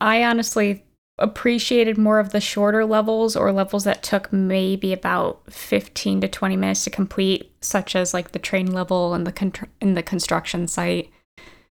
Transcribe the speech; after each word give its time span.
I 0.00 0.24
honestly 0.24 0.84
appreciated 1.20 1.98
more 1.98 2.20
of 2.20 2.30
the 2.30 2.40
shorter 2.40 2.84
levels 2.84 3.34
or 3.34 3.50
levels 3.52 3.82
that 3.84 4.02
took 4.04 4.32
maybe 4.32 4.92
about 4.92 5.40
15 5.52 6.20
to 6.20 6.28
20 6.28 6.56
minutes 6.56 6.84
to 6.84 6.90
complete, 6.90 7.50
such 7.60 7.96
as 7.96 8.14
like 8.14 8.30
the 8.32 8.38
train 8.38 8.70
level 8.72 9.14
and 9.14 9.26
the 9.26 9.32
con- 9.32 9.52
in 9.80 9.94
the 9.94 10.02
construction 10.02 10.68
site. 10.68 11.10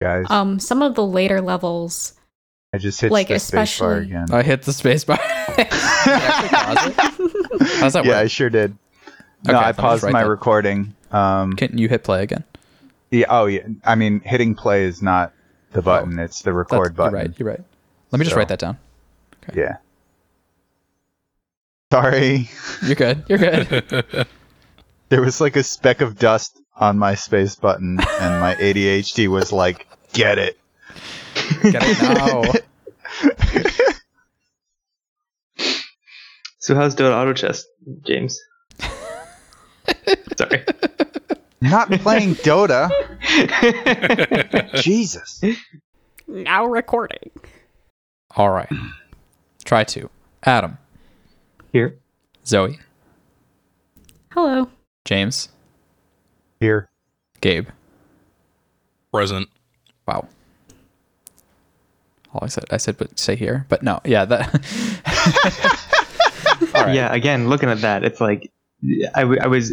Guys, 0.03 0.27
Um, 0.29 0.59
some 0.59 0.83
of 0.83 0.95
the 0.95 1.07
later 1.07 1.41
levels, 1.41 2.15
I 2.75 2.79
just 2.79 3.01
hit 3.01 3.11
like, 3.11 3.29
the 3.29 3.39
space 3.39 3.79
bar 3.79 3.93
especially- 3.99 4.07
again. 4.07 4.27
I 4.33 4.43
hit 4.43 4.63
the 4.63 4.73
space 4.73 5.05
bar. 5.05 5.19
How's 7.81 7.93
that 7.95 8.05
yeah, 8.05 8.19
I 8.19 8.27
sure 8.27 8.51
did. 8.51 8.77
No, 9.47 9.55
Okay, 9.55 9.59
I 9.59 9.61
let 9.61 9.67
me 9.67 9.71
just 9.73 9.79
paused 9.79 10.03
write 10.05 10.13
my 10.13 10.23
that. 10.23 10.29
recording. 10.29 10.95
Um, 11.13 11.55
Can 11.55 11.77
you 11.79 11.89
hit 11.89 12.05
play 12.05 12.23
again? 12.23 12.45
yeah, 13.11 13.27
oh 13.29 13.47
yeah. 13.47 13.67
I 13.85 13.95
mean, 13.95 14.21
hitting 14.21 14.55
play 14.55 14.85
is 14.85 15.03
not 15.03 15.33
the 15.73 15.83
button; 15.83 16.19
it's 16.19 16.43
the 16.43 16.53
record 16.53 16.95
button. 16.95 17.13
You're 17.13 17.21
right. 17.23 17.39
You're 17.39 17.49
right. 17.49 17.61
Let 18.11 18.19
me 18.19 18.25
just 18.25 18.35
So- 18.35 18.39
write 18.39 18.49
that 18.49 18.59
down. 18.59 18.79
Yeah. 19.55 19.77
Sorry, 21.93 22.49
You're 22.87 22.95
good. 22.95 23.25
You're 23.29 23.39
good. 23.39 24.27
there 25.09 25.21
was 25.21 25.41
like 25.41 25.57
a 25.57 25.63
speck 25.65 26.01
of 26.03 26.19
dust 26.19 26.57
on 26.77 26.99
my 26.99 27.17
space 27.17 27.57
button, 27.57 27.99
and 28.21 28.41
my 28.41 28.55
ADHD 28.55 29.27
was 29.29 29.51
like, 29.53 29.89
"Get 30.13 30.39
it." 30.39 30.57
Get 31.63 31.83
it 31.85 32.03
now. 32.03 32.43
So 36.63 36.75
how's 36.75 36.95
Dota 36.95 37.15
Auto 37.15 37.33
Chess, 37.33 37.65
James? 38.07 38.39
Sorry. 40.37 40.63
Not 41.63 41.91
playing 41.91 42.35
Dota. 42.37 42.91
Jesus. 44.83 45.43
now 46.29 46.67
recording. 46.67 47.31
All 48.37 48.51
right. 48.51 48.69
Try 49.65 49.85
to. 49.85 50.09
Adam, 50.45 50.79
Here. 51.73 51.97
Zoe, 52.47 52.79
Hello. 54.33 54.71
James, 55.05 55.49
Here. 56.61 56.89
Gabe. 57.41 57.69
Present. 59.13 59.49
Wow. 60.07 60.29
All 62.33 62.41
I 62.43 62.47
said, 62.47 62.65
I 62.71 62.77
said, 62.79 62.97
but 62.97 63.19
say 63.19 63.35
here, 63.37 63.67
but 63.69 63.83
no, 63.83 64.01
yeah, 64.05 64.25
that. 64.25 64.55
All 66.75 66.85
right. 66.85 66.95
Yeah, 66.95 67.13
again, 67.13 67.49
looking 67.49 67.69
at 67.69 67.81
that, 67.81 68.05
it's 68.05 68.21
like 68.21 68.51
I, 69.15 69.23
w- 69.23 69.41
I 69.43 69.49
was 69.49 69.73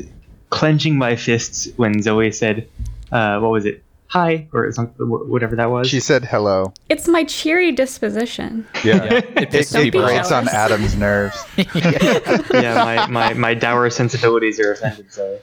clenching 0.50 0.97
my 0.97 1.16
fists 1.16 1.67
when 1.78 2.02
Zoe 2.02 2.31
said, 2.31 2.67
uh, 3.11 3.39
"What 3.39 3.52
was 3.52 3.66
it? 3.66 3.83
Hi," 4.09 4.47
or 4.53 4.72
something, 4.72 5.05
wh- 5.05 5.30
whatever 5.30 5.55
that 5.58 5.69
was. 5.69 5.89
She 5.89 6.00
said 6.00 6.23
hello. 6.25 6.73
It's 6.89 7.08
my 7.08 7.23
cheery 7.25 7.72
disposition. 7.72 8.66
Yeah. 8.83 9.03
Yeah, 9.03 9.03
it 9.13 9.25
It, 9.38 9.50
pisses 9.52 9.75
it 9.75 9.77
be 9.80 9.83
people 9.86 10.02
off. 10.03 10.09
grates 10.09 10.31
on. 10.31 10.47
Adam's 10.47 10.95
nerves. 10.95 11.38
yeah, 11.75 12.83
my, 12.83 13.08
my, 13.08 13.33
my 13.33 13.53
dour 13.53 13.89
sensibilities 13.89 14.59
are 14.59 14.72
offended. 14.72 15.11
So 15.11 15.39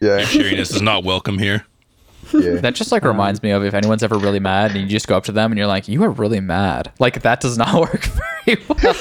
Yeah. 0.00 0.24
Cheeriness 0.24 0.70
is 0.72 0.82
not 0.82 1.04
welcome 1.04 1.38
here. 1.38 1.64
Yeah. 2.34 2.60
That 2.60 2.74
just 2.74 2.92
like 2.92 3.04
reminds 3.04 3.42
me 3.42 3.50
of 3.50 3.64
if 3.64 3.74
anyone's 3.74 4.02
ever 4.02 4.18
really 4.18 4.40
mad 4.40 4.72
and 4.72 4.80
you 4.80 4.86
just 4.86 5.06
go 5.06 5.16
up 5.16 5.24
to 5.24 5.32
them 5.32 5.52
and 5.52 5.58
you're 5.58 5.66
like, 5.66 5.88
"You 5.88 6.02
are 6.04 6.10
really 6.10 6.40
mad." 6.40 6.92
Like 6.98 7.22
that 7.22 7.40
does 7.40 7.56
not 7.56 7.74
work 7.80 8.04
very 8.46 8.62
well. 8.68 8.94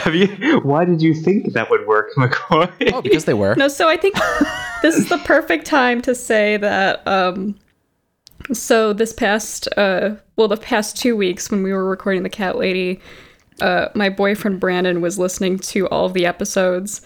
Have 0.00 0.14
you? 0.14 0.60
Why 0.62 0.84
did 0.84 1.00
you 1.02 1.14
think 1.14 1.52
that 1.54 1.70
would 1.70 1.86
work, 1.86 2.12
McCoy? 2.16 2.92
oh, 2.92 3.02
because 3.02 3.24
they 3.24 3.34
were. 3.34 3.54
No, 3.54 3.68
so 3.68 3.88
I 3.88 3.96
think 3.96 4.16
this 4.82 4.94
is 4.96 5.08
the 5.08 5.18
perfect 5.24 5.66
time 5.66 6.02
to 6.02 6.14
say 6.14 6.56
that. 6.58 7.06
Um, 7.06 7.58
so 8.52 8.92
this 8.92 9.12
past, 9.12 9.68
uh, 9.76 10.16
well, 10.36 10.48
the 10.48 10.56
past 10.56 10.96
two 10.96 11.16
weeks 11.16 11.50
when 11.50 11.62
we 11.62 11.72
were 11.72 11.84
recording 11.84 12.22
the 12.22 12.28
Cat 12.28 12.56
Lady, 12.56 13.00
uh, 13.60 13.88
my 13.94 14.08
boyfriend 14.08 14.60
Brandon 14.60 15.00
was 15.00 15.18
listening 15.18 15.58
to 15.58 15.86
all 15.88 16.06
of 16.06 16.14
the 16.14 16.26
episodes, 16.26 17.02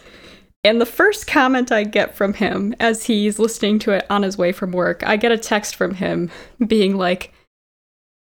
and 0.67 0.79
the 0.81 0.85
first 0.85 1.25
comment 1.27 1.71
I 1.71 1.83
get 1.83 2.15
from 2.15 2.33
him 2.33 2.75
as 2.79 3.05
he's 3.05 3.39
listening 3.39 3.79
to 3.79 3.91
it 3.91 4.05
on 4.09 4.23
his 4.23 4.37
way 4.37 4.51
from 4.51 4.71
work, 4.71 5.01
I 5.05 5.17
get 5.17 5.31
a 5.31 5.37
text 5.37 5.75
from 5.75 5.95
him 5.95 6.29
being 6.65 6.97
like, 6.97 7.33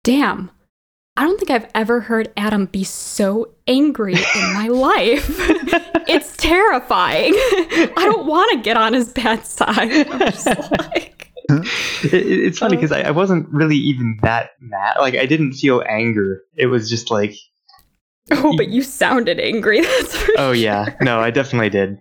"Damn." 0.03 0.51
I 1.17 1.23
don't 1.23 1.37
think 1.37 1.49
I've 1.51 1.69
ever 1.75 1.99
heard 1.99 2.31
Adam 2.37 2.65
be 2.67 2.85
so 2.85 3.49
angry 3.67 4.13
in 4.13 4.53
my 4.53 4.67
life. 4.71 5.25
it's 6.07 6.37
terrifying. 6.37 7.33
I 7.35 7.93
don't 8.05 8.25
want 8.25 8.51
to 8.53 8.61
get 8.63 8.77
on 8.77 8.93
his 8.93 9.11
bad 9.11 9.45
side. 9.45 10.07
I'm 10.07 10.19
just 10.31 10.45
like, 10.79 11.29
It, 11.49 12.13
it- 12.13 12.39
it's 12.45 12.59
funny 12.59 12.75
um, 12.77 12.81
because 12.81 12.93
I, 12.93 13.01
I 13.01 13.11
wasn't 13.11 13.49
really 13.49 13.75
even 13.75 14.17
that 14.21 14.51
mad. 14.61 14.95
Like 14.99 15.15
I 15.15 15.25
didn't 15.25 15.53
feel 15.53 15.83
anger. 15.89 16.41
It 16.55 16.67
was 16.67 16.89
just 16.89 17.11
like, 17.11 17.33
oh, 18.31 18.53
but 18.55 18.69
you 18.69 18.81
sounded 18.81 19.41
angry. 19.41 19.81
That's 19.81 20.15
for 20.15 20.31
oh 20.37 20.51
yeah, 20.53 20.95
no, 21.01 21.19
I 21.19 21.31
definitely 21.31 21.69
did. 21.69 21.97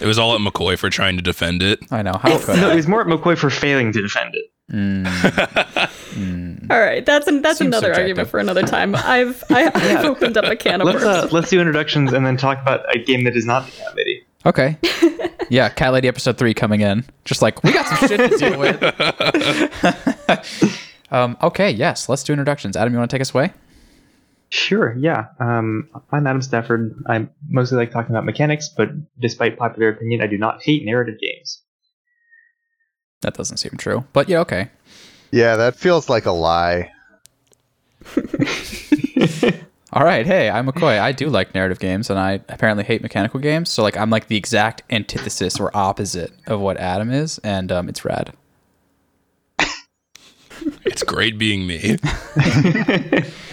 It 0.00 0.06
was 0.06 0.18
all 0.18 0.34
at 0.34 0.40
McCoy 0.40 0.78
for 0.78 0.90
trying 0.90 1.16
to 1.16 1.22
defend 1.22 1.62
it. 1.62 1.80
I 1.90 2.02
know 2.02 2.14
how 2.14 2.38
could 2.38 2.56
No, 2.60 2.70
it 2.70 2.76
was 2.76 2.88
more 2.88 3.00
at 3.00 3.06
McCoy 3.06 3.36
for 3.36 3.50
failing 3.50 3.92
to 3.92 4.02
defend 4.02 4.34
it. 4.34 4.46
Mm, 4.72 5.04
mm. 5.06 6.70
All 6.70 6.78
right, 6.78 7.04
that's 7.06 7.26
an, 7.26 7.40
that's 7.40 7.56
Seems 7.58 7.68
another 7.68 7.86
subjective. 7.86 8.02
argument 8.18 8.28
for 8.28 8.38
another 8.38 8.62
time. 8.66 8.94
I've 8.94 9.42
I, 9.50 9.64
I've 9.74 10.04
opened 10.04 10.36
up 10.36 10.44
a 10.44 10.56
can 10.56 10.82
of 10.82 10.86
Let's 10.86 11.02
worms. 11.02 11.24
uh, 11.24 11.28
let's 11.32 11.48
do 11.48 11.58
introductions 11.58 12.12
and 12.12 12.26
then 12.26 12.36
talk 12.36 12.60
about 12.60 12.84
a 12.94 12.98
game 12.98 13.24
that 13.24 13.34
is 13.34 13.46
not 13.46 13.64
the 13.64 13.72
Cat 13.72 13.96
Lady. 13.96 14.24
Okay. 14.46 14.76
Yeah, 15.50 15.70
Cat 15.70 15.94
Lady 15.94 16.08
episode 16.08 16.36
three 16.36 16.52
coming 16.52 16.82
in. 16.82 17.06
Just 17.24 17.40
like 17.40 17.64
we 17.64 17.72
got 17.72 17.86
some 17.86 18.06
shit 18.06 18.30
to 18.32 18.36
deal 18.36 18.58
with. 18.58 18.82
um, 21.10 21.38
okay, 21.42 21.70
yes, 21.70 22.06
let's 22.10 22.22
do 22.22 22.34
introductions. 22.34 22.76
Adam, 22.76 22.92
you 22.92 22.98
want 22.98 23.10
to 23.10 23.14
take 23.14 23.22
us 23.22 23.32
away? 23.32 23.52
Sure, 24.50 24.96
yeah. 24.98 25.26
Um, 25.38 25.90
I'm 26.10 26.26
Adam 26.26 26.40
Stafford. 26.40 26.94
I 27.06 27.28
mostly 27.48 27.76
like 27.76 27.90
talking 27.90 28.10
about 28.10 28.24
mechanics, 28.24 28.70
but 28.74 28.88
despite 29.20 29.58
popular 29.58 29.90
opinion, 29.90 30.22
I 30.22 30.26
do 30.26 30.38
not 30.38 30.62
hate 30.62 30.84
narrative 30.86 31.20
games. 31.20 31.62
That 33.20 33.34
doesn't 33.34 33.58
seem 33.58 33.72
true, 33.76 34.04
but 34.12 34.28
yeah, 34.28 34.38
okay. 34.40 34.70
Yeah, 35.32 35.56
that 35.56 35.76
feels 35.76 36.08
like 36.08 36.24
a 36.24 36.32
lie. 36.32 36.92
All 39.92 40.04
right, 40.04 40.24
hey, 40.24 40.48
I'm 40.48 40.66
McCoy. 40.66 40.98
I 40.98 41.12
do 41.12 41.28
like 41.28 41.54
narrative 41.54 41.78
games, 41.78 42.08
and 42.08 42.18
I 42.18 42.40
apparently 42.48 42.84
hate 42.84 43.02
mechanical 43.02 43.40
games. 43.40 43.68
So 43.68 43.82
like, 43.82 43.96
I'm 43.96 44.10
like 44.10 44.28
the 44.28 44.36
exact 44.36 44.82
antithesis 44.90 45.60
or 45.60 45.76
opposite 45.76 46.32
of 46.46 46.60
what 46.60 46.78
Adam 46.78 47.10
is, 47.10 47.38
and 47.38 47.70
um, 47.70 47.88
it's 47.88 48.04
rad. 48.04 48.32
It's 50.84 51.02
great 51.02 51.38
being 51.38 51.66
me. 51.66 51.96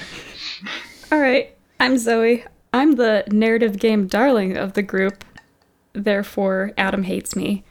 All 1.11 1.19
right, 1.19 1.55
I'm 1.79 1.97
Zoe. 1.97 2.43
I'm 2.73 2.93
the 2.95 3.23
narrative 3.31 3.77
game 3.79 4.07
darling 4.07 4.57
of 4.57 4.73
the 4.73 4.81
group. 4.81 5.23
Therefore, 5.93 6.71
Adam 6.77 7.03
hates 7.03 7.35
me. 7.35 7.63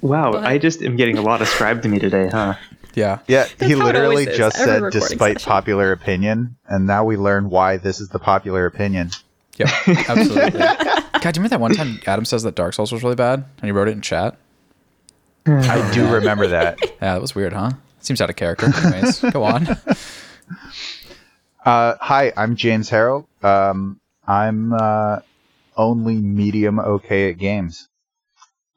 Wow, 0.00 0.32
But- 0.32 0.44
I 0.44 0.58
just 0.58 0.82
am 0.82 0.96
getting 0.96 1.18
a 1.18 1.22
lot 1.22 1.42
ascribed 1.42 1.82
to 1.84 1.88
me 1.88 1.98
today, 1.98 2.28
huh? 2.30 2.54
Yeah. 2.94 3.20
Yeah, 3.26 3.46
he 3.58 3.74
literally 3.74 4.06
always 4.26 4.28
is, 4.28 4.36
just 4.36 4.56
said 4.58 4.82
despite 4.92 5.38
session. 5.38 5.48
popular 5.50 5.92
opinion, 5.92 6.56
and 6.68 6.86
now 6.86 7.04
we 7.06 7.16
learn 7.16 7.48
why 7.48 7.78
this 7.78 8.00
is 8.02 8.10
the 8.10 8.18
popular 8.18 8.66
opinion. 8.66 9.08
Yep. 9.56 9.68
Absolutely. 10.10 10.60
God, 10.60 11.22
do 11.22 11.28
you 11.28 11.30
remember 11.42 11.48
that 11.48 11.60
one 11.60 11.72
time 11.72 12.00
Adam 12.06 12.26
says 12.26 12.42
that 12.42 12.54
Dark 12.54 12.74
Souls 12.74 12.92
was 12.92 13.02
really 13.02 13.14
bad, 13.14 13.44
and 13.56 13.64
he 13.64 13.70
wrote 13.72 13.88
it 13.88 13.92
in 13.92 14.02
chat? 14.02 14.36
I 15.46 15.90
do 15.94 16.06
remember 16.12 16.48
that. 16.48 16.78
Yeah, 17.00 17.14
that 17.14 17.22
was 17.22 17.34
weird, 17.34 17.54
huh? 17.54 17.70
Seems 18.00 18.20
out 18.20 18.28
of 18.28 18.36
character. 18.36 18.66
Anyways, 18.66 19.20
go 19.20 19.42
on. 19.42 19.66
Uh, 21.64 21.94
hi, 22.00 22.32
I'm 22.36 22.56
James 22.56 22.90
Harrell. 22.90 23.26
Um, 23.42 24.00
I'm 24.26 24.72
uh, 24.72 25.20
only 25.76 26.16
medium 26.16 26.80
okay 26.80 27.30
at 27.30 27.38
games. 27.38 27.88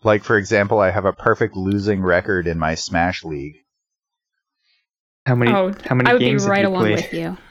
Like, 0.03 0.23
for 0.23 0.38
example, 0.38 0.79
I 0.79 0.91
have 0.91 1.06
a 1.06 1.13
perfect 1.13 1.56
losing 1.56 2.01
record 2.01 2.45
in 2.45 2.59
my 2.59 2.75
Smash 2.75 3.24
League. 3.24 3.56
How 5.25 5.34
many? 5.34 5.51
oh, 5.51 5.74
how 5.84 5.95
many 5.95 6.09
I 6.09 6.13
would 6.13 6.19
be 6.19 6.25
games 6.25 6.44
have 6.44 6.51
right 6.51 6.62
you 6.62 6.68
along 6.68 6.81
played? 6.81 6.95
with 6.95 7.13
you. 7.13 7.38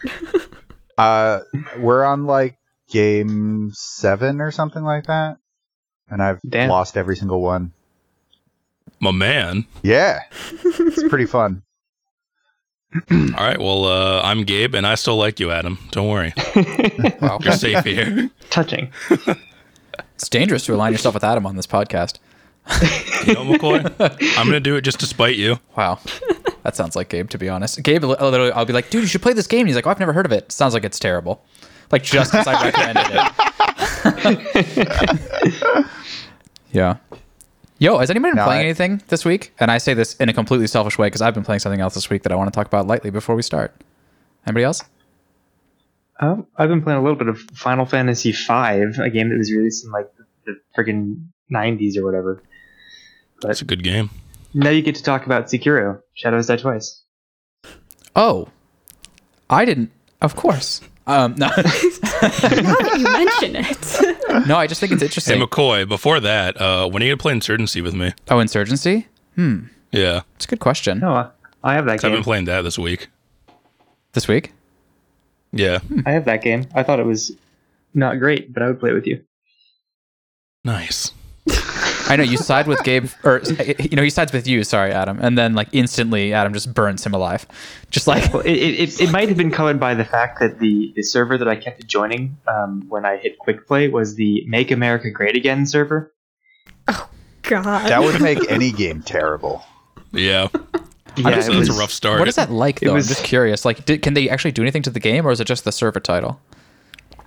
Uh, 0.97 1.41
we're 1.79 2.05
on 2.05 2.25
like 2.25 2.56
game 2.88 3.73
seven 3.75 4.41
or 4.41 4.53
something 4.53 4.85
like 4.85 5.06
that, 5.06 5.38
and 6.08 6.23
I've 6.23 6.41
Damn. 6.49 6.69
lost 6.69 6.97
every 6.97 7.17
single 7.17 7.41
one. 7.43 7.73
My 9.00 9.11
man. 9.11 9.67
Yeah, 9.82 10.20
it's 10.62 11.08
pretty 11.08 11.26
fun. 11.26 11.64
All 13.11 13.26
right. 13.38 13.58
Well, 13.58 13.85
uh, 13.87 14.23
I'm 14.23 14.44
Gabe, 14.44 14.75
and 14.75 14.87
I 14.87 14.94
still 14.94 15.17
like 15.17 15.41
you, 15.41 15.50
Adam. 15.50 15.79
Don't 15.91 16.08
worry. 16.08 16.32
Wow. 17.20 17.38
You're 17.43 17.52
safe 17.52 17.85
here. 17.85 18.31
Touching. 18.50 18.93
It's 20.14 20.29
dangerous 20.29 20.64
to 20.67 20.75
align 20.75 20.93
yourself 20.93 21.14
with 21.14 21.25
Adam 21.25 21.44
on 21.46 21.56
this 21.56 21.67
podcast. 21.67 22.19
You 23.26 23.35
know, 23.35 23.44
McCoy? 23.44 23.85
I'm 24.38 24.46
going 24.46 24.52
to 24.52 24.61
do 24.61 24.76
it 24.76 24.82
just 24.82 25.00
to 25.00 25.06
spite 25.06 25.37
you. 25.37 25.58
Wow. 25.76 25.99
That 26.62 26.76
sounds 26.76 26.94
like 26.96 27.08
Gabe, 27.08 27.29
to 27.31 27.38
be 27.38 27.49
honest. 27.49 27.82
Gabe, 27.82 28.05
literally, 28.05 28.52
I'll 28.52 28.64
be 28.64 28.73
like, 28.73 28.91
dude, 28.91 29.02
you 29.02 29.08
should 29.08 29.23
play 29.23 29.32
this 29.32 29.46
game. 29.46 29.61
And 29.61 29.69
he's 29.69 29.76
like, 29.76 29.87
oh, 29.87 29.91
I've 29.91 29.99
never 30.00 30.12
heard 30.12 30.26
of 30.26 30.32
it. 30.32 30.50
Sounds 30.52 30.73
like 30.73 30.85
it's 30.85 30.99
terrible. 30.99 31.44
Like, 31.91 32.02
just 32.02 32.32
because 32.32 32.46
I 32.46 32.64
recommended 32.64 33.06
it. 35.75 35.87
yeah. 36.73 36.96
Yo, 37.79 37.99
has 37.99 38.09
anybody 38.11 38.31
been 38.32 38.37
No, 38.37 38.44
playing 38.44 38.61
I- 38.61 38.65
anything 38.65 39.03
this 39.09 39.25
week? 39.25 39.53
And 39.59 39.71
I 39.71 39.79
say 39.79 39.94
this 39.94 40.15
in 40.17 40.29
a 40.29 40.32
completely 40.32 40.67
selfish 40.67 40.97
way 40.97 41.09
because 41.09 41.21
I've 41.23 41.35
been 41.35 41.44
playing 41.44 41.59
something 41.61 41.81
else 41.81 41.94
this 41.94 42.09
week 42.09 42.23
that 42.23 42.32
I 42.32 42.37
want 42.37 42.53
to 42.53 42.56
talk 42.56 42.67
about 42.67 42.87
lightly 42.87 43.11
before 43.11 43.35
we 43.35 43.43
start. 43.43 43.75
Anybody 44.47 44.65
else? 44.65 44.82
Um, 46.21 46.47
I've 46.56 46.69
been 46.69 46.82
playing 46.82 47.00
a 47.00 47.03
little 47.03 47.19
bit 47.19 47.29
of 47.29 47.38
Final 47.55 47.85
Fantasy 47.87 48.31
V, 48.31 48.43
a 48.49 49.11
game 49.11 49.31
that 49.31 49.37
was 49.38 49.50
released 49.53 49.85
in 49.85 49.91
like 49.91 50.09
the 50.47 50.56
freaking 50.79 51.26
90s 51.53 51.97
or 51.97 52.05
whatever. 52.05 52.43
That's 53.43 53.61
a 53.61 53.65
good 53.65 53.82
game. 53.82 54.11
Now 54.55 54.70
you 54.70 54.81
get 54.82 54.94
to 54.94 55.03
talk 55.03 55.27
about 55.27 55.47
Sekiro, 55.47 56.00
Shadows 56.15 56.47
Die 56.47 56.56
Twice. 56.56 57.03
Oh, 58.15 58.49
I 59.50 59.65
didn't. 59.65 59.91
Of 60.23 60.37
course. 60.37 60.81
Um, 61.09 61.35
no, 61.37 61.49
Now 61.56 61.56
that 61.56 62.94
you 62.97 63.50
mention 63.50 63.56
it. 63.56 63.77
No, 64.46 64.56
I 64.56 64.66
just 64.66 64.81
think 64.81 64.92
it's 64.92 65.02
interesting. 65.02 65.38
Hey. 65.38 65.44
McCoy, 65.46 65.88
before 65.88 66.20
that, 66.20 66.60
uh, 66.60 66.88
when 66.88 67.02
are 67.02 67.06
you 67.06 67.12
gonna 67.12 67.20
play 67.22 67.32
Insurgency 67.32 67.81
with 67.81 67.94
me? 67.94 68.12
oh, 68.31 68.40
Insurgency? 68.40 69.06
Hmm. 69.36 69.64
Yeah, 69.92 70.22
It's 70.36 70.44
a 70.44 70.48
good 70.48 70.60
question. 70.60 70.98
No, 70.98 71.14
uh, 71.14 71.31
I 71.62 71.75
have 71.75 71.84
that 71.86 72.00
game. 72.00 72.10
I've 72.10 72.16
been 72.16 72.25
playing 72.25 72.46
that 72.46 72.62
this 72.62 72.78
week. 72.78 73.08
This 74.12 74.26
week? 74.28 74.52
Yeah, 75.52 75.78
I 76.04 76.10
have 76.12 76.25
that 76.25 76.42
game. 76.42 76.66
I 76.75 76.82
thought 76.82 76.98
it 76.98 77.06
was 77.06 77.31
not 77.94 78.19
great, 78.19 78.52
but 78.52 78.62
I 78.62 78.66
would 78.66 78.81
play 78.81 78.90
it 78.90 78.94
with 78.94 79.06
you. 79.06 79.22
nice. 80.64 81.12
I 82.06 82.17
know 82.17 82.23
you 82.23 82.37
side 82.37 82.67
with 82.67 82.83
Gabe, 82.85 83.09
or 83.23 83.41
you 83.81 83.97
know 83.97 84.03
he 84.03 84.11
sides 84.11 84.33
with 84.33 84.47
you. 84.47 84.65
Sorry, 84.65 84.93
Adam, 84.93 85.19
and 85.21 85.39
then 85.39 85.55
like 85.55 85.69
instantly, 85.73 86.33
Adam 86.33 86.53
just 86.53 86.73
burns 86.75 87.05
him 87.05 87.15
alive, 87.15 87.47
just 87.91 88.06
like 88.06 88.33
Well, 88.33 88.43
it, 88.43 88.53
it, 88.53 88.81
it, 88.81 89.01
it 89.03 89.11
might 89.11 89.29
have 89.29 89.39
been 89.39 89.51
colored 89.51 89.81
by 89.81 89.95
the 89.95 90.05
fact 90.05 90.41
that 90.41 90.59
the, 90.59 90.93
the 90.97 91.03
server 91.03 91.39
that 91.39 91.49
I 91.49 91.56
kept 91.56 91.87
joining 91.87 92.37
um, 92.47 92.85
when 92.89 93.05
I 93.05 93.17
hit 93.17 93.39
quick 93.39 93.67
play 93.67 93.89
was 93.89 94.17
the 94.17 94.45
Make 94.47 94.71
America 94.71 95.11
Great 95.11 95.37
Again 95.37 95.67
server. 95.67 96.12
Oh 96.89 97.09
God. 97.43 97.89
That 97.89 98.01
would 98.03 98.21
make 98.21 98.51
any 98.51 98.71
game 98.73 99.03
terrible. 99.03 99.65
Yeah, 100.12 100.49
Yeah, 101.17 101.31
that's, 101.31 101.49
it 101.49 101.53
that's 101.53 101.69
a 101.69 101.73
rough 101.75 101.91
start. 101.93 102.19
What 102.19 102.29
is 102.29 102.37
that 102.37 102.51
like 102.51 102.81
though? 102.81 102.95
was- 102.95 103.06
I'm 103.06 103.15
just 103.15 103.25
curious. 103.25 103.65
Like, 103.65 103.85
did, 103.85 104.03
can 104.03 104.15
they 104.15 104.29
actually 104.29 104.53
do 104.53 104.62
anything 104.62 104.83
to 104.83 104.91
the 104.91 105.01
game, 105.01 105.27
or 105.27 105.31
is 105.31 105.41
it 105.41 105.47
just 105.47 105.65
the 105.65 105.73
server 105.73 106.01
title? 106.01 106.41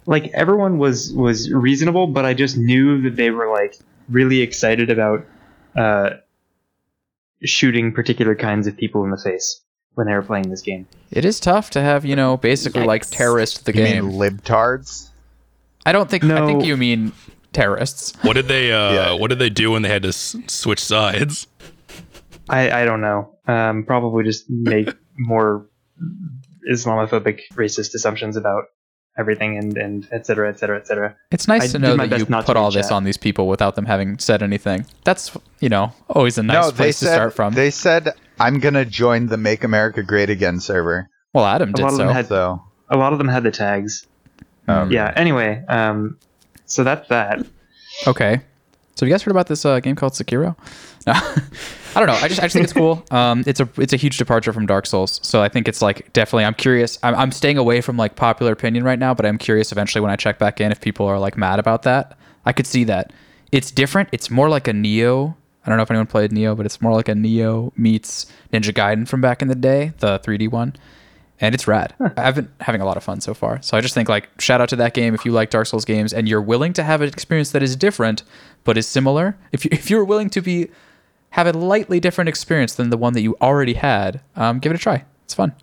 like 0.09 0.31
everyone 0.33 0.77
was 0.77 1.11
was 1.11 1.51
reasonable, 1.51 2.07
but 2.07 2.25
I 2.25 2.33
just 2.33 2.57
knew 2.57 3.01
that 3.01 3.15
they 3.17 3.29
were 3.29 3.49
like 3.51 3.77
really 4.09 4.41
excited 4.41 4.89
about 4.89 5.25
uh, 5.75 6.11
shooting 7.43 7.93
particular 7.93 8.35
kinds 8.35 8.67
of 8.67 8.75
people 8.77 9.03
in 9.03 9.11
the 9.11 9.17
face 9.17 9.61
when 9.93 10.07
they 10.07 10.13
were 10.13 10.21
playing 10.23 10.49
this 10.49 10.61
game. 10.61 10.87
It 11.11 11.25
is 11.25 11.39
tough 11.39 11.69
to 11.71 11.81
have 11.81 12.05
you 12.05 12.15
know 12.15 12.37
basically 12.37 12.83
like 12.83 13.03
Yikes. 13.03 13.11
terrorist 13.11 13.65
the 13.65 13.73
You 13.75 13.83
game. 13.83 14.07
mean 14.07 14.19
libtards? 14.19 15.09
I 15.85 15.91
don't 15.91 16.09
think. 16.09 16.23
No. 16.23 16.43
I 16.43 16.45
think 16.47 16.65
you 16.65 16.75
mean 16.77 17.13
terrorists. 17.53 18.13
What 18.23 18.33
did 18.33 18.47
they? 18.47 18.71
Uh, 18.71 18.93
Yeah. 18.93 19.11
What 19.13 19.29
did 19.29 19.39
they 19.39 19.49
do 19.49 19.71
when 19.71 19.81
they 19.83 19.89
had 19.89 20.03
to 20.03 20.09
s- 20.09 20.35
switch 20.47 20.83
sides? 20.83 21.47
I, 22.49 22.81
I 22.81 22.85
don't 22.85 23.01
know. 23.01 23.35
Um, 23.47 23.83
probably 23.85 24.23
just 24.23 24.49
make 24.49 24.89
more 25.17 25.65
Islamophobic, 26.69 27.41
racist 27.53 27.93
assumptions 27.93 28.35
about 28.37 28.65
everything 29.17 29.57
and 29.57 29.77
and 29.77 30.07
et 30.11 30.25
cetera, 30.25 30.49
et 30.49 30.59
cetera, 30.59 30.77
et 30.77 30.87
cetera. 30.87 31.15
It's 31.31 31.47
nice 31.47 31.63
I 31.63 31.67
to 31.73 31.79
know 31.79 31.95
that 31.97 32.03
you 32.11 32.17
best 32.25 32.29
not 32.29 32.45
put 32.45 32.55
all 32.57 32.71
this 32.71 32.87
chat. 32.87 32.91
on 32.93 33.03
these 33.03 33.17
people 33.17 33.47
without 33.47 33.75
them 33.75 33.85
having 33.85 34.19
said 34.19 34.43
anything. 34.43 34.85
That's 35.03 35.31
you 35.59 35.69
know 35.69 35.93
always 36.09 36.37
a 36.37 36.43
nice 36.43 36.65
no, 36.65 36.71
they 36.71 36.77
place 36.77 36.99
to 36.99 37.05
start 37.05 37.33
from. 37.33 37.53
they 37.53 37.71
said 37.71 38.09
I'm 38.39 38.59
gonna 38.59 38.85
join 38.85 39.27
the 39.27 39.37
Make 39.37 39.63
America 39.63 40.03
Great 40.03 40.29
Again 40.29 40.59
server. 40.59 41.09
well, 41.33 41.45
Adam 41.45 41.69
A 41.69 41.73
did 41.73 41.81
lot 41.83 41.91
of 41.93 41.97
them 41.97 42.07
so. 42.09 42.13
had 42.13 42.27
So 42.27 42.61
a 42.89 42.97
lot 42.97 43.11
of 43.13 43.17
them 43.19 43.27
had 43.27 43.43
the 43.43 43.51
tags. 43.51 44.05
um, 44.67 44.91
Yeah. 44.91 45.11
Anyway, 45.15 45.63
um, 45.67 46.17
so 46.65 46.83
that's 46.83 47.07
that. 47.09 47.45
Okay. 48.05 48.41
So 48.97 49.05
have 49.05 49.09
you 49.09 49.13
guys 49.13 49.21
heard 49.21 49.31
about 49.31 49.45
this 49.45 49.63
uh, 49.63 49.79
game 49.79 49.95
called 49.95 50.13
Sekiro? 50.13 50.55
No. 51.05 51.13
I 51.95 51.99
don't 51.99 52.07
know. 52.07 52.15
I 52.15 52.27
just 52.27 52.39
I 52.41 52.45
just 52.45 52.53
think 52.53 52.63
it's 52.63 52.73
cool. 52.73 53.05
Um, 53.11 53.43
it's 53.45 53.59
a 53.59 53.69
it's 53.77 53.93
a 53.93 53.95
huge 53.95 54.17
departure 54.17 54.51
from 54.51 54.65
Dark 54.65 54.87
Souls. 54.87 55.19
So 55.23 55.41
I 55.41 55.49
think 55.49 55.67
it's 55.67 55.83
like 55.83 56.11
definitely. 56.13 56.45
I'm 56.45 56.55
curious. 56.55 56.97
I'm, 57.03 57.13
I'm 57.13 57.31
staying 57.31 57.59
away 57.59 57.81
from 57.81 57.95
like 57.95 58.15
popular 58.15 58.51
opinion 58.51 58.83
right 58.83 58.97
now, 58.97 59.13
but 59.13 59.25
I'm 59.25 59.37
curious 59.37 59.71
eventually 59.71 60.01
when 60.01 60.09
I 60.09 60.15
check 60.15 60.39
back 60.39 60.59
in 60.59 60.71
if 60.71 60.81
people 60.81 61.05
are 61.05 61.19
like 61.19 61.37
mad 61.37 61.59
about 61.59 61.83
that. 61.83 62.17
I 62.45 62.53
could 62.53 62.65
see 62.65 62.83
that. 62.85 63.13
It's 63.51 63.69
different. 63.69 64.09
It's 64.11 64.31
more 64.31 64.49
like 64.49 64.67
a 64.67 64.71
Nioh. 64.71 65.35
I 65.63 65.69
don't 65.69 65.77
know 65.77 65.83
if 65.83 65.91
anyone 65.91 66.07
played 66.07 66.31
Nioh, 66.31 66.57
but 66.57 66.65
it's 66.65 66.81
more 66.81 66.93
like 66.93 67.07
a 67.07 67.13
Nioh 67.13 67.71
meets 67.77 68.25
Ninja 68.51 68.73
Gaiden 68.73 69.07
from 69.07 69.21
back 69.21 69.41
in 69.41 69.47
the 69.47 69.55
day, 69.55 69.93
the 69.99 70.19
3D 70.19 70.49
one. 70.49 70.75
And 71.39 71.53
it's 71.53 71.67
rad. 71.67 71.93
I've 72.17 72.35
been 72.35 72.51
having 72.61 72.81
a 72.81 72.85
lot 72.85 72.97
of 72.97 73.03
fun 73.03 73.21
so 73.21 73.33
far. 73.33 73.61
So 73.61 73.77
I 73.77 73.81
just 73.81 73.93
think 73.93 74.09
like 74.09 74.29
shout 74.41 74.59
out 74.59 74.69
to 74.69 74.75
that 74.77 74.93
game 74.93 75.13
if 75.13 75.23
you 75.23 75.31
like 75.31 75.51
Dark 75.51 75.67
Souls 75.67 75.85
games 75.85 76.11
and 76.11 76.27
you're 76.27 76.41
willing 76.41 76.73
to 76.73 76.83
have 76.83 77.01
an 77.01 77.07
experience 77.09 77.51
that 77.51 77.61
is 77.61 77.75
different 77.75 78.23
but 78.63 78.77
is 78.77 78.87
similar. 78.87 79.37
If 79.51 79.63
you 79.63 79.69
if 79.73 79.89
you're 79.89 80.05
willing 80.05 80.29
to 80.31 80.41
be 80.41 80.69
have 81.31 81.47
a 81.47 81.51
lightly 81.53 81.99
different 81.99 82.29
experience 82.29 82.73
than 82.75 82.89
the 82.89 82.97
one 82.97 83.13
that 83.13 83.21
you 83.21 83.35
already 83.41 83.75
had, 83.75 84.21
um, 84.35 84.59
give 84.59 84.71
it 84.71 84.75
a 84.75 84.79
try. 84.79 85.05
It's 85.25 85.33
fun. 85.33 85.53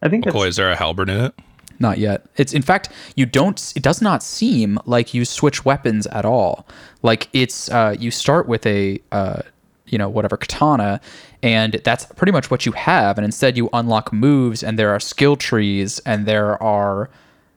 I 0.00 0.08
think 0.08 0.24
that's 0.24 0.34
McCoy, 0.34 0.48
is 0.48 0.56
there 0.56 0.70
a 0.70 0.76
halberd 0.76 1.10
in 1.10 1.20
it? 1.20 1.34
Not 1.78 1.98
yet. 1.98 2.24
It's 2.36 2.52
in 2.54 2.62
fact 2.62 2.88
you 3.16 3.26
don't. 3.26 3.72
It 3.76 3.82
does 3.82 4.00
not 4.00 4.22
seem 4.22 4.78
like 4.86 5.12
you 5.12 5.24
switch 5.24 5.64
weapons 5.64 6.06
at 6.06 6.24
all. 6.24 6.66
Like 7.02 7.28
it's 7.32 7.70
uh, 7.70 7.96
you 7.98 8.10
start 8.10 8.46
with 8.46 8.64
a 8.66 9.00
uh, 9.10 9.42
you 9.86 9.98
know 9.98 10.08
whatever 10.08 10.36
katana, 10.36 11.00
and 11.42 11.74
that's 11.84 12.06
pretty 12.06 12.32
much 12.32 12.50
what 12.50 12.66
you 12.66 12.72
have. 12.72 13.18
And 13.18 13.24
instead 13.24 13.56
you 13.56 13.68
unlock 13.72 14.12
moves, 14.12 14.62
and 14.62 14.78
there 14.78 14.90
are 14.90 15.00
skill 15.00 15.36
trees, 15.36 15.98
and 16.00 16.26
there 16.26 16.62
are 16.62 17.10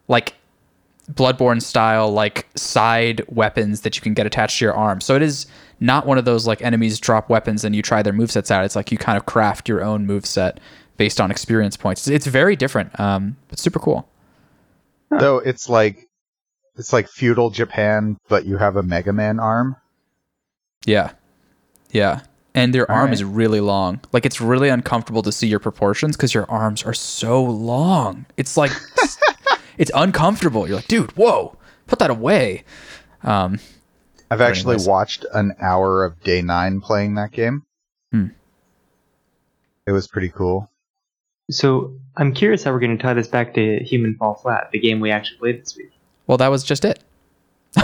like 0.08 0.36
Bloodborne 1.12 1.62
style 1.62 2.12
like 2.12 2.48
side 2.56 3.22
weapons 3.28 3.82
that 3.82 3.96
you 3.96 4.02
can 4.02 4.14
get 4.14 4.26
attached 4.26 4.60
to 4.60 4.66
your 4.66 4.74
arm. 4.74 5.02
So 5.02 5.16
it 5.16 5.22
is 5.22 5.46
not 5.80 6.08
one 6.08 6.18
of 6.18 6.26
those 6.26 6.48
like 6.48 6.62
enemies 6.64 7.00
drop 7.00 7.30
weapons 7.30 7.64
and 7.64 7.76
you 7.76 7.82
try 7.82 8.02
their 8.02 8.14
movesets 8.14 8.50
out. 8.50 8.66
It's 8.66 8.76
like 8.76 8.92
you 8.92 8.98
kind 8.98 9.18
of 9.18 9.26
craft 9.26 9.70
your 9.70 9.84
own 9.84 10.08
moveset 10.08 10.58
based 10.98 11.22
on 11.22 11.30
experience 11.30 11.78
points. 11.78 12.08
It's 12.08 12.26
very 12.26 12.56
different. 12.56 13.00
Um, 13.00 13.38
but 13.50 13.60
super 13.60 13.80
cool. 13.80 14.08
though 15.12 15.38
it's 15.38 15.70
like 15.70 16.08
it's 16.76 16.92
like 16.92 17.08
feudal 17.08 17.52
Japan, 17.52 18.18
but 18.28 18.46
you 18.46 18.58
have 18.58 18.76
a 18.76 18.84
Mega 18.84 19.14
Man 19.14 19.40
arm. 19.40 19.76
Yeah. 20.86 21.12
Yeah. 21.92 22.22
And 22.56 22.74
their 22.74 22.90
arm 22.90 23.08
right. 23.08 23.14
is 23.14 23.24
really 23.24 23.60
long. 23.60 24.00
Like 24.14 24.26
it's 24.26 24.42
really 24.42 24.70
uncomfortable 24.70 25.22
to 25.24 25.32
see 25.32 25.48
your 25.48 25.60
proportions 25.60 26.16
because 26.16 26.34
your 26.34 26.50
arms 26.50 26.84
are 26.84 26.94
so 26.94 27.44
long. 27.44 28.26
It's 28.38 28.58
like 28.58 28.72
it's 29.78 29.92
uncomfortable. 29.94 30.66
You're 30.66 30.78
like, 30.78 30.88
dude, 30.88 31.12
whoa, 31.18 31.58
put 31.86 32.00
that 32.00 32.10
away. 32.10 32.64
Um, 33.24 33.60
I've 34.32 34.42
actually 34.42 34.78
nice. 34.78 34.88
watched 34.88 35.26
an 35.34 35.54
hour 35.60 36.04
of 36.04 36.20
Day9 36.22 36.82
playing 36.82 37.16
that 37.16 37.32
game. 37.32 37.64
Hmm. 38.12 38.28
It 39.86 39.92
was 39.92 40.08
pretty 40.08 40.30
cool. 40.30 40.70
So 41.52 41.94
I'm 42.18 42.34
curious 42.34 42.64
how 42.64 42.72
we're 42.72 42.80
going 42.80 42.98
to 42.98 43.02
tie 43.02 43.14
this 43.14 43.28
back 43.28 43.54
to 43.54 43.84
Human 43.84 44.16
Fall 44.16 44.36
Flat, 44.36 44.72
the 44.72 44.80
game 44.80 45.00
we 45.00 45.12
actually 45.12 45.38
played 45.38 45.62
this 45.62 45.76
week. 45.76 45.92
well, 46.26 46.38
that 46.38 46.48
was 46.48 46.64
just 46.64 46.86
it. 46.86 47.04
you 47.76 47.84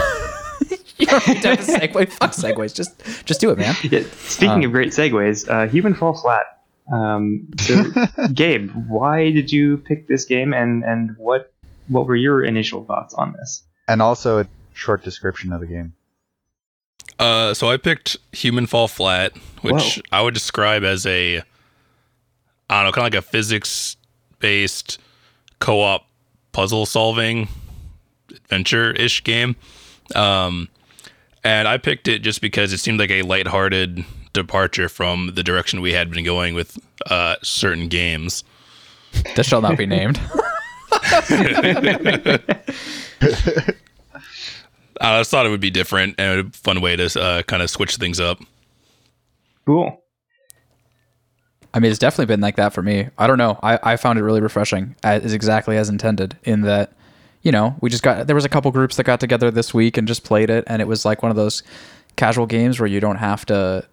need 0.66 0.96
to 0.96 0.96
have 0.96 0.98
a 0.98 1.01
segue. 1.20 2.08
Fuck 2.12 2.32
segues. 2.32 2.74
Just 2.74 3.02
just 3.24 3.40
do 3.40 3.50
it, 3.50 3.58
man. 3.58 3.74
Yeah, 3.82 4.02
speaking 4.16 4.50
Um, 4.50 4.64
of 4.64 4.72
great 4.72 4.88
segues, 4.88 5.48
uh, 5.48 5.68
Human 5.68 5.94
Fall 5.94 6.14
Flat. 6.14 6.44
Um, 6.92 7.48
so, 7.60 7.84
Gabe, 8.34 8.70
why 8.88 9.30
did 9.30 9.52
you 9.52 9.78
pick 9.78 10.08
this 10.08 10.24
game, 10.24 10.52
and 10.52 10.82
and 10.84 11.14
what 11.18 11.52
what 11.88 12.06
were 12.06 12.16
your 12.16 12.42
initial 12.44 12.84
thoughts 12.84 13.14
on 13.14 13.32
this? 13.38 13.62
And 13.88 14.00
also 14.02 14.40
a 14.40 14.46
short 14.74 15.02
description 15.04 15.52
of 15.52 15.60
the 15.60 15.66
game. 15.66 15.94
Uh, 17.18 17.54
so 17.54 17.70
I 17.70 17.76
picked 17.76 18.16
Human 18.32 18.66
Fall 18.66 18.88
Flat, 18.88 19.32
which 19.60 19.96
Whoa. 19.96 20.02
I 20.10 20.22
would 20.22 20.34
describe 20.34 20.82
as 20.82 21.04
a, 21.06 21.36
I 22.70 22.82
don't 22.82 22.84
know, 22.86 22.92
kind 22.92 23.06
of 23.06 23.12
like 23.12 23.14
a 23.14 23.22
physics-based 23.22 24.98
co-op 25.60 26.06
puzzle-solving 26.52 27.48
adventure-ish 28.30 29.22
game. 29.24 29.56
Um, 30.14 30.68
and 31.44 31.68
I 31.68 31.78
picked 31.78 32.08
it 32.08 32.20
just 32.20 32.40
because 32.40 32.72
it 32.72 32.78
seemed 32.78 32.98
like 32.98 33.10
a 33.10 33.22
lighthearted 33.22 34.04
departure 34.32 34.88
from 34.88 35.32
the 35.34 35.42
direction 35.42 35.80
we 35.80 35.92
had 35.92 36.10
been 36.10 36.24
going 36.24 36.54
with 36.54 36.78
uh, 37.06 37.36
certain 37.42 37.88
games. 37.88 38.44
This 39.36 39.46
shall 39.46 39.60
not 39.60 39.76
be 39.76 39.86
named. 39.86 40.20
I 45.00 45.18
just 45.18 45.30
thought 45.30 45.46
it 45.46 45.50
would 45.50 45.60
be 45.60 45.70
different 45.70 46.14
and 46.18 46.40
a 46.40 46.50
fun 46.56 46.80
way 46.80 46.96
to 46.96 47.20
uh, 47.20 47.42
kind 47.42 47.62
of 47.62 47.70
switch 47.70 47.96
things 47.96 48.20
up. 48.20 48.38
Cool. 49.66 50.02
I 51.74 51.80
mean, 51.80 51.90
it's 51.90 51.98
definitely 51.98 52.26
been 52.26 52.40
like 52.40 52.56
that 52.56 52.72
for 52.72 52.82
me. 52.82 53.08
I 53.18 53.26
don't 53.26 53.38
know. 53.38 53.58
I, 53.62 53.78
I 53.82 53.96
found 53.96 54.18
it 54.18 54.22
really 54.22 54.40
refreshing, 54.40 54.94
as 55.02 55.32
exactly 55.32 55.76
as 55.76 55.88
intended. 55.88 56.36
In 56.44 56.62
that, 56.62 56.92
you 57.42 57.52
know, 57.52 57.76
we 57.80 57.90
just 57.90 58.02
got 58.02 58.26
there 58.26 58.36
was 58.36 58.44
a 58.44 58.48
couple 58.48 58.70
groups 58.70 58.96
that 58.96 59.04
got 59.04 59.20
together 59.20 59.50
this 59.50 59.74
week 59.74 59.96
and 59.96 60.06
just 60.08 60.24
played 60.24 60.50
it, 60.50 60.64
and 60.66 60.80
it 60.80 60.88
was 60.88 61.04
like 61.04 61.22
one 61.22 61.30
of 61.30 61.36
those 61.36 61.62
casual 62.16 62.46
games 62.46 62.78
where 62.78 62.86
you 62.86 63.00
don't 63.00 63.16
have 63.16 63.44
to 63.46 63.86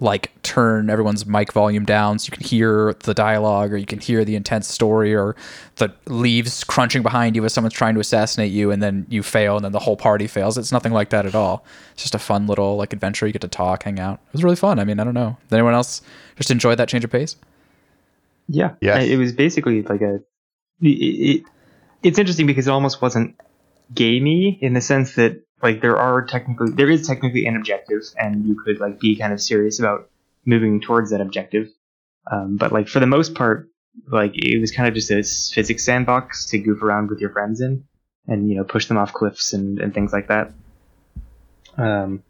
like 0.00 0.32
turn 0.42 0.90
everyone's 0.90 1.24
mic 1.26 1.52
volume 1.52 1.84
down 1.84 2.18
so 2.18 2.26
you 2.26 2.36
can 2.36 2.44
hear 2.44 2.92
the 3.04 3.14
dialogue 3.14 3.72
or 3.72 3.76
you 3.76 3.86
can 3.86 4.00
hear 4.00 4.24
the 4.24 4.34
intense 4.34 4.66
story 4.66 5.14
or 5.14 5.36
the 5.76 5.94
leaves 6.06 6.64
crunching 6.64 7.02
behind 7.02 7.36
you 7.36 7.44
as 7.44 7.52
someone's 7.52 7.72
trying 7.72 7.94
to 7.94 8.00
assassinate 8.00 8.50
you 8.50 8.72
and 8.72 8.82
then 8.82 9.06
you 9.08 9.22
fail 9.22 9.54
and 9.54 9.64
then 9.64 9.70
the 9.70 9.78
whole 9.78 9.96
party 9.96 10.26
fails. 10.26 10.58
It's 10.58 10.72
nothing 10.72 10.92
like 10.92 11.10
that 11.10 11.24
at 11.24 11.36
all. 11.36 11.64
It's 11.92 12.02
just 12.02 12.16
a 12.16 12.18
fun 12.18 12.48
little 12.48 12.76
like 12.76 12.92
adventure. 12.92 13.26
You 13.26 13.32
get 13.32 13.42
to 13.42 13.48
talk, 13.48 13.84
hang 13.84 14.00
out. 14.00 14.20
It 14.26 14.32
was 14.32 14.42
really 14.42 14.56
fun. 14.56 14.80
I 14.80 14.84
mean, 14.84 14.98
I 14.98 15.04
don't 15.04 15.14
know. 15.14 15.36
Did 15.48 15.56
anyone 15.56 15.74
else 15.74 16.02
just 16.36 16.50
enjoy 16.50 16.74
that 16.74 16.88
change 16.88 17.04
of 17.04 17.10
pace? 17.10 17.36
Yeah. 18.48 18.74
yeah 18.80 18.98
It 18.98 19.18
was 19.18 19.32
basically 19.32 19.82
like 19.82 20.00
a 20.00 20.16
it, 20.80 20.88
it, 20.88 21.44
it's 22.02 22.18
interesting 22.18 22.46
because 22.46 22.66
it 22.66 22.70
almost 22.70 23.00
wasn't 23.00 23.36
gamey 23.94 24.58
in 24.60 24.74
the 24.74 24.80
sense 24.80 25.14
that 25.16 25.42
like 25.62 25.80
there 25.80 25.96
are 25.96 26.24
technically 26.24 26.72
there 26.72 26.90
is 26.90 27.06
technically 27.06 27.46
an 27.46 27.56
objective 27.56 28.02
and 28.18 28.46
you 28.46 28.60
could 28.64 28.80
like 28.80 28.98
be 28.98 29.16
kind 29.16 29.32
of 29.32 29.40
serious 29.40 29.78
about 29.78 30.10
moving 30.44 30.80
towards 30.80 31.10
that 31.10 31.20
objective. 31.20 31.68
Um, 32.30 32.56
but 32.56 32.72
like 32.72 32.88
for 32.88 33.00
the 33.00 33.06
most 33.06 33.34
part 33.34 33.68
like 34.10 34.32
it 34.34 34.58
was 34.60 34.70
kind 34.72 34.88
of 34.88 34.94
just 34.94 35.10
a 35.10 35.22
physics 35.54 35.84
sandbox 35.84 36.46
to 36.46 36.58
goof 36.58 36.82
around 36.82 37.10
with 37.10 37.20
your 37.20 37.30
friends 37.30 37.60
in 37.60 37.84
and 38.26 38.48
you 38.48 38.56
know 38.56 38.64
push 38.64 38.86
them 38.86 38.96
off 38.96 39.12
cliffs 39.12 39.52
and, 39.52 39.78
and 39.80 39.92
things 39.92 40.12
like 40.12 40.28
that. 40.28 40.52
Um, 41.76 42.22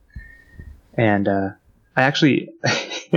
and 0.94 1.26
uh, 1.26 1.48
i 1.96 2.02
actually 2.02 2.50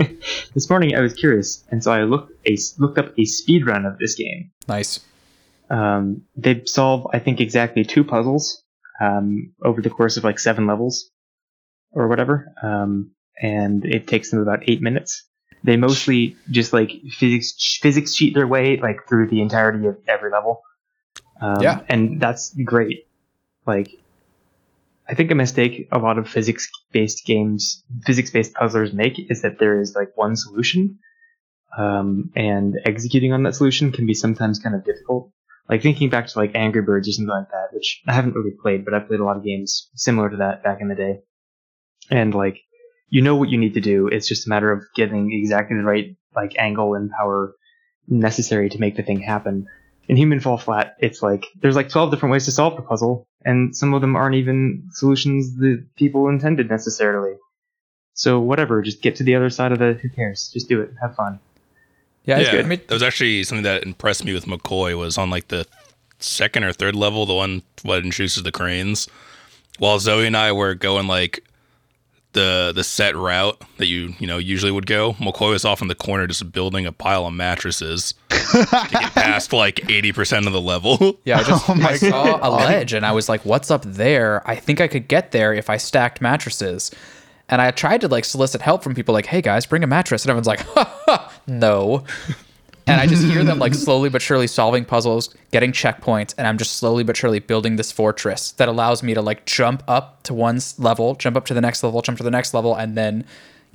this 0.53 0.69
morning 0.69 0.95
i 0.95 1.01
was 1.01 1.13
curious 1.13 1.63
and 1.69 1.83
so 1.83 1.91
i 1.91 2.03
looked 2.03 2.31
a, 2.47 2.57
looked 2.79 2.97
up 2.97 3.13
a 3.17 3.25
speed 3.25 3.65
run 3.65 3.85
of 3.85 3.97
this 3.99 4.15
game. 4.15 4.51
Nice. 4.67 4.99
Um, 5.69 6.21
they 6.35 6.63
solve 6.65 7.07
i 7.13 7.19
think 7.19 7.39
exactly 7.39 7.83
two 7.83 8.03
puzzles 8.03 8.63
um, 9.01 9.53
over 9.63 9.81
the 9.81 9.89
course 9.89 10.17
of 10.17 10.23
like 10.23 10.39
seven 10.39 10.67
levels 10.67 11.09
or 11.91 12.07
whatever. 12.07 12.53
Um, 12.61 13.11
and 13.41 13.83
it 13.85 14.07
takes 14.07 14.29
them 14.29 14.41
about 14.41 14.69
eight 14.69 14.81
minutes. 14.81 15.23
They 15.63 15.77
mostly 15.77 16.37
just 16.51 16.73
like 16.73 16.91
physics 17.09 17.79
physics 17.81 18.13
cheat 18.13 18.35
their 18.35 18.47
way 18.47 18.77
like 18.77 19.07
through 19.09 19.29
the 19.29 19.41
entirety 19.41 19.87
of 19.87 19.97
every 20.07 20.29
level. 20.29 20.61
Um, 21.41 21.61
Yeah. 21.61 21.81
and 21.89 22.21
that's 22.21 22.53
great. 22.63 23.07
Like 23.65 23.89
i 25.07 25.13
think 25.13 25.29
a 25.29 25.35
mistake 25.35 25.87
a 25.91 25.99
lot 25.99 26.17
of 26.17 26.27
physics 26.27 26.67
based 26.91 27.25
games 27.25 27.83
physics 28.07 28.31
based 28.31 28.55
puzzlers 28.55 28.91
make 28.91 29.19
is 29.29 29.43
that 29.43 29.59
there 29.59 29.79
is 29.79 29.95
like 29.95 30.11
one 30.15 30.35
solution. 30.35 30.99
Um, 31.77 32.31
and 32.35 32.75
executing 32.85 33.33
on 33.33 33.43
that 33.43 33.55
solution 33.55 33.91
can 33.91 34.05
be 34.05 34.13
sometimes 34.13 34.59
kind 34.59 34.75
of 34.75 34.85
difficult 34.85 35.31
like 35.69 35.81
thinking 35.81 36.09
back 36.09 36.27
to 36.27 36.39
like 36.39 36.51
Angry 36.55 36.81
Birds 36.81 37.07
or 37.07 37.11
something 37.11 37.29
like 37.29 37.49
that, 37.49 37.73
which 37.73 38.01
I 38.07 38.13
haven't 38.13 38.35
really 38.35 38.55
played, 38.61 38.85
but 38.85 38.93
I've 38.93 39.07
played 39.07 39.19
a 39.19 39.25
lot 39.25 39.37
of 39.37 39.43
games 39.43 39.89
similar 39.95 40.29
to 40.29 40.37
that 40.37 40.63
back 40.63 40.79
in 40.81 40.87
the 40.87 40.95
day. 40.95 41.19
And 42.11 42.33
like, 42.33 42.59
you 43.09 43.21
know 43.21 43.35
what 43.35 43.49
you 43.49 43.57
need 43.57 43.73
to 43.75 43.81
do. 43.81 44.07
It's 44.07 44.27
just 44.27 44.45
a 44.45 44.49
matter 44.49 44.71
of 44.71 44.83
getting 44.95 45.31
exactly 45.31 45.77
the 45.77 45.83
right 45.83 46.15
like 46.35 46.55
angle 46.59 46.95
and 46.95 47.09
power 47.09 47.55
necessary 48.07 48.69
to 48.69 48.79
make 48.79 48.95
the 48.95 49.03
thing 49.03 49.21
happen. 49.21 49.67
In 50.07 50.17
Human 50.17 50.39
Fall 50.39 50.57
Flat, 50.57 50.95
it's 50.99 51.23
like 51.23 51.45
there's 51.59 51.75
like 51.75 51.89
12 51.89 52.11
different 52.11 52.31
ways 52.31 52.45
to 52.45 52.51
solve 52.51 52.75
the 52.75 52.83
puzzle, 52.83 53.27
and 53.43 53.75
some 53.75 53.95
of 53.95 54.01
them 54.01 54.15
aren't 54.15 54.35
even 54.35 54.89
solutions 54.91 55.55
that 55.57 55.83
people 55.95 56.29
intended 56.29 56.69
necessarily. 56.69 57.37
So 58.13 58.39
whatever, 58.39 58.83
just 58.83 59.01
get 59.01 59.15
to 59.15 59.23
the 59.23 59.35
other 59.35 59.49
side 59.49 59.71
of 59.71 59.79
the. 59.79 59.93
Who 59.93 60.09
cares? 60.09 60.51
Just 60.53 60.69
do 60.69 60.81
it. 60.81 60.91
Have 61.01 61.15
fun. 61.15 61.39
Yeah, 62.25 62.39
it's 62.39 62.47
yeah, 62.47 62.51
good. 62.55 62.65
I 62.65 62.67
mean, 62.67 62.81
that 62.87 62.93
was 62.93 63.03
actually 63.03 63.43
something 63.43 63.63
that 63.63 63.83
impressed 63.83 64.25
me 64.25 64.33
with 64.33 64.45
McCoy 64.45 64.97
was 64.97 65.17
on 65.17 65.29
like 65.29 65.47
the 65.49 65.65
second 66.19 66.63
or 66.63 66.73
third 66.73 66.95
level, 66.95 67.25
the 67.25 67.33
one 67.33 67.61
what 67.83 68.03
introduces 68.03 68.43
the 68.43 68.51
cranes. 68.51 69.07
While 69.77 69.99
Zoe 69.99 70.25
and 70.25 70.35
I 70.37 70.51
were 70.51 70.73
going 70.73 71.07
like 71.07 71.43
the 72.31 72.73
the 72.75 72.83
set 72.83 73.15
route 73.15 73.61
that 73.77 73.87
you 73.87 74.13
you 74.19 74.27
know 74.27 74.37
usually 74.37 74.71
would 74.71 74.85
go, 74.85 75.13
McCoy 75.13 75.51
was 75.51 75.65
off 75.65 75.81
in 75.81 75.87
the 75.87 75.95
corner 75.95 76.27
just 76.27 76.51
building 76.51 76.85
a 76.85 76.91
pile 76.91 77.25
of 77.25 77.33
mattresses 77.33 78.13
to 78.29 78.67
get 78.91 78.91
past 79.13 79.53
like 79.53 79.89
eighty 79.89 80.11
percent 80.11 80.47
of 80.47 80.53
the 80.53 80.61
level. 80.61 81.19
yeah, 81.25 81.39
I 81.39 81.43
just 81.47 81.69
Oh 81.69 81.75
my 81.75 81.91
I 81.91 81.97
saw 81.97 82.39
a 82.41 82.49
ledge 82.49 82.93
and 82.93 83.05
I 83.05 83.11
was 83.11 83.29
like, 83.29 83.45
"What's 83.45 83.69
up 83.71 83.83
there? 83.83 84.41
I 84.49 84.55
think 84.55 84.81
I 84.81 84.87
could 84.87 85.07
get 85.07 85.31
there 85.31 85.53
if 85.53 85.69
I 85.69 85.77
stacked 85.77 86.21
mattresses." 86.21 86.91
And 87.47 87.61
I 87.61 87.69
tried 87.69 88.01
to 88.01 88.07
like 88.07 88.25
solicit 88.25 88.61
help 88.61 88.83
from 88.83 88.95
people, 88.95 89.13
like, 89.13 89.27
"Hey 89.27 89.41
guys, 89.41 89.65
bring 89.67 89.83
a 89.83 89.87
mattress," 89.87 90.23
and 90.23 90.31
everyone's 90.31 90.47
like, 90.47 90.59
ha, 90.73 91.01
ha, 91.05 91.31
"No." 91.47 92.03
And 92.87 93.01
I 93.01 93.07
just 93.07 93.23
hear 93.23 93.43
them 93.43 93.57
like 93.57 93.73
slowly 93.73 94.09
but 94.09 94.21
surely 94.21 94.45
solving 94.45 94.85
puzzles, 94.85 95.33
getting 95.51 95.71
checkpoints, 95.71 96.35
and 96.37 96.45
I'm 96.45 96.57
just 96.57 96.73
slowly 96.73 97.03
but 97.03 97.17
surely 97.17 97.39
building 97.39 97.77
this 97.77 97.91
fortress 97.91 98.51
that 98.53 98.69
allows 98.69 99.01
me 99.01 99.15
to 99.15 99.23
like 99.23 99.45
jump 99.45 99.83
up 99.87 100.21
to 100.23 100.35
one 100.35 100.59
level, 100.77 101.15
jump 101.15 101.35
up 101.35 101.45
to 101.45 101.55
the 101.55 101.61
next 101.61 101.83
level, 101.83 102.03
jump 102.03 102.19
to 102.19 102.23
the 102.23 102.29
next 102.29 102.53
level, 102.53 102.75
and 102.75 102.95
then 102.95 103.25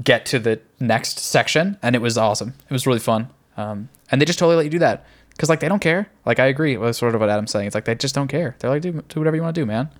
get 0.03 0.27
to 0.27 0.39
the 0.39 0.61
next 0.79 1.19
section. 1.19 1.77
And 1.83 1.97
it 1.97 2.03
was 2.03 2.17
awesome. 2.17 2.55
It 2.69 2.73
was 2.73 2.87
really 2.87 3.01
fun. 3.01 3.29
Um, 3.57 3.89
and 4.13 4.21
they 4.21 4.25
just 4.25 4.39
totally 4.39 4.57
let 4.57 4.65
you 4.65 4.71
do 4.71 4.79
that 4.79 5.05
because 5.31 5.49
like 5.49 5.61
they 5.61 5.69
don't 5.69 5.81
care. 5.81 6.09
Like 6.25 6.39
I 6.39 6.47
agree 6.47 6.77
with 6.77 6.95
sort 6.95 7.15
of 7.15 7.21
what 7.21 7.31
Adam's 7.31 7.51
saying. 7.51 7.67
It's 7.67 7.75
like 7.75 7.87
they 7.87 7.97
just 7.97 8.15
don't 8.15 8.29
care. 8.29 8.55
They're 8.61 8.71
like, 8.71 8.83
do, 8.83 8.93
do 8.93 9.21
whatever 9.21 9.35
you 9.35 9.43
want 9.43 9.55
to 9.55 9.61
do, 9.61 9.67
man. 9.67 9.91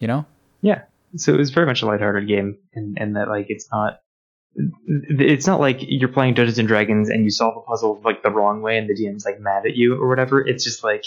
You 0.00 0.08
know? 0.08 0.26
Yeah. 0.60 0.82
So 1.16 1.32
it 1.32 1.38
was 1.38 1.50
very 1.50 1.66
much 1.66 1.80
a 1.80 1.86
lighthearted 1.86 2.28
game, 2.28 2.58
and 2.74 2.98
and 3.00 3.16
that 3.16 3.28
like 3.28 3.46
it's 3.48 3.68
not. 3.72 4.00
It's 4.86 5.46
not 5.46 5.60
like 5.60 5.78
you're 5.80 6.08
playing 6.08 6.34
Dungeons 6.34 6.58
and 6.58 6.66
Dragons 6.68 7.08
and 7.10 7.24
you 7.24 7.30
solve 7.30 7.56
a 7.56 7.60
puzzle 7.60 8.00
like 8.04 8.22
the 8.22 8.30
wrong 8.30 8.62
way 8.62 8.78
and 8.78 8.88
the 8.88 8.94
DM's 8.94 9.24
like 9.24 9.38
mad 9.40 9.66
at 9.66 9.76
you 9.76 10.00
or 10.00 10.08
whatever. 10.08 10.40
It's 10.46 10.64
just 10.64 10.82
like, 10.82 11.04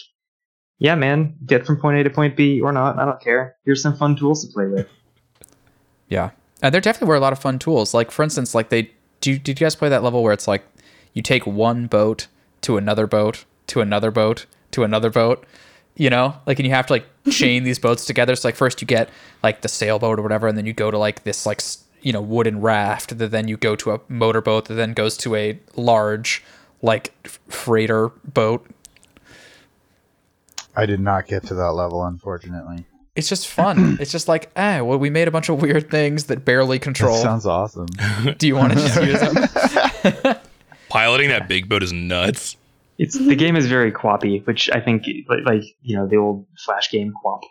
yeah, 0.78 0.96
man, 0.96 1.36
get 1.46 1.66
from 1.66 1.78
point 1.82 2.00
A 2.00 2.04
to 2.04 2.10
point 2.10 2.38
B 2.38 2.62
or 2.62 2.72
not. 2.72 3.00
I 3.00 3.06
don't 3.06 3.20
care. 3.22 3.56
Here's 3.66 3.82
some 3.82 3.98
fun 3.98 4.16
tools 4.16 4.46
to 4.46 4.52
play 4.54 4.68
with. 4.68 4.88
Yeah. 6.08 6.32
And 6.62 6.74
there 6.74 6.82
definitely 6.82 7.10
were 7.10 7.16
a 7.16 7.20
lot 7.20 7.34
of 7.34 7.40
fun 7.40 7.60
tools. 7.60 7.94
Like 7.94 8.10
for 8.12 8.24
instance, 8.24 8.56
like 8.56 8.70
they 8.70 8.92
do. 9.22 9.38
Did 9.38 9.60
you 9.60 9.66
guys 9.66 9.76
play 9.76 9.90
that 9.90 10.04
level 10.04 10.24
where 10.24 10.34
it's 10.34 10.48
like 10.48 10.66
you 11.14 11.22
take 11.22 11.46
one 11.46 11.86
boat 11.88 12.26
to 12.62 12.78
another 12.78 13.06
boat 13.08 13.46
to 13.68 13.82
another 13.82 14.10
boat 14.12 14.46
to 14.72 14.84
another 14.84 15.12
boat? 15.12 15.46
You 15.96 16.10
know, 16.10 16.36
like 16.48 16.58
and 16.60 16.68
you 16.68 16.74
have 16.74 16.88
to 16.88 16.94
like 16.94 17.06
chain 17.30 17.64
these 17.64 17.78
boats 17.78 18.06
together. 18.06 18.36
So 18.36 18.48
like 18.48 18.56
first 18.56 18.82
you 18.82 18.88
get 18.88 19.10
like 19.44 19.62
the 19.62 19.68
sailboat 19.68 20.18
or 20.18 20.24
whatever, 20.24 20.48
and 20.48 20.58
then 20.58 20.66
you 20.66 20.74
go 20.74 20.90
to 20.90 20.98
like 20.98 21.24
this 21.24 21.46
like 21.46 21.60
s- 21.60 21.84
you 22.02 22.14
know 22.14 22.22
wooden 22.22 22.62
raft. 22.62 23.18
That 23.18 23.32
then 23.32 23.48
you 23.48 23.58
go 23.58 23.76
to 23.76 23.92
a 23.92 24.00
motorboat 24.08 24.66
that 24.66 24.76
then 24.76 24.94
goes 24.94 25.18
to 25.18 25.36
a 25.36 25.60
large 25.76 26.44
like 26.82 27.14
freighter 27.50 28.10
boat. 28.26 28.66
I 30.76 30.86
did 30.86 31.00
not 31.00 31.28
get 31.28 31.44
to 31.48 31.56
that 31.56 31.72
level, 31.74 32.06
unfortunately. 32.06 32.86
It's 33.16 33.28
just 33.28 33.48
fun. 33.48 33.98
it's 34.00 34.12
just 34.12 34.28
like, 34.28 34.50
ah, 34.56 34.82
well, 34.82 34.98
we 34.98 35.10
made 35.10 35.28
a 35.28 35.32
bunch 35.32 35.50
of 35.50 35.62
weird 35.62 35.90
things 35.92 36.26
that 36.26 36.46
barely 36.46 36.78
That 36.78 36.84
control. 36.84 37.18
sounds 37.22 37.46
awesome. 37.46 37.88
Do 38.38 38.48
you 38.48 38.56
want 38.56 38.74
to 38.74 38.80
just 38.80 39.02
use 39.02 39.20
them? 40.24 40.36
Piloting 40.90 41.30
that 41.30 41.48
big 41.50 41.68
boat 41.68 41.84
is 41.84 41.92
nuts. 41.92 42.56
It's 42.98 43.18
the 43.18 43.36
game 43.36 43.56
is 43.56 43.68
very 43.68 43.92
quappy, 43.92 44.46
which 44.46 44.70
I 44.72 44.80
think 44.82 45.04
like, 45.28 45.46
like 45.46 45.64
you 45.82 45.96
know 45.96 46.08
the 46.08 46.18
old 46.18 46.46
Flash 46.66 46.90
game 46.92 47.14
QWOP. 47.24 47.42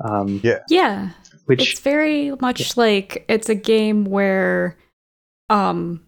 Um, 0.00 0.40
Yeah. 0.44 0.58
Yeah. 0.68 1.10
Which 1.48 1.72
it's 1.72 1.80
very 1.80 2.32
much 2.42 2.76
like 2.76 3.24
it's 3.26 3.48
a 3.48 3.54
game 3.54 4.04
where 4.04 4.76
um 5.48 6.02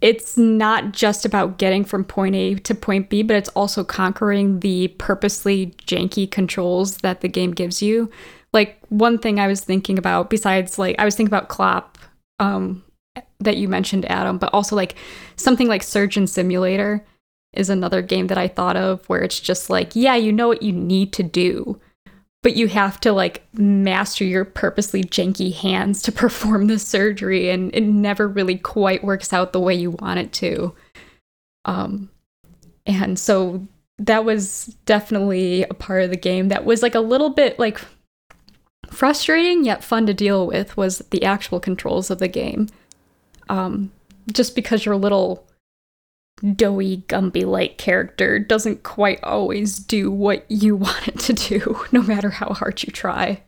it's 0.00 0.36
not 0.36 0.92
just 0.92 1.24
about 1.24 1.58
getting 1.58 1.82
from 1.82 2.04
point 2.04 2.36
A 2.36 2.54
to 2.54 2.74
point 2.74 3.08
B, 3.08 3.22
but 3.22 3.34
it's 3.34 3.48
also 3.50 3.82
conquering 3.82 4.60
the 4.60 4.88
purposely 4.98 5.74
janky 5.86 6.30
controls 6.30 6.98
that 6.98 7.22
the 7.22 7.28
game 7.28 7.50
gives 7.50 7.82
you. 7.82 8.08
Like 8.52 8.78
one 8.88 9.18
thing 9.18 9.40
I 9.40 9.48
was 9.48 9.62
thinking 9.62 9.98
about 9.98 10.30
besides 10.30 10.78
like 10.78 10.94
I 10.98 11.04
was 11.04 11.16
thinking 11.16 11.34
about 11.34 11.48
Clop 11.48 11.98
um 12.38 12.84
that 13.40 13.56
you 13.56 13.68
mentioned 13.68 14.08
Adam, 14.08 14.38
but 14.38 14.54
also 14.54 14.76
like 14.76 14.94
something 15.34 15.66
like 15.66 15.82
Surgeon 15.82 16.28
Simulator 16.28 17.04
is 17.52 17.68
another 17.68 18.00
game 18.00 18.28
that 18.28 18.38
I 18.38 18.46
thought 18.46 18.76
of 18.76 19.04
where 19.08 19.22
it's 19.22 19.40
just 19.40 19.70
like, 19.70 19.96
yeah, 19.96 20.14
you 20.14 20.30
know 20.30 20.46
what 20.46 20.62
you 20.62 20.72
need 20.72 21.12
to 21.14 21.24
do, 21.24 21.80
but 22.46 22.54
you 22.54 22.68
have 22.68 23.00
to 23.00 23.12
like 23.12 23.44
master 23.54 24.24
your 24.24 24.44
purposely 24.44 25.02
janky 25.02 25.52
hands 25.52 26.00
to 26.00 26.12
perform 26.22 26.68
the 26.68 26.78
surgery 26.78 27.50
and 27.50 27.74
it 27.74 27.80
never 27.80 28.28
really 28.28 28.56
quite 28.56 29.02
works 29.02 29.32
out 29.32 29.52
the 29.52 29.58
way 29.58 29.74
you 29.74 29.90
want 29.90 30.20
it 30.20 30.32
to. 30.32 30.72
Um 31.64 32.08
and 32.86 33.18
so 33.18 33.66
that 33.98 34.24
was 34.24 34.76
definitely 34.84 35.64
a 35.64 35.74
part 35.74 36.04
of 36.04 36.10
the 36.10 36.16
game 36.16 36.46
that 36.50 36.64
was 36.64 36.84
like 36.84 36.94
a 36.94 37.00
little 37.00 37.30
bit 37.30 37.58
like 37.58 37.80
frustrating 38.92 39.64
yet 39.64 39.82
fun 39.82 40.06
to 40.06 40.14
deal 40.14 40.46
with 40.46 40.76
was 40.76 40.98
the 41.10 41.24
actual 41.24 41.58
controls 41.58 42.12
of 42.12 42.20
the 42.20 42.28
game. 42.28 42.68
Um 43.48 43.90
just 44.32 44.54
because 44.54 44.86
your 44.86 44.94
little 44.94 45.48
doughy 46.54 46.98
gumby 47.08 47.44
like 47.44 47.78
character 47.78 48.38
doesn't 48.38 48.82
quite 48.82 49.22
always 49.22 49.78
do 49.78 50.10
what 50.10 50.44
you 50.48 50.76
want 50.76 51.08
it 51.08 51.18
to 51.18 51.32
do 51.32 51.84
no 51.92 52.02
matter 52.02 52.30
how 52.30 52.50
hard 52.50 52.82
you 52.82 52.92
try 52.92 53.42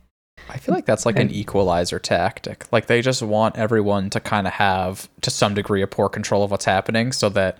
I 0.49 0.57
feel 0.57 0.73
like 0.73 0.85
that's 0.85 1.05
like 1.05 1.19
an 1.19 1.29
equalizer 1.29 1.99
tactic. 1.99 2.65
Like 2.71 2.87
they 2.87 3.03
just 3.03 3.21
want 3.21 3.55
everyone 3.55 4.09
to 4.09 4.19
kind 4.19 4.47
of 4.47 4.53
have, 4.53 5.07
to 5.21 5.29
some 5.29 5.53
degree, 5.53 5.83
a 5.83 5.87
poor 5.87 6.09
control 6.09 6.43
of 6.43 6.49
what's 6.49 6.65
happening 6.65 7.11
so 7.11 7.29
that 7.29 7.59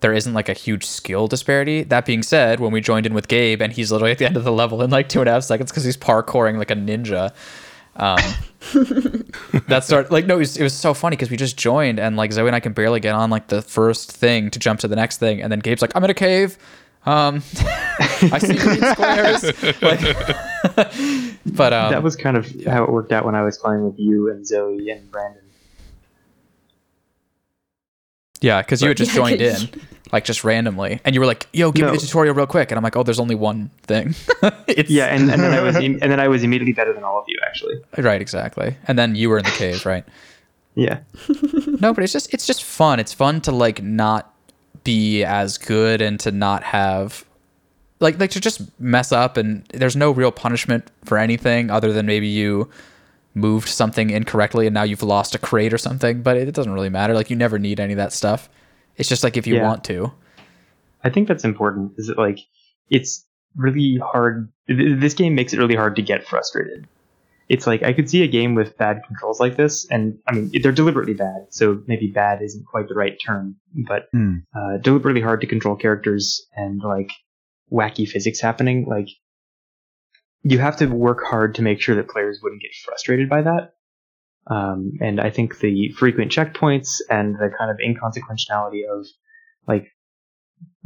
there 0.00 0.12
isn't 0.12 0.32
like 0.32 0.48
a 0.48 0.54
huge 0.54 0.86
skill 0.86 1.26
disparity. 1.26 1.82
That 1.82 2.06
being 2.06 2.22
said, 2.22 2.58
when 2.58 2.72
we 2.72 2.80
joined 2.80 3.06
in 3.06 3.12
with 3.14 3.28
Gabe 3.28 3.60
and 3.60 3.72
he's 3.72 3.92
literally 3.92 4.12
at 4.12 4.18
the 4.18 4.26
end 4.26 4.36
of 4.36 4.44
the 4.44 4.52
level 4.52 4.82
in 4.82 4.90
like 4.90 5.08
two 5.08 5.20
and 5.20 5.28
a 5.28 5.32
half 5.32 5.44
seconds 5.44 5.70
because 5.70 5.84
he's 5.84 5.96
parkouring 5.96 6.56
like 6.56 6.70
a 6.70 6.76
ninja. 6.76 7.34
Um, 7.98 8.18
that 9.68 9.84
started 9.84 10.10
like 10.10 10.26
no, 10.26 10.36
it 10.36 10.40
was, 10.40 10.56
it 10.56 10.62
was 10.62 10.74
so 10.74 10.92
funny 10.92 11.16
because 11.16 11.30
we 11.30 11.36
just 11.36 11.56
joined 11.56 11.98
and 12.00 12.16
like 12.16 12.32
Zoe 12.32 12.46
and 12.46 12.56
I 12.56 12.60
can 12.60 12.72
barely 12.72 13.00
get 13.00 13.14
on 13.14 13.30
like 13.30 13.48
the 13.48 13.62
first 13.62 14.12
thing 14.12 14.50
to 14.50 14.58
jump 14.58 14.80
to 14.80 14.88
the 14.88 14.96
next 14.96 15.18
thing, 15.18 15.40
and 15.40 15.50
then 15.50 15.60
Gabe's 15.60 15.82
like, 15.82 15.92
"I'm 15.94 16.04
in 16.04 16.10
a 16.10 16.14
cave." 16.14 16.58
Um, 17.06 17.36
I 17.58 18.38
see 18.38 18.56
green 18.56 18.82
squares. 18.82 19.52
Like, 19.82 20.94
but 21.46 21.72
um, 21.72 21.92
that 21.92 22.02
was 22.02 22.16
kind 22.16 22.36
of 22.36 22.50
how 22.66 22.82
it 22.82 22.90
worked 22.90 23.12
out 23.12 23.24
when 23.24 23.36
I 23.36 23.42
was 23.42 23.56
playing 23.56 23.84
with 23.84 24.00
you 24.00 24.30
and 24.30 24.44
Zoe 24.44 24.90
and 24.90 25.08
Brandon. 25.12 25.42
Yeah, 28.40 28.62
because 28.62 28.82
you 28.82 28.88
had 28.88 28.96
just 28.96 29.12
Yeah, 29.12 29.16
joined 29.16 29.40
in, 29.40 29.68
like 30.12 30.24
just 30.24 30.44
randomly, 30.44 31.00
and 31.04 31.14
you 31.14 31.20
were 31.20 31.26
like, 31.26 31.46
"Yo, 31.52 31.72
give 31.72 31.86
me 31.86 31.92
the 31.92 31.98
tutorial 31.98 32.34
real 32.34 32.46
quick," 32.46 32.70
and 32.70 32.76
I'm 32.78 32.84
like, 32.84 32.96
"Oh, 32.96 33.02
there's 33.02 33.18
only 33.20 33.34
one 33.34 33.70
thing." 33.82 34.14
it's, 34.68 34.90
Yeah, 34.90 35.06
and, 35.06 35.30
and 35.30 35.42
then 35.42 35.52
I 35.52 35.60
was 35.62 35.76
im- 35.86 35.98
and 36.02 36.10
then 36.12 36.20
I 36.20 36.28
was 36.28 36.42
immediately 36.42 36.72
better 36.72 36.92
than 36.92 37.02
all 37.04 37.18
of 37.18 37.24
you 37.28 37.38
actually. 37.46 37.76
right, 37.98 38.20
exactly. 38.20 38.76
And 38.86 38.98
then 38.98 39.14
you 39.14 39.28
were 39.30 39.38
in 39.38 39.44
the 39.44 39.50
cave, 39.52 39.84
right? 39.86 40.04
Yeah. 40.74 41.00
No, 41.80 41.92
but 41.92 42.04
it's 42.04 42.12
just 42.12 42.32
it's 42.32 42.46
just 42.46 42.62
fun. 42.64 42.98
It's 43.00 43.12
fun 43.12 43.40
to 43.42 43.52
like 43.52 43.82
not 43.82 44.32
be 44.84 45.24
as 45.24 45.58
good 45.58 46.00
and 46.00 46.18
to 46.20 46.30
not 46.30 46.62
have 46.62 47.24
like 48.00 48.18
like 48.20 48.30
to 48.30 48.40
just 48.40 48.62
mess 48.80 49.12
up 49.12 49.36
and 49.36 49.64
there's 49.74 49.96
no 49.96 50.10
real 50.10 50.30
punishment 50.32 50.90
for 51.04 51.18
anything 51.18 51.70
other 51.70 51.92
than 51.92 52.06
maybe 52.06 52.26
you 52.28 52.70
moved 53.36 53.68
something 53.68 54.10
incorrectly 54.10 54.66
and 54.66 54.74
now 54.74 54.82
you've 54.82 55.02
lost 55.02 55.34
a 55.34 55.38
crate 55.38 55.72
or 55.72 55.78
something, 55.78 56.22
but 56.22 56.36
it, 56.36 56.50
doesn't 56.54 56.72
really 56.72 56.88
matter. 56.88 57.14
Like 57.14 57.28
you 57.30 57.36
never 57.36 57.58
need 57.58 57.78
any 57.78 57.92
of 57.92 57.98
that 57.98 58.12
stuff. 58.12 58.48
It's 58.96 59.08
just 59.08 59.22
like 59.22 59.36
if 59.36 59.46
you 59.46 59.56
Yeah. 59.56 59.62
want 59.64 59.84
to. 59.84 60.10
I 61.04 61.10
think 61.10 61.28
that's 61.28 61.44
important. 61.44 61.92
Is 61.98 62.08
it 62.08 62.16
like 62.18 62.38
it's 62.90 63.24
really 63.54 63.98
hard. 64.02 64.50
This 64.66 65.14
game 65.14 65.34
makes 65.34 65.52
it 65.52 65.58
really 65.58 65.76
hard 65.76 65.96
to 65.96 66.02
get 66.02 66.26
frustrated. 66.26 66.88
It's 67.48 67.66
like 67.66 67.82
I 67.84 67.92
could 67.92 68.10
see 68.10 68.22
a 68.24 68.26
game 68.26 68.54
with 68.56 68.76
bad 68.76 69.02
controls 69.06 69.38
like 69.38 69.56
this, 69.56 69.86
and 69.90 70.18
I 70.26 70.32
mean 70.32 70.50
they're 70.62 70.72
deliberately 70.72 71.14
bad. 71.14 71.46
So 71.50 71.80
maybe 71.86 72.08
bad 72.08 72.42
isn't 72.42 72.66
quite 72.66 72.88
the 72.88 72.94
right 72.94 73.16
term, 73.24 73.56
but 73.86 74.08
Hmm. 74.12 74.38
uh, 74.56 74.78
deliberately 74.78 75.20
hard 75.20 75.42
to 75.42 75.46
control 75.46 75.76
characters 75.76 76.44
and 76.56 76.80
like 76.82 77.10
wacky 77.70 78.08
physics 78.08 78.40
happening. 78.40 78.86
Like 78.88 79.08
you 80.48 80.60
have 80.60 80.76
to 80.76 80.86
work 80.86 81.24
hard 81.24 81.56
to 81.56 81.62
make 81.62 81.80
sure 81.80 81.96
that 81.96 82.08
players 82.08 82.38
wouldn't 82.40 82.62
get 82.62 82.70
frustrated 82.84 83.28
by 83.28 83.42
that. 83.42 83.72
Um, 84.48 84.92
and 85.00 85.20
I 85.20 85.28
think 85.28 85.58
the 85.58 85.88
frequent 85.98 86.30
checkpoints 86.30 87.00
and 87.10 87.34
the 87.34 87.50
kind 87.58 87.68
of 87.68 87.78
inconsequentiality 87.78 88.82
of 88.88 89.06
like 89.66 89.88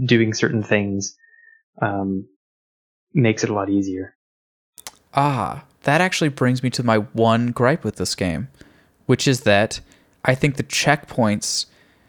doing 0.02 0.32
certain 0.32 0.62
things 0.62 1.14
um, 1.82 2.26
makes 3.12 3.44
it 3.44 3.50
a 3.50 3.52
lot 3.52 3.68
easier. 3.68 4.14
Ah, 5.12 5.64
that 5.82 6.00
actually 6.00 6.30
brings 6.30 6.62
me 6.62 6.70
to 6.70 6.82
my 6.82 6.96
one 6.96 7.50
gripe 7.50 7.84
with 7.84 7.96
this 7.96 8.14
game, 8.14 8.48
which 9.04 9.28
is 9.28 9.42
that 9.42 9.80
I 10.24 10.34
think 10.34 10.56
the 10.56 10.62
checkpoints 10.62 11.66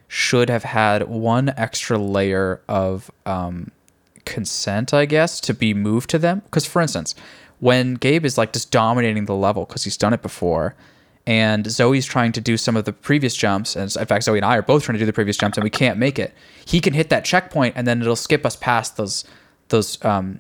should 0.08 0.50
have 0.50 0.64
had 0.64 1.10
one 1.10 1.50
extra 1.58 1.98
layer 1.98 2.62
of 2.70 3.12
um, 3.26 3.72
consent, 4.26 4.94
I 4.94 5.06
guess, 5.06 5.40
to 5.42 5.54
be 5.54 5.74
moved 5.74 6.10
to 6.12 6.20
them. 6.20 6.42
Because, 6.46 6.66
for 6.66 6.82
instance, 6.82 7.16
when 7.62 7.94
Gabe 7.94 8.26
is 8.26 8.38
like 8.38 8.54
just 8.54 8.72
dominating 8.72 9.26
the 9.26 9.36
level 9.36 9.66
because 9.66 9.84
he's 9.84 9.96
done 9.96 10.14
it 10.14 10.22
before, 10.22 10.76
and 11.28 11.70
Zoe's 11.70 12.06
trying 12.06 12.32
to 12.34 12.42
do 12.42 12.58
some 12.58 12.76
of 12.76 12.86
the 12.86 12.92
previous 12.92 13.36
jumps, 13.36 13.76
and 13.76 13.96
in 13.96 14.06
fact, 14.06 14.24
Zoe 14.24 14.38
and 14.38 14.46
I 14.46 14.58
are 14.58 14.64
both 14.64 14.84
trying 14.84 14.96
to 14.96 15.00
do 15.00 15.06
the 15.06 15.14
previous 15.14 15.38
jumps, 15.38 15.58
and 15.58 15.64
we 15.64 15.70
can't 15.70 15.98
make 15.98 16.20
it. 16.20 16.34
He 16.66 16.82
can 16.82 16.94
hit 16.94 17.10
that 17.10 17.24
checkpoint, 17.24 17.76
and 17.78 17.88
then 17.88 18.02
it'll 18.02 18.16
skip 18.16 18.46
us 18.46 18.56
past 18.56 18.98
those 18.98 19.24
those 19.70 20.04
um, 20.04 20.40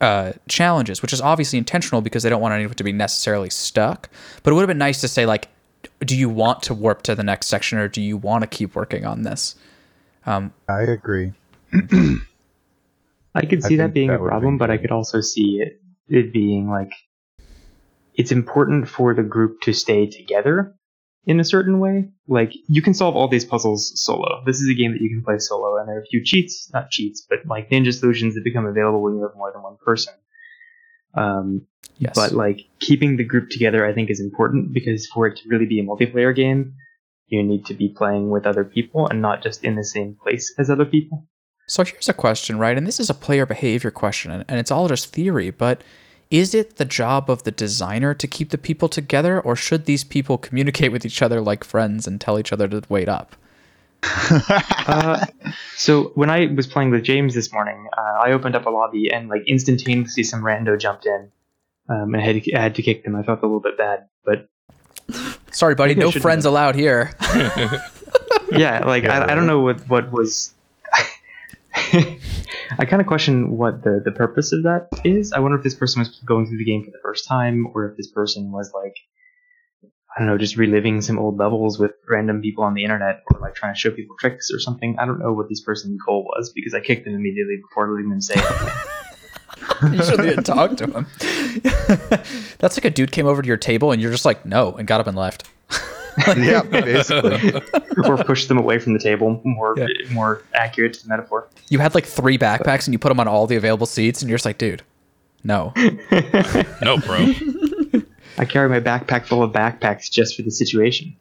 uh, 0.00 0.32
challenges, 0.48 1.02
which 1.02 1.12
is 1.12 1.20
obviously 1.20 1.58
intentional 1.58 2.02
because 2.02 2.24
they 2.24 2.28
don't 2.28 2.42
want 2.42 2.52
anyone 2.52 2.74
to 2.74 2.84
be 2.84 2.92
necessarily 2.92 3.48
stuck. 3.48 4.10
But 4.42 4.50
it 4.50 4.54
would 4.54 4.62
have 4.62 4.68
been 4.68 4.76
nice 4.76 5.00
to 5.02 5.08
say 5.08 5.24
like, 5.24 5.48
do 6.00 6.16
you 6.16 6.28
want 6.28 6.64
to 6.64 6.74
warp 6.74 7.02
to 7.02 7.14
the 7.14 7.22
next 7.22 7.46
section, 7.46 7.78
or 7.78 7.86
do 7.86 8.02
you 8.02 8.16
want 8.16 8.42
to 8.42 8.48
keep 8.48 8.74
working 8.74 9.06
on 9.06 9.22
this? 9.22 9.54
I 10.68 10.82
agree. 10.82 11.32
I 11.72 13.44
could 13.44 13.64
I 13.64 13.68
see 13.68 13.76
that 13.76 13.94
being 13.94 14.08
that 14.08 14.16
a 14.16 14.18
problem, 14.18 14.54
been 14.54 14.58
but 14.58 14.70
I 14.72 14.78
could 14.78 14.90
also 14.90 15.20
see 15.20 15.60
it, 15.60 15.80
it 16.08 16.32
being 16.32 16.68
like 16.68 16.92
it's 18.14 18.32
important 18.32 18.88
for 18.88 19.14
the 19.14 19.22
group 19.22 19.60
to 19.62 19.72
stay 19.72 20.06
together 20.06 20.74
in 21.26 21.40
a 21.40 21.44
certain 21.44 21.80
way. 21.80 22.08
Like 22.28 22.52
you 22.68 22.80
can 22.82 22.94
solve 22.94 23.16
all 23.16 23.28
these 23.28 23.44
puzzles 23.44 23.92
solo. 24.02 24.42
This 24.46 24.60
is 24.60 24.70
a 24.70 24.74
game 24.74 24.92
that 24.92 25.00
you 25.00 25.10
can 25.10 25.22
play 25.22 25.38
solo, 25.38 25.78
and 25.78 25.88
there 25.88 25.98
are 25.98 26.02
a 26.02 26.06
few 26.06 26.24
cheats, 26.24 26.70
not 26.72 26.90
cheats, 26.90 27.26
but 27.28 27.40
like 27.46 27.70
ninja 27.70 27.92
solutions 27.92 28.34
that 28.34 28.44
become 28.44 28.66
available 28.66 29.02
when 29.02 29.14
you 29.14 29.22
have 29.22 29.36
more 29.36 29.52
than 29.52 29.62
one 29.62 29.76
person. 29.84 30.14
Um, 31.14 31.66
Yes. 31.98 32.14
But 32.14 32.32
like 32.32 32.66
keeping 32.80 33.16
the 33.16 33.24
group 33.24 33.48
together, 33.50 33.86
I 33.86 33.94
think 33.94 34.10
is 34.10 34.20
important 34.20 34.72
because 34.72 35.06
for 35.06 35.26
it 35.26 35.38
to 35.38 35.48
really 35.48 35.66
be 35.66 35.80
a 35.80 35.84
multiplayer 35.84 36.34
game, 36.34 36.74
you 37.26 37.42
need 37.42 37.66
to 37.66 37.74
be 37.74 37.88
playing 37.88 38.30
with 38.30 38.46
other 38.46 38.64
people 38.64 39.06
and 39.08 39.22
not 39.22 39.42
just 39.42 39.64
in 39.64 39.76
the 39.76 39.84
same 39.84 40.16
place 40.22 40.54
as 40.58 40.70
other 40.70 40.84
people. 40.84 41.26
So 41.66 41.84
here's 41.84 42.08
a 42.08 42.14
question, 42.14 42.58
right? 42.58 42.76
And 42.76 42.86
this 42.86 43.00
is 43.00 43.10
a 43.10 43.14
player 43.14 43.46
behavior 43.46 43.90
question, 43.90 44.30
and 44.30 44.44
and 44.48 44.58
it's 44.58 44.70
all 44.70 44.88
just 44.88 45.12
theory, 45.12 45.50
but 45.50 45.82
is 46.30 46.54
it 46.54 46.76
the 46.76 46.84
job 46.84 47.30
of 47.30 47.44
the 47.44 47.50
designer 47.50 48.14
to 48.14 48.26
keep 48.26 48.50
the 48.50 48.58
people 48.58 48.88
together, 48.88 49.40
or 49.40 49.56
should 49.56 49.84
these 49.84 50.04
people 50.04 50.38
communicate 50.38 50.92
with 50.92 51.04
each 51.04 51.22
other 51.22 51.40
like 51.40 51.64
friends 51.64 52.06
and 52.06 52.20
tell 52.20 52.38
each 52.38 52.52
other 52.52 52.68
to 52.68 52.82
wait 52.88 53.08
up? 53.08 53.36
Uh, 54.88 55.26
so 55.74 56.12
when 56.14 56.30
I 56.30 56.46
was 56.46 56.68
playing 56.68 56.92
with 56.92 57.02
James 57.02 57.34
this 57.34 57.52
morning, 57.52 57.88
uh, 57.98 58.20
I 58.22 58.30
opened 58.30 58.54
up 58.54 58.66
a 58.66 58.70
lobby 58.70 59.12
and 59.12 59.28
like 59.28 59.42
instantaneously 59.48 60.22
some 60.22 60.42
rando 60.42 60.78
jumped 60.78 61.06
in, 61.06 61.32
um, 61.88 62.14
and 62.14 62.22
I 62.22 62.24
had, 62.24 62.44
to, 62.44 62.54
I 62.54 62.62
had 62.62 62.74
to 62.76 62.82
kick 62.82 63.02
them. 63.02 63.16
I 63.16 63.24
felt 63.24 63.40
a 63.40 63.46
little 63.46 63.58
bit 63.58 63.76
bad, 63.76 64.06
but 64.24 64.48
Sorry, 65.50 65.74
buddy, 65.74 65.94
no 65.94 66.10
friends 66.10 66.44
have. 66.44 66.52
allowed 66.52 66.74
here. 66.74 67.16
yeah, 68.52 68.84
like 68.84 69.04
Yeah, 69.04 69.24
I, 69.24 69.32
I 69.32 69.34
don't 69.34 69.46
know 69.46 69.60
what 69.60 69.80
what 69.88 70.12
was. 70.12 70.54
I 72.78 72.84
kind 72.84 73.00
of 73.00 73.06
question 73.06 73.56
what 73.56 73.82
the 73.82 74.00
the 74.04 74.12
purpose 74.12 74.52
of 74.52 74.64
that 74.64 74.88
is. 75.04 75.32
I 75.32 75.38
wonder 75.40 75.56
if 75.56 75.64
this 75.64 75.74
person 75.74 76.00
was 76.00 76.20
going 76.26 76.46
through 76.46 76.58
the 76.58 76.64
game 76.64 76.84
for 76.84 76.90
the 76.90 76.98
first 77.02 77.26
time, 77.26 77.66
or 77.74 77.90
if 77.90 77.96
this 77.96 78.10
person 78.10 78.52
was 78.52 78.72
like, 78.74 78.94
I 80.16 80.20
don't 80.20 80.28
know, 80.28 80.38
just 80.38 80.56
reliving 80.56 81.00
some 81.00 81.18
old 81.18 81.38
levels 81.38 81.78
with 81.78 81.92
random 82.08 82.40
people 82.42 82.64
on 82.64 82.74
the 82.74 82.82
internet, 82.82 83.22
or 83.30 83.40
like 83.40 83.54
trying 83.54 83.74
to 83.74 83.78
show 83.78 83.90
people 83.90 84.16
tricks 84.18 84.50
or 84.52 84.58
something. 84.58 84.96
I 84.98 85.06
don't 85.06 85.18
know 85.18 85.32
what 85.32 85.48
this 85.48 85.60
person's 85.60 86.00
goal 86.06 86.24
was 86.24 86.52
because 86.54 86.74
I 86.74 86.80
kicked 86.80 87.04
them 87.04 87.14
immediately 87.14 87.56
before 87.68 87.92
letting 87.92 88.10
them 88.10 88.20
say 88.20 88.34
it. 88.36 89.92
you 89.92 90.02
should 90.02 90.20
have 90.20 90.44
talked 90.44 90.78
to 90.78 90.86
him. 90.86 91.06
That's 92.58 92.76
like 92.76 92.84
a 92.84 92.90
dude 92.90 93.12
came 93.12 93.26
over 93.26 93.42
to 93.42 93.48
your 93.48 93.56
table 93.56 93.92
and 93.92 94.00
you're 94.00 94.10
just 94.10 94.24
like, 94.24 94.44
no, 94.44 94.72
and 94.72 94.86
got 94.86 95.00
up 95.00 95.06
and 95.06 95.16
left. 95.16 95.48
yeah, 96.36 96.62
basically. 96.62 97.52
or 98.04 98.16
push 98.24 98.46
them 98.46 98.58
away 98.58 98.78
from 98.78 98.92
the 98.92 98.98
table. 98.98 99.40
More 99.44 99.74
Yeah. 99.76 99.86
more 100.12 100.42
accurate 100.54 100.94
to 100.94 101.02
the 101.02 101.08
metaphor. 101.08 101.48
You 101.68 101.78
had 101.78 101.94
like 101.94 102.06
three 102.06 102.38
backpacks 102.38 102.86
and 102.86 102.94
you 102.94 102.98
put 102.98 103.08
them 103.08 103.20
on 103.20 103.28
all 103.28 103.46
the 103.46 103.56
available 103.56 103.86
seats, 103.86 104.22
and 104.22 104.28
you're 104.28 104.36
just 104.38 104.44
like, 104.46 104.58
dude, 104.58 104.82
no. 105.44 105.72
No, 106.82 106.98
bro. 106.98 107.32
I 108.38 108.44
carry 108.44 108.68
my 108.68 108.80
backpack 108.80 109.24
full 109.26 109.42
of 109.42 109.52
backpacks 109.52 110.10
just 110.10 110.36
for 110.36 110.42
the 110.42 110.50
situation. 110.50 111.16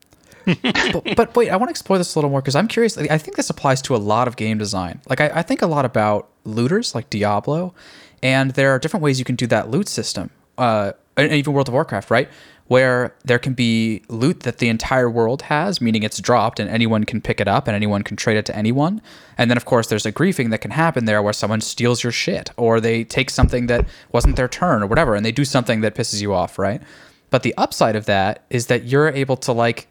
but, 0.46 1.16
but 1.16 1.36
wait, 1.36 1.50
I 1.50 1.56
want 1.58 1.70
to 1.70 1.72
explore 1.72 1.98
this 1.98 2.14
a 2.14 2.20
little 2.20 2.30
more 2.30 2.42
because 2.42 2.56
I'm 2.56 2.68
curious. 2.68 2.98
I 2.98 3.18
think 3.18 3.36
this 3.36 3.50
applies 3.50 3.82
to 3.84 3.96
a 3.96 3.98
lot 3.98 4.28
of 4.28 4.36
game 4.36 4.58
design. 4.58 5.02
Like, 5.10 5.20
I, 5.22 5.32
I 5.36 5.42
think 5.42 5.62
a 5.62 5.68
lot 5.68 5.86
about 5.86 6.28
looters, 6.44 6.94
like 6.94 7.10
Diablo, 7.10 7.74
and 8.22 8.52
there 8.52 8.72
are 8.72 8.80
different 8.80 9.04
ways 9.04 9.18
you 9.18 9.26
can 9.26 9.36
do 9.36 9.48
that 9.48 9.70
loot 9.72 9.88
system. 9.90 10.30
Uh, 10.58 10.92
and 11.18 11.32
even 11.32 11.54
World 11.54 11.68
of 11.68 11.74
Warcraft, 11.74 12.12
right? 12.12 12.30
Where 12.68 13.14
there 13.24 13.38
can 13.38 13.54
be 13.54 14.02
loot 14.10 14.40
that 14.42 14.58
the 14.58 14.70
entire 14.70 15.10
world 15.10 15.44
has, 15.44 15.80
meaning 15.80 16.02
it's 16.02 16.20
dropped 16.20 16.60
and 16.60 16.68
anyone 16.70 17.04
can 17.04 17.22
pick 17.22 17.40
it 17.40 17.48
up 17.48 17.68
and 17.68 17.76
anyone 17.76 18.02
can 18.02 18.18
trade 18.18 18.38
it 18.38 18.46
to 18.48 18.56
anyone. 18.56 19.02
And 19.38 19.52
then, 19.52 19.58
of 19.58 19.66
course, 19.66 19.88
there's 19.88 20.06
a 20.06 20.12
griefing 20.12 20.50
that 20.50 20.62
can 20.62 20.72
happen 20.72 21.06
there 21.06 21.22
where 21.22 21.34
someone 21.34 21.62
steals 21.62 22.04
your 22.04 22.12
shit 22.12 22.50
or 22.58 22.80
they 22.80 23.04
take 23.04 23.30
something 23.30 23.68
that 23.68 23.88
wasn't 24.12 24.36
their 24.36 24.48
turn 24.48 24.82
or 24.82 24.88
whatever 24.88 25.14
and 25.14 25.24
they 25.24 25.32
do 25.32 25.46
something 25.46 25.82
that 25.82 25.94
pisses 25.94 26.22
you 26.22 26.34
off, 26.34 26.58
right? 26.58 26.82
But 27.30 27.44
the 27.44 27.54
upside 27.56 27.96
of 27.96 28.06
that 28.06 28.44
is 28.50 28.68
that 28.68 28.86
you're 28.86 29.10
able 29.10 29.38
to, 29.38 29.52
like, 29.52 29.88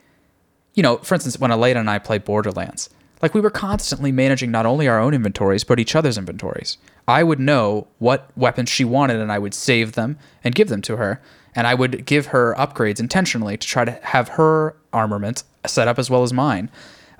you 0.74 0.82
know, 0.82 0.96
for 0.98 1.14
instance, 1.14 1.38
when 1.38 1.52
Elena 1.52 1.78
and 1.78 1.88
I 1.90 1.98
played 1.98 2.24
Borderlands, 2.24 2.90
like 3.22 3.34
we 3.34 3.40
were 3.40 3.50
constantly 3.50 4.12
managing 4.12 4.50
not 4.50 4.66
only 4.66 4.88
our 4.88 5.00
own 5.00 5.14
inventories, 5.14 5.64
but 5.64 5.80
each 5.80 5.94
other's 5.96 6.18
inventories. 6.18 6.76
I 7.08 7.22
would 7.22 7.40
know 7.40 7.86
what 7.98 8.30
weapons 8.36 8.68
she 8.68 8.84
wanted 8.84 9.18
and 9.18 9.30
I 9.30 9.38
would 9.38 9.54
save 9.54 9.92
them 9.92 10.18
and 10.42 10.54
give 10.54 10.68
them 10.68 10.82
to 10.82 10.96
her. 10.96 11.22
And 11.54 11.66
I 11.66 11.74
would 11.74 12.04
give 12.06 12.26
her 12.26 12.54
upgrades 12.58 13.00
intentionally 13.00 13.56
to 13.56 13.66
try 13.66 13.84
to 13.84 13.92
have 14.02 14.28
her 14.30 14.76
armament 14.92 15.44
set 15.66 15.88
up 15.88 15.98
as 15.98 16.10
well 16.10 16.22
as 16.22 16.32
mine. 16.32 16.70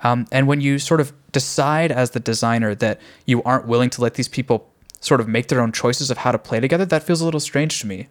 Um, 0.03 0.27
and 0.31 0.47
when 0.47 0.61
you 0.61 0.77
sort 0.77 0.99
of 0.99 1.13
decide 1.31 1.91
as 1.91 2.11
the 2.11 2.19
designer 2.19 2.75
that 2.75 2.99
you 3.25 3.41
aren't 3.43 3.67
willing 3.67 3.89
to 3.91 4.01
let 4.01 4.15
these 4.15 4.27
people 4.27 4.69
sort 4.99 5.19
of 5.19 5.27
make 5.27 5.47
their 5.47 5.61
own 5.61 5.71
choices 5.71 6.11
of 6.11 6.17
how 6.19 6.31
to 6.31 6.37
play 6.37 6.59
together, 6.59 6.85
that 6.85 7.03
feels 7.03 7.21
a 7.21 7.25
little 7.25 7.39
strange 7.39 7.79
to 7.81 7.87
me. 7.87 8.07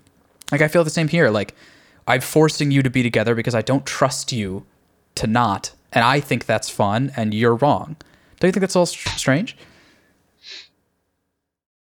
Like 0.50 0.60
I 0.60 0.68
feel 0.68 0.84
the 0.84 0.90
same 0.90 1.08
here. 1.08 1.30
Like 1.30 1.54
I'm 2.06 2.20
forcing 2.20 2.70
you 2.70 2.82
to 2.82 2.90
be 2.90 3.02
together 3.02 3.34
because 3.34 3.54
I 3.54 3.62
don't 3.62 3.86
trust 3.86 4.32
you 4.32 4.66
to 5.16 5.26
not, 5.26 5.72
and 5.92 6.04
I 6.04 6.20
think 6.20 6.46
that's 6.46 6.68
fun, 6.68 7.12
and 7.16 7.32
you're 7.32 7.54
wrong. 7.54 7.96
Don't 8.40 8.48
you 8.48 8.52
think 8.52 8.60
that's 8.62 8.76
all 8.76 8.86
str- 8.86 9.08
strange? 9.10 9.56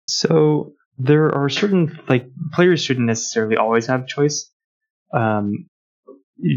So 0.09 0.73
there 0.99 1.35
are 1.35 1.49
certain 1.49 1.99
like 2.09 2.27
players 2.53 2.83
shouldn't 2.83 3.07
necessarily 3.07 3.57
always 3.57 3.87
have 3.87 4.07
choice. 4.07 4.51
Um, 5.13 5.67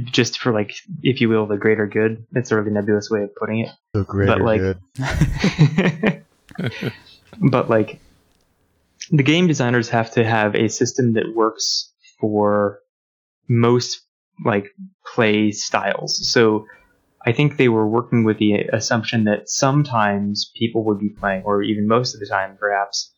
just 0.06 0.40
for 0.40 0.52
like, 0.52 0.74
if 1.04 1.22
you 1.22 1.30
will, 1.30 1.46
the 1.46 1.58
greater 1.58 1.88
good. 1.88 2.26
That's 2.32 2.52
a 2.52 2.56
really 2.56 2.72
nebulous 2.72 3.10
way 3.10 3.24
of 3.24 3.36
putting 3.36 3.60
it. 3.60 3.70
The 3.94 4.04
greater 4.04 4.38
like- 4.38 4.62
good. 4.62 6.24
but 7.52 7.70
like 7.70 8.00
the 9.12 9.24
game 9.24 9.48
designers 9.48 9.90
have 9.90 10.12
to 10.12 10.24
have 10.24 10.56
a 10.56 10.70
system 10.70 11.14
that 11.14 11.36
works 11.36 11.92
for 12.20 12.80
most 13.48 14.02
like 14.44 14.68
play 15.14 15.52
styles. 15.52 16.32
So 16.32 16.66
I 17.26 17.32
think 17.32 17.58
they 17.58 17.70
were 17.70 17.88
working 17.88 18.24
with 18.24 18.38
the 18.38 18.54
assumption 18.74 19.24
that 19.26 19.50
sometimes 19.50 20.52
people 20.56 20.84
would 20.86 21.00
be 21.00 21.10
playing, 21.10 21.44
or 21.44 21.64
even 21.64 21.88
most 21.88 22.14
of 22.14 22.20
the 22.20 22.28
time, 22.28 22.58
perhaps, 22.60 23.15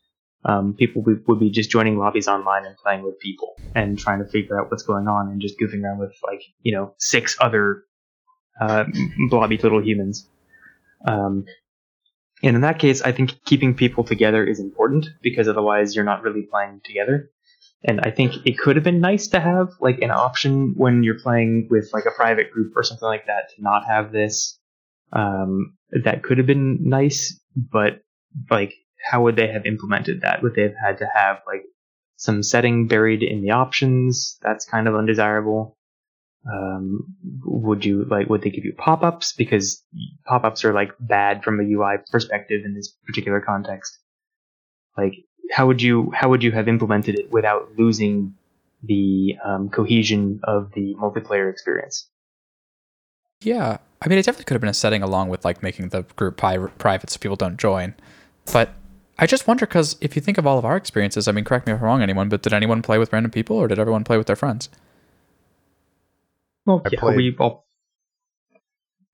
um, 0.47 0.73
people 0.73 1.03
would, 1.03 1.23
would 1.27 1.39
be 1.39 1.51
just 1.51 1.69
joining 1.69 1.97
lobbies 1.99 2.27
online 2.27 2.65
and 2.65 2.75
playing 2.77 3.03
with 3.03 3.19
people 3.19 3.55
and 3.75 3.99
trying 3.99 4.19
to 4.19 4.25
figure 4.25 4.59
out 4.59 4.71
what's 4.71 4.83
going 4.83 5.07
on 5.07 5.27
and 5.27 5.41
just 5.41 5.59
goofing 5.59 5.83
around 5.83 5.99
with 5.99 6.15
like 6.23 6.41
you 6.61 6.71
know 6.71 6.95
six 6.97 7.35
other 7.39 7.83
uh, 8.59 8.85
blobby 9.29 9.57
little 9.57 9.83
humans. 9.83 10.27
Um, 11.05 11.45
and 12.43 12.55
in 12.55 12.61
that 12.61 12.79
case, 12.79 13.01
I 13.01 13.11
think 13.11 13.43
keeping 13.45 13.75
people 13.75 14.03
together 14.03 14.45
is 14.45 14.59
important 14.59 15.07
because 15.21 15.47
otherwise 15.47 15.95
you're 15.95 16.05
not 16.05 16.23
really 16.23 16.43
playing 16.43 16.81
together. 16.83 17.29
And 17.83 18.01
I 18.01 18.11
think 18.11 18.45
it 18.45 18.57
could 18.57 18.75
have 18.75 18.83
been 18.83 19.01
nice 19.01 19.27
to 19.29 19.39
have 19.39 19.69
like 19.79 20.01
an 20.01 20.11
option 20.11 20.73
when 20.77 21.03
you're 21.03 21.19
playing 21.19 21.67
with 21.69 21.89
like 21.93 22.05
a 22.05 22.11
private 22.11 22.51
group 22.51 22.73
or 22.75 22.83
something 22.83 23.07
like 23.07 23.25
that 23.27 23.49
to 23.55 23.61
not 23.61 23.85
have 23.85 24.11
this. 24.11 24.59
Um, 25.13 25.77
that 26.03 26.23
could 26.23 26.37
have 26.37 26.47
been 26.47 26.89
nice, 26.89 27.39
but 27.55 28.01
like, 28.49 28.73
how 29.09 29.23
would 29.23 29.35
they 29.35 29.47
have 29.47 29.65
implemented 29.65 30.21
that? 30.21 30.41
Would 30.43 30.55
they 30.55 30.63
have 30.63 30.75
had 30.81 30.97
to 30.99 31.07
have 31.13 31.39
like 31.47 31.63
some 32.17 32.43
setting 32.43 32.87
buried 32.87 33.23
in 33.23 33.41
the 33.41 33.51
options? 33.51 34.37
That's 34.41 34.65
kind 34.65 34.87
of 34.87 34.95
undesirable. 34.95 35.77
Um, 36.51 37.15
would 37.43 37.83
you 37.83 38.05
like? 38.05 38.29
Would 38.29 38.41
they 38.41 38.49
give 38.49 38.63
you 38.63 38.73
pop-ups 38.73 39.33
because 39.33 39.83
pop-ups 40.25 40.63
are 40.63 40.73
like 40.73 40.91
bad 40.99 41.43
from 41.43 41.59
a 41.59 41.63
UI 41.63 41.97
perspective 42.11 42.61
in 42.63 42.73
this 42.73 42.93
particular 43.05 43.41
context? 43.41 43.97
Like, 44.97 45.13
how 45.51 45.67
would 45.67 45.81
you 45.81 46.11
how 46.13 46.29
would 46.29 46.43
you 46.43 46.51
have 46.51 46.67
implemented 46.67 47.19
it 47.19 47.31
without 47.31 47.77
losing 47.77 48.35
the 48.83 49.35
um, 49.43 49.69
cohesion 49.69 50.39
of 50.43 50.71
the 50.73 50.95
multiplayer 50.95 51.51
experience? 51.51 52.09
Yeah, 53.41 53.77
I 54.01 54.07
mean, 54.07 54.17
it 54.17 54.25
definitely 54.25 54.45
could 54.45 54.55
have 54.55 54.61
been 54.61 54.69
a 54.69 54.73
setting 54.73 55.01
along 55.01 55.29
with 55.29 55.45
like 55.45 55.61
making 55.61 55.89
the 55.89 56.03
group 56.15 56.37
pi- 56.37 56.57
private 56.57 57.09
so 57.09 57.19
people 57.19 57.35
don't 57.35 57.57
join. 57.57 57.93
But 58.51 58.73
I 59.19 59.25
just 59.25 59.47
wonder 59.47 59.65
because 59.65 59.97
if 59.99 60.15
you 60.15 60.21
think 60.21 60.37
of 60.37 60.45
all 60.45 60.59
of 60.59 60.65
our 60.65 60.77
experiences, 60.77 61.27
I 61.27 61.31
mean, 61.31 61.43
correct 61.43 61.65
me 61.65 61.73
if 61.73 61.79
I'm 61.79 61.85
wrong, 61.85 62.01
anyone, 62.01 62.29
but 62.29 62.43
did 62.43 62.53
anyone 62.53 62.81
play 62.81 62.97
with 62.97 63.11
random 63.11 63.31
people 63.31 63.57
or 63.57 63.67
did 63.67 63.79
everyone 63.79 64.03
play 64.03 64.17
with 64.17 64.27
their 64.27 64.35
friends? 64.35 64.69
Well, 66.65 66.81
I 66.85 66.89
yeah, 66.91 66.99
played- 66.99 67.17
we 67.17 67.35
all. 67.39 67.65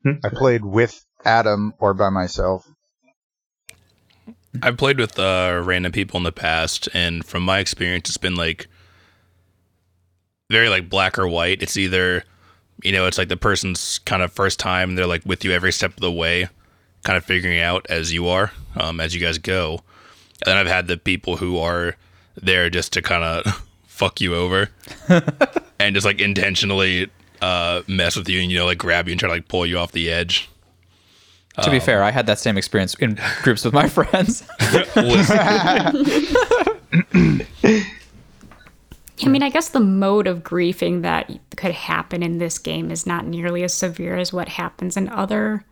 Hmm? 0.04 0.14
I 0.24 0.30
played 0.30 0.66
with 0.66 1.06
Adam 1.24 1.74
or 1.80 1.94
by 1.94 2.10
myself. 2.10 2.68
I've 4.62 4.78
played 4.78 5.00
with 5.00 5.18
uh, 5.18 5.62
random 5.64 5.92
people 5.92 6.18
in 6.18 6.24
the 6.24 6.32
past, 6.32 6.88
and 6.94 7.26
from 7.26 7.44
my 7.44 7.60
experience, 7.60 8.10
it's 8.10 8.18
been 8.18 8.36
like 8.36 8.68
very 10.52 10.70
like 10.70 10.90
black 10.90 11.18
or 11.18 11.28
white. 11.28 11.64
It's 11.64 11.78
either, 11.78 12.24
you 12.84 12.92
know, 12.92 13.08
it's 13.08 13.18
like 13.18 13.30
the 13.30 13.38
person's 13.38 14.00
kind 14.00 14.22
of 14.22 14.32
first 14.32 14.60
time. 14.60 14.96
They're 14.96 15.08
like 15.08 15.24
with 15.26 15.44
you 15.44 15.52
every 15.52 15.72
step 15.72 15.92
of 15.94 16.02
the 16.02 16.12
way, 16.12 16.50
kind 17.04 17.18
of 17.18 17.24
figuring 17.26 17.60
out 17.60 17.86
as 17.90 18.14
you 18.14 18.28
are, 18.28 18.52
um, 18.76 19.00
as 19.00 19.16
you 19.16 19.22
guys 19.22 19.38
go. 19.40 19.80
And 20.42 20.48
then 20.48 20.58
I've 20.58 20.68
had 20.68 20.88
the 20.88 20.98
people 20.98 21.38
who 21.38 21.58
are 21.60 21.96
there 22.36 22.70
just 22.70 22.94
to 22.94 23.02
kind 23.02 23.24
of 23.24 23.66
fuck 23.88 24.20
you 24.20 24.36
over 24.36 24.70
and 25.80 25.94
just 25.96 26.06
like 26.06 26.20
intentionally 26.20 27.10
uh, 27.42 27.84
mess 27.88 28.16
with 28.16 28.28
you 28.30 28.42
and 28.42 28.52
you 28.52 28.58
know 28.58 28.66
like 28.66 28.78
grab 28.78 29.08
you 29.08 29.12
and 29.12 29.20
try 29.20 29.28
to 29.28 29.36
like 29.36 29.48
pull 29.48 29.66
you 29.66 29.78
off 29.78 29.92
the 29.92 30.10
edge. 30.10 30.50
to 31.62 31.70
be 31.70 31.80
fair, 31.80 32.02
I 32.04 32.10
had 32.10 32.26
that 32.26 32.40
same 32.40 32.58
experience 32.58 32.96
in 32.96 33.20
groups 33.44 33.64
with 33.64 33.74
my 33.74 33.88
friends. 33.90 34.44
I 39.26 39.28
mean, 39.28 39.44
I 39.44 39.50
guess 39.50 39.70
the 39.70 39.80
mode 39.80 40.28
of 40.28 40.40
griefing 40.44 41.04
that 41.04 41.32
could 41.56 41.72
happen 41.72 42.24
in 42.24 42.40
this 42.40 42.58
game 42.58 42.90
is 42.92 43.06
not 43.06 43.26
nearly 43.26 43.64
as 43.64 43.74
severe 43.74 44.18
as 44.18 44.34
what 44.34 44.50
happens 44.50 44.98
in 44.98 45.08
other 45.10 45.64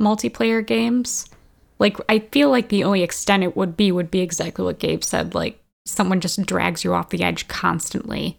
multiplayer 0.00 0.66
games. 0.66 1.28
Like, 1.82 1.98
I 2.08 2.20
feel 2.20 2.48
like 2.48 2.68
the 2.68 2.84
only 2.84 3.02
extent 3.02 3.42
it 3.42 3.56
would 3.56 3.76
be 3.76 3.92
would 3.92 4.10
be 4.10 4.20
exactly 4.20 4.64
what 4.64 4.78
Gabe 4.78 5.02
said. 5.02 5.34
Like, 5.34 5.62
someone 5.84 6.20
just 6.20 6.40
drags 6.46 6.84
you 6.84 6.94
off 6.94 7.10
the 7.10 7.22
edge 7.22 7.48
constantly. 7.48 8.38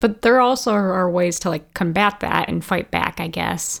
But 0.00 0.22
there 0.22 0.40
also 0.40 0.72
are 0.72 1.10
ways 1.10 1.40
to, 1.40 1.50
like, 1.50 1.74
combat 1.74 2.20
that 2.20 2.48
and 2.48 2.64
fight 2.64 2.90
back, 2.90 3.18
I 3.18 3.26
guess. 3.26 3.80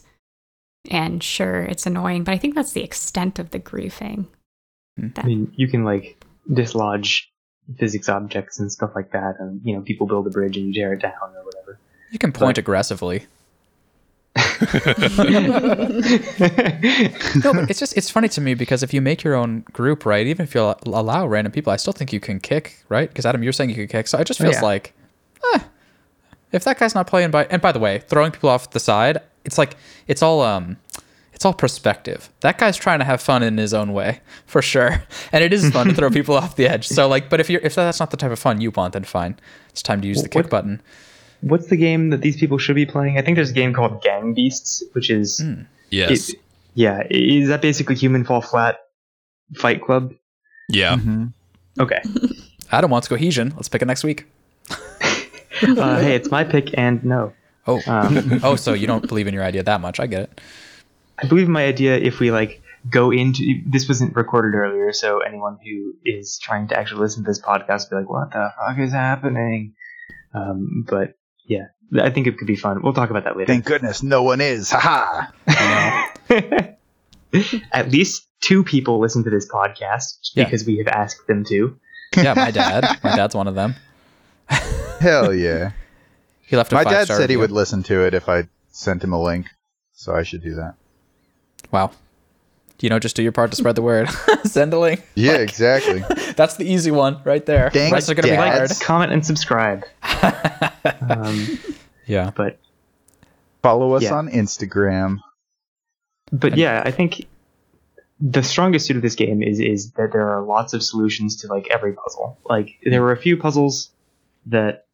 And 0.90 1.22
sure, 1.22 1.62
it's 1.62 1.86
annoying, 1.86 2.24
but 2.24 2.32
I 2.32 2.38
think 2.38 2.54
that's 2.54 2.72
the 2.72 2.82
extent 2.82 3.38
of 3.38 3.50
the 3.50 3.60
griefing. 3.60 4.26
Hmm. 4.98 5.08
I 5.16 5.26
mean, 5.26 5.52
you 5.54 5.68
can 5.68 5.84
like 5.84 6.24
dislodge 6.52 7.30
physics 7.78 8.08
objects 8.08 8.58
and 8.58 8.72
stuff 8.72 8.92
like 8.94 9.12
that, 9.12 9.34
and 9.38 9.60
you 9.64 9.74
know, 9.74 9.82
people 9.82 10.06
build 10.06 10.26
a 10.26 10.30
bridge 10.30 10.56
and 10.56 10.66
you 10.66 10.72
tear 10.72 10.94
it 10.94 11.02
down 11.02 11.12
or 11.36 11.44
whatever. 11.44 11.78
You 12.10 12.18
can 12.18 12.32
point 12.32 12.58
aggressively. 12.58 13.26
No, 17.44 17.52
but 17.52 17.70
it's 17.70 17.78
just 17.80 17.96
it's 17.96 18.10
funny 18.10 18.28
to 18.30 18.40
me 18.40 18.54
because 18.54 18.82
if 18.82 18.92
you 18.94 19.00
make 19.00 19.22
your 19.22 19.34
own 19.34 19.60
group, 19.72 20.04
right, 20.06 20.26
even 20.26 20.44
if 20.44 20.54
you 20.54 20.74
allow 20.86 21.26
random 21.26 21.52
people, 21.52 21.72
I 21.72 21.76
still 21.76 21.92
think 21.92 22.12
you 22.12 22.20
can 22.20 22.40
kick, 22.40 22.82
right? 22.88 23.08
Because 23.08 23.26
Adam, 23.26 23.42
you're 23.42 23.52
saying 23.52 23.70
you 23.70 23.76
could 23.76 23.90
kick, 23.90 24.08
so 24.08 24.18
it 24.18 24.26
just 24.26 24.40
feels 24.40 24.54
Yeah. 24.56 24.62
like, 24.62 24.94
eh, 25.54 25.60
if 26.52 26.64
that 26.64 26.78
guy's 26.78 26.94
not 26.94 27.06
playing 27.06 27.30
by, 27.30 27.44
and 27.46 27.60
by 27.60 27.72
the 27.72 27.78
way, 27.78 27.98
throwing 28.00 28.30
people 28.32 28.48
off 28.50 28.70
the 28.70 28.80
side, 28.80 29.18
it's 29.44 29.58
like 29.58 29.76
it's 30.06 30.22
all 30.22 30.40
um, 30.42 30.76
it's 31.32 31.44
all 31.44 31.54
perspective. 31.54 32.30
That 32.40 32.58
guy's 32.58 32.76
trying 32.76 32.98
to 33.00 33.04
have 33.04 33.20
fun 33.20 33.42
in 33.42 33.56
his 33.58 33.72
own 33.74 33.92
way, 33.92 34.20
for 34.46 34.62
sure, 34.62 35.02
and 35.32 35.44
it 35.44 35.52
is 35.52 35.70
fun 35.70 35.88
to 35.88 35.94
throw 35.94 36.10
people 36.18 36.36
off 36.36 36.56
the 36.56 36.66
edge. 36.68 36.86
So 36.88 37.08
like, 37.08 37.28
but 37.28 37.40
if 37.40 37.50
you're 37.50 37.60
if 37.62 37.74
that's 37.74 38.00
not 38.00 38.10
the 38.10 38.16
type 38.16 38.30
of 38.32 38.38
fun 38.38 38.60
you 38.60 38.70
want, 38.70 38.92
then 38.94 39.04
fine, 39.04 39.38
it's 39.70 39.82
time 39.82 40.00
to 40.00 40.08
use 40.08 40.22
the 40.22 40.28
kick 40.28 40.44
What- 40.44 40.50
button. 40.50 40.82
What's 41.40 41.68
the 41.68 41.76
game 41.76 42.10
that 42.10 42.20
these 42.20 42.36
people 42.36 42.58
should 42.58 42.74
be 42.76 42.86
playing? 42.86 43.18
I 43.18 43.22
think 43.22 43.36
there's 43.36 43.50
a 43.50 43.54
game 43.54 43.72
called 43.72 44.02
Gang 44.02 44.34
Beasts, 44.34 44.82
which 44.92 45.10
is 45.10 45.44
yes. 45.90 46.30
it- 46.30 46.40
yeah, 46.74 47.02
is 47.10 47.48
that 47.48 47.60
basically 47.62 47.96
Human 47.96 48.24
Fall 48.24 48.40
Flat 48.40 48.78
Fight 49.56 49.82
Club? 49.82 50.14
yeah. 50.68 50.96
Mhm. 50.96 51.32
Okay. 51.80 52.00
Adam 52.72 52.90
wants 52.90 53.08
cohesion. 53.08 53.52
Let's 53.56 53.68
pick 53.68 53.82
it 53.82 53.86
next 53.86 54.04
week. 54.04 54.26
uh, 54.70 56.00
hey, 56.00 56.14
it's 56.14 56.30
my 56.30 56.44
pick, 56.44 56.76
and 56.76 57.02
no. 57.04 57.32
Oh, 57.66 57.80
Um, 57.86 58.40
oh, 58.44 58.56
so 58.56 58.74
you 58.74 58.86
don't 58.86 59.06
believe 59.08 59.26
in 59.26 59.34
your 59.34 59.42
idea 59.44 59.62
that 59.62 59.80
much? 59.80 59.98
I 60.00 60.06
get 60.06 60.22
it. 60.22 60.40
I 61.22 61.26
believe 61.26 61.46
in 61.46 61.52
my 61.52 61.64
idea 61.64 61.96
if 61.96 62.20
we 62.20 62.30
like 62.30 62.62
go 62.90 63.10
into 63.10 63.60
this 63.66 63.88
wasn't 63.88 64.14
recorded 64.14 64.56
earlier, 64.56 64.92
so 64.92 65.18
anyone 65.20 65.58
who 65.64 65.94
is 66.04 66.38
trying 66.40 66.68
to 66.68 66.78
actually 66.78 67.00
listen 67.00 67.24
to 67.24 67.30
this 67.30 67.40
podcast 67.40 67.90
will 67.90 67.98
be 67.98 68.04
like, 68.04 68.10
"What 68.10 68.30
the 68.30 68.52
fuck 68.56 68.78
is 68.78 68.92
happening?" 68.92 69.74
Um, 70.34 70.84
but 70.88 71.14
yeah, 71.48 71.66
I 72.00 72.10
think 72.10 72.26
it 72.28 72.38
could 72.38 72.46
be 72.46 72.54
fun. 72.56 72.80
We'll 72.82 72.92
talk 72.92 73.10
about 73.10 73.24
that 73.24 73.36
later. 73.36 73.46
Thank 73.52 73.64
goodness 73.64 74.02
no 74.02 74.22
one 74.22 74.40
is. 74.40 74.70
Haha. 74.70 75.26
At 77.72 77.90
least 77.90 78.26
two 78.40 78.64
people 78.64 79.00
listen 79.00 79.24
to 79.24 79.30
this 79.30 79.48
podcast 79.50 80.18
Yeah. 80.34 80.44
because 80.44 80.64
we 80.64 80.78
have 80.78 80.88
asked 80.88 81.26
them 81.26 81.44
to. 81.46 81.78
Yeah, 82.16 82.34
my 82.34 82.50
dad. 82.52 82.98
My 83.02 83.16
dad's 83.16 83.34
one 83.34 83.48
of 83.48 83.54
them. 83.54 83.74
Hell 85.00 85.34
yeah. 85.34 85.72
He 86.42 86.56
left 86.56 86.72
a 86.72 86.76
My 86.76 86.84
dad 86.84 86.90
five-star 87.08 87.16
said 87.18 87.30
he 87.30 87.36
would 87.36 87.50
listen 87.50 87.82
to 87.84 88.06
it 88.06 88.14
if 88.14 88.28
I 88.28 88.48
sent 88.70 89.04
him 89.04 89.12
a 89.12 89.22
link, 89.22 89.46
so 89.92 90.14
I 90.14 90.22
should 90.22 90.42
do 90.42 90.54
that. 90.54 90.74
Wow. 91.70 91.90
You 92.80 92.88
know, 92.90 92.98
just 92.98 93.16
do 93.16 93.22
your 93.22 93.32
part 93.32 93.50
to 93.50 93.56
spread 93.56 93.74
the 93.74 93.82
word. 93.82 94.08
Send 94.44 94.72
a 94.72 94.78
link. 94.78 95.02
Yeah, 95.14 95.38
exactly. 95.38 95.98
That's 96.36 96.56
the 96.56 96.64
easy 96.64 96.90
one 96.92 97.20
right 97.24 97.44
there. 97.44 97.70
Thanks, 97.70 97.92
Rest 97.92 98.10
are 98.10 98.14
gonna 98.14 98.28
be 98.28 98.34
hard. 98.36 98.68
Like, 98.70 98.80
comment, 98.80 99.12
and 99.12 99.26
subscribe. 99.26 99.84
um, 101.08 101.58
Yeah. 102.06 102.30
but 102.34 102.58
Follow 103.62 103.94
us 103.94 104.04
Yeah. 104.04 104.14
on 104.14 104.28
Instagram. 104.28 105.18
but 106.30 106.56
yeah, 106.56 106.82
I 106.84 106.90
think 106.92 107.26
the 108.20 108.42
strongest 108.42 108.86
suit 108.86 108.96
of 108.96 109.02
this 109.02 109.14
game 109.16 109.42
is 109.42 109.58
is 109.60 109.90
that 109.92 110.12
there 110.12 110.28
are 110.30 110.42
lots 110.42 110.72
of 110.74 110.82
solutions 110.82 111.36
to 111.42 111.48
like 111.48 111.66
every 111.70 111.92
puzzle. 111.94 112.38
Like 112.44 112.78
there 112.84 113.02
were 113.02 113.12
a 113.12 113.16
few 113.16 113.36
puzzles 113.36 113.90
that 114.46 114.86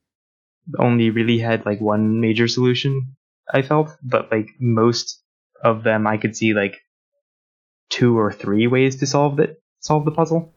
only 0.79 1.11
really 1.11 1.39
had 1.39 1.67
like 1.67 1.81
one 1.81 2.21
major 2.21 2.49
solution. 2.49 3.17
I 3.53 3.61
felt, 3.63 3.91
but 4.03 4.31
like 4.33 4.49
most 4.59 5.21
of 5.63 5.83
them, 5.83 6.07
I 6.07 6.17
could 6.17 6.35
see 6.35 6.55
like 6.55 6.81
two 7.91 8.19
or 8.19 8.33
three 8.33 8.67
ways 8.67 8.97
to 8.97 9.07
solve 9.07 9.39
it, 9.41 9.63
solve 9.81 10.05
the 10.05 10.11
puzzle. 10.11 10.53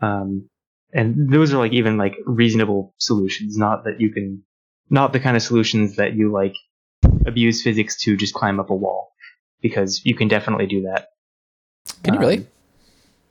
Um, 0.00 0.48
and 0.92 1.30
those 1.32 1.52
are 1.52 1.58
like 1.58 1.72
even 1.72 1.96
like 1.96 2.16
reasonable 2.24 2.94
solutions, 2.98 3.56
not 3.56 3.84
that 3.84 4.00
you 4.00 4.10
can, 4.10 4.44
not 4.90 5.12
the 5.12 5.20
kind 5.20 5.36
of 5.36 5.42
solutions 5.42 5.96
that 5.96 6.14
you 6.14 6.32
like 6.32 6.54
abuse 7.26 7.62
physics 7.62 7.96
to 8.02 8.16
just 8.16 8.34
climb 8.34 8.58
up 8.58 8.70
a 8.70 8.74
wall, 8.74 9.12
because 9.60 10.04
you 10.04 10.14
can 10.14 10.28
definitely 10.28 10.66
do 10.66 10.82
that. 10.82 11.08
Can 12.02 12.14
you 12.14 12.20
really? 12.20 12.38
Um, 12.38 12.46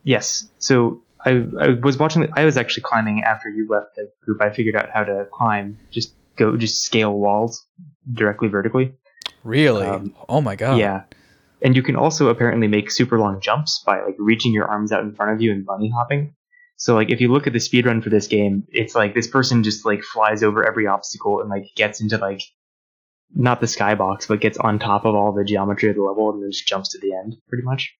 yes. 0.03 0.47
So 0.59 1.03
I, 1.23 1.45
I 1.59 1.69
was 1.69 1.97
watching. 1.97 2.27
I 2.35 2.45
was 2.45 2.57
actually 2.57 2.83
climbing 2.83 3.23
after 3.23 3.49
you 3.49 3.67
left 3.69 3.95
the 3.95 4.11
group. 4.23 4.41
I 4.41 4.49
figured 4.49 4.75
out 4.75 4.89
how 4.93 5.03
to 5.03 5.27
climb. 5.31 5.77
Just 5.89 6.13
go, 6.35 6.57
just 6.57 6.83
scale 6.83 7.13
walls 7.13 7.65
directly 8.11 8.47
vertically. 8.49 8.93
Really? 9.43 9.85
um, 9.85 10.15
oh 10.29 10.41
my 10.41 10.55
god. 10.55 10.79
Yeah. 10.79 11.03
And 11.61 11.75
you 11.75 11.81
can 11.81 11.95
also 11.95 12.29
apparently 12.29 12.67
make 12.67 12.91
super 12.91 13.19
long 13.19 13.41
jumps 13.41 13.81
by 13.85 14.01
like 14.03 14.15
reaching 14.19 14.53
your 14.53 14.65
arms 14.65 14.91
out 14.91 15.03
in 15.03 15.15
front 15.15 15.31
of 15.31 15.41
you 15.41 15.51
and 15.51 15.65
bunny 15.65 15.89
hopping. 15.89 16.35
So 16.77 16.93
like 16.93 17.09
if 17.09 17.19
you 17.19 17.31
look 17.31 17.47
at 17.47 17.53
the 17.53 17.59
speed 17.59 17.87
run 17.87 18.01
for 18.01 18.09
this 18.09 18.27
game, 18.27 18.63
it's 18.69 18.93
like 18.93 19.15
this 19.15 19.27
person 19.27 19.63
just 19.63 19.85
like 19.85 20.03
flies 20.03 20.43
over 20.43 20.65
every 20.65 20.85
obstacle 20.85 21.41
and 21.41 21.49
like 21.49 21.63
gets 21.75 21.99
into 22.01 22.17
like 22.17 22.41
not 23.35 23.59
the 23.59 23.65
skybox, 23.65 24.27
but 24.27 24.39
gets 24.39 24.57
on 24.57 24.79
top 24.79 25.05
of 25.05 25.15
all 25.15 25.33
the 25.33 25.43
geometry 25.43 25.89
of 25.89 25.95
the 25.95 26.01
level 26.03 26.31
and 26.31 26.41
then 26.41 26.51
just 26.51 26.67
jumps 26.67 26.89
to 26.89 26.99
the 26.99 27.13
end, 27.13 27.35
pretty 27.49 27.63
much. 27.63 27.93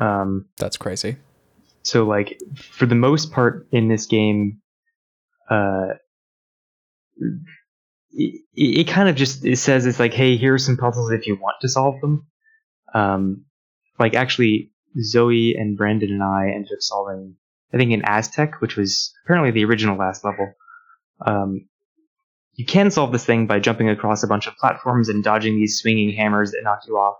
Um, 0.00 0.46
That's 0.56 0.76
crazy. 0.76 1.16
so 1.82 2.04
like 2.04 2.40
for 2.56 2.86
the 2.86 2.96
most 2.96 3.30
part 3.30 3.68
in 3.70 3.88
this 3.88 4.06
game, 4.06 4.60
uh, 5.50 5.88
it, 8.10 8.40
it 8.54 8.88
kind 8.88 9.08
of 9.08 9.14
just 9.14 9.44
it 9.44 9.58
says 9.58 9.86
it's 9.86 10.00
like, 10.00 10.14
hey, 10.14 10.36
here 10.36 10.54
are 10.54 10.58
some 10.58 10.76
puzzles 10.76 11.12
if 11.12 11.26
you 11.26 11.36
want 11.36 11.56
to 11.60 11.68
solve 11.68 12.00
them. 12.00 12.26
Um, 12.94 13.44
like 13.98 14.14
actually, 14.14 14.72
Zoe 15.02 15.54
and 15.56 15.76
Brandon 15.76 16.10
and 16.10 16.22
I 16.22 16.50
ended 16.54 16.72
up 16.72 16.80
solving, 16.80 17.36
I 17.72 17.76
think, 17.76 17.92
in 17.92 18.02
Aztec, 18.04 18.60
which 18.60 18.76
was 18.76 19.12
apparently 19.24 19.50
the 19.50 19.64
original 19.64 19.98
last 19.98 20.24
level. 20.24 20.54
Um, 21.24 21.68
you 22.54 22.64
can 22.64 22.90
solve 22.90 23.12
this 23.12 23.24
thing 23.24 23.46
by 23.46 23.58
jumping 23.58 23.88
across 23.88 24.22
a 24.22 24.28
bunch 24.28 24.46
of 24.46 24.56
platforms 24.56 25.08
and 25.08 25.24
dodging 25.24 25.56
these 25.56 25.80
swinging 25.80 26.14
hammers 26.14 26.52
that 26.52 26.62
knock 26.62 26.80
you 26.86 26.94
off. 26.94 27.16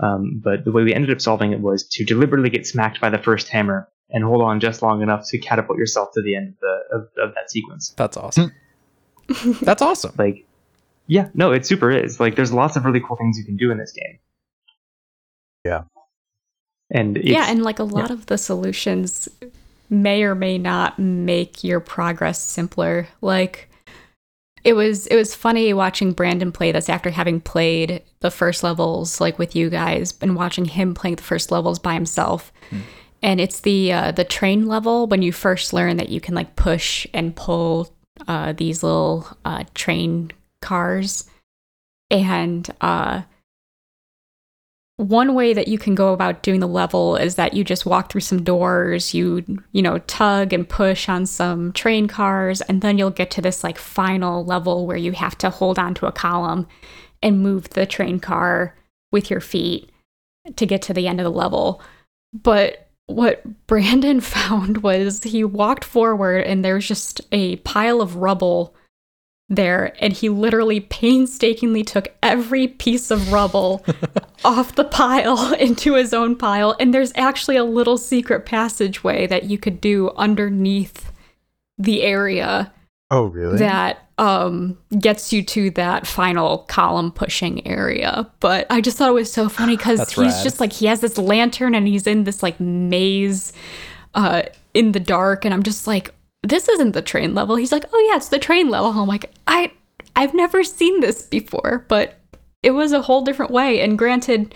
Um, 0.00 0.40
but 0.42 0.64
the 0.64 0.72
way 0.72 0.82
we 0.82 0.94
ended 0.94 1.10
up 1.10 1.20
solving 1.20 1.52
it 1.52 1.60
was 1.60 1.86
to 1.88 2.04
deliberately 2.04 2.50
get 2.50 2.66
smacked 2.66 3.00
by 3.00 3.10
the 3.10 3.18
first 3.18 3.48
hammer 3.48 3.88
and 4.10 4.24
hold 4.24 4.42
on 4.42 4.60
just 4.60 4.82
long 4.82 5.02
enough 5.02 5.28
to 5.28 5.38
catapult 5.38 5.78
yourself 5.78 6.10
to 6.14 6.22
the 6.22 6.34
end 6.34 6.48
of, 6.48 6.54
the, 6.60 6.96
of, 6.96 7.28
of 7.28 7.34
that 7.34 7.50
sequence. 7.50 7.94
That's 7.96 8.16
awesome. 8.16 8.52
That's 9.62 9.82
awesome. 9.82 10.14
Like, 10.18 10.46
yeah, 11.06 11.28
no, 11.34 11.52
it 11.52 11.66
super 11.66 11.90
is. 11.90 12.18
Like, 12.18 12.36
there's 12.36 12.52
lots 12.52 12.76
of 12.76 12.84
really 12.84 13.00
cool 13.00 13.16
things 13.16 13.38
you 13.38 13.44
can 13.44 13.56
do 13.56 13.70
in 13.70 13.78
this 13.78 13.92
game. 13.92 14.18
Yeah. 15.64 15.84
And 16.90 17.16
it's, 17.16 17.26
yeah, 17.26 17.46
and 17.48 17.62
like 17.62 17.78
a 17.78 17.84
lot 17.84 18.10
of 18.10 18.26
the 18.26 18.36
solutions 18.36 19.28
may 19.88 20.22
or 20.22 20.34
may 20.34 20.58
not 20.58 20.98
make 20.98 21.64
your 21.64 21.80
progress 21.80 22.42
simpler. 22.42 23.08
Like 23.20 23.70
it 24.64 24.74
was 24.74 25.06
it 25.06 25.16
was 25.16 25.34
funny 25.34 25.72
watching 25.72 26.12
Brandon 26.12 26.52
play 26.52 26.70
this 26.70 26.88
after 26.88 27.10
having 27.10 27.40
played 27.40 28.02
the 28.20 28.30
first 28.30 28.62
levels 28.62 29.20
like 29.20 29.38
with 29.38 29.56
you 29.56 29.70
guys 29.70 30.14
and 30.20 30.36
watching 30.36 30.66
him 30.66 30.94
playing 30.94 31.16
the 31.16 31.22
first 31.22 31.50
levels 31.50 31.78
by 31.78 31.94
himself. 31.94 32.52
And 33.22 33.40
it's 33.40 33.60
the 33.60 33.92
uh, 33.92 34.12
the 34.12 34.24
train 34.24 34.66
level 34.66 35.06
when 35.06 35.22
you 35.22 35.32
first 35.32 35.72
learn 35.72 35.96
that 35.96 36.08
you 36.08 36.20
can 36.20 36.34
like 36.34 36.56
push 36.56 37.06
and 37.14 37.34
pull 37.34 37.94
uh, 38.28 38.52
these 38.52 38.82
little 38.82 39.26
uh, 39.44 39.64
train 39.74 40.30
cars, 40.60 41.28
and 42.10 42.68
uh, 42.80 43.22
one 44.96 45.34
way 45.34 45.54
that 45.54 45.68
you 45.68 45.78
can 45.78 45.94
go 45.94 46.12
about 46.12 46.42
doing 46.42 46.60
the 46.60 46.68
level 46.68 47.16
is 47.16 47.36
that 47.36 47.54
you 47.54 47.64
just 47.64 47.86
walk 47.86 48.10
through 48.10 48.20
some 48.20 48.42
doors, 48.44 49.14
you 49.14 49.44
you 49.72 49.82
know, 49.82 49.98
tug 49.98 50.52
and 50.52 50.68
push 50.68 51.08
on 51.08 51.26
some 51.26 51.72
train 51.72 52.06
cars 52.08 52.60
and 52.62 52.82
then 52.82 52.98
you'll 52.98 53.10
get 53.10 53.30
to 53.32 53.42
this 53.42 53.64
like 53.64 53.78
final 53.78 54.44
level 54.44 54.86
where 54.86 54.96
you 54.96 55.12
have 55.12 55.36
to 55.38 55.50
hold 55.50 55.78
on 55.78 55.94
to 55.94 56.06
a 56.06 56.12
column 56.12 56.66
and 57.22 57.42
move 57.42 57.70
the 57.70 57.86
train 57.86 58.20
car 58.20 58.76
with 59.10 59.30
your 59.30 59.40
feet 59.40 59.90
to 60.56 60.66
get 60.66 60.82
to 60.82 60.92
the 60.92 61.08
end 61.08 61.20
of 61.20 61.24
the 61.24 61.30
level. 61.30 61.80
But 62.32 62.88
what 63.06 63.42
Brandon 63.66 64.20
found 64.20 64.78
was 64.78 65.22
he 65.22 65.44
walked 65.44 65.84
forward 65.84 66.44
and 66.44 66.64
there's 66.64 66.86
just 66.86 67.20
a 67.32 67.56
pile 67.56 68.00
of 68.00 68.16
rubble 68.16 68.74
there 69.54 69.94
and 70.00 70.12
he 70.12 70.28
literally 70.28 70.80
painstakingly 70.80 71.82
took 71.84 72.08
every 72.22 72.66
piece 72.66 73.10
of 73.10 73.32
rubble 73.32 73.84
off 74.44 74.74
the 74.74 74.84
pile 74.84 75.52
into 75.60 75.94
his 75.94 76.14
own 76.14 76.34
pile 76.36 76.74
and 76.80 76.92
there's 76.94 77.12
actually 77.16 77.56
a 77.56 77.64
little 77.64 77.98
secret 77.98 78.46
passageway 78.46 79.26
that 79.26 79.44
you 79.44 79.58
could 79.58 79.80
do 79.80 80.10
underneath 80.16 81.12
the 81.78 82.02
area 82.02 82.72
Oh, 83.10 83.24
really? 83.26 83.58
that 83.58 84.08
um 84.18 84.78
gets 84.98 85.32
you 85.32 85.42
to 85.42 85.70
that 85.72 86.06
final 86.06 86.58
column 86.68 87.10
pushing 87.12 87.66
area 87.66 88.30
but 88.40 88.66
i 88.70 88.80
just 88.80 88.96
thought 88.96 89.08
it 89.10 89.14
was 89.14 89.30
so 89.32 89.48
funny 89.50 89.76
because 89.78 90.00
he's 90.10 90.18
rad. 90.18 90.42
just 90.42 90.60
like 90.60 90.72
he 90.72 90.86
has 90.86 91.00
this 91.00 91.18
lantern 91.18 91.74
and 91.74 91.86
he's 91.86 92.06
in 92.06 92.24
this 92.24 92.42
like 92.42 92.58
maze 92.60 93.52
uh 94.14 94.42
in 94.74 94.92
the 94.92 95.00
dark 95.00 95.44
and 95.44 95.52
i'm 95.54 95.62
just 95.62 95.86
like 95.86 96.14
this 96.42 96.68
isn't 96.68 96.92
the 96.92 97.02
train 97.02 97.34
level. 97.34 97.56
He's 97.56 97.72
like 97.72 97.84
oh 97.92 98.06
yeah 98.08 98.16
it's 98.16 98.28
the 98.28 98.38
train 98.38 98.68
level. 98.68 98.90
I'm 98.90 99.08
like 99.08 99.32
i 99.46 99.72
i've 100.14 100.34
never 100.34 100.62
seen 100.62 101.00
this 101.00 101.22
before 101.22 101.86
but 101.88 102.18
it 102.62 102.72
was 102.72 102.92
a 102.92 103.02
whole 103.02 103.22
different 103.22 103.50
way. 103.50 103.80
And 103.80 103.98
granted 103.98 104.54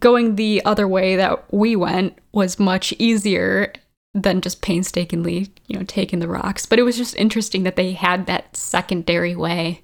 going 0.00 0.36
the 0.36 0.62
other 0.64 0.86
way 0.86 1.16
that 1.16 1.52
we 1.52 1.74
went 1.74 2.18
was 2.32 2.58
much 2.58 2.92
easier 2.98 3.72
than 4.14 4.40
just 4.40 4.62
painstakingly, 4.62 5.48
you 5.66 5.78
know, 5.78 5.84
taking 5.84 6.18
the 6.18 6.28
rocks. 6.28 6.66
But 6.66 6.78
it 6.78 6.82
was 6.82 6.96
just 6.96 7.16
interesting 7.16 7.62
that 7.62 7.76
they 7.76 7.92
had 7.92 8.26
that 8.26 8.56
secondary 8.56 9.34
way 9.34 9.82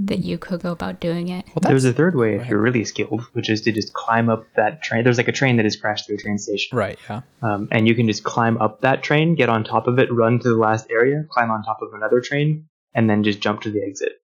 that 0.00 0.18
you 0.18 0.36
could 0.36 0.60
go 0.60 0.70
about 0.70 1.00
doing 1.00 1.28
it. 1.28 1.46
Well, 1.46 1.62
there's 1.62 1.86
a 1.86 1.92
third 1.92 2.14
way 2.14 2.34
if 2.34 2.42
right. 2.42 2.50
you're 2.50 2.60
really 2.60 2.84
skilled, 2.84 3.22
which 3.32 3.48
is 3.48 3.62
to 3.62 3.72
just 3.72 3.94
climb 3.94 4.28
up 4.28 4.44
that 4.56 4.82
train. 4.82 5.02
There's 5.02 5.16
like 5.16 5.28
a 5.28 5.32
train 5.32 5.56
that 5.56 5.64
has 5.64 5.76
crashed 5.76 6.06
through 6.06 6.16
a 6.16 6.18
train 6.18 6.36
station. 6.36 6.76
right. 6.76 6.98
Yeah. 7.08 7.22
Um, 7.42 7.68
and 7.72 7.88
you 7.88 7.94
can 7.94 8.06
just 8.06 8.22
climb 8.22 8.58
up 8.58 8.82
that 8.82 9.02
train, 9.02 9.34
get 9.34 9.48
on 9.48 9.64
top 9.64 9.86
of 9.86 9.98
it, 9.98 10.12
run 10.12 10.38
to 10.40 10.48
the 10.48 10.56
last 10.56 10.88
area, 10.90 11.24
climb 11.30 11.50
on 11.50 11.62
top 11.62 11.80
of 11.80 11.94
another 11.94 12.20
train, 12.20 12.66
and 12.94 13.08
then 13.08 13.24
just 13.24 13.40
jump 13.40 13.62
to 13.62 13.70
the 13.70 13.82
exit. 13.82 14.20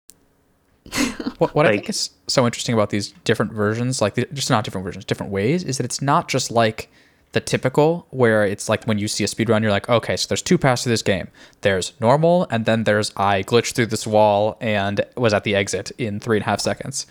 What, 1.39 1.55
what 1.55 1.67
I 1.67 1.71
think 1.71 1.89
is 1.89 2.11
so 2.27 2.45
interesting 2.45 2.75
about 2.75 2.91
these 2.91 3.15
different 3.25 3.53
versions, 3.53 4.03
like 4.03 4.15
the, 4.15 4.27
just 4.33 4.51
not 4.51 4.63
different 4.63 4.85
versions, 4.85 5.07
different 5.07 5.33
ways, 5.33 5.65
is 5.65 5.79
that 5.79 5.85
it's 5.85 6.03
not 6.03 6.29
just 6.29 6.51
like 6.51 6.91
the 7.33 7.41
typical 7.41 8.07
where 8.11 8.45
it's 8.45 8.69
like 8.69 8.85
when 8.85 8.99
you 8.99 9.09
see 9.09 9.25
a 9.25 9.27
speedrun, 9.27 9.63
you're 9.63 9.71
like, 9.71 9.89
okay, 9.89 10.17
so 10.17 10.29
there's 10.29 10.43
two 10.43 10.59
paths 10.59 10.83
to 10.83 10.89
this 10.89 11.03
game. 11.03 11.29
There's 11.61 11.93
normal, 12.01 12.47
and 12.51 12.65
then 12.65 12.85
there's 12.85 13.13
I 13.17 13.43
glitched 13.43 13.73
through 13.73 13.87
this 13.87 14.07
wall 14.07 14.57
and 14.61 15.05
was 15.17 15.33
at 15.33 15.45
the 15.45 15.55
exit 15.55 15.93
in 15.99 16.21
three 16.21 16.39
and 16.39 16.43
a 16.43 16.47
half 16.47 16.61
seconds. 16.61 17.07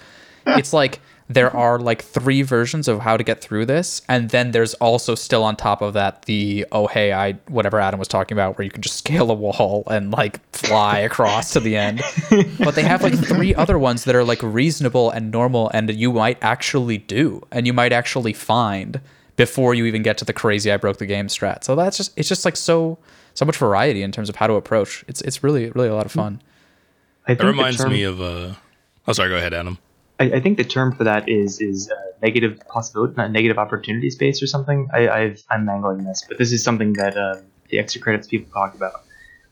It's 0.46 0.74
like 0.74 1.00
there 1.30 1.56
are 1.56 1.78
like 1.78 2.02
three 2.02 2.42
versions 2.42 2.88
of 2.88 3.02
how 3.02 3.16
to 3.16 3.24
get 3.24 3.40
through 3.40 3.68
this, 3.68 4.02
and 4.10 4.30
then 4.32 4.52
there's 4.52 4.74
also 4.76 5.16
still 5.16 5.44
on 5.44 5.56
top 5.56 5.82
of 5.82 5.94
that 5.94 6.24
the 6.24 6.66
oh 6.72 6.88
hey 6.88 7.14
I 7.14 7.34
whatever 7.48 7.80
Adam 7.80 8.00
was 8.00 8.08
talking 8.08 8.36
about 8.36 8.58
where 8.58 8.66
you 8.66 8.72
can 8.72 8.82
just 8.82 8.98
scale 8.98 9.30
a 9.30 9.34
wall 9.34 9.84
and 9.90 10.12
like 10.12 10.40
fly 10.54 11.00
across 11.10 11.54
to 11.54 11.60
the 11.60 11.78
end. 11.78 12.02
But 12.58 12.76
they 12.76 12.84
have 12.84 13.04
like 13.04 13.18
three 13.18 13.54
other 13.56 13.78
ones 13.78 14.04
that 14.06 14.16
are 14.16 14.24
like 14.24 14.42
reasonable 14.42 15.12
and 15.12 15.32
normal 15.32 15.70
and 15.74 15.94
you 15.94 16.12
might 16.12 16.40
actually 16.42 16.98
do 16.98 17.46
and 17.52 17.68
you 17.68 17.74
might 17.74 17.94
actually 17.94 18.34
find 18.34 19.00
before 19.40 19.74
you 19.74 19.86
even 19.86 20.04
get 20.04 20.18
to 20.18 20.26
the 20.26 20.34
crazy 20.34 20.70
I 20.70 20.76
broke 20.76 20.98
the 20.98 21.06
game 21.06 21.28
strat. 21.28 21.64
So 21.64 21.74
that's 21.74 21.96
just 21.96 22.12
it's 22.18 22.28
just 22.28 22.44
like 22.44 22.58
so 22.58 23.00
so 23.34 23.46
much 23.46 23.56
variety 23.56 24.04
in 24.04 24.12
terms 24.12 24.28
of 24.28 24.36
how 24.36 24.48
to 24.48 24.56
approach. 24.56 25.06
It's 25.08 25.22
it's 25.22 25.42
really 25.46 25.70
really 25.72 25.88
a 25.88 25.96
lot 25.96 26.06
of 26.06 26.12
fun. 26.12 26.42
I 27.24 27.30
think 27.30 27.40
That 27.40 27.48
reminds 27.48 27.78
term- 27.78 27.94
me 27.94 28.04
of 28.04 28.22
uh 28.22 28.54
Oh 29.08 29.14
sorry, 29.14 29.30
go 29.30 29.38
ahead, 29.38 29.54
Adam. 29.54 29.78
I, 30.20 30.26
I 30.26 30.40
think 30.42 30.58
the 30.58 30.66
term 30.66 30.94
for 30.94 31.06
that 31.06 31.30
is 31.30 31.62
is 31.62 31.90
uh, 31.90 31.96
negative 32.22 32.60
possibility, 32.68 33.14
not 33.16 33.32
negative 33.32 33.58
opportunity 33.58 34.10
space 34.10 34.44
or 34.44 34.48
something. 34.48 34.90
I, 34.94 35.08
I've, 35.08 35.42
I'm 35.50 35.66
mangling 35.66 36.04
this, 36.04 36.26
but 36.28 36.38
this 36.38 36.52
is 36.52 36.62
something 36.62 36.94
that 36.94 37.16
uh, 37.16 37.38
the 37.70 37.80
extra 37.80 38.02
credits 38.02 38.28
people 38.28 38.52
talk 38.52 38.76
about. 38.76 38.92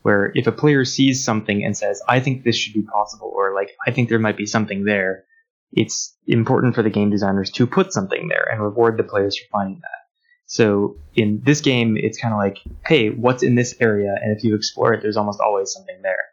Where 0.02 0.32
if 0.34 0.46
a 0.46 0.52
player 0.52 0.84
sees 0.84 1.24
something 1.24 1.64
and 1.64 1.74
says, 1.76 2.02
"I 2.08 2.20
think 2.20 2.44
this 2.44 2.56
should 2.56 2.74
be 2.74 2.82
possible," 2.82 3.32
or 3.34 3.54
like, 3.54 3.70
"I 3.86 3.90
think 3.90 4.10
there 4.10 4.18
might 4.18 4.36
be 4.36 4.46
something 4.46 4.84
there," 4.84 5.24
it's 5.72 6.16
important 6.26 6.74
for 6.74 6.82
the 6.82 6.90
game 6.90 7.10
designers 7.10 7.50
to 7.52 7.66
put 7.66 7.92
something 7.92 8.28
there 8.28 8.48
and 8.50 8.62
reward 8.62 8.96
the 8.96 9.04
players 9.04 9.36
for 9.38 9.44
finding 9.50 9.80
that. 9.80 9.98
So 10.46 10.96
in 11.14 11.42
this 11.44 11.60
game, 11.60 11.96
it's 11.98 12.18
kind 12.18 12.32
of 12.32 12.38
like, 12.38 12.58
"Hey, 12.86 13.10
what's 13.10 13.42
in 13.42 13.54
this 13.54 13.74
area?" 13.80 14.14
And 14.20 14.34
if 14.36 14.42
you 14.42 14.54
explore 14.54 14.94
it, 14.94 15.02
there's 15.02 15.18
almost 15.18 15.40
always 15.40 15.70
something 15.72 16.00
there. 16.02 16.24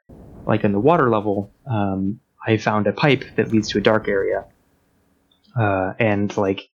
Like 0.47 0.63
in 0.63 0.71
the 0.71 0.79
water 0.79 1.09
level, 1.09 1.51
um, 1.69 2.21
I 2.47 2.57
found 2.57 2.87
a 2.87 2.93
pipe 2.93 3.25
that 3.35 3.51
leads 3.51 3.69
to 3.69 3.77
a 3.79 3.81
dark 3.81 4.07
area. 4.07 4.45
Uh, 5.59 5.93
and 5.99 6.35
like 6.37 6.69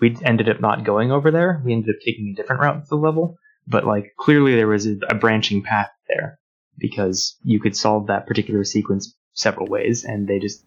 we 0.00 0.16
ended 0.24 0.48
up 0.48 0.60
not 0.60 0.84
going 0.84 1.12
over 1.12 1.30
there. 1.30 1.62
We 1.64 1.72
ended 1.72 1.94
up 1.94 2.00
taking 2.04 2.28
a 2.28 2.34
different 2.34 2.60
route 2.60 2.84
to 2.84 2.88
the 2.90 2.96
level, 2.96 3.38
but 3.66 3.86
like 3.86 4.14
clearly 4.18 4.54
there 4.56 4.66
was 4.66 4.86
a, 4.86 4.96
a 5.08 5.14
branching 5.14 5.62
path 5.62 5.90
there 6.08 6.40
because 6.76 7.36
you 7.44 7.60
could 7.60 7.76
solve 7.76 8.08
that 8.08 8.26
particular 8.26 8.64
sequence 8.64 9.16
several 9.32 9.66
ways, 9.66 10.04
and 10.04 10.28
they 10.28 10.38
just 10.40 10.64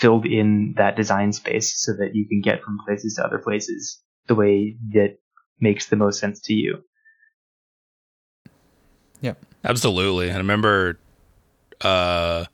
filled 0.00 0.26
in 0.26 0.74
that 0.76 0.96
design 0.96 1.32
space 1.32 1.74
so 1.76 1.92
that 1.92 2.10
you 2.14 2.26
can 2.26 2.40
get 2.40 2.62
from 2.62 2.78
places 2.86 3.14
to 3.14 3.24
other 3.24 3.38
places 3.38 4.02
the 4.26 4.34
way 4.34 4.76
that 4.92 5.18
makes 5.60 5.88
the 5.88 5.96
most 5.96 6.18
sense 6.18 6.40
to 6.40 6.54
you. 6.54 6.78
Yep. 9.20 9.44
Absolutely. 9.64 10.28
And 10.28 10.36
I 10.36 10.38
remember 10.38 10.98
uh 11.82 12.46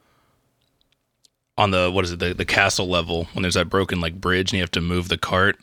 on 1.59 1.71
the 1.71 1.91
what 1.91 2.05
is 2.05 2.13
it, 2.13 2.19
the, 2.19 2.35
the 2.35 2.45
castle 2.45 2.89
level 2.89 3.25
when 3.33 3.43
there's 3.43 3.55
that 3.55 3.69
broken 3.69 4.01
like 4.01 4.21
bridge 4.21 4.53
and 4.53 4.59
you 4.59 4.63
have 4.63 4.71
to 4.73 4.81
move 4.81 5.09
the 5.09 5.19
cart 5.19 5.59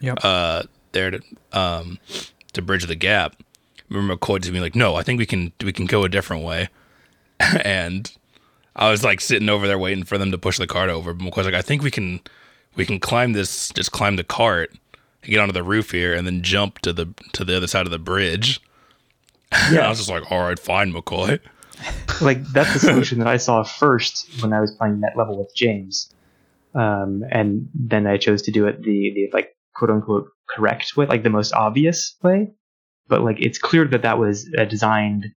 Yep. 0.00 0.18
uh 0.22 0.62
there 0.92 1.10
to 1.12 1.20
um 1.52 1.98
to 2.52 2.62
bridge 2.62 2.86
the 2.86 2.94
gap. 2.96 3.36
I 3.38 3.94
remember 3.94 4.16
McCoy 4.16 4.42
to 4.42 4.50
be 4.52 4.60
like, 4.60 4.74
No, 4.74 4.96
I 4.96 5.02
think 5.02 5.18
we 5.18 5.26
can 5.26 5.52
we 5.62 5.72
can 5.72 5.86
go 5.86 6.04
a 6.04 6.08
different 6.08 6.44
way. 6.44 6.68
and 7.40 8.10
I 8.78 8.90
was 8.90 9.02
like 9.02 9.20
sitting 9.20 9.48
over 9.48 9.66
there 9.66 9.78
waiting 9.78 10.04
for 10.04 10.16
them 10.16 10.30
to 10.30 10.38
push 10.38 10.56
the 10.56 10.66
cart 10.66 10.88
over. 10.88 11.12
But 11.12 11.26
McCoy's 11.26 11.44
like, 11.44 11.54
I 11.54 11.62
think 11.62 11.82
we 11.82 11.90
can 11.90 12.20
we 12.76 12.86
can 12.86 13.00
climb 13.00 13.32
this 13.32 13.70
just 13.70 13.92
climb 13.92 14.16
the 14.16 14.24
cart 14.24 14.70
and 15.22 15.30
get 15.30 15.40
onto 15.40 15.52
the 15.52 15.64
roof 15.64 15.90
here 15.90 16.14
and 16.14 16.26
then 16.26 16.42
jump 16.42 16.78
to 16.80 16.92
the 16.92 17.12
to 17.32 17.44
the 17.44 17.56
other 17.56 17.66
side 17.66 17.86
of 17.86 17.90
the 17.90 17.98
bridge. 17.98 18.60
Yeah. 19.72 19.86
I 19.86 19.88
was 19.88 19.96
just 19.96 20.10
like, 20.10 20.30
all 20.30 20.40
right, 20.40 20.58
fine, 20.58 20.92
McCoy. 20.92 21.40
like 22.20 22.44
that's 22.48 22.74
the 22.74 22.80
solution 22.80 23.18
that 23.20 23.28
I 23.28 23.38
saw 23.38 23.62
first 23.62 24.42
when 24.42 24.52
I 24.52 24.60
was 24.60 24.72
playing 24.72 25.00
net 25.00 25.16
level 25.16 25.38
with 25.38 25.54
James, 25.54 26.12
um, 26.74 27.22
and 27.30 27.66
then 27.74 28.06
I 28.06 28.18
chose 28.18 28.42
to 28.42 28.50
do 28.50 28.66
it 28.66 28.82
the 28.82 29.12
the 29.14 29.30
like 29.32 29.56
quote 29.74 29.90
unquote 29.90 30.28
correct 30.50 30.98
way, 30.98 31.06
like 31.06 31.22
the 31.22 31.30
most 31.30 31.54
obvious 31.54 32.14
way. 32.22 32.52
But 33.06 33.22
like 33.22 33.36
it's 33.40 33.56
clear 33.56 33.86
that 33.86 34.02
that 34.02 34.18
was 34.18 34.46
a 34.58 34.66
designed 34.66 35.32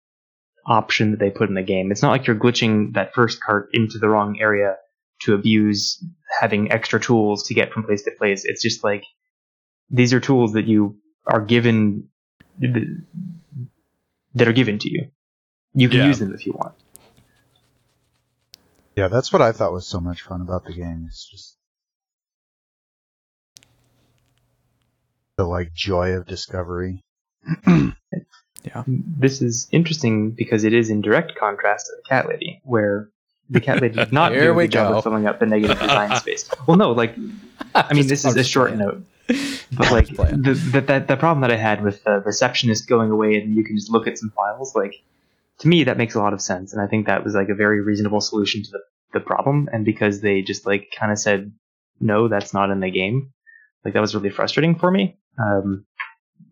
option 0.71 1.11
that 1.11 1.19
they 1.21 1.31
put 1.31 1.49
in 1.49 1.55
the 1.57 1.63
game. 1.63 1.91
It's 1.91 2.01
not 2.01 2.11
like 2.13 2.27
you're 2.27 2.37
glitching 2.37 2.95
that 2.95 3.13
first 3.13 3.43
cart 3.43 3.71
into 3.73 3.99
the 3.99 4.09
wrong 4.09 4.39
area 4.41 4.77
to 5.23 5.35
abuse 5.35 6.03
having 6.41 6.71
extra 6.71 7.01
tools 7.01 7.43
to 7.49 7.55
get 7.55 7.73
from 7.73 7.83
place 7.83 8.05
to 8.05 8.13
place. 8.13 8.45
It's 8.45 8.63
just 8.63 8.85
like 8.85 9.03
these 9.91 10.15
are 10.15 10.21
tools 10.21 10.53
that 10.53 10.67
you 10.67 10.97
are 11.27 11.41
given 11.41 12.09
that 12.61 14.47
are 14.49 14.53
given 14.53 14.79
to 14.79 14.89
you. 14.89 15.11
You 15.75 15.89
can 15.89 15.99
Yeah. 15.99 16.07
use 16.07 16.21
them 16.21 16.33
if 16.35 16.47
you 16.47 16.53
want. 16.53 16.75
Yeah, 18.97 19.09
that's 19.09 19.33
what 19.33 19.43
I 19.43 19.53
thought 19.53 19.73
was 19.73 19.89
so 19.89 20.01
much 20.01 20.23
fun 20.23 20.41
about 20.41 20.65
the 20.65 20.73
game. 20.73 21.05
It's 21.09 21.29
just 21.29 21.57
the 25.37 25.45
like 25.45 25.73
joy 25.73 26.13
of 26.13 26.27
discovery. 26.27 27.03
This 28.87 29.43
is 29.43 29.69
interesting 29.73 30.31
because 30.31 30.65
it 30.65 30.73
is 30.73 30.91
in 30.91 31.01
direct 31.01 31.35
contrast 31.37 31.87
to 31.87 31.93
the 31.97 32.03
cat 32.09 32.29
lady, 32.29 32.61
where 32.65 33.09
the 33.49 33.61
cat 33.61 33.81
lady 33.81 33.97
did 33.97 34.13
not 34.13 34.33
Here 34.33 34.53
do 34.53 34.59
a 34.59 34.63
good 34.65 34.73
job 34.73 34.95
of 34.95 35.03
filling 35.03 35.27
up 35.27 35.41
the 35.41 35.47
negative 35.47 35.79
design 35.81 36.17
space. 36.17 36.49
Well, 36.67 36.77
no, 36.77 36.93
like 36.93 37.15
I 37.75 37.93
mean, 37.95 38.07
this 38.07 38.25
is 38.25 38.37
a 38.37 38.45
short 38.45 38.75
note, 38.77 39.05
but 39.27 39.91
like 39.91 40.09
playing. 40.15 40.43
the, 40.43 40.55
the, 40.55 40.81
that 40.83 41.09
the 41.09 41.17
problem 41.17 41.41
that 41.43 41.51
I 41.51 41.57
had 41.57 41.83
with 41.83 42.03
the 42.05 42.21
receptionist 42.21 42.89
going 42.89 43.11
away 43.11 43.37
and 43.37 43.55
you 43.55 43.65
can 43.65 43.77
just 43.77 43.91
look 43.91 44.07
at 44.07 44.19
some 44.19 44.31
files, 44.31 44.75
like 44.75 44.95
to 45.61 45.69
me 45.69 45.85
that 45.85 45.99
makes 45.99 46.15
a 46.15 46.21
lot 46.21 46.33
of 46.33 46.41
sense, 46.41 46.73
and 46.73 46.83
I 46.83 46.87
think 46.87 47.07
that 47.07 47.25
was 47.25 47.35
like 47.35 47.49
a 47.49 47.55
very 47.55 47.81
reasonable 47.81 48.21
solution 48.21 48.63
to 48.63 48.71
the, 48.71 48.81
the 49.15 49.21
problem. 49.21 49.69
And 49.73 49.85
because 49.85 50.21
they 50.21 50.43
just 50.43 50.67
like 50.67 50.93
kind 50.97 51.13
of 51.13 51.19
said 51.19 51.53
no, 52.01 52.29
that's 52.29 52.55
not 52.55 52.71
in 52.71 52.81
the 52.81 52.91
game, 52.91 53.33
like 53.85 53.95
that 53.95 54.01
was 54.01 54.15
really 54.15 54.31
frustrating 54.31 54.75
for 54.75 54.91
me. 54.91 55.19
Um, 55.39 55.87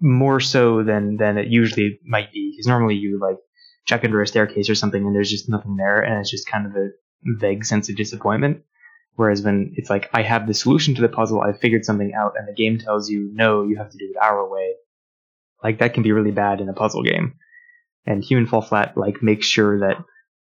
more 0.00 0.40
so 0.40 0.82
than 0.82 1.16
than 1.16 1.38
it 1.38 1.48
usually 1.48 1.98
might 2.04 2.32
be, 2.32 2.52
because 2.52 2.66
normally 2.66 2.94
you 2.94 3.18
like 3.20 3.38
check 3.86 4.04
under 4.04 4.20
a 4.20 4.26
staircase 4.26 4.68
or 4.68 4.74
something 4.74 5.04
and 5.04 5.14
there's 5.14 5.30
just 5.30 5.48
nothing 5.48 5.76
there, 5.76 6.00
and 6.00 6.20
it's 6.20 6.30
just 6.30 6.48
kind 6.48 6.66
of 6.66 6.76
a 6.76 6.90
vague 7.38 7.64
sense 7.64 7.88
of 7.88 7.96
disappointment. 7.96 8.62
Whereas 9.16 9.42
when 9.42 9.72
it's 9.76 9.90
like 9.90 10.08
I 10.14 10.22
have 10.22 10.46
the 10.46 10.54
solution 10.54 10.94
to 10.94 11.02
the 11.02 11.08
puzzle, 11.08 11.40
I've 11.40 11.58
figured 11.58 11.84
something 11.84 12.12
out, 12.14 12.34
and 12.36 12.46
the 12.46 12.52
game 12.52 12.78
tells 12.78 13.10
you 13.10 13.30
no, 13.32 13.64
you 13.64 13.76
have 13.76 13.90
to 13.90 13.98
do 13.98 14.12
it 14.14 14.22
our 14.22 14.48
way. 14.48 14.74
Like 15.62 15.78
that 15.78 15.94
can 15.94 16.02
be 16.02 16.12
really 16.12 16.30
bad 16.30 16.60
in 16.60 16.68
a 16.68 16.74
puzzle 16.74 17.02
game. 17.02 17.34
And 18.06 18.22
Human 18.22 18.46
Fall 18.46 18.62
Flat 18.62 18.96
like 18.96 19.22
makes 19.22 19.46
sure 19.46 19.80
that 19.80 19.96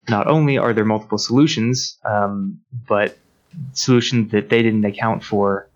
not 0.09 0.27
only 0.27 0.57
are 0.57 0.73
there 0.73 0.85
multiple 0.85 1.17
solutions, 1.17 1.97
um, 2.05 2.59
but 2.87 3.17
solutions 3.73 4.31
that 4.31 4.49
they 4.49 4.61
didn't 4.61 4.85
account 4.85 5.23
for 5.23 5.69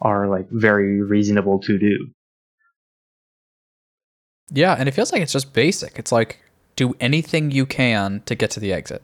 are 0.00 0.28
like 0.28 0.48
very 0.50 1.02
reasonable 1.02 1.60
to 1.60 1.78
do. 1.78 2.08
Yeah, 4.52 4.74
and 4.78 4.88
it 4.88 4.92
feels 4.92 5.12
like 5.12 5.22
it's 5.22 5.32
just 5.32 5.52
basic. 5.52 5.98
It's 5.98 6.12
like 6.12 6.40
do 6.76 6.94
anything 7.00 7.50
you 7.50 7.66
can 7.66 8.22
to 8.26 8.34
get 8.34 8.50
to 8.52 8.60
the 8.60 8.72
exit. 8.72 9.02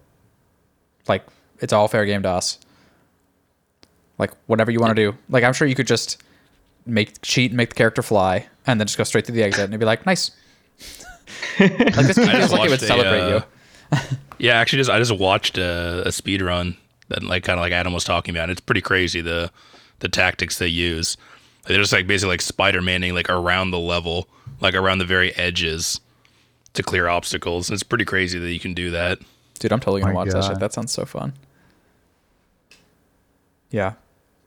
Like 1.09 1.25
it's 1.61 1.73
all 1.73 1.89
fair 1.89 2.05
game 2.05 2.23
to 2.23 2.31
us. 2.31 2.59
Like 4.19 4.33
whatever 4.47 4.71
you 4.71 4.81
want 4.81 4.97
to 4.97 5.11
do. 5.11 5.17
Like 5.29 5.45
I'm 5.45 5.53
sure 5.53 5.69
you 5.69 5.75
could 5.75 5.87
just 5.87 6.23
make 6.85 7.21
cheat 7.23 7.51
and 7.51 7.57
make 7.57 7.71
the 7.71 7.75
character 7.75 8.03
fly 8.03 8.47
and 8.67 8.81
then 8.81 8.87
just 8.87 8.99
go 8.99 9.05
straight 9.05 9.25
to 9.27 9.33
the 9.33 9.43
exit 9.43 9.65
and 9.65 9.73
it'd 9.73 9.81
be 9.81 9.87
like, 9.87 10.07
nice. 10.07 10.31
like 11.61 11.77
this 11.77 12.17
feels 12.17 12.53
like 12.53 12.67
it 12.67 12.71
would 12.71 12.71
watched 12.71 12.83
a, 12.83 12.87
celebrate 12.87 13.21
uh, 13.21 13.41
you. 13.93 13.99
Yeah, 14.39 14.55
actually, 14.55 14.81
just 14.81 14.91
I 14.91 14.99
just 14.99 15.17
watched 15.17 15.57
a, 15.57 16.03
a 16.07 16.13
speed 16.13 16.43
run 16.43 16.77
that 17.09 17.23
like 17.23 17.45
kind 17.45 17.59
of 17.59 17.63
like 17.63 17.73
Adam 17.73 17.93
was 17.93 18.05
talking 18.05 18.35
about. 18.37 18.51
It's 18.51 18.61
pretty 18.61 18.83
crazy 18.83 19.21
the 19.21 19.51
the 20.01 20.09
tactics 20.09 20.59
they 20.59 20.69
use. 20.69 21.17
They're 21.67 21.79
just 21.79 21.93
like 21.93 22.07
basically 22.07 22.35
like 22.35 22.43
Spider 22.43 22.83
Maning 22.83 23.15
like 23.15 23.31
around 23.31 23.71
the 23.71 23.79
level, 23.79 24.29
like 24.61 24.75
around 24.75 24.99
the 24.99 25.05
very 25.05 25.35
edges 25.37 26.01
to 26.75 26.83
clear 26.83 27.09
obstacles. 27.09 27.69
And 27.69 27.75
It's 27.75 27.83
pretty 27.83 28.05
crazy 28.05 28.39
that 28.39 28.53
you 28.53 28.61
can 28.61 28.75
do 28.75 28.91
that. 28.91 29.19
Dude, 29.59 29.73
I'm 29.73 29.81
totally 29.81 30.03
gonna 30.03 30.13
My 30.13 30.25
watch 30.25 30.31
that 30.31 30.45
shit. 30.45 30.59
That 30.59 30.73
sounds 30.73 30.93
so 30.93 31.05
fun. 31.05 31.33
Yeah. 33.71 33.95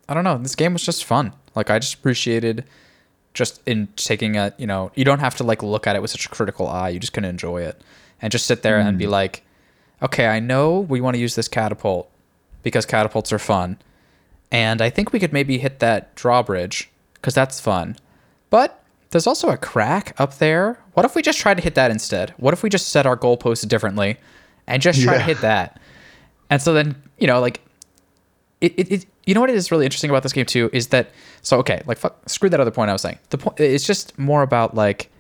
I 0.07 0.13
don't 0.13 0.23
know. 0.23 0.37
This 0.37 0.55
game 0.55 0.73
was 0.73 0.83
just 0.83 1.05
fun. 1.05 1.33
Like 1.55 1.69
I 1.69 1.79
just 1.79 1.95
appreciated 1.95 2.65
just 3.33 3.61
in 3.65 3.87
taking 3.95 4.37
a 4.37 4.53
you 4.57 4.67
know, 4.67 4.91
you 4.95 5.03
don't 5.03 5.19
have 5.19 5.35
to 5.37 5.43
like 5.43 5.61
look 5.63 5.87
at 5.87 5.95
it 5.95 6.01
with 6.01 6.11
such 6.11 6.25
a 6.25 6.29
critical 6.29 6.67
eye. 6.67 6.89
You 6.89 6.99
just 6.99 7.13
can 7.13 7.25
enjoy 7.25 7.63
it. 7.63 7.81
And 8.21 8.31
just 8.31 8.45
sit 8.45 8.63
there 8.63 8.79
and 8.79 8.97
be 8.97 9.05
hmm. 9.05 9.11
like, 9.11 9.43
Okay, 10.01 10.27
I 10.27 10.39
know 10.39 10.79
we 10.79 11.01
want 11.01 11.15
to 11.15 11.19
use 11.19 11.35
this 11.35 11.47
catapult 11.47 12.09
because 12.63 12.85
catapults 12.85 13.33
are 13.33 13.39
fun. 13.39 13.77
And 14.51 14.81
I 14.81 14.89
think 14.89 15.11
we 15.11 15.19
could 15.19 15.33
maybe 15.33 15.57
hit 15.57 15.79
that 15.79 16.15
drawbridge 16.15 16.89
because 17.13 17.33
that's 17.33 17.59
fun. 17.59 17.97
But 18.49 18.83
there's 19.11 19.27
also 19.27 19.49
a 19.49 19.57
crack 19.57 20.13
up 20.19 20.37
there. 20.37 20.79
What 20.93 21.05
if 21.05 21.15
we 21.15 21.21
just 21.21 21.39
try 21.39 21.53
to 21.53 21.61
hit 21.61 21.75
that 21.75 21.91
instead? 21.91 22.33
What 22.37 22.53
if 22.53 22.63
we 22.63 22.69
just 22.69 22.89
set 22.89 23.05
our 23.05 23.17
goalposts 23.17 23.67
differently 23.67 24.17
and 24.67 24.81
just 24.81 25.01
try 25.01 25.15
to 25.15 25.23
hit 25.23 25.41
that? 25.41 25.79
And 26.49 26.61
so 26.61 26.73
then, 26.73 27.01
you 27.17 27.27
know, 27.27 27.39
like 27.39 27.61
it, 28.61 28.73
it, 28.77 28.91
it 28.91 29.05
you 29.25 29.33
know 29.33 29.41
what 29.41 29.49
is 29.49 29.71
really 29.71 29.85
interesting 29.85 30.09
about 30.09 30.23
this 30.23 30.33
game 30.33 30.45
too 30.45 30.69
is 30.73 30.87
that 30.87 31.11
so 31.41 31.57
okay, 31.59 31.81
like 31.85 31.97
fuck, 31.97 32.27
screw 32.29 32.49
that 32.49 32.59
other 32.59 32.71
point 32.71 32.89
I 32.89 32.93
was 32.93 33.01
saying. 33.01 33.19
The 33.29 33.37
point 33.37 33.59
it's 33.59 33.85
just 33.85 34.17
more 34.17 34.41
about 34.41 34.75
like 34.75 35.11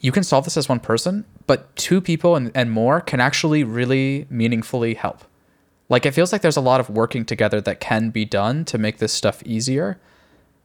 you 0.00 0.12
can 0.12 0.22
solve 0.22 0.44
this 0.44 0.56
as 0.56 0.68
one 0.68 0.80
person, 0.80 1.24
but 1.46 1.74
two 1.76 2.00
people 2.00 2.36
and, 2.36 2.50
and 2.54 2.70
more 2.70 3.00
can 3.00 3.20
actually 3.20 3.64
really 3.64 4.26
meaningfully 4.28 4.94
help. 4.94 5.24
Like 5.88 6.06
it 6.06 6.12
feels 6.12 6.32
like 6.32 6.42
there's 6.42 6.56
a 6.56 6.62
lot 6.62 6.80
of 6.80 6.90
working 6.90 7.24
together 7.24 7.60
that 7.62 7.80
can 7.80 8.10
be 8.10 8.24
done 8.24 8.64
to 8.66 8.78
make 8.78 8.98
this 8.98 9.12
stuff 9.12 9.42
easier. 9.44 9.98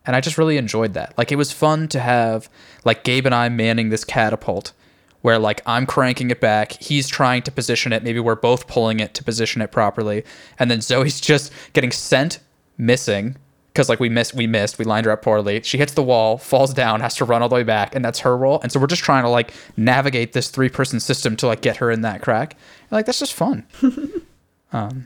And 0.05 0.15
I 0.15 0.21
just 0.21 0.38
really 0.38 0.57
enjoyed 0.57 0.93
that. 0.93 1.13
Like 1.17 1.31
it 1.31 1.35
was 1.35 1.51
fun 1.51 1.88
to 1.89 1.99
have 1.99 2.49
like 2.85 3.03
Gabe 3.03 3.25
and 3.25 3.35
I 3.35 3.49
manning 3.49 3.89
this 3.89 4.03
catapult 4.03 4.73
where 5.21 5.38
like 5.38 5.62
I'm 5.65 5.85
cranking 5.85 6.31
it 6.31 6.39
back, 6.39 6.73
he's 6.81 7.07
trying 7.07 7.41
to 7.43 7.51
position 7.51 7.91
it, 7.91 8.03
maybe 8.03 8.19
we're 8.19 8.35
both 8.35 8.67
pulling 8.67 8.99
it 8.99 9.13
to 9.15 9.23
position 9.23 9.62
it 9.62 9.71
properly, 9.71 10.23
and 10.57 10.71
then 10.71 10.81
Zoe's 10.81 11.19
just 11.31 11.51
getting 11.73 11.91
sent 11.91 12.39
missing 12.77 13.35
because 13.73 13.89
like 13.89 13.99
we 13.99 14.09
missed 14.09 14.33
we 14.33 14.47
missed, 14.47 14.79
we 14.79 14.85
lined 14.85 15.05
her 15.05 15.12
up 15.12 15.21
poorly. 15.21 15.62
She 15.63 15.77
hits 15.77 15.93
the 15.93 16.03
wall, 16.03 16.38
falls 16.38 16.73
down, 16.73 17.01
has 17.01 17.15
to 17.15 17.25
run 17.25 17.41
all 17.41 17.49
the 17.49 17.55
way 17.55 17.63
back, 17.63 17.95
and 17.95 18.03
that's 18.03 18.19
her 18.19 18.35
role. 18.35 18.59
And 18.62 18.71
so 18.71 18.79
we're 18.79 18.88
just 18.88 19.03
trying 19.03 19.23
to 19.23 19.29
like 19.29 19.53
navigate 19.77 20.33
this 20.33 20.49
three 20.49 20.69
person 20.69 20.99
system 20.99 21.35
to 21.38 21.47
like 21.47 21.62
get 21.62 21.77
her 21.77 21.91
in 21.91 22.01
that 22.01 22.21
crack. 22.21 22.53
And, 22.53 22.91
like 22.91 23.05
that's 23.05 23.19
just 23.19 23.33
fun. 23.33 23.65
um 24.73 25.05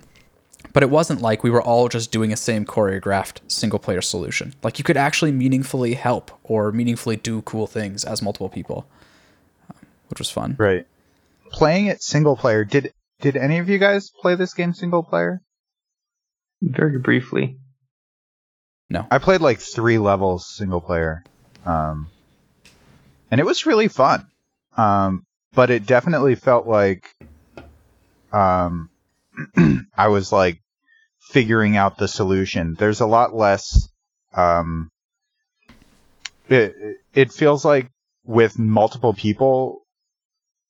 but 0.73 0.83
it 0.83 0.89
wasn't 0.89 1.21
like 1.21 1.43
we 1.43 1.51
were 1.51 1.61
all 1.61 1.87
just 1.87 2.11
doing 2.11 2.33
a 2.33 2.37
same 2.37 2.65
choreographed 2.65 3.39
single 3.47 3.79
player 3.79 4.01
solution. 4.01 4.53
Like 4.63 4.79
you 4.79 4.83
could 4.83 4.97
actually 4.97 5.31
meaningfully 5.31 5.93
help 5.93 6.31
or 6.43 6.71
meaningfully 6.71 7.15
do 7.15 7.43
cool 7.43 7.67
things 7.67 8.03
as 8.03 8.21
multiple 8.21 8.49
people, 8.49 8.87
um, 9.69 9.87
which 10.09 10.19
was 10.19 10.31
fun. 10.31 10.55
Right. 10.57 10.87
Playing 11.51 11.85
it 11.85 12.01
single 12.01 12.35
player. 12.35 12.65
Did 12.65 12.91
did 13.21 13.37
any 13.37 13.59
of 13.59 13.69
you 13.69 13.77
guys 13.77 14.09
play 14.09 14.35
this 14.35 14.55
game 14.55 14.73
single 14.73 15.03
player? 15.03 15.41
Very 16.61 16.97
briefly. 16.97 17.57
No. 18.89 19.05
I 19.09 19.19
played 19.19 19.41
like 19.41 19.59
three 19.59 19.97
levels 19.97 20.47
single 20.55 20.81
player, 20.81 21.23
um, 21.65 22.07
and 23.29 23.39
it 23.39 23.45
was 23.45 23.65
really 23.65 23.87
fun. 23.87 24.25
Um, 24.75 25.23
but 25.53 25.69
it 25.69 25.85
definitely 25.85 26.35
felt 26.35 26.67
like 26.67 27.15
um, 28.31 28.89
I 29.95 30.07
was 30.07 30.31
like 30.31 30.62
figuring 31.29 31.77
out 31.77 31.97
the 31.97 32.07
solution. 32.07 32.75
There's 32.75 33.01
a 33.01 33.05
lot 33.07 33.33
less. 33.35 33.89
Um, 34.35 34.89
it 36.49 36.75
it 37.13 37.31
feels 37.31 37.63
like 37.63 37.89
with 38.25 38.57
multiple 38.59 39.13
people, 39.13 39.81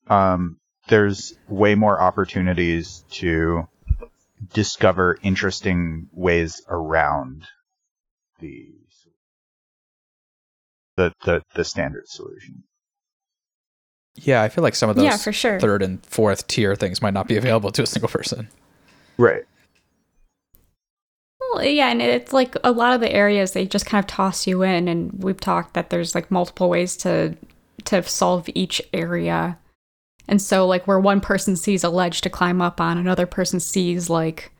um, 0.07 0.57
there's 0.87 1.33
way 1.47 1.75
more 1.75 1.99
opportunities 1.99 3.03
to 3.11 3.67
discover 4.53 5.17
interesting 5.23 6.07
ways 6.11 6.61
around 6.67 7.45
the 8.39 8.67
the 10.97 11.13
the, 11.25 11.41
the 11.56 11.63
standard 11.63 12.08
solution. 12.08 12.63
Yeah, 14.15 14.43
I 14.43 14.49
feel 14.49 14.63
like 14.63 14.75
some 14.75 14.91
of 14.91 14.95
those 14.95 15.06
Yeah, 15.06 15.17
for 15.17 15.33
sure. 15.33 15.60
third 15.60 15.81
and 15.81 16.06
fourth 16.06 16.47
tier 16.47 16.75
things 16.75 17.01
might 17.01 17.15
not 17.15 17.27
be 17.27 17.35
available 17.35 17.71
to 17.71 17.81
a 17.81 17.87
single 17.87 18.10
person. 18.10 18.47
Right. 19.17 19.43
Yeah, 21.62 21.89
and 21.89 22.01
it's 22.01 22.33
like 22.33 22.56
a 22.63 22.71
lot 22.71 22.93
of 22.93 23.01
the 23.01 23.12
areas 23.12 23.51
they 23.51 23.65
just 23.65 23.85
kind 23.85 24.04
of 24.04 24.08
toss 24.08 24.47
you 24.47 24.62
in, 24.62 24.87
and 24.87 25.23
we've 25.23 25.39
talked 25.39 25.73
that 25.73 25.89
there's 25.89 26.15
like 26.15 26.31
multiple 26.31 26.69
ways 26.69 26.97
to 26.97 27.35
to 27.85 28.04
solve 28.04 28.49
each 28.54 28.81
area. 28.93 29.58
And 30.27 30.41
so, 30.41 30.65
like, 30.65 30.87
where 30.87 30.99
one 30.99 31.19
person 31.19 31.56
sees 31.56 31.83
a 31.83 31.89
ledge 31.89 32.21
to 32.21 32.29
climb 32.29 32.62
up 32.62 32.79
on, 32.79 32.97
another 32.97 33.25
person 33.25 33.60
sees 33.60 34.10
like 34.10 34.51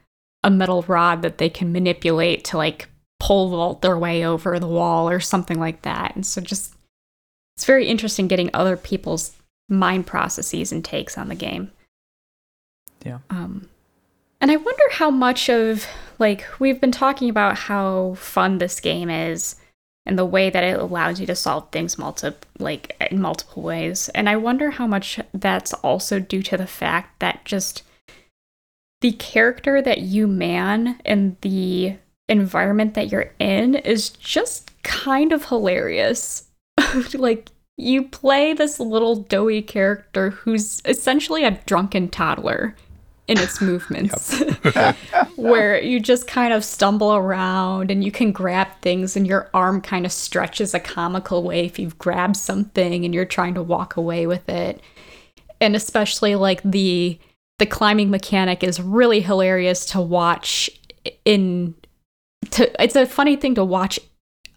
a 0.44 0.50
metal 0.50 0.84
rod 0.88 1.22
that 1.22 1.38
they 1.38 1.50
can 1.50 1.72
manipulate 1.72 2.44
to 2.46 2.58
like 2.58 2.90
pull 3.20 3.50
vault 3.50 3.82
their 3.82 3.98
way 3.98 4.26
over 4.26 4.60
the 4.60 4.68
wall 4.68 5.10
or 5.10 5.22
something 5.22 5.60
like 5.60 5.84
that. 5.84 6.16
And 6.16 6.26
so, 6.26 6.42
just 6.42 6.76
it's 7.56 7.66
very 7.66 7.88
interesting 7.88 8.28
getting 8.28 8.50
other 8.54 8.76
people's 8.76 9.36
mind 9.70 10.06
processes 10.06 10.72
and 10.72 10.84
takes 10.84 11.18
on 11.18 11.30
the 11.30 11.36
game. 11.36 11.72
Yeah. 13.06 13.20
Um, 13.30 13.70
and 14.42 14.52
I 14.52 14.58
wonder 14.58 14.84
how 14.92 15.10
much 15.10 15.50
of 15.50 15.86
like 16.24 16.46
we've 16.58 16.80
been 16.80 16.90
talking 16.90 17.30
about 17.30 17.58
how 17.58 18.14
fun 18.14 18.58
this 18.58 18.80
game 18.80 19.10
is 19.10 19.58
and 20.06 20.18
the 20.18 20.24
way 20.26 20.50
that 20.50 20.64
it 20.64 20.80
allows 20.80 21.20
you 21.20 21.26
to 21.26 21.36
solve 21.36 21.70
things 21.70 21.98
multi 21.98 22.32
like 22.60 22.96
in 23.12 23.20
multiple 23.20 23.62
ways. 23.62 24.08
And 24.16 24.30
I 24.30 24.38
wonder 24.38 24.72
how 24.72 24.88
much 24.88 25.20
that's 25.34 25.74
also 25.74 26.22
due 26.22 26.42
to 26.44 26.56
the 26.56 26.66
fact 26.66 27.20
that 27.20 27.44
just 27.44 27.84
the 29.02 29.12
character 29.12 29.82
that 29.82 30.00
you 30.00 30.26
man 30.26 30.98
and 31.04 31.36
the 31.42 31.98
environment 32.30 32.94
that 32.94 33.12
you're 33.12 33.34
in 33.38 33.76
is 33.76 34.08
just 34.08 34.72
kind 34.82 35.34
of 35.34 35.50
hilarious. 35.50 36.48
like 37.14 37.50
you 37.76 38.04
play 38.04 38.54
this 38.54 38.80
little 38.80 39.18
doughy 39.18 39.62
character 39.62 40.30
who's 40.30 40.82
essentially 40.86 41.44
a 41.44 41.60
drunken 41.66 42.08
toddler 42.08 42.78
in 43.28 43.38
its 43.40 43.62
movements 43.62 44.42
where 45.36 45.82
you 45.82 46.00
just 46.00 46.28
kind 46.28 46.54
of 46.54 46.64
stumble 46.64 47.16
around 47.16 47.90
and 47.90 48.04
you 48.04 48.12
can 48.12 48.32
grab 48.32 48.68
things 48.82 49.16
and 49.16 49.26
your 49.26 49.50
arm 49.54 49.82
kind 49.82 50.06
of 50.06 50.12
stretches 50.12 50.74
a 50.74 50.80
comical 50.80 51.44
way 51.44 51.66
if 51.66 51.80
you've 51.80 51.98
grabbed 51.98 52.36
something 52.36 53.06
and 53.06 53.14
you're 53.14 53.26
trying 53.26 53.54
to 53.54 53.64
walk 53.64 53.96
away 53.96 54.28
with 54.28 54.48
it. 54.50 54.82
And 55.62 55.76
especially 55.76 56.36
like 56.36 56.62
the 56.64 57.18
the 57.60 57.66
climbing 57.66 58.10
mechanic 58.10 58.64
is 58.64 58.82
really 58.82 59.22
hilarious 59.22 59.86
to 59.86 60.02
watch 60.02 60.70
in 61.24 61.76
to 62.50 62.84
it's 62.84 62.96
a 62.96 63.06
funny 63.06 63.36
thing 63.36 63.56
to 63.56 63.64
watch 63.64 64.00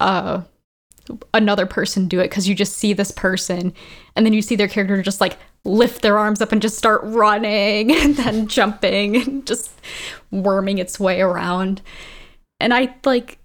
uh 0.01 0.43
another 1.33 1.67
person 1.67 2.09
do 2.09 2.19
it 2.19 2.25
because 2.25 2.49
you 2.49 2.55
just 2.55 2.77
see 2.77 2.93
this 2.93 3.13
person 3.13 3.73
and 4.17 4.27
then 4.27 4.33
you 4.33 4.43
see 4.43 4.57
their 4.57 4.67
character 4.67 5.01
just 5.03 5.21
like 5.21 5.39
lift 5.67 6.03
their 6.03 6.19
arms 6.19 6.41
up 6.41 6.53
and 6.53 6.63
just 6.63 6.79
start 6.79 7.01
running 7.05 7.91
and 7.97 8.17
then 8.17 8.47
jumping 8.47 9.17
and 9.17 9.47
just 9.47 9.71
worming 10.31 10.79
its 10.79 10.99
way 10.99 11.21
around. 11.21 11.83
And 12.61 12.73
I 12.73 12.95
like 13.05 13.39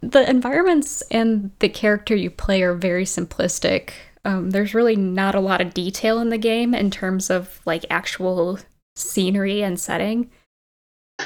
the 0.00 0.28
environments 0.28 1.02
and 1.10 1.50
the 1.58 1.68
character 1.68 2.14
you 2.14 2.30
play 2.30 2.62
are 2.62 2.74
very 2.74 3.04
simplistic. 3.04 3.90
Um, 4.24 4.50
there's 4.50 4.74
really 4.74 4.96
not 4.96 5.34
a 5.34 5.40
lot 5.40 5.60
of 5.60 5.74
detail 5.74 6.20
in 6.20 6.28
the 6.28 6.38
game 6.38 6.74
in 6.74 6.90
terms 6.90 7.30
of 7.30 7.60
like 7.64 7.84
actual 7.90 8.58
scenery 8.94 9.62
and 9.62 9.78
setting. 9.78 10.30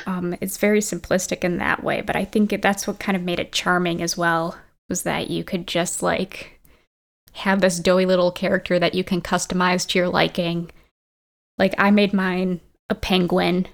Um, 0.07 0.37
it's 0.41 0.59
very 0.59 0.81
simplistic 0.81 1.43
in 1.43 1.59
that 1.59 1.83
way, 1.83 2.01
but 2.01 2.14
I 2.14 2.24
think 2.24 2.62
that's 2.62 2.87
what 2.87 3.01
kind 3.01 3.16
of 3.16 3.22
made 3.22 3.41
it 3.41 3.53
charming 3.53 4.03
as 4.03 4.16
well 4.16 4.57
was 4.89 5.03
that 5.03 5.31
you 5.31 5.45
could 5.45 5.66
just 5.66 6.03
like 6.03 6.59
have 7.33 7.61
this 7.61 7.78
doughy 7.78 8.07
little 8.07 8.33
character 8.33 8.78
that 8.78 8.95
you 8.95 9.05
can 9.05 9.20
customize 9.20 9.87
to 9.89 9.99
your 9.99 10.09
liking. 10.09 10.70
Like 11.59 11.74
I 11.78 11.91
made 11.91 12.12
mine 12.12 12.61
a 12.89 12.95
penguin 12.95 13.66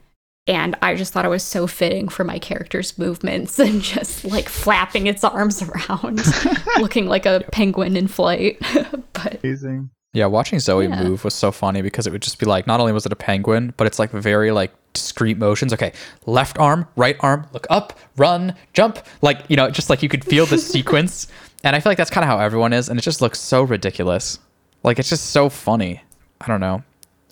and 0.47 0.77
I 0.83 0.95
just 0.95 1.13
thought 1.13 1.25
it 1.25 1.29
was 1.29 1.43
so 1.43 1.67
fitting 1.67 2.09
for 2.09 2.23
my 2.23 2.39
character's 2.39 2.97
movements 2.99 3.59
and 3.59 3.81
just 3.83 4.25
like 4.25 4.49
flapping 4.49 5.07
its 5.07 5.25
arms 5.25 5.63
around, 5.63 6.23
looking 6.79 7.07
like 7.07 7.27
a 7.27 7.45
penguin 7.53 7.97
in 7.97 8.09
flight. 8.09 8.59
but 9.13 9.41
Amazing. 9.43 9.91
Yeah, 10.13 10.27
watching 10.27 10.59
Zoe 10.61 10.87
Yeah. 10.87 11.03
move 11.03 11.25
was 11.25 11.35
so 11.35 11.53
funny 11.53 11.83
because 11.83 12.07
it 12.07 12.11
would 12.11 12.23
just 12.23 12.39
be 12.39 12.47
like, 12.47 12.67
not 12.67 12.81
only 12.81 12.93
was 12.93 13.05
it 13.05 13.13
a 13.13 13.17
penguin, 13.17 13.75
but 13.77 13.87
it's 13.87 13.99
like 13.99 14.11
very 14.13 14.51
like 14.51 14.73
discrete 14.95 15.37
motions. 15.37 15.75
Okay, 15.75 15.93
left 16.25 16.59
arm, 16.59 16.89
right 16.97 17.17
arm, 17.21 17.47
look 17.53 17.67
up, 17.69 17.99
run, 18.17 18.55
jump. 18.73 18.99
Like, 19.21 19.41
you 19.49 19.57
know, 19.57 19.69
just 19.69 19.91
like 19.91 20.03
you 20.03 20.09
could 20.09 20.25
feel 20.25 20.47
the 20.47 20.57
sequence. 20.59 21.27
And 21.65 21.75
I 21.75 21.81
feel 21.81 21.91
like 21.91 21.99
that's 21.99 22.11
kind 22.11 22.25
of 22.25 22.29
how 22.29 22.39
everyone 22.39 22.73
is. 22.73 22.89
And 22.89 22.99
it 22.99 23.03
just 23.03 23.21
looks 23.21 23.41
so 23.41 23.63
ridiculous. 23.63 24.39
Like, 24.83 24.99
it's 24.99 25.09
just 25.09 25.27
so 25.31 25.49
funny. 25.49 26.03
I 26.41 26.47
don't 26.47 26.61
know. 26.61 26.83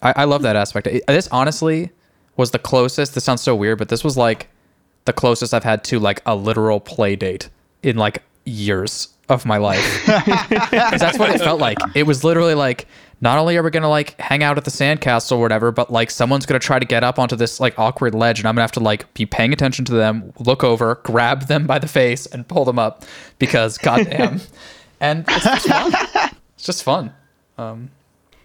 I, 0.03 0.13
I 0.17 0.25
love 0.25 0.43
that 0.43 0.57
aspect. 0.57 0.87
It- 0.87 1.07
this 1.07 1.29
honestly 1.31 1.91
was 2.37 2.51
the 2.51 2.59
closest. 2.59 3.15
This 3.15 3.25
sounds 3.25 3.43
so 3.43 3.55
weird, 3.55 3.79
but 3.79 3.89
this 3.89 4.03
was 4.03 4.17
like 4.17 4.49
the 5.05 5.13
closest 5.13 5.55
I've 5.55 5.65
had 5.65 5.85
to 5.85 5.99
like 5.99 6.21
a 6.27 6.35
literal 6.35 6.81
play 6.81 7.15
date 7.17 7.49
in 7.83 7.97
like 7.97 8.23
years 8.45 9.09
of 9.29 9.47
my 9.47 9.57
life. 9.59 10.05
that's 10.07 11.19
what 11.19 11.31
it 11.31 11.39
felt 11.41 11.61
like. 11.61 11.79
It 11.95 12.05
was 12.05 12.25
literally 12.25 12.55
like, 12.55 12.87
not 13.25 13.39
only 13.39 13.57
are 13.57 13.63
we 13.63 13.71
gonna 13.71 13.89
like 13.89 14.21
hang 14.21 14.43
out 14.43 14.59
at 14.59 14.65
the 14.65 14.71
sandcastle 14.71 15.33
or 15.33 15.41
whatever, 15.41 15.73
but 15.73 15.91
like 15.91 16.11
someone's 16.11 16.45
gonna 16.45 16.61
try 16.61 16.79
to 16.79 16.85
get 16.85 17.03
up 17.03 17.19
onto 17.19 17.35
this 17.35 17.59
like 17.59 17.77
awkward 17.79 18.15
ledge, 18.15 18.39
and 18.39 18.47
I'm 18.47 18.55
gonna 18.55 18.63
have 18.63 18.73
to 18.73 18.81
like 18.81 19.13
be 19.15 19.25
paying 19.25 19.53
attention 19.53 19.85
to 19.87 19.95
them, 19.95 20.33
look 20.39 20.63
over, 20.63 21.01
grab 21.05 21.49
them 21.49 21.67
by 21.67 21.79
the 21.79 21.89
face, 21.89 22.27
and 22.27 22.47
pull 22.47 22.65
them 22.67 22.79
up 22.79 23.03
because 23.39 23.79
goddamn. 23.79 24.43
and 25.01 25.25
it's 25.27 25.45
just 25.45 25.67
fun. 25.67 25.93
It's 26.55 26.67
just 26.67 26.83
fun. 26.85 27.15
Um, 27.59 27.91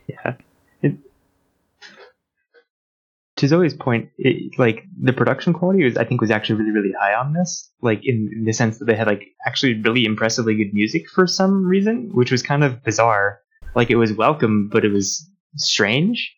Yeah. 0.07 0.35
It, 0.81 0.95
to 3.37 3.47
Zoe's 3.47 3.73
point, 3.73 4.09
it, 4.17 4.57
like 4.57 4.83
the 5.01 5.13
production 5.13 5.53
quality 5.53 5.83
was, 5.83 5.97
I 5.97 6.05
think, 6.05 6.21
was 6.21 6.31
actually 6.31 6.59
really, 6.59 6.71
really 6.71 6.93
high 6.99 7.13
on 7.13 7.33
this. 7.33 7.69
Like 7.81 8.01
in, 8.03 8.29
in 8.33 8.45
the 8.45 8.53
sense 8.53 8.79
that 8.79 8.85
they 8.85 8.95
had 8.95 9.07
like 9.07 9.27
actually 9.45 9.81
really 9.81 10.05
impressively 10.05 10.55
good 10.55 10.73
music 10.73 11.09
for 11.09 11.27
some 11.27 11.65
reason, 11.65 12.09
which 12.13 12.31
was 12.31 12.41
kind 12.41 12.63
of 12.63 12.83
bizarre. 12.83 13.39
Like 13.75 13.89
it 13.89 13.95
was 13.95 14.13
welcome, 14.13 14.69
but 14.69 14.85
it 14.85 14.91
was 14.91 15.29
strange. 15.55 16.35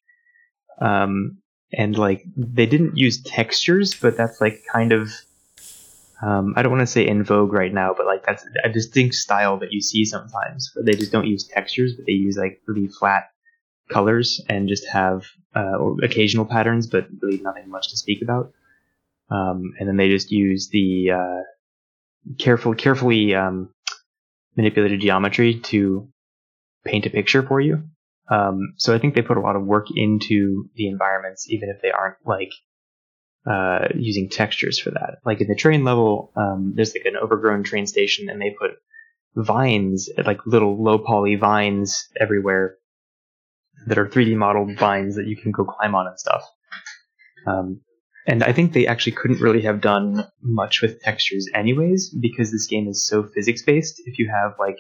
Um, 0.80 1.38
and 1.74 1.98
like 1.98 2.24
they 2.36 2.66
didn't 2.66 2.98
use 2.98 3.22
textures, 3.22 3.94
but 3.94 4.18
that's 4.18 4.42
like 4.42 4.62
kind 4.72 4.92
of 4.92 5.12
um, 6.22 6.54
I 6.56 6.62
don't 6.62 6.72
want 6.72 6.82
to 6.82 6.88
say 6.88 7.08
in 7.08 7.24
vogue 7.24 7.52
right 7.52 7.74
now, 7.74 7.94
but 7.98 8.06
like 8.06 8.24
that's 8.26 8.46
a 8.64 8.70
distinct 8.70 9.16
style 9.16 9.58
that 9.60 9.72
you 9.72 9.82
see 9.82 10.06
sometimes. 10.06 10.72
Where 10.74 10.86
they 10.86 10.94
just 10.94 11.12
don't 11.12 11.26
use 11.26 11.48
textures, 11.48 11.96
but 11.96 12.06
they 12.06 12.14
use 12.14 12.38
like 12.38 12.62
really 12.68 12.88
flat 12.88 13.32
colors 13.90 14.40
and 14.48 14.70
just 14.70 14.88
have 14.88 15.26
uh, 15.56 15.78
or 15.78 15.98
occasional 16.04 16.46
patterns, 16.46 16.88
but 16.88 17.08
really 17.22 17.42
nothing 17.42 17.70
much 17.70 17.90
to 17.90 17.98
speak 17.98 18.22
about. 18.22 18.54
Um, 19.30 19.74
and 19.80 19.88
then 19.88 19.98
they 19.98 20.10
just 20.10 20.32
use 20.32 20.70
the 20.70 21.12
uh, 21.12 21.42
careful, 22.38 22.76
carefully 22.76 23.34
um, 23.34 23.70
manipulated 24.56 25.02
geometry 25.02 25.60
to 25.60 26.08
paint 26.86 27.06
a 27.06 27.10
picture 27.10 27.44
for 27.44 27.60
you. 27.60 27.84
Um, 28.30 28.74
so 28.78 28.96
I 28.96 28.98
think 28.98 29.14
they 29.14 29.22
put 29.22 29.38
a 29.38 29.42
lot 29.42 29.56
of 29.56 29.64
work 29.64 29.88
into 29.94 30.70
the 30.76 30.88
environments, 30.88 31.50
even 31.50 31.70
if 31.70 31.82
they 31.82 31.92
aren't 31.92 32.18
like 32.26 32.52
uh, 33.50 33.88
using 33.96 34.30
textures 34.30 34.80
for 34.80 34.92
that. 34.92 35.18
Like 35.26 35.42
in 35.42 35.48
the 35.48 35.56
train 35.56 35.84
level, 35.84 36.32
um, 36.36 36.74
there's 36.76 36.94
like 36.96 37.06
an 37.06 37.18
overgrown 37.18 37.64
train 37.64 37.88
station, 37.88 38.30
and 38.30 38.42
they 38.42 38.56
put 38.58 38.72
vines, 39.36 40.10
like 40.26 40.46
little 40.46 40.82
low 40.82 40.98
poly 41.00 41.36
vines 41.36 42.08
everywhere 42.20 42.78
that 43.88 43.98
are 43.98 44.08
3D 44.08 44.36
modeled 44.36 44.78
vines 44.78 45.16
that 45.16 45.28
you 45.28 45.36
can 45.36 45.52
go 45.52 45.66
climb 45.66 45.96
on 45.96 46.08
and 46.08 46.20
stuff. 46.20 46.44
Um, 47.48 47.82
and 48.28 48.44
I 48.44 48.54
think 48.54 48.72
they 48.72 48.86
actually 48.86 49.14
couldn't 49.14 49.42
really 49.42 49.64
have 49.64 49.82
done 49.82 50.28
much 50.42 50.82
with 50.82 51.02
textures 51.02 51.50
anyways, 51.56 52.10
because 52.10 52.52
this 52.52 52.68
game 52.68 52.88
is 52.88 53.06
so 53.06 53.24
physics 53.24 53.64
based. 53.64 54.02
If 54.06 54.20
you 54.20 54.30
have 54.30 54.54
like 54.60 54.78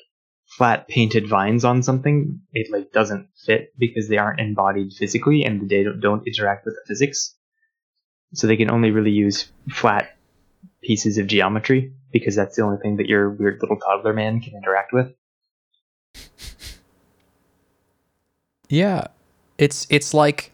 flat 0.58 0.88
painted 0.88 1.28
vines 1.28 1.64
on 1.64 1.82
something, 1.82 2.39
it 2.52 2.72
like 2.72 2.91
doesn't 2.91 3.30
fit 3.45 3.74
because 3.78 4.10
they 4.10 4.18
aren't 4.18 4.39
embodied 4.39 4.91
physically 4.91 5.43
and 5.43 5.70
they 5.70 5.84
don't, 5.84 6.02
don't 6.02 6.28
interact 6.28 6.66
with 6.66 6.76
the 6.76 6.82
physics. 6.88 7.36
So 8.34 8.47
they 8.47 8.58
can 8.58 8.70
only 8.70 8.91
really 8.91 9.12
use 9.12 9.52
flat 9.70 10.18
pieces 10.84 11.18
of 11.18 11.28
geometry 11.28 11.93
because 12.12 12.36
that's 12.36 12.56
the 12.56 12.64
only 12.64 12.78
thing 12.82 12.97
that 12.97 13.08
your 13.08 13.30
weird 13.30 13.60
little 13.62 13.78
toddler 13.78 14.14
man 14.14 14.41
can 14.41 14.56
interact 14.56 14.93
with. 14.93 15.14
Yeah. 18.68 19.08
It's 19.58 19.88
it's 19.89 20.14
like 20.14 20.52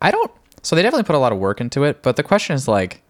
I 0.00 0.10
don't 0.10 0.30
so 0.62 0.76
they 0.76 0.82
definitely 0.82 1.04
put 1.04 1.16
a 1.16 1.18
lot 1.18 1.32
of 1.32 1.38
work 1.38 1.60
into 1.60 1.84
it, 1.84 2.02
but 2.02 2.16
the 2.16 2.22
question 2.22 2.54
is 2.54 2.66
like 2.66 3.02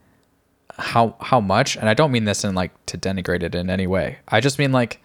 how 0.70 1.16
how 1.20 1.40
much? 1.40 1.76
And 1.76 1.88
I 1.88 1.94
don't 1.94 2.10
mean 2.10 2.24
this 2.24 2.44
in 2.44 2.54
like 2.54 2.72
to 2.86 2.98
denigrate 2.98 3.42
it 3.42 3.54
in 3.54 3.70
any 3.70 3.86
way. 3.86 4.18
I 4.28 4.40
just 4.40 4.58
mean 4.58 4.72
like 4.72 5.00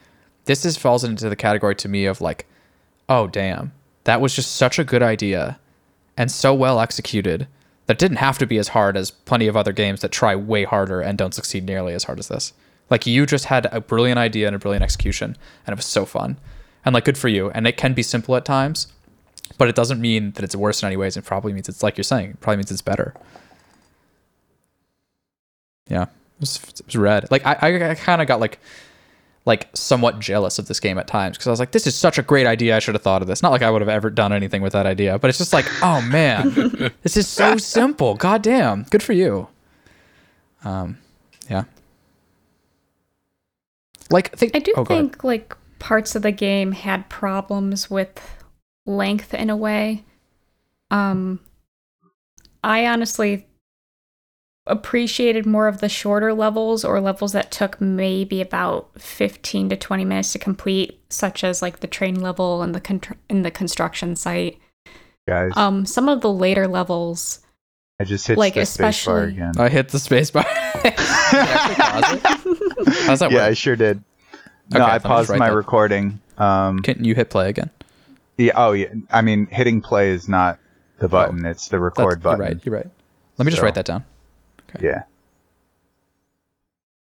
this 0.46 0.66
is 0.66 0.78
falls 0.78 1.04
into 1.04 1.30
the 1.30 1.36
category 1.36 1.76
to 1.76 1.90
me 1.90 2.06
of 2.06 2.22
like, 2.22 2.46
oh 3.10 3.28
damn, 3.28 3.72
that 4.04 4.22
was 4.22 4.36
just 4.36 4.56
such 4.56 4.80
a 4.80 4.84
good 4.84 5.04
idea 5.04 5.60
and 6.18 6.32
so 6.32 6.54
well 6.54 6.80
executed 6.80 7.48
that 7.86 7.98
didn't 7.98 8.18
have 8.18 8.38
to 8.38 8.46
be 8.46 8.58
as 8.58 8.70
hard 8.70 8.96
as 8.96 9.12
plenty 9.12 9.48
of 9.48 9.58
other 9.58 9.74
games 9.74 10.02
that 10.02 10.12
try 10.12 10.36
way 10.36 10.64
harder 10.64 11.02
and 11.02 11.18
don't 11.18 11.34
succeed 11.34 11.66
nearly 11.66 11.94
as 11.94 12.06
hard 12.06 12.20
as 12.20 12.28
this. 12.28 12.54
Like 12.90 13.06
you 13.06 13.26
just 13.26 13.46
had 13.46 13.68
a 13.72 13.82
brilliant 13.82 14.20
idea 14.20 14.48
and 14.48 14.56
a 14.56 14.60
brilliant 14.60 14.84
execution, 14.84 15.38
and 15.66 15.74
it 15.74 15.78
was 15.78 15.86
so 15.86 16.06
fun. 16.06 16.38
And 16.86 16.94
like 16.94 17.06
good 17.06 17.18
for 17.18 17.30
you. 17.30 17.50
And 17.52 17.66
it 17.66 17.78
can 17.78 17.94
be 17.94 18.04
simple 18.04 18.36
at 18.36 18.46
times, 18.46 18.88
but 19.58 19.68
it 19.68 19.76
doesn't 19.76 20.02
mean 20.02 20.32
that 20.32 20.44
it's 20.44 20.56
worse 20.56 20.82
in 20.82 20.88
any 20.88 20.98
ways. 20.98 21.18
It 21.18 21.26
probably 21.26 21.54
means 21.54 21.70
it's 21.70 21.84
like 21.84 21.98
you're 21.98 22.04
saying, 22.04 22.32
it 22.32 22.42
probably 22.42 22.58
means 22.58 22.72
it's 22.72 22.82
better. 22.82 23.14
Yeah. 25.88 26.04
It 26.04 26.10
was, 26.40 26.58
it 26.58 26.86
was 26.86 26.96
rad. 26.96 27.28
Like 27.32 27.46
I, 27.46 27.58
I, 27.62 27.92
I 27.92 27.96
kind 27.96 28.22
of 28.22 28.28
got 28.28 28.40
like 28.40 28.60
like 29.46 29.70
somewhat 29.74 30.20
jealous 30.20 30.58
of 30.58 30.68
this 30.68 30.80
game 30.80 30.98
at 30.98 31.08
times 31.08 31.38
because 31.38 31.48
I 31.48 31.50
was 31.52 31.60
like, 31.60 31.72
this 31.72 31.86
is 31.86 31.96
such 31.96 32.18
a 32.18 32.24
great 32.24 32.48
idea. 32.48 32.76
I 32.76 32.80
should 32.80 32.96
have 32.96 33.02
thought 33.02 33.22
of 33.22 33.28
this. 33.28 33.44
Not 33.44 33.52
like 33.52 33.62
I 33.62 33.70
would 33.70 33.82
have 33.82 33.90
ever 33.90 34.10
done 34.10 34.32
anything 34.32 34.62
with 34.62 34.74
that 34.74 34.86
idea, 34.86 35.20
but 35.20 35.30
it's 35.30 35.38
just 35.38 35.54
like, 35.54 35.66
oh 35.82 36.02
man, 36.02 36.52
this 37.02 37.18
is 37.18 37.28
so 37.28 37.58
simple. 37.58 38.16
God 38.16 38.42
damn. 38.42 38.84
Good 38.84 39.04
for 39.04 39.14
you. 39.14 39.50
Um, 40.64 40.98
yeah. 41.50 41.66
Like, 44.10 44.36
think, 44.38 44.56
I 44.56 44.60
do 44.60 44.74
oh, 44.78 44.84
go 44.84 44.94
ahead. 44.94 45.06
think 45.06 45.24
like 45.24 45.58
parts 45.80 46.16
of 46.16 46.22
the 46.22 46.32
game 46.32 46.72
had 46.72 47.10
problems 47.10 47.90
with 47.90 48.20
length 48.86 49.34
in 49.34 49.50
a 49.50 49.58
way. 49.58 50.04
Um 50.90 51.40
I 52.64 52.88
honestly 52.88 53.46
appreciated 54.66 55.46
more 55.46 55.68
of 55.68 55.80
the 55.82 55.90
shorter 55.90 56.34
levels 56.34 56.86
or 56.86 57.02
levels 57.02 57.34
that 57.34 57.52
took 57.52 57.82
maybe 57.82 58.40
about 58.42 58.90
15 58.98 59.70
to 59.70 59.76
20 59.76 60.06
minutes 60.06 60.32
to 60.32 60.40
complete 60.40 61.00
such 61.10 61.44
as 61.44 61.62
like 61.62 61.82
the 61.82 61.88
train 61.88 62.22
level 62.22 62.62
and 62.62 62.74
the 62.74 62.80
con- 62.80 63.02
in 63.30 63.42
the 63.42 63.52
construction 63.52 64.16
site 64.16 64.58
Guys, 65.28 65.52
um 65.58 65.86
some 65.86 66.08
of 66.08 66.22
the 66.22 66.32
later 66.32 66.68
levels 66.68 67.40
I 68.00 68.06
just 68.06 68.26
hit 68.28 68.38
like, 68.38 68.54
the 68.56 68.66
space 68.66 68.78
bar 69.06 69.24
especially- 69.24 69.34
again. 69.34 69.54
I 69.58 69.70
hit 69.70 69.90
the 69.90 70.00
space 70.00 70.32
bar. 70.32 70.44
How's 73.06 73.20
that 73.20 73.30
yeah, 73.32 73.46
I 73.46 73.54
sure 73.54 73.76
did. 73.76 74.04
No, 74.72 74.80
Okay, 74.82 74.84
I 74.84 74.94
let 74.94 74.94
me 74.94 74.96
just 74.96 75.06
paused 75.06 75.30
write 75.30 75.40
my 75.40 75.50
that. 75.50 75.56
recording. 75.56 76.20
Um, 76.38 76.80
Can 76.80 77.04
you 77.04 77.16
hit 77.16 77.30
play 77.30 77.50
again? 77.50 77.70
yeah, 78.38 78.54
oh 78.56 78.72
yeah. 78.72 78.88
I 79.12 79.22
mean, 79.22 79.46
hitting 79.48 79.82
play 79.82 80.10
is 80.10 80.28
not 80.28 80.58
the 81.00 81.08
button; 81.08 81.46
it's 81.46 81.68
the 81.68 81.78
Oh. 81.78 81.82
Record 81.82 82.22
button. 82.24 82.40
You're 82.40 82.48
right. 82.48 82.66
You're 82.66 82.76
right. 82.76 82.88
Let 83.38 83.46
me 83.46 83.52
just 83.52 83.62
write 83.62 83.76
that 83.76 83.86
down. 83.86 84.04
Yeah. 84.82 85.04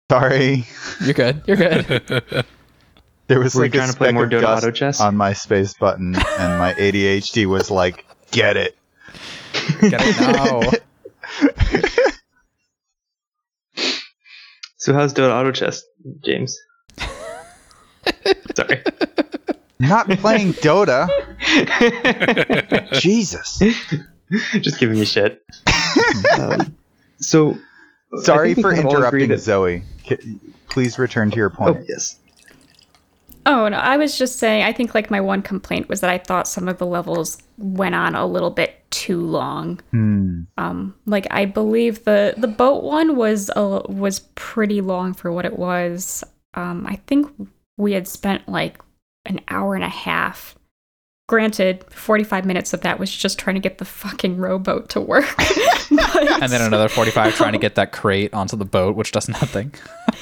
Sorry, 0.09 0.65
You're 1.03 1.13
good. 1.13 1.41
You're 1.47 1.57
good. 1.57 1.87
there 3.27 3.39
was 3.39 3.55
Were 3.55 3.65
you 3.65 3.71
like 3.71 3.73
a 3.73 3.77
trying 3.77 3.91
to 3.91 3.97
play 3.97 4.07
speck 4.07 4.13
more 4.13 4.25
of 4.25 4.29
Dota 4.29 4.41
dust 4.41 4.63
Auto 4.63 4.71
Chess? 4.71 5.01
on 5.01 5.17
my 5.17 5.33
space 5.33 5.73
button, 5.73 6.15
and 6.15 6.59
my 6.59 6.73
ADHD 6.77 7.47
was 7.47 7.71
like, 7.71 8.05
"Get 8.31 8.55
it." 8.55 8.77
Get 9.81 10.01
it 10.03 10.19
now. 10.19 10.71
So 14.77 14.93
how's 14.93 15.15
Dota 15.15 15.31
Auto 15.31 15.51
Chess, 15.51 15.83
James? 16.23 16.59
Sorry. 18.55 18.83
Not 19.79 20.07
playing 20.09 20.53
Dota. 20.53 21.09
Jesus. 23.01 23.57
Just 24.61 24.79
giving 24.79 24.99
you 24.99 25.05
shit. 25.05 25.43
um, 26.37 26.75
so 27.19 27.57
Sorry 28.21 28.53
for 28.53 28.73
can 28.73 28.85
all 28.85 29.03
agree 29.03 29.23
interrupting, 29.23 29.29
that- 29.29 29.39
Zoe. 29.39 29.83
K- 30.03 30.17
Please 30.69 30.97
return 30.99 31.31
to 31.31 31.37
your 31.37 31.51
Oh 31.53 31.73
point. 31.73 31.85
yes. 31.87 32.19
Oh 33.47 33.67
no, 33.69 33.77
I 33.77 33.97
was 33.97 34.17
just 34.17 34.39
saying 34.39 34.63
I 34.63 34.73
think 34.73 34.95
like 34.95 35.11
my 35.11 35.21
one 35.21 35.41
complaint 35.43 35.87
was 35.87 36.01
that 36.01 36.09
I 36.09 36.17
thought 36.17 36.47
some 36.47 36.67
of 36.67 36.79
the 36.79 36.85
levels 36.85 37.37
went 37.57 37.93
on 37.95 38.15
a 38.15 38.25
little 38.25 38.49
bit 38.49 38.83
too 38.89 39.21
long. 39.21 39.79
Hmm. 39.91 40.41
Um 40.57 40.95
like 41.05 41.27
I 41.31 41.45
believe 41.45 42.03
the 42.05 42.33
the 42.37 42.47
boat 42.47 42.83
one 42.83 43.15
was 43.15 43.51
a, 43.55 43.81
was 43.87 44.19
pretty 44.35 44.81
long 44.81 45.13
for 45.13 45.31
what 45.31 45.45
it 45.45 45.59
was. 45.59 46.23
Um 46.55 46.85
I 46.87 46.95
think 47.07 47.31
we 47.77 47.91
had 47.93 48.07
spent 48.07 48.49
like 48.49 48.79
an 49.25 49.41
hour 49.49 49.75
and 49.75 49.83
a 49.83 49.89
half. 49.89 50.55
Granted, 51.27 51.83
45 51.91 52.45
minutes 52.45 52.73
of 52.73 52.81
that 52.81 52.99
was 52.99 53.11
just 53.15 53.37
trying 53.39 53.55
to 53.55 53.59
get 53.59 53.77
the 53.79 53.85
fucking 53.85 54.37
rowboat 54.37 54.89
to 54.89 55.01
work. 55.01 55.25
But- 55.89 56.41
and 56.41 56.51
then 56.51 56.61
another 56.61 56.89
45 56.89 57.35
trying 57.35 57.53
to 57.53 57.57
get 57.59 57.75
that 57.75 57.91
crate 57.91 58.33
onto 58.33 58.55
the 58.55 58.65
boat, 58.65 58.95
which 58.95 59.11
does 59.11 59.27
nothing. 59.29 59.73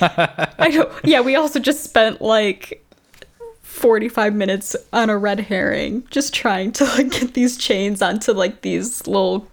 I 0.02 0.70
know. 0.74 0.92
Yeah, 1.04 1.22
we 1.22 1.36
also 1.36 1.60
just 1.60 1.84
spent 1.84 2.22
like 2.22 2.86
45 3.62 4.36
minutes 4.36 4.76
on 4.92 5.10
a 5.10 5.18
red 5.18 5.40
herring 5.40 6.06
just 6.10 6.34
trying 6.34 6.72
to 6.74 6.86
like 6.86 7.12
get 7.12 7.34
these 7.34 7.58
chains 7.58 8.02
onto 8.02 8.32
like 8.34 8.62
these 8.62 9.06
little 9.08 9.48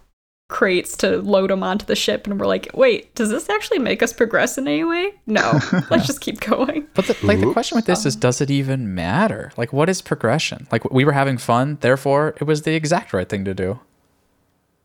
crates 0.49 0.97
to 0.97 1.19
load 1.23 1.49
them 1.49 1.63
onto 1.63 1.87
the 1.87 1.95
ship 1.95 2.27
and 2.27 2.39
we're 2.39 2.47
like, 2.47 2.69
"Wait, 2.75 3.15
does 3.15 3.31
this 3.31 3.49
actually 3.49 3.79
make 3.79 4.03
us 4.03 4.13
progress 4.13 4.59
in 4.59 4.67
any 4.67 4.83
way?" 4.85 5.13
No. 5.27 5.61
Let's 5.91 6.07
just 6.07 6.21
keep 6.21 6.41
going. 6.41 6.87
But 6.95 7.07
the, 7.07 7.17
like 7.23 7.41
the 7.41 7.53
question 7.53 7.77
with 7.77 7.87
this 7.87 8.05
is, 8.05 8.17
does 8.17 8.41
it 8.41 8.51
even 8.51 8.95
matter? 8.95 9.53
Like, 9.57 9.73
what 9.73 9.89
is 9.89 10.03
progression? 10.03 10.67
Like, 10.73 10.91
we 10.91 11.05
were 11.05 11.13
having 11.13 11.39
fun, 11.39 11.79
therefore, 11.81 12.35
it 12.41 12.45
was 12.45 12.63
the 12.63 12.75
exact 12.75 13.13
right 13.13 13.29
thing 13.29 13.45
to 13.45 13.55
do. 13.55 13.79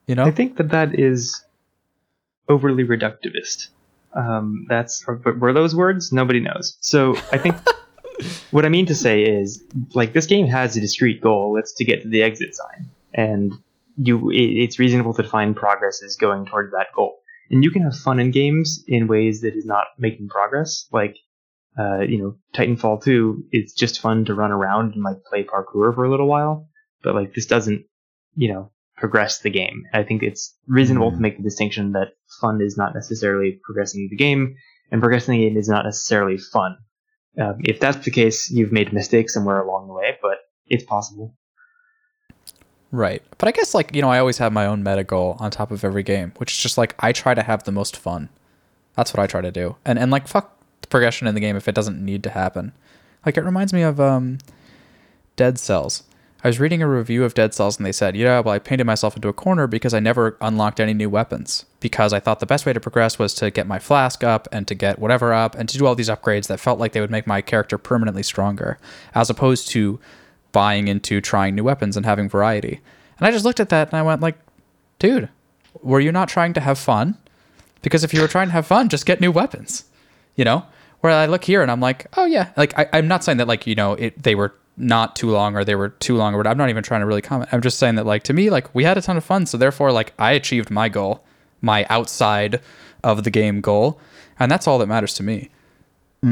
You 0.08 0.16
know? 0.16 0.26
I 0.26 0.32
think 0.32 0.58
that 0.58 0.70
that 0.70 0.98
is 1.00 1.44
overly 2.48 2.84
reductivist. 2.84 3.70
Um, 4.14 4.66
that's 4.70 5.04
but 5.06 5.40
were 5.40 5.54
those 5.54 5.76
words? 5.76 6.12
Nobody 6.12 6.40
knows. 6.40 6.78
So 6.80 7.16
I 7.32 7.38
think 7.38 7.56
what 8.52 8.66
I 8.66 8.70
mean 8.70 8.86
to 8.86 8.96
say 8.96 9.24
is 9.24 9.64
like 9.94 10.14
this 10.14 10.26
game 10.26 10.48
has 10.48 10.78
a 10.78 10.82
discrete 10.82 11.22
goal. 11.22 11.58
It's 11.58 11.74
to 11.76 11.86
get 11.86 12.04
to 12.04 12.08
the 12.08 12.24
exit 12.24 12.56
sign, 12.56 12.90
and 13.14 13.54
you 13.98 14.30
it, 14.30 14.64
it's 14.64 14.80
reasonable 14.80 15.14
to 15.16 15.24
find 15.24 15.56
progress 15.56 16.02
is 16.02 16.16
going 16.16 16.46
towards 16.46 16.72
that 16.72 16.88
goal. 16.96 17.20
And 17.52 17.64
you 17.64 17.72
can 17.72 17.84
have 17.84 17.96
fun 17.96 18.20
in 18.20 18.32
games 18.32 18.84
in 18.88 19.08
ways 19.08 19.42
that 19.42 19.56
is 19.56 19.66
not 19.66 19.86
making 19.98 20.30
progress. 20.30 20.88
Like 20.92 21.18
uh, 21.78 22.00
you 22.00 22.18
know, 22.18 22.38
Titanfall 22.54 23.04
2, 23.04 23.46
it's 23.52 23.74
just 23.74 24.00
fun 24.00 24.26
to 24.26 24.34
run 24.34 24.52
around 24.52 24.94
and 24.94 25.04
like 25.04 25.24
play 25.26 25.44
parkour 25.44 25.94
for 25.94 26.06
a 26.06 26.10
little 26.10 26.28
while. 26.28 26.70
But 27.04 27.16
like 27.16 27.34
this 27.34 27.46
doesn't, 27.48 27.86
you 28.36 28.54
know, 28.54 28.72
progress 28.98 29.40
the 29.40 29.50
game. 29.50 29.84
I 29.94 30.04
think 30.04 30.24
it's 30.24 30.56
reasonable 30.68 31.12
to 31.12 31.18
Mm. 31.18 31.22
make 31.22 31.38
the 31.38 31.44
distinction 31.44 31.92
that 31.94 32.14
fun 32.42 32.62
is 32.62 32.78
not 32.78 32.94
necessarily 32.94 33.60
progressing 33.64 34.08
the 34.10 34.16
game, 34.16 34.56
and 34.92 35.02
progressing 35.02 35.34
the 35.38 35.48
game 35.50 35.58
is 35.58 35.68
not 35.68 35.86
necessarily 35.86 36.38
fun. 36.38 36.78
Um, 37.40 37.58
if 37.66 37.80
that's 37.80 38.04
the 38.06 38.12
case, 38.12 38.50
you've 38.50 38.72
made 38.72 38.94
mistakes 38.94 39.34
somewhere 39.34 39.62
along 39.62 39.88
the 39.88 39.94
way, 39.94 40.18
but 40.22 40.38
it's 40.68 40.86
possible. 40.86 41.36
Right. 42.92 43.22
But 43.38 43.50
I 43.50 43.52
guess 43.52 43.74
like, 43.74 43.94
you 43.94 44.02
know, 44.02 44.10
I 44.10 44.20
always 44.20 44.38
have 44.38 44.54
my 44.54 44.66
own 44.66 44.84
meta 44.84 45.04
goal 45.04 45.36
on 45.40 45.52
top 45.52 45.72
of 45.72 45.84
every 45.84 46.04
game, 46.04 46.32
which 46.38 46.54
is 46.54 46.58
just 46.60 46.78
like 46.78 46.96
I 47.00 47.12
try 47.12 47.34
to 47.34 47.44
have 47.44 47.64
the 47.64 47.72
most 47.72 47.98
fun. 47.98 48.30
That's 48.96 49.14
what 49.14 49.22
I 49.22 49.28
try 49.28 49.42
to 49.42 49.52
do. 49.52 49.76
And 49.84 50.00
and 50.00 50.12
like 50.12 50.28
fuck 50.28 50.58
the 50.82 50.88
progression 50.88 51.28
in 51.28 51.36
the 51.36 51.42
game 51.42 51.58
if 51.58 51.68
it 51.68 51.76
doesn't 51.76 52.04
need 52.04 52.24
to 52.24 52.30
happen. 52.30 52.72
Like 53.26 53.36
it 53.38 53.44
reminds 53.44 53.74
me 53.74 53.82
of 53.82 54.00
um 54.00 54.38
Dead 55.36 55.60
Cells. 55.60 56.04
I 56.46 56.48
was 56.48 56.60
reading 56.60 56.84
a 56.84 56.88
review 56.88 57.24
of 57.24 57.34
Dead 57.34 57.56
Cells 57.56 57.78
and 57.78 57.88
they 57.88 57.92
said, 57.92 58.16
"Yeah, 58.16 58.40
well 58.40 58.54
I 58.54 58.60
painted 58.60 58.86
myself 58.86 59.16
into 59.16 59.28
a 59.28 59.34
corner 59.34 59.66
because 59.66 59.96
I 59.96 60.00
never 60.00 60.38
unlocked 60.40 60.80
any 60.80 60.94
new 60.94 61.10
weapons 61.10 61.66
because 61.80 62.14
I 62.14 62.20
thought 62.20 62.40
the 62.40 62.46
best 62.46 62.68
way 62.68 62.74
to 62.74 62.80
progress 62.80 63.18
was 63.18 63.34
to 63.36 63.50
get 63.50 63.66
my 63.66 63.80
flask 63.80 64.24
up 64.24 64.48
and 64.52 64.68
to 64.68 64.76
get 64.76 65.00
whatever 65.00 65.34
up 65.34 65.56
and 65.56 65.68
to 65.68 65.76
do 65.80 65.88
all 65.88 65.96
these 65.96 66.08
upgrades 66.08 66.46
that 66.46 66.60
felt 66.60 66.78
like 66.78 66.92
they 66.92 67.02
would 67.02 67.10
make 67.10 67.26
my 67.26 67.42
character 67.42 67.80
permanently 67.80 68.22
stronger 68.22 68.78
as 69.16 69.32
opposed 69.32 69.70
to 69.70 70.00
buying 70.52 70.88
into 70.88 71.20
trying 71.20 71.56
new 71.56 71.64
weapons 71.64 71.98
and 71.98 72.06
having 72.06 72.30
variety. 72.30 72.80
And 73.18 73.26
I 73.26 73.32
just 73.32 73.44
looked 73.44 73.60
at 73.60 73.70
that 73.70 73.88
and 73.88 73.98
I 73.98 74.04
went 74.04 74.22
like, 74.22 74.38
dude, 75.00 75.30
were 75.82 76.00
you 76.00 76.12
not 76.12 76.30
trying 76.30 76.54
to 76.54 76.60
have 76.60 76.78
fun? 76.78 77.18
Because 77.82 78.04
if 78.04 78.14
you 78.14 78.22
were 78.22 78.28
trying 78.28 78.50
to 78.50 78.54
have 78.54 78.68
fun, 78.68 78.90
just 78.90 79.08
get 79.08 79.20
new 79.20 79.32
weapons. 79.32 79.86
You 80.36 80.46
know? 80.46 80.68
Where 81.02 81.12
I 81.12 81.26
look 81.26 81.44
here 81.44 81.64
and 81.64 81.72
I'm 81.72 81.82
like, 81.82 82.06
oh 82.18 82.26
yeah. 82.26 82.52
Like 82.56 82.78
I, 82.78 82.88
I'm 82.94 83.08
not 83.08 83.24
saying 83.24 83.40
that 83.40 83.48
like, 83.48 83.66
you 83.66 83.74
know, 83.74 83.94
it 83.94 84.22
they 84.22 84.36
were 84.36 84.54
not 84.78 85.16
too 85.16 85.30
long 85.30 85.56
or 85.56 85.64
they 85.64 85.76
were 85.76 85.90
too 85.90 86.16
long 86.16 86.34
or 86.34 86.38
whatever. 86.38 86.52
I'm 86.52 86.58
not 86.58 86.70
even 86.70 86.84
trying 86.84 87.02
to 87.02 87.06
really 87.08 87.22
comment. 87.22 87.50
I'm 87.54 87.62
just 87.62 87.80
saying 87.80 87.96
that 87.96 88.06
like 88.06 88.24
to 88.24 88.34
me, 88.34 88.50
like 88.50 88.74
we 88.76 88.84
had 88.84 88.98
a 88.98 89.02
ton 89.02 89.18
of 89.18 89.24
fun. 89.24 89.46
So 89.46 89.58
therefore 89.58 89.92
like 89.92 90.14
I 90.20 90.32
achieved 90.32 90.70
my 90.70 90.90
goal, 90.90 91.24
my 91.62 91.86
outside 91.90 92.62
of 93.04 93.24
the 93.24 93.32
game 93.32 93.62
goal. 93.62 94.00
And 94.40 94.52
that's 94.52 94.68
all 94.68 94.78
that 94.80 94.88
matters 94.88 95.14
to 95.16 95.24
me. 95.24 95.50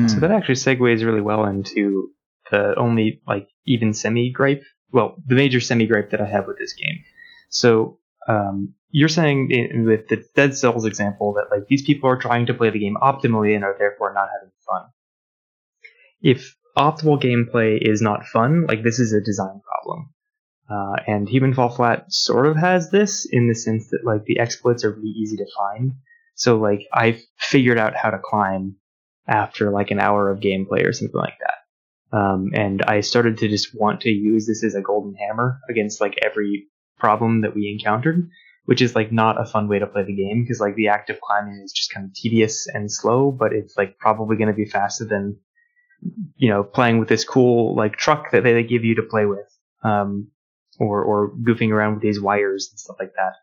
So 0.08 0.20
that 0.20 0.32
actually 0.32 0.56
segues 0.56 1.06
really 1.06 1.22
well 1.22 1.46
into 1.46 2.10
the 2.50 2.74
only 2.78 3.22
like 3.28 3.48
even 3.66 3.94
semi 3.94 4.32
gripe, 4.32 4.64
well, 4.92 5.16
the 5.26 5.36
major 5.36 5.60
semi 5.60 5.86
gripe 5.86 6.10
that 6.10 6.20
I 6.20 6.26
have 6.26 6.48
with 6.48 6.58
this 6.58 6.74
game. 6.74 7.04
So 7.50 8.00
um, 8.28 8.74
you're 8.90 9.08
saying 9.08 9.52
in, 9.52 9.86
with 9.86 10.08
the 10.08 10.24
Dead 10.36 10.58
Cells 10.58 10.86
example 10.86 11.34
that 11.34 11.56
like 11.56 11.68
these 11.68 11.84
people 11.84 12.10
are 12.10 12.18
trying 12.18 12.48
to 12.48 12.54
play 12.56 12.72
the 12.72 12.80
game 12.80 12.98
optimally 13.02 13.56
and 13.56 13.64
are 13.64 13.76
therefore 13.78 14.14
not 14.14 14.30
having 14.34 14.52
fun. 14.68 14.90
If 16.22 16.56
optimal 16.78 17.22
gameplay 17.22 17.78
is 17.82 18.02
not 18.02 18.26
fun, 18.26 18.66
like 18.68 18.84
this 18.84 19.00
is 19.00 19.14
a 19.14 19.22
design 19.22 19.62
problem. 19.66 20.10
Uh, 20.70 20.96
and 21.08 21.30
Human 21.30 21.54
Fall 21.54 21.70
Flat 21.70 22.06
sort 22.10 22.48
of 22.48 22.56
has 22.56 22.90
this 22.90 23.28
in 23.30 23.48
the 23.48 23.56
sense 23.56 23.90
that 23.90 24.02
like 24.06 24.24
the 24.26 24.40
exploits 24.40 24.84
are 24.84 24.92
really 24.92 25.10
easy 25.10 25.38
to 25.38 25.46
find. 25.58 25.94
So 26.36 26.58
like 26.58 26.82
I've 26.92 27.22
figured 27.38 27.78
out 27.78 27.96
how 27.96 28.10
to 28.10 28.20
climb 28.24 28.78
after 29.28 29.72
like 29.72 29.92
an 29.92 30.00
hour 30.00 30.30
of 30.30 30.40
gameplay 30.40 30.86
or 30.86 30.94
something 30.94 31.20
like 31.20 31.38
that. 31.40 32.18
Um, 32.18 32.52
and 32.54 32.82
I 32.84 33.02
started 33.02 33.38
to 33.40 33.48
just 33.48 33.70
want 33.74 34.02
to 34.02 34.10
use 34.10 34.48
this 34.48 34.64
as 34.64 34.76
a 34.76 34.82
golden 34.82 35.16
hammer 35.16 35.60
against 35.70 36.00
like 36.00 36.16
every 36.24 36.68
problem 36.98 37.42
that 37.42 37.56
we 37.56 37.70
encountered, 37.70 38.30
which 38.66 38.82
is 38.82 38.96
like 38.96 39.12
not 39.12 39.42
a 39.42 39.46
fun 39.46 39.68
way 39.68 39.80
to 39.80 39.88
play 39.88 40.04
the 40.04 40.16
game 40.16 40.44
because 40.44 40.60
like 40.60 40.76
the 40.76 40.90
act 40.90 41.10
of 41.10 41.20
climbing 41.22 41.62
is 41.64 41.74
just 41.74 41.92
kind 41.94 42.06
of 42.06 42.14
tedious 42.14 42.68
and 42.72 42.92
slow, 42.92 43.32
but 43.32 43.52
it's 43.52 43.76
like 43.78 43.98
probably 43.98 44.38
going 44.38 44.48
to 44.48 44.54
be 44.54 44.66
faster 44.66 45.06
than 45.06 45.38
you 46.36 46.50
know 46.50 46.64
playing 46.64 47.00
with 47.00 47.10
this 47.10 47.24
cool 47.24 47.76
like 47.76 47.96
truck 47.96 48.32
that 48.32 48.44
they 48.44 48.64
give 48.64 48.84
you 48.84 48.96
to 48.96 49.04
play 49.04 49.26
with, 49.26 49.48
um, 49.84 50.30
or 50.80 51.04
or 51.04 51.32
goofing 51.32 51.72
around 51.72 51.96
with 51.96 52.04
these 52.04 52.22
wires 52.22 52.70
and 52.72 52.80
stuff 52.80 52.98
like 53.00 53.14
that. 53.18 53.34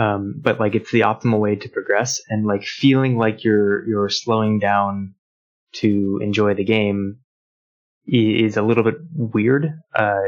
Um, 0.00 0.34
but 0.38 0.60
like 0.60 0.74
it's 0.74 0.90
the 0.90 1.00
optimal 1.00 1.40
way 1.40 1.56
to 1.56 1.68
progress 1.68 2.20
and 2.28 2.46
like 2.46 2.64
feeling 2.64 3.16
like 3.16 3.44
you're 3.44 3.86
you're 3.88 4.08
slowing 4.10 4.58
down 4.58 5.14
to 5.74 6.20
enjoy 6.22 6.54
the 6.54 6.64
game 6.64 7.18
is 8.06 8.56
a 8.56 8.62
little 8.62 8.84
bit 8.84 8.96
weird. 9.12 9.80
Uh, 9.94 10.22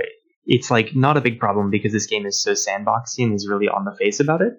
it's 0.45 0.71
like 0.71 0.97
not 0.97 1.17
a 1.17 1.21
big 1.21 1.39
problem 1.39 1.71
because 1.71 1.93
this 1.93 2.07
game 2.07 2.27
is 2.27 2.43
so 2.43 2.53
sandboxy 2.53 3.25
and 3.25 3.35
is 3.35 3.47
really 3.49 3.69
on 3.69 3.85
the 3.85 3.95
face 3.97 4.21
about 4.21 4.41
it. 4.41 4.55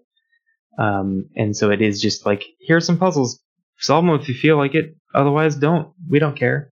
Um, 0.77 1.29
and 1.35 1.57
so 1.57 1.71
it 1.71 1.81
is 1.81 2.01
just 2.01 2.25
like 2.25 2.45
here's 2.61 2.85
some 2.85 2.97
puzzles 2.97 3.41
solve 3.79 4.05
them 4.05 4.15
if 4.15 4.27
you 4.27 4.35
feel 4.35 4.57
like 4.57 4.75
it 4.75 4.95
otherwise 5.15 5.55
don't 5.55 5.93
we 6.09 6.19
don't 6.19 6.35
care 6.35 6.71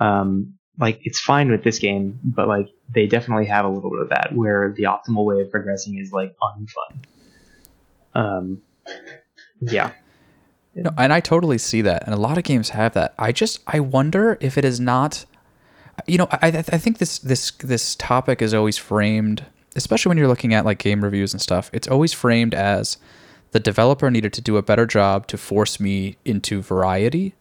um, 0.00 0.54
like 0.78 1.00
it's 1.04 1.20
fine 1.20 1.50
with 1.50 1.64
this 1.64 1.78
game 1.78 2.18
but 2.24 2.48
like 2.48 2.68
they 2.94 3.06
definitely 3.06 3.46
have 3.46 3.64
a 3.64 3.68
little 3.68 3.90
bit 3.90 4.00
of 4.00 4.08
that 4.10 4.30
where 4.34 4.72
the 4.76 4.84
optimal 4.84 5.24
way 5.24 5.40
of 5.40 5.50
progressing 5.50 5.98
is 5.98 6.12
like 6.12 6.34
unfun 6.42 7.04
Um, 8.14 8.62
yeah. 9.60 9.92
No, 10.74 10.90
and 10.96 11.12
I 11.12 11.18
totally 11.20 11.58
see 11.58 11.82
that, 11.82 12.04
and 12.04 12.14
a 12.14 12.18
lot 12.18 12.38
of 12.38 12.44
games 12.44 12.68
have 12.70 12.94
that. 12.94 13.12
I 13.18 13.32
just 13.32 13.60
I 13.66 13.80
wonder 13.80 14.38
if 14.40 14.56
it 14.56 14.64
is 14.64 14.78
not, 14.78 15.24
you 16.06 16.18
know, 16.18 16.28
I 16.30 16.38
I 16.48 16.64
I 16.72 16.78
think 16.78 16.98
this 16.98 17.18
this 17.18 17.50
this 17.50 17.96
topic 17.96 18.40
is 18.40 18.54
always 18.54 18.78
framed, 18.78 19.44
especially 19.74 20.10
when 20.10 20.18
you're 20.18 20.28
looking 20.28 20.54
at 20.54 20.64
like 20.64 20.78
game 20.78 21.02
reviews 21.02 21.32
and 21.32 21.42
stuff. 21.42 21.68
It's 21.72 21.88
always 21.88 22.12
framed 22.12 22.54
as 22.54 22.96
the 23.52 23.60
developer 23.60 24.10
needed 24.10 24.32
to 24.34 24.40
do 24.40 24.56
a 24.56 24.62
better 24.62 24.86
job 24.86 25.26
to 25.28 25.38
force 25.38 25.80
me 25.80 26.16
into 26.24 26.62
variety 26.62 27.34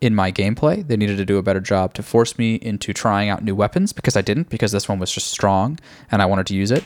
in 0.00 0.14
my 0.14 0.32
gameplay. 0.32 0.86
They 0.86 0.96
needed 0.96 1.18
to 1.18 1.26
do 1.26 1.38
a 1.38 1.42
better 1.42 1.60
job 1.60 1.94
to 1.94 2.02
force 2.02 2.38
me 2.38 2.54
into 2.56 2.92
trying 2.92 3.28
out 3.28 3.44
new 3.44 3.54
weapons 3.54 3.92
because 3.92 4.16
I 4.16 4.22
didn't 4.22 4.48
because 4.48 4.72
this 4.72 4.88
one 4.88 4.98
was 4.98 5.12
just 5.12 5.28
strong 5.28 5.78
and 6.10 6.22
I 6.22 6.26
wanted 6.26 6.46
to 6.46 6.54
use 6.54 6.70
it. 6.70 6.84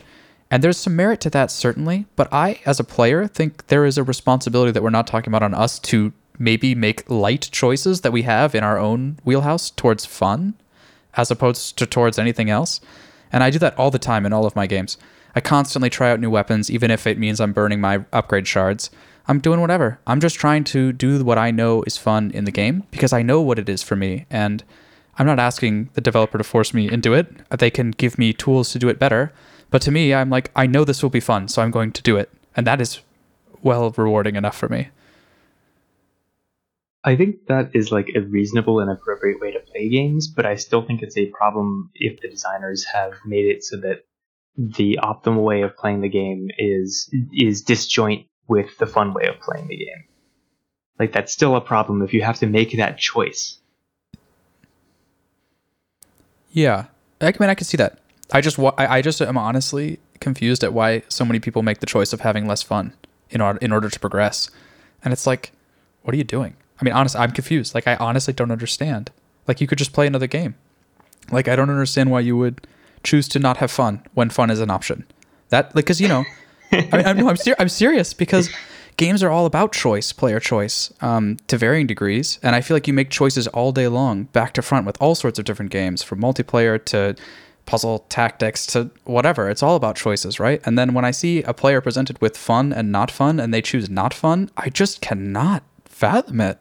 And 0.50 0.62
there's 0.62 0.76
some 0.76 0.94
merit 0.94 1.20
to 1.22 1.30
that, 1.30 1.50
certainly. 1.50 2.06
But 2.16 2.32
I, 2.32 2.60
as 2.66 2.78
a 2.78 2.84
player, 2.84 3.26
think 3.26 3.68
there 3.68 3.84
is 3.84 3.98
a 3.98 4.04
responsibility 4.04 4.72
that 4.72 4.82
we're 4.82 4.90
not 4.90 5.06
talking 5.06 5.30
about 5.30 5.42
on 5.42 5.54
us 5.54 5.78
to 5.80 6.12
maybe 6.38 6.74
make 6.74 7.08
light 7.08 7.48
choices 7.52 8.00
that 8.00 8.12
we 8.12 8.22
have 8.22 8.54
in 8.54 8.64
our 8.64 8.78
own 8.78 9.18
wheelhouse 9.24 9.70
towards 9.70 10.04
fun 10.04 10.54
as 11.16 11.30
opposed 11.30 11.78
to 11.78 11.86
towards 11.86 12.18
anything 12.18 12.50
else. 12.50 12.80
And 13.32 13.42
I 13.42 13.50
do 13.50 13.58
that 13.60 13.78
all 13.78 13.90
the 13.90 13.98
time 13.98 14.26
in 14.26 14.32
all 14.32 14.46
of 14.46 14.56
my 14.56 14.66
games. 14.66 14.96
I 15.34 15.40
constantly 15.40 15.90
try 15.90 16.10
out 16.10 16.20
new 16.20 16.30
weapons, 16.30 16.70
even 16.70 16.90
if 16.90 17.06
it 17.06 17.18
means 17.18 17.40
I'm 17.40 17.52
burning 17.52 17.80
my 17.80 18.04
upgrade 18.12 18.46
shards. 18.46 18.90
I'm 19.26 19.40
doing 19.40 19.60
whatever. 19.60 19.98
I'm 20.06 20.20
just 20.20 20.36
trying 20.36 20.64
to 20.64 20.92
do 20.92 21.24
what 21.24 21.38
I 21.38 21.50
know 21.50 21.82
is 21.84 21.96
fun 21.96 22.30
in 22.30 22.44
the 22.44 22.52
game 22.52 22.84
because 22.90 23.12
I 23.12 23.22
know 23.22 23.40
what 23.40 23.58
it 23.58 23.68
is 23.68 23.82
for 23.82 23.96
me. 23.96 24.26
And 24.30 24.62
I'm 25.18 25.26
not 25.26 25.38
asking 25.38 25.90
the 25.94 26.00
developer 26.00 26.38
to 26.38 26.44
force 26.44 26.74
me 26.74 26.90
into 26.90 27.14
it. 27.14 27.28
They 27.50 27.70
can 27.70 27.90
give 27.90 28.18
me 28.18 28.32
tools 28.32 28.72
to 28.72 28.78
do 28.78 28.88
it 28.88 28.98
better. 28.98 29.32
But 29.70 29.82
to 29.82 29.90
me, 29.90 30.14
I'm 30.14 30.30
like, 30.30 30.50
I 30.54 30.66
know 30.66 30.84
this 30.84 31.02
will 31.02 31.10
be 31.10 31.20
fun, 31.20 31.48
so 31.48 31.62
I'm 31.62 31.70
going 31.70 31.92
to 31.92 32.02
do 32.02 32.16
it. 32.16 32.30
And 32.56 32.66
that 32.66 32.80
is 32.80 33.00
well 33.62 33.90
rewarding 33.96 34.36
enough 34.36 34.56
for 34.56 34.68
me. 34.68 34.88
I 37.02 37.16
think 37.16 37.46
that 37.48 37.70
is 37.74 37.92
like 37.92 38.08
a 38.14 38.20
reasonable 38.20 38.80
and 38.80 38.90
appropriate 38.90 39.40
way 39.40 39.52
to 39.52 39.60
play 39.60 39.88
games, 39.88 40.26
but 40.28 40.46
I 40.46 40.54
still 40.54 40.82
think 40.82 41.02
it's 41.02 41.18
a 41.18 41.26
problem 41.26 41.90
if 41.94 42.20
the 42.20 42.28
designers 42.28 42.84
have 42.84 43.12
made 43.26 43.46
it 43.46 43.62
so 43.62 43.76
that 43.78 44.04
the 44.56 44.98
optimal 45.02 45.42
way 45.42 45.62
of 45.62 45.76
playing 45.76 46.00
the 46.00 46.08
game 46.08 46.48
is 46.58 47.12
is 47.32 47.62
disjoint 47.62 48.26
with 48.48 48.76
the 48.78 48.86
fun 48.86 49.12
way 49.12 49.26
of 49.26 49.40
playing 49.40 49.68
the 49.68 49.76
game. 49.76 50.04
Like 50.98 51.12
that's 51.12 51.32
still 51.32 51.56
a 51.56 51.60
problem 51.60 52.02
if 52.02 52.14
you 52.14 52.22
have 52.22 52.38
to 52.38 52.46
make 52.46 52.76
that 52.76 52.98
choice. 52.98 53.58
Yeah, 56.52 56.86
I 57.20 57.32
mean, 57.40 57.50
I 57.50 57.54
can 57.54 57.64
see 57.64 57.76
that. 57.78 57.98
I 58.32 58.40
just, 58.40 58.58
I 58.58 59.02
just 59.02 59.20
am 59.20 59.36
honestly 59.36 59.98
confused 60.20 60.62
at 60.62 60.72
why 60.72 61.02
so 61.08 61.24
many 61.24 61.40
people 61.40 61.62
make 61.62 61.80
the 61.80 61.86
choice 61.86 62.12
of 62.12 62.20
having 62.20 62.46
less 62.46 62.62
fun 62.62 62.94
in 63.28 63.40
order 63.40 63.58
in 63.58 63.72
order 63.72 63.90
to 63.90 64.00
progress, 64.00 64.50
and 65.02 65.12
it's 65.12 65.26
like, 65.26 65.52
what 66.02 66.14
are 66.14 66.16
you 66.16 66.24
doing? 66.24 66.56
I 66.80 66.84
mean, 66.84 66.94
honestly, 66.94 67.20
I'm 67.20 67.32
confused. 67.32 67.74
Like, 67.74 67.86
I 67.86 67.96
honestly 67.96 68.32
don't 68.32 68.50
understand. 68.50 69.10
Like, 69.46 69.60
you 69.60 69.66
could 69.66 69.78
just 69.78 69.92
play 69.92 70.06
another 70.06 70.26
game. 70.26 70.54
Like, 71.30 71.48
I 71.48 71.56
don't 71.56 71.70
understand 71.70 72.10
why 72.10 72.20
you 72.20 72.36
would 72.36 72.66
choose 73.04 73.28
to 73.28 73.38
not 73.38 73.58
have 73.58 73.70
fun 73.70 74.02
when 74.14 74.30
fun 74.30 74.50
is 74.50 74.60
an 74.60 74.70
option. 74.70 75.06
That, 75.50 75.66
like, 75.76 75.84
because 75.84 76.00
you 76.00 76.08
know, 76.08 76.24
I 76.72 76.96
mean, 76.96 77.06
I'm, 77.06 77.16
no, 77.18 77.28
I'm, 77.28 77.36
ser- 77.36 77.56
I'm 77.58 77.68
serious 77.68 78.12
because 78.12 78.50
games 78.96 79.22
are 79.22 79.30
all 79.30 79.46
about 79.46 79.72
choice, 79.72 80.12
player 80.12 80.40
choice, 80.40 80.92
um, 81.00 81.36
to 81.46 81.56
varying 81.56 81.86
degrees. 81.86 82.38
And 82.42 82.56
I 82.56 82.60
feel 82.60 82.74
like 82.74 82.88
you 82.88 82.94
make 82.94 83.10
choices 83.10 83.46
all 83.48 83.70
day 83.70 83.86
long, 83.88 84.24
back 84.24 84.52
to 84.54 84.62
front, 84.62 84.86
with 84.86 84.96
all 85.00 85.14
sorts 85.14 85.38
of 85.38 85.44
different 85.44 85.70
games, 85.70 86.02
from 86.02 86.20
multiplayer 86.20 86.82
to 86.86 87.14
puzzle 87.66 88.00
tactics 88.08 88.66
to 88.66 88.90
whatever. 89.04 89.48
It's 89.48 89.62
all 89.62 89.76
about 89.76 89.96
choices, 89.96 90.40
right? 90.40 90.60
And 90.64 90.78
then 90.78 90.94
when 90.94 91.04
I 91.04 91.12
see 91.12 91.42
a 91.42 91.54
player 91.54 91.80
presented 91.80 92.20
with 92.20 92.36
fun 92.36 92.72
and 92.72 92.90
not 92.90 93.10
fun, 93.10 93.40
and 93.40 93.54
they 93.54 93.62
choose 93.62 93.88
not 93.88 94.12
fun, 94.12 94.50
I 94.56 94.68
just 94.68 95.00
cannot 95.00 95.62
fathom 95.84 96.40
it. 96.40 96.58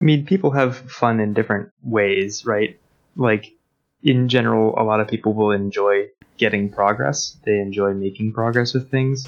I 0.00 0.04
mean, 0.04 0.26
people 0.26 0.52
have 0.52 0.76
fun 0.90 1.18
in 1.18 1.34
different 1.34 1.70
ways, 1.82 2.44
right? 2.44 2.78
Like, 3.16 3.52
in 4.02 4.28
general, 4.28 4.74
a 4.78 4.84
lot 4.84 5.00
of 5.00 5.08
people 5.08 5.34
will 5.34 5.50
enjoy 5.50 6.06
getting 6.36 6.70
progress. 6.70 7.36
They 7.44 7.58
enjoy 7.58 7.94
making 7.94 8.32
progress 8.32 8.74
with 8.74 8.90
things. 8.90 9.26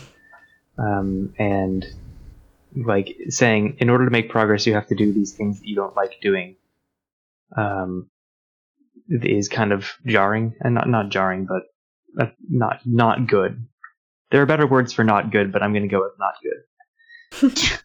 Um, 0.78 1.34
and 1.38 1.84
like 2.76 3.16
saying, 3.28 3.76
in 3.80 3.90
order 3.90 4.04
to 4.04 4.10
make 4.10 4.30
progress, 4.30 4.66
you 4.66 4.74
have 4.74 4.86
to 4.88 4.94
do 4.94 5.12
these 5.12 5.32
things 5.32 5.60
that 5.60 5.66
you 5.66 5.74
don't 5.76 5.96
like 5.96 6.20
doing. 6.20 6.56
Um, 7.56 8.08
is 9.08 9.48
kind 9.48 9.72
of 9.72 9.90
jarring, 10.06 10.54
and 10.60 10.74
not 10.74 10.88
not 10.88 11.08
jarring, 11.08 11.46
but 11.46 11.62
uh, 12.22 12.30
not 12.48 12.80
not 12.86 13.26
good. 13.26 13.66
There 14.30 14.40
are 14.40 14.46
better 14.46 14.68
words 14.68 14.92
for 14.92 15.02
not 15.02 15.32
good, 15.32 15.52
but 15.52 15.62
I'm 15.62 15.72
going 15.72 15.82
to 15.82 15.88
go 15.88 16.00
with 16.00 16.12
not 16.18 16.34
good. 17.50 17.80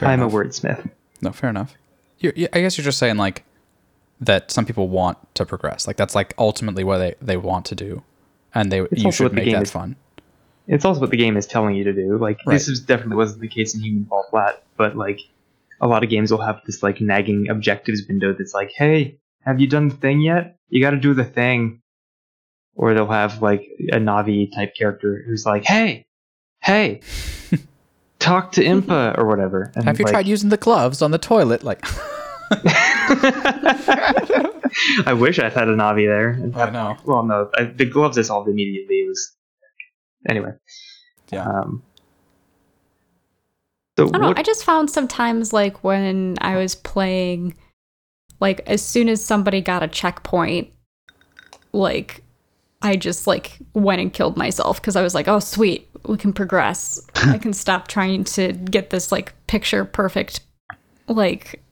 I'm 0.02 0.20
enough. 0.20 0.32
a 0.32 0.34
wordsmith. 0.34 0.90
No, 1.20 1.32
fair 1.32 1.50
enough. 1.50 1.74
You're, 2.18 2.32
I 2.52 2.60
guess 2.60 2.78
you're 2.78 2.84
just 2.84 2.98
saying 2.98 3.16
like 3.16 3.44
that 4.20 4.50
some 4.50 4.64
people 4.64 4.88
want 4.88 5.18
to 5.34 5.46
progress. 5.46 5.86
Like 5.86 5.96
that's 5.96 6.14
like 6.14 6.34
ultimately 6.38 6.84
what 6.84 6.98
they, 6.98 7.14
they 7.20 7.36
want 7.36 7.64
to 7.66 7.74
do, 7.74 8.02
and 8.54 8.72
they 8.72 8.80
it's 8.80 9.02
you 9.02 9.12
should 9.12 9.32
make 9.32 9.52
that 9.52 9.62
is, 9.62 9.70
fun. 9.70 9.96
It's 10.66 10.84
also 10.84 11.00
what 11.00 11.10
the 11.10 11.16
game 11.16 11.36
is 11.36 11.46
telling 11.46 11.76
you 11.76 11.84
to 11.84 11.92
do. 11.92 12.18
Like 12.18 12.38
right. 12.46 12.54
this 12.54 12.68
is 12.68 12.80
definitely 12.80 13.16
wasn't 13.16 13.40
the 13.40 13.48
case 13.48 13.74
in 13.74 13.80
Human 13.80 14.06
Fall 14.06 14.26
Flat, 14.30 14.62
but 14.76 14.96
like 14.96 15.20
a 15.80 15.86
lot 15.86 16.02
of 16.02 16.10
games 16.10 16.30
will 16.30 16.42
have 16.42 16.60
this 16.66 16.82
like 16.82 17.00
nagging 17.00 17.48
objectives 17.48 18.02
window 18.06 18.32
that's 18.32 18.54
like, 18.54 18.72
hey, 18.72 19.18
have 19.42 19.60
you 19.60 19.68
done 19.68 19.88
the 19.88 19.96
thing 19.96 20.20
yet? 20.20 20.56
You 20.68 20.82
got 20.82 20.90
to 20.90 20.98
do 20.98 21.14
the 21.14 21.24
thing. 21.24 21.80
Or 22.74 22.94
they'll 22.94 23.06
have 23.06 23.42
like 23.42 23.68
a 23.92 23.96
Navi 23.96 24.52
type 24.54 24.74
character 24.74 25.24
who's 25.26 25.44
like, 25.44 25.64
hey, 25.64 26.06
hey, 26.62 27.00
talk 28.20 28.52
to 28.52 28.62
Impa 28.62 29.18
or 29.18 29.26
whatever. 29.26 29.72
And 29.74 29.84
have 29.84 29.98
you 29.98 30.04
like, 30.04 30.12
tried 30.12 30.28
using 30.28 30.50
the 30.50 30.56
gloves 30.56 31.02
on 31.02 31.10
the 31.10 31.18
toilet? 31.18 31.64
Like. 31.64 31.84
I 35.06 35.14
wish 35.18 35.38
I 35.38 35.48
had 35.48 35.68
a 35.68 35.76
Navi 35.76 36.06
there. 36.06 36.38
I 36.54 36.64
don't 36.64 36.72
know. 36.72 36.96
Well, 37.04 37.22
no, 37.22 37.50
I, 37.56 37.64
the 37.64 37.84
gloves 37.84 38.18
I 38.18 38.22
solved 38.22 38.48
immediately. 38.48 38.96
It 38.96 39.08
was 39.08 39.36
anyway. 40.28 40.52
Yeah. 41.30 41.46
Um, 41.46 41.82
so 43.98 44.06
I 44.06 44.10
don't 44.10 44.12
what, 44.12 44.20
know. 44.20 44.34
I 44.36 44.42
just 44.42 44.64
found 44.64 44.90
sometimes 44.90 45.52
like 45.52 45.82
when 45.84 46.36
I 46.40 46.56
was 46.56 46.74
playing, 46.74 47.54
like 48.40 48.60
as 48.66 48.82
soon 48.82 49.08
as 49.08 49.24
somebody 49.24 49.60
got 49.60 49.82
a 49.82 49.88
checkpoint, 49.88 50.70
like 51.72 52.22
I 52.80 52.96
just 52.96 53.26
like 53.26 53.58
went 53.74 54.00
and 54.00 54.12
killed 54.12 54.36
myself 54.36 54.80
because 54.80 54.96
I 54.96 55.02
was 55.02 55.14
like, 55.14 55.28
oh 55.28 55.40
sweet, 55.40 55.88
we 56.06 56.16
can 56.16 56.32
progress. 56.32 57.00
I 57.16 57.38
can 57.38 57.52
stop 57.54 57.88
trying 57.88 58.24
to 58.24 58.52
get 58.52 58.90
this 58.90 59.12
like 59.12 59.34
picture 59.46 59.84
perfect 59.84 60.40
like 61.08 61.62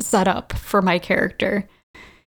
set 0.00 0.28
up 0.28 0.52
for 0.52 0.82
my 0.82 0.98
character. 0.98 1.68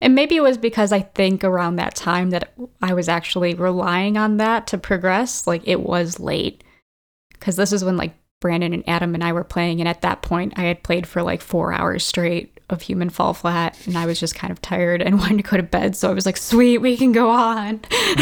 And 0.01 0.15
maybe 0.15 0.37
it 0.37 0.43
was 0.43 0.59
because 0.59 0.93
I 0.93 1.01
think 1.01 1.45
around 1.45 1.77
that 1.77 1.95
time 1.95 2.31
that 2.31 2.53
I 2.83 2.93
was 2.95 3.09
actually 3.09 3.55
relying 3.55 4.17
on 4.17 4.37
that 4.37 4.67
to 4.69 4.79
progress. 4.79 5.47
Like 5.47 5.63
it 5.67 5.81
was 5.81 6.21
late. 6.21 6.63
Because 7.33 7.57
this 7.57 7.73
is 7.73 7.85
when 7.85 7.97
like 7.97 8.15
Brandon 8.41 8.75
and 8.75 8.87
Adam 8.87 9.15
and 9.15 9.25
I 9.25 9.33
were 9.33 9.45
playing. 9.45 9.81
And 9.81 9.89
at 9.89 10.03
that 10.03 10.21
point, 10.21 10.53
I 10.57 10.65
had 10.65 10.83
played 10.83 11.07
for 11.07 11.23
like 11.23 11.41
four 11.41 11.73
hours 11.73 12.05
straight 12.05 12.61
of 12.69 12.83
Human 12.83 13.09
Fall 13.09 13.33
Flat. 13.33 13.79
And 13.87 13.97
I 13.97 14.05
was 14.05 14.21
just 14.21 14.35
kind 14.35 14.51
of 14.51 14.61
tired 14.61 15.01
and 15.01 15.19
wanted 15.19 15.39
to 15.39 15.43
go 15.43 15.57
to 15.57 15.63
bed. 15.63 15.97
So 15.97 16.11
I 16.11 16.13
was 16.13 16.27
like, 16.27 16.37
sweet, 16.37 16.79
we 16.79 16.99
can 16.99 17.13
go 17.13 17.31
on. 17.31 17.81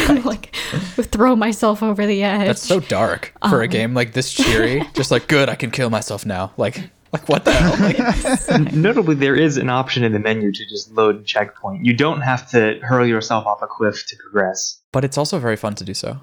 like 0.24 0.54
throw 0.94 1.34
myself 1.34 1.82
over 1.82 2.06
the 2.06 2.22
edge. 2.22 2.46
That's 2.46 2.62
so 2.62 2.78
dark 2.78 3.32
for 3.48 3.56
um, 3.56 3.62
a 3.62 3.68
game 3.68 3.94
like 3.94 4.12
this 4.12 4.32
cheery. 4.32 4.86
just 4.94 5.10
like, 5.10 5.26
good, 5.26 5.48
I 5.48 5.56
can 5.56 5.72
kill 5.72 5.90
myself 5.90 6.24
now. 6.24 6.52
Like, 6.56 6.90
like 7.12 7.28
what 7.28 7.44
the 7.44 7.52
hell? 7.52 7.76
Like, 7.78 8.72
Notably, 8.72 9.14
there 9.14 9.36
is 9.36 9.58
an 9.58 9.68
option 9.68 10.02
in 10.02 10.12
the 10.12 10.18
menu 10.18 10.50
to 10.50 10.66
just 10.66 10.92
load 10.92 11.26
checkpoint. 11.26 11.84
You 11.84 11.94
don't 11.94 12.22
have 12.22 12.50
to 12.50 12.78
hurl 12.82 13.06
yourself 13.06 13.46
off 13.46 13.60
a 13.62 13.66
cliff 13.66 14.06
to 14.06 14.16
progress. 14.16 14.80
But 14.92 15.04
it's 15.04 15.18
also 15.18 15.38
very 15.38 15.56
fun 15.56 15.74
to 15.76 15.84
do 15.84 15.94
so. 15.94 16.20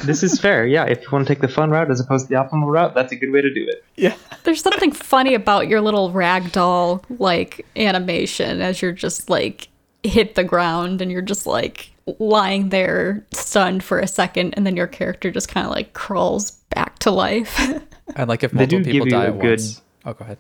this 0.03 0.24
is 0.24 0.39
fair. 0.39 0.65
Yeah, 0.65 0.86
if 0.86 1.01
you 1.01 1.09
want 1.11 1.28
to 1.28 1.34
take 1.34 1.41
the 1.41 1.47
fun 1.47 1.71
route 1.71 1.89
as 1.91 1.99
opposed 1.99 2.28
to 2.28 2.34
the 2.34 2.39
optimal 2.39 2.71
route, 2.71 2.93
that's 2.93 3.11
a 3.11 3.15
good 3.15 3.32
way 3.32 3.41
to 3.41 3.53
do 3.53 3.67
it. 3.67 3.84
Yeah. 3.95 4.15
There's 4.43 4.61
something 4.61 4.91
funny 4.91 5.34
about 5.34 5.67
your 5.67 5.82
little 5.82 6.11
ragdoll 6.11 7.03
like 7.19 7.65
animation 7.76 8.61
as 8.61 8.82
you're 8.82 8.91
just 8.91 9.30
like 9.30 9.69
hit 10.03 10.36
the 10.36 10.43
ground 10.43 11.01
and 11.01 11.11
you're 11.11 11.21
just 11.21 11.47
like 11.47 11.92
lying 12.20 12.70
there 12.70 13.26
stunned 13.32 13.84
for 13.84 13.99
a 13.99 14.08
second 14.08 14.54
and 14.56 14.66
then 14.66 14.76
your 14.76 14.88
character 14.88 15.32
just 15.32 15.47
kind 15.47 15.66
of 15.66 15.72
like 15.72 15.93
crawls 15.93 16.51
back 16.74 16.99
to 16.99 17.12
life. 17.12 17.60
And 18.18 18.28
like 18.28 18.43
if 18.43 18.51
multiple 18.51 18.84
people 18.84 19.08
die 19.08 19.28
at 19.28 19.39
good, 19.39 19.60
once. 19.60 19.82
Oh, 20.06 20.14
go 20.14 20.26
ahead. 20.26 20.38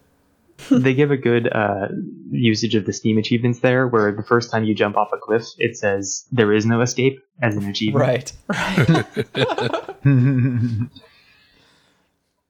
they 0.71 0.93
give 0.93 1.11
a 1.11 1.17
good 1.17 1.51
uh, 1.51 1.87
usage 2.29 2.75
of 2.75 2.85
the 2.85 2.93
Steam 2.93 3.17
achievements 3.17 3.59
there, 3.59 3.87
where 3.87 4.11
the 4.11 4.23
first 4.23 4.51
time 4.51 4.63
you 4.63 4.75
jump 4.75 4.97
off 4.97 5.09
a 5.13 5.17
cliff, 5.17 5.47
it 5.57 5.77
says 5.77 6.25
there 6.31 6.53
is 6.53 6.65
no 6.65 6.81
escape 6.81 7.19
as 7.41 7.55
an 7.55 7.67
achievement. 7.69 8.33
Right. 8.49 9.05
Right. 9.35 9.85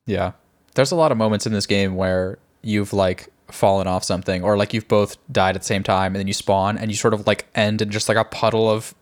yeah. 0.06 0.32
There's 0.76 0.92
a 0.92 0.96
lot 0.96 1.12
of 1.12 1.18
moments 1.18 1.46
in 1.46 1.54
this 1.54 1.66
game 1.66 1.96
where 1.96 2.40
you've 2.62 2.94
like 2.94 3.30
fallen 3.50 3.88
off 3.88 4.04
something, 4.04 4.44
or 4.44 4.58
like 4.58 4.74
you've 4.74 4.88
both 4.88 5.18
died 5.32 5.56
at 5.56 5.62
the 5.62 5.68
same 5.68 5.84
time, 5.84 6.14
and 6.14 6.20
then 6.20 6.28
you 6.28 6.34
spawn, 6.34 6.78
and 6.78 6.90
you 6.90 6.98
sort 6.98 7.14
of 7.14 7.26
like 7.28 7.46
end 7.56 7.82
in 7.82 7.90
just 7.90 8.10
like 8.10 8.18
a 8.18 8.26
puddle 8.26 8.70
of 8.70 8.94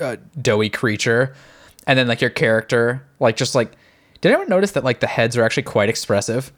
uh, 0.00 0.16
doughy 0.40 0.70
creature 0.70 1.34
and 1.86 1.98
then 1.98 2.08
like 2.08 2.20
your 2.20 2.30
character, 2.30 3.06
like 3.20 3.36
just 3.36 3.54
like, 3.54 3.72
did 4.20 4.30
anyone 4.32 4.48
notice 4.48 4.72
that 4.72 4.84
like 4.84 5.00
the 5.00 5.06
heads 5.06 5.36
are 5.36 5.42
actually 5.44 5.64
quite 5.64 5.88
expressive? 5.88 6.52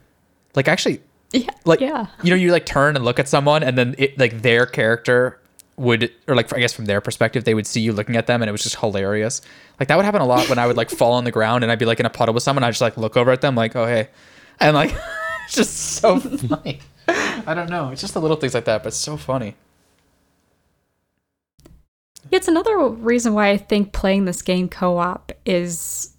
Like 0.55 0.69
actually, 0.69 1.01
Yeah. 1.33 1.51
like 1.65 1.81
yeah. 1.81 2.07
you 2.23 2.31
know, 2.31 2.37
you 2.37 2.53
like 2.53 2.65
turn 2.67 2.95
and 2.97 3.05
look 3.05 3.19
at 3.19 3.29
someone, 3.29 3.63
and 3.63 3.77
then 3.77 3.95
it, 3.99 4.19
like 4.19 4.43
their 4.43 4.67
character 4.67 5.41
would, 5.77 6.11
or 6.29 6.35
like 6.37 6.53
I 6.55 6.61
guess 6.61 6.73
from 6.73 6.85
their 6.87 7.01
perspective, 7.01 7.45
they 7.45 7.55
would 7.55 7.67
see 7.67 7.81
you 7.81 7.93
looking 7.93 8.17
at 8.17 8.27
them, 8.29 8.41
and 8.41 8.49
it 8.49 8.53
was 8.53 8.63
just 8.63 8.77
hilarious. 8.77 9.43
Like 9.81 9.89
that 9.89 9.97
would 9.97 10.05
happen 10.05 10.21
a 10.23 10.27
lot 10.27 10.49
when 10.49 10.59
I 10.59 10.67
would 10.67 10.77
like 10.77 10.91
fall 10.91 11.13
on 11.15 11.25
the 11.25 11.33
ground 11.33 11.65
and 11.65 11.71
I'd 11.73 11.79
be 11.79 11.85
like 11.85 12.01
in 12.01 12.07
a 12.07 12.11
puddle 12.11 12.33
with 12.33 12.43
someone. 12.45 12.63
I 12.65 12.71
just 12.71 12.81
like 12.81 12.97
look 12.97 13.17
over 13.17 13.31
at 13.33 13.41
them, 13.41 13.55
like, 13.57 13.75
oh 13.77 13.85
hey, 13.87 14.09
and 14.61 14.75
like 14.75 14.95
it's 15.45 15.55
just 15.57 15.77
so 15.77 16.19
funny. 16.49 16.79
I 17.09 17.53
don't 17.55 17.69
know. 17.69 17.91
It's 17.91 18.01
just 18.01 18.15
the 18.15 18.21
little 18.21 18.37
things 18.37 18.55
like 18.55 18.65
that, 18.65 18.83
but 18.83 18.89
it's 18.89 18.97
so 18.97 19.17
funny. 19.17 19.57
It's 22.31 22.49
another 22.49 22.89
reason 22.89 23.35
why 23.35 23.51
I 23.51 23.57
think 23.57 23.93
playing 23.93 24.25
this 24.25 24.43
game 24.43 24.69
co-op 24.69 25.33
is 25.45 26.17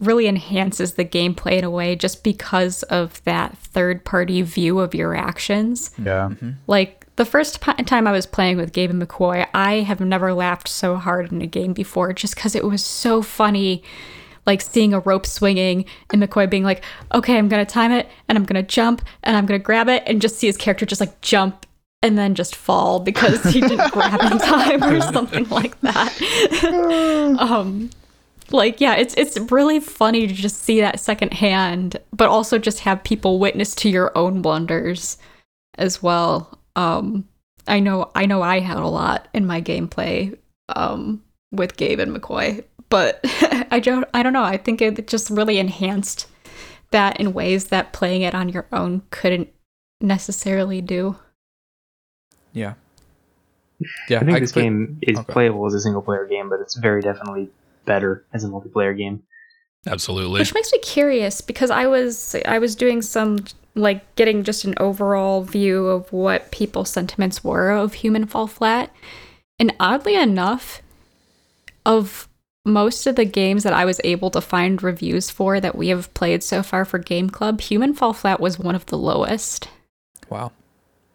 really 0.00 0.26
enhances 0.26 0.94
the 0.94 1.04
gameplay 1.04 1.58
in 1.58 1.64
a 1.64 1.70
way 1.70 1.94
just 1.94 2.24
because 2.24 2.82
of 2.84 3.22
that 3.24 3.56
third 3.58 4.04
party 4.04 4.42
view 4.42 4.80
of 4.80 4.94
your 4.94 5.14
actions. 5.14 5.90
Yeah. 5.98 6.30
Mm-hmm. 6.30 6.50
Like 6.66 7.06
the 7.16 7.24
first 7.24 7.60
p- 7.60 7.82
time 7.84 8.06
I 8.06 8.12
was 8.12 8.26
playing 8.26 8.56
with 8.56 8.72
Gabe 8.72 8.90
and 8.90 9.00
McCoy, 9.00 9.46
I 9.54 9.80
have 9.80 10.00
never 10.00 10.32
laughed 10.34 10.68
so 10.68 10.96
hard 10.96 11.30
in 11.30 11.42
a 11.42 11.46
game 11.46 11.72
before 11.72 12.12
just 12.12 12.34
because 12.34 12.56
it 12.56 12.64
was 12.64 12.84
so 12.84 13.22
funny. 13.22 13.84
Like 14.46 14.60
seeing 14.60 14.92
a 14.92 15.00
rope 15.00 15.26
swinging 15.26 15.86
and 16.12 16.22
McCoy 16.22 16.50
being 16.50 16.64
like, 16.64 16.84
okay, 17.14 17.38
I'm 17.38 17.48
going 17.48 17.64
to 17.64 17.72
time 17.72 17.92
it 17.92 18.08
and 18.28 18.36
I'm 18.36 18.44
going 18.44 18.62
to 18.62 18.68
jump 18.68 19.02
and 19.22 19.36
I'm 19.36 19.46
going 19.46 19.58
to 19.58 19.64
grab 19.64 19.88
it 19.88 20.02
and 20.06 20.20
just 20.20 20.36
see 20.36 20.48
his 20.48 20.56
character 20.56 20.84
just 20.84 21.00
like 21.00 21.20
jump 21.20 21.66
and 22.04 22.18
then 22.18 22.34
just 22.34 22.54
fall 22.54 23.00
because 23.00 23.42
he 23.44 23.62
didn't 23.62 23.90
grab 23.92 24.20
in 24.30 24.38
time 24.38 24.84
or 24.84 25.00
something 25.00 25.48
like 25.48 25.80
that. 25.80 26.12
um, 27.40 27.88
like 28.50 28.78
yeah, 28.78 28.94
it's 28.94 29.14
it's 29.14 29.38
really 29.50 29.80
funny 29.80 30.26
to 30.26 30.34
just 30.34 30.62
see 30.62 30.82
that 30.82 31.00
secondhand, 31.00 31.96
but 32.12 32.28
also 32.28 32.58
just 32.58 32.80
have 32.80 33.02
people 33.04 33.38
witness 33.38 33.74
to 33.76 33.88
your 33.88 34.16
own 34.16 34.42
blunders 34.42 35.16
as 35.78 36.02
well. 36.02 36.58
Um, 36.76 37.26
I 37.66 37.80
know 37.80 38.10
I 38.14 38.26
know 38.26 38.42
I 38.42 38.60
had 38.60 38.76
a 38.76 38.86
lot 38.86 39.26
in 39.32 39.46
my 39.46 39.62
gameplay 39.62 40.36
um, 40.76 41.22
with 41.52 41.78
Gabe 41.78 42.00
and 42.00 42.14
McCoy, 42.14 42.64
but 42.90 43.20
I 43.70 43.80
don't 43.80 44.06
I 44.12 44.22
don't 44.22 44.34
know. 44.34 44.44
I 44.44 44.58
think 44.58 44.82
it 44.82 45.08
just 45.08 45.30
really 45.30 45.58
enhanced 45.58 46.26
that 46.90 47.18
in 47.18 47.32
ways 47.32 47.68
that 47.68 47.94
playing 47.94 48.20
it 48.20 48.34
on 48.34 48.50
your 48.50 48.66
own 48.72 49.04
couldn't 49.08 49.48
necessarily 50.02 50.82
do. 50.82 51.16
Yeah. 52.54 52.74
Yeah. 54.08 54.20
I 54.20 54.24
think 54.24 54.38
this 54.40 54.52
complete- 54.52 54.62
game 54.64 54.98
is 55.02 55.18
Okay. 55.18 55.32
playable 55.32 55.66
as 55.66 55.74
a 55.74 55.80
single 55.80 56.00
player 56.00 56.26
game, 56.26 56.48
but 56.48 56.60
it's 56.60 56.76
very 56.76 57.02
definitely 57.02 57.50
better 57.84 58.24
as 58.32 58.42
a 58.44 58.48
multiplayer 58.48 58.96
game. 58.96 59.22
Absolutely. 59.86 60.40
Which 60.40 60.54
makes 60.54 60.72
me 60.72 60.78
curious 60.78 61.42
because 61.42 61.70
I 61.70 61.86
was 61.86 62.34
I 62.46 62.58
was 62.58 62.74
doing 62.74 63.02
some 63.02 63.40
like 63.74 64.14
getting 64.16 64.42
just 64.44 64.64
an 64.64 64.74
overall 64.78 65.42
view 65.42 65.88
of 65.88 66.10
what 66.12 66.50
people's 66.52 66.88
sentiments 66.90 67.42
were 67.44 67.70
of 67.70 67.94
Human 67.94 68.24
Fall 68.24 68.46
Flat. 68.46 68.90
And 69.58 69.74
oddly 69.78 70.14
enough, 70.14 70.80
of 71.84 72.28
most 72.64 73.06
of 73.06 73.16
the 73.16 73.24
games 73.26 73.62
that 73.64 73.74
I 73.74 73.84
was 73.84 74.00
able 74.04 74.30
to 74.30 74.40
find 74.40 74.82
reviews 74.82 75.28
for 75.28 75.60
that 75.60 75.76
we 75.76 75.88
have 75.88 76.12
played 76.14 76.42
so 76.42 76.62
far 76.62 76.84
for 76.86 76.98
Game 76.98 77.28
Club, 77.28 77.60
Human 77.60 77.92
Fall 77.92 78.14
Flat 78.14 78.40
was 78.40 78.58
one 78.58 78.74
of 78.74 78.86
the 78.86 78.96
lowest 78.96 79.68
Wow. 80.30 80.52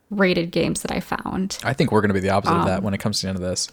Rated 0.10 0.52
games 0.52 0.82
that 0.82 0.92
I 0.92 1.00
found. 1.00 1.58
I 1.64 1.74
think 1.74 1.92
we're 1.92 2.02
gonna 2.02 2.14
be 2.14 2.20
the 2.20 2.30
opposite 2.32 2.56
of 2.56 2.66
that 2.66 2.78
Um, 2.80 2.84
when 2.84 2.94
it 2.94 3.00
comes 3.00 3.20
to 3.20 3.26
the 3.26 3.30
end 3.30 3.38
of 3.38 3.44
this. 3.44 3.70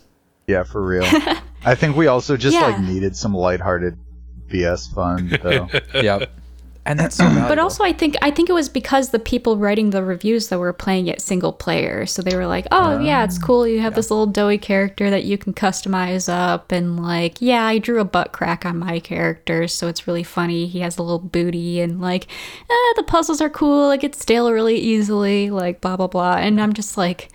Yeah, 0.47 0.63
for 0.63 0.81
real. 0.85 1.05
I 1.65 1.75
think 1.75 1.97
we 1.97 2.07
also 2.07 2.37
just 2.37 2.57
like 2.61 2.79
needed 2.81 3.17
some 3.17 3.35
lighthearted 3.35 3.99
BS 4.49 4.95
fun 4.95 5.39
though. 5.43 5.69
Yep. 6.01 6.31
And 6.87 7.01
that's 7.01 7.17
so 7.17 7.25
valuable. 7.25 7.49
But 7.49 7.59
also, 7.59 7.83
I 7.83 7.93
think 7.93 8.15
I 8.23 8.31
think 8.31 8.49
it 8.49 8.53
was 8.53 8.69
because 8.69 9.11
the 9.11 9.19
people 9.19 9.57
writing 9.57 9.91
the 9.91 10.05
reviews 10.05 10.49
that 10.49 10.61
were 10.61 10.73
playing 10.73 11.09
it 11.09 11.21
single 11.21 11.53
player, 11.53 12.07
so 12.07 12.23
they 12.23 12.37
were 12.37 12.47
like, 12.47 12.67
"Oh 12.71 13.01
yeah, 13.01 13.25
it's 13.25 13.39
cool. 13.39 13.67
You 13.67 13.81
have 13.81 13.97
this 13.97 14.09
little 14.09 14.27
doughy 14.27 14.57
character 14.59 15.11
that 15.11 15.25
you 15.25 15.37
can 15.37 15.53
customize 15.53 16.33
up, 16.33 16.71
and 16.71 17.03
like, 17.03 17.39
yeah, 17.41 17.65
I 17.65 17.79
drew 17.79 17.99
a 18.01 18.05
butt 18.05 18.31
crack 18.33 18.65
on 18.65 18.79
my 18.79 19.01
character, 19.01 19.67
so 19.67 19.89
it's 19.89 20.07
really 20.07 20.23
funny. 20.23 20.69
He 20.69 20.79
has 20.79 20.97
a 20.97 21.03
little 21.03 21.19
booty, 21.19 21.81
and 21.81 22.01
like, 22.01 22.29
eh, 22.71 22.93
the 22.95 23.03
puzzles 23.05 23.41
are 23.41 23.51
cool. 23.51 23.91
It 23.91 24.01
gets 24.03 24.21
stale 24.23 24.53
really 24.53 24.79
easily, 24.79 25.51
like 25.51 25.81
blah 25.81 25.97
blah 25.97 26.07
blah." 26.07 26.37
And 26.37 26.61
I'm 26.61 26.73
just 26.73 26.97
like, 26.97 27.31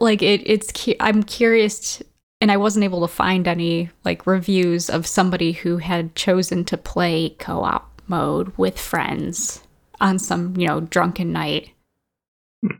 like 0.00 0.22
it. 0.22 0.42
It's 0.46 0.72
cu- 0.72 0.96
I'm 0.98 1.22
curious. 1.22 2.02
And 2.40 2.52
I 2.52 2.56
wasn't 2.56 2.84
able 2.84 3.00
to 3.00 3.12
find 3.12 3.48
any 3.48 3.90
like 4.04 4.26
reviews 4.26 4.90
of 4.90 5.06
somebody 5.06 5.52
who 5.52 5.78
had 5.78 6.14
chosen 6.14 6.64
to 6.66 6.76
play 6.76 7.30
co-op 7.38 8.02
mode 8.06 8.52
with 8.56 8.78
friends 8.78 9.62
on 10.00 10.18
some, 10.18 10.56
you 10.56 10.66
know, 10.66 10.80
drunken 10.80 11.32
night 11.32 11.70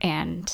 and 0.01 0.53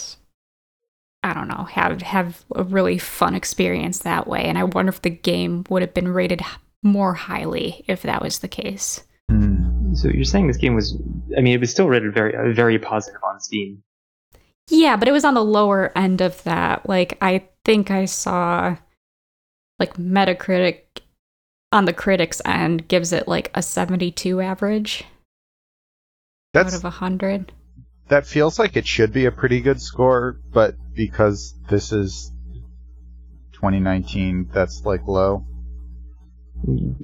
I 1.22 1.34
don't 1.34 1.48
know, 1.48 1.64
have 1.64 2.02
have 2.02 2.44
a 2.54 2.64
really 2.64 2.98
fun 2.98 3.34
experience 3.34 4.00
that 4.00 4.26
way. 4.26 4.44
And 4.44 4.58
I 4.58 4.64
wonder 4.64 4.90
if 4.90 5.02
the 5.02 5.10
game 5.10 5.64
would 5.68 5.82
have 5.82 5.94
been 5.94 6.08
rated 6.08 6.42
more 6.82 7.14
highly 7.14 7.84
if 7.86 8.02
that 8.02 8.22
was 8.22 8.40
the 8.40 8.48
case. 8.48 9.04
Hmm. 9.30 9.94
So 9.94 10.08
you're 10.08 10.24
saying 10.24 10.48
this 10.48 10.56
game 10.56 10.74
was? 10.74 10.96
I 11.36 11.40
mean, 11.40 11.54
it 11.54 11.60
was 11.60 11.70
still 11.70 11.88
rated 11.88 12.14
very, 12.14 12.34
uh, 12.34 12.52
very 12.54 12.78
positive 12.78 13.20
on 13.22 13.40
Steam. 13.40 13.82
Yeah, 14.68 14.96
but 14.96 15.06
it 15.06 15.12
was 15.12 15.24
on 15.24 15.34
the 15.34 15.44
lower 15.44 15.92
end 15.96 16.20
of 16.20 16.42
that. 16.44 16.88
Like 16.88 17.18
I 17.20 17.44
think 17.64 17.90
I 17.90 18.06
saw 18.06 18.76
like 19.82 19.96
Metacritic 19.96 20.82
on 21.72 21.86
the 21.86 21.92
critics 21.92 22.40
end 22.44 22.86
gives 22.86 23.12
it 23.12 23.26
like 23.26 23.50
a 23.54 23.62
72 23.62 24.40
average 24.40 25.02
out 26.54 26.64
That's 26.64 26.76
of 26.76 26.84
100. 26.84 27.50
that 28.08 28.26
feels 28.26 28.58
like 28.60 28.76
it 28.76 28.86
should 28.86 29.12
be 29.12 29.24
a 29.24 29.32
pretty 29.32 29.60
good 29.60 29.80
score, 29.82 30.38
but 30.52 30.76
because 30.94 31.54
this 31.68 31.90
is 31.92 32.30
2019, 33.54 34.50
that's 34.54 34.84
like 34.84 35.08
low. 35.08 35.44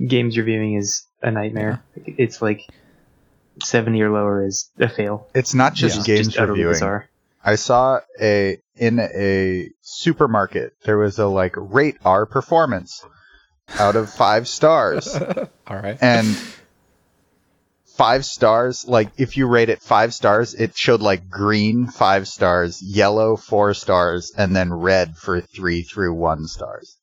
Games 0.06 0.36
reviewing 0.38 0.74
is 0.74 1.04
a 1.22 1.32
nightmare. 1.32 1.82
It's 1.96 2.40
like 2.40 2.60
seventy 3.60 4.00
or 4.02 4.10
lower 4.10 4.46
is 4.46 4.70
a 4.78 4.88
fail. 4.88 5.26
It's 5.34 5.52
not 5.52 5.74
just 5.74 5.96
Yeah. 6.06 6.14
games 6.14 6.26
just 6.28 6.38
utterly 6.38 6.58
reviewing. 6.60 6.74
bizarre. 6.74 7.08
I 7.48 7.54
saw 7.56 8.00
a 8.20 8.58
in 8.76 9.00
a 9.00 9.70
supermarket 9.80 10.72
there 10.84 10.98
was 10.98 11.18
a 11.18 11.26
like 11.26 11.54
rate 11.56 11.96
our 12.04 12.26
performance 12.26 13.04
out 13.78 13.96
of 13.96 14.10
five 14.12 14.46
stars. 14.48 15.14
All 15.66 15.76
right. 15.76 15.98
and 16.00 16.26
five 17.96 18.24
stars 18.24 18.84
like 18.86 19.10
if 19.16 19.36
you 19.36 19.46
rate 19.48 19.68
it 19.68 19.82
five 19.82 20.14
stars 20.14 20.54
it 20.54 20.76
showed 20.76 21.00
like 21.00 21.28
green 21.28 21.86
five 21.88 22.28
stars 22.28 22.80
yellow 22.80 23.36
four 23.36 23.74
stars 23.74 24.30
and 24.36 24.54
then 24.54 24.72
red 24.72 25.16
for 25.16 25.40
three 25.40 25.82
through 25.82 26.14
one 26.14 26.46
stars 26.46 26.96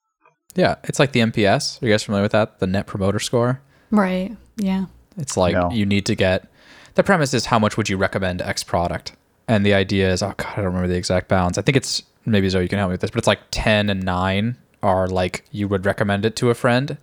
Yeah, 0.55 0.75
it's 0.85 0.99
like 0.99 1.11
the 1.11 1.19
NPS. 1.19 1.81
Are 1.81 1.85
you 1.85 1.91
guys 1.91 2.03
familiar 2.03 2.23
with 2.23 2.31
that? 2.31 2.59
The 2.59 2.67
Net 2.67 2.87
Promoter 2.87 3.19
Score. 3.19 3.59
Right. 3.91 4.37
Yeah. 4.55 4.85
It's 5.17 5.35
like 5.35 5.53
No. 5.53 5.69
you 5.71 5.85
need 5.85 6.05
to 6.05 6.15
get. 6.15 6.47
The 6.95 7.03
premise 7.03 7.33
is 7.33 7.47
how 7.47 7.59
much 7.59 7.75
would 7.75 7.89
you 7.89 7.97
recommend 7.97 8.41
X 8.41 8.63
product, 8.63 9.11
and 9.47 9.65
the 9.65 9.73
idea 9.73 10.11
is 10.11 10.23
oh 10.23 10.33
god 10.37 10.53
I 10.53 10.55
don't 10.57 10.65
remember 10.65 10.87
the 10.87 10.97
exact 10.97 11.27
bounds. 11.27 11.57
I 11.57 11.61
think 11.61 11.77
it's 11.77 12.03
maybe 12.25 12.49
Zoe 12.49 12.63
you 12.63 12.69
can 12.69 12.79
help 12.79 12.89
me 12.89 12.93
with 12.93 13.01
this, 13.01 13.11
but 13.11 13.19
it's 13.19 13.27
like 13.27 13.41
ten 13.51 13.89
and 13.89 14.03
nine 14.03 14.57
are 14.83 15.07
like 15.07 15.43
you 15.51 15.67
would 15.67 15.85
recommend 15.85 16.25
it 16.25 16.35
to 16.37 16.49
a 16.49 16.55
friend, 16.55 16.97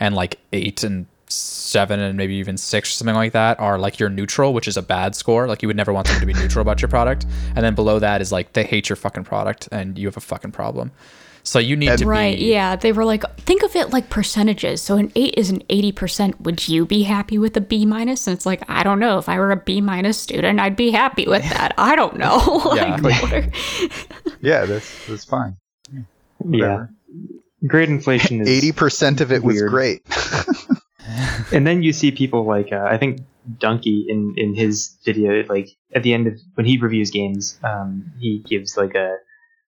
and 0.00 0.14
like 0.14 0.38
eight 0.52 0.82
and 0.82 1.06
seven 1.30 2.00
and 2.00 2.16
maybe 2.16 2.34
even 2.34 2.56
six 2.56 2.90
or 2.90 2.92
something 2.94 3.14
like 3.14 3.32
that 3.32 3.60
are 3.60 3.78
like 3.78 3.98
your 3.98 4.08
neutral, 4.08 4.54
which 4.54 4.66
is 4.66 4.76
a 4.76 4.82
bad 4.82 5.14
score. 5.14 5.46
Like 5.46 5.62
you 5.62 5.68
would 5.68 5.76
never 5.76 5.92
want 5.92 6.06
someone 6.06 6.20
to 6.20 6.26
be 6.26 6.32
neutral 6.32 6.62
about 6.62 6.80
your 6.80 6.88
product, 6.88 7.26
and 7.54 7.64
then 7.64 7.74
below 7.74 7.98
that 7.98 8.20
is 8.20 8.32
like 8.32 8.52
they 8.54 8.64
hate 8.64 8.88
your 8.88 8.96
fucking 8.96 9.24
product 9.24 9.68
and 9.70 9.98
you 9.98 10.06
have 10.06 10.16
a 10.16 10.20
fucking 10.20 10.52
problem. 10.52 10.90
So 11.48 11.58
you 11.58 11.76
need 11.76 11.96
to 11.98 12.06
Right. 12.06 12.36
be 12.38 12.44
Yeah. 12.46 12.76
They 12.76 12.92
were 12.92 13.04
like, 13.04 13.24
think 13.40 13.62
of 13.62 13.74
it 13.74 13.90
like 13.90 14.10
percentages. 14.10 14.82
So 14.82 14.96
an 14.96 15.10
eight 15.16 15.34
is 15.36 15.50
an 15.50 15.62
80%. 15.70 16.40
Would 16.42 16.68
you 16.68 16.84
be 16.86 17.02
happy 17.04 17.38
with 17.38 17.56
a 17.56 17.60
B 17.60 17.86
minus? 17.86 18.26
And 18.26 18.36
it's 18.36 18.44
like, 18.46 18.62
I 18.68 18.82
don't 18.82 18.98
know. 18.98 19.18
If 19.18 19.28
I 19.28 19.38
were 19.38 19.50
a 19.50 19.56
B 19.56 19.80
minus 19.80 20.18
student, 20.18 20.60
I'd 20.60 20.76
be 20.76 20.90
happy 20.90 21.26
with 21.26 21.42
that. 21.50 21.74
I 21.78 21.96
don't 21.96 22.16
know. 22.18 22.38
Yeah. 22.76 22.96
like, 22.96 23.22
what 23.22 23.32
are- 23.32 23.50
yeah 24.40 24.66
that's 24.66 25.06
that's 25.08 25.24
fine 25.24 25.56
Yeah, 26.48 26.86
grade 27.66 27.88
inflation 27.88 28.40
is 28.40 28.48
80% 28.64 29.20
of 29.20 29.32
it 29.32 29.42
was 29.42 29.60
great 29.62 30.02
and 31.52 31.66
then 31.66 31.82
you 31.82 31.92
see 31.92 32.10
people 32.12 32.44
like 32.44 32.72
uh, 32.72 32.84
I 32.88 32.98
think 32.98 33.20
Dunkey 33.58 34.04
in 34.08 34.34
in 34.36 34.54
his 34.54 34.96
video, 35.04 35.42
like 35.48 35.68
at 35.94 36.02
the 36.02 36.12
end 36.12 36.26
of 36.26 36.34
when 36.54 36.66
he 36.66 36.76
reviews 36.78 37.10
games, 37.10 37.58
um, 37.64 38.12
he 38.20 38.44
gives 38.46 38.76
like 38.76 38.94
a 38.94 39.16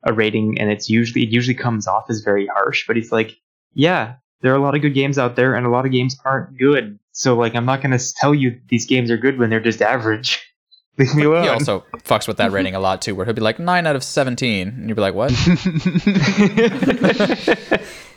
a 0.06 0.14
rating, 0.14 0.58
and 0.60 0.70
it's 0.72 0.90
usually 0.90 1.24
it 1.24 1.30
usually 1.30 1.56
comes 1.56 1.88
off 1.88 2.06
as 2.10 2.22
very 2.22 2.48
harsh, 2.48 2.86
but 2.88 2.96
he's 2.96 3.12
like, 3.12 3.36
yeah, 3.74 4.16
there 4.42 4.54
are 4.54 4.58
a 4.58 4.62
lot 4.62 4.76
of 4.76 4.82
good 4.82 4.94
games 4.94 5.18
out 5.18 5.36
there, 5.36 5.56
and 5.56 5.66
a 5.66 5.70
lot 5.70 5.86
of 5.86 5.92
games 5.92 6.18
aren't 6.24 6.58
good. 6.58 6.98
So 7.12 7.36
like, 7.36 7.56
I'm 7.56 7.66
not 7.66 7.82
gonna 7.82 8.00
tell 8.18 8.34
you 8.36 8.60
these 8.70 8.86
games 8.86 9.10
are 9.12 9.18
good 9.18 9.38
when 9.40 9.50
they're 9.50 9.60
just 9.60 9.82
average. 9.82 10.42
Leave 10.98 11.14
me 11.14 11.24
alone. 11.24 11.44
He 11.44 11.50
also 11.50 11.84
fucks 12.06 12.26
with 12.26 12.38
that 12.38 12.54
rating 12.54 12.74
a 12.74 12.80
lot 12.80 13.02
too, 13.02 13.16
where 13.16 13.26
he'll 13.26 13.34
be 13.34 13.42
like 13.42 13.60
nine 13.60 13.86
out 13.86 13.98
of 13.98 14.04
seventeen, 14.04 14.70
and 14.70 14.88
you'll 14.88 14.96
be 14.96 15.02
like, 15.02 15.14
what? 15.14 15.32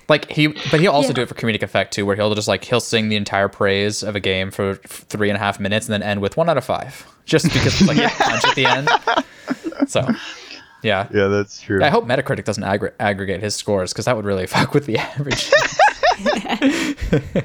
like 0.09 0.31
he, 0.31 0.49
but 0.71 0.81
he'll 0.81 0.93
also 0.93 1.09
Yeah. 1.09 1.15
do 1.15 1.23
it 1.23 1.29
for 1.29 1.35
comedic 1.35 1.63
effect 1.63 1.93
too, 1.95 2.07
where 2.07 2.17
he'll 2.17 2.35
just 2.35 2.49
like 2.49 2.65
he'll 2.65 2.81
sing 2.81 3.09
the 3.09 3.17
entire 3.17 3.49
praise 3.49 4.03
of 4.03 4.17
a 4.17 4.21
game 4.21 4.51
for 4.51 4.77
three 4.77 5.29
and 5.29 5.37
a 5.37 5.41
half 5.41 5.61
minutes, 5.61 5.87
and 5.87 5.93
then 5.95 6.03
end 6.03 6.21
with 6.23 6.37
one 6.37 6.49
out 6.49 6.57
of 6.57 6.65
five, 6.65 7.07
just 7.25 7.45
because 7.47 7.81
it's 7.81 7.89
like 7.89 7.99
a 7.99 8.09
punch 8.23 8.45
at 8.45 8.55
the 8.55 8.67
end. 8.67 8.89
So, 9.91 10.07
yeah. 10.83 11.09
yeah, 11.13 11.29
that's 11.29 11.61
true. 11.61 11.83
I 11.83 11.89
hope 11.89 12.05
Metacritic 12.05 12.45
doesn't 12.45 12.63
aggr- 12.63 12.93
aggregate 13.01 13.41
his 13.41 13.55
scores 13.55 13.93
because 13.93 14.05
that 14.05 14.17
would 14.17 14.25
really 14.25 14.47
fuck 14.49 14.75
with 14.75 14.87
the 14.87 14.99
average. 14.99 15.51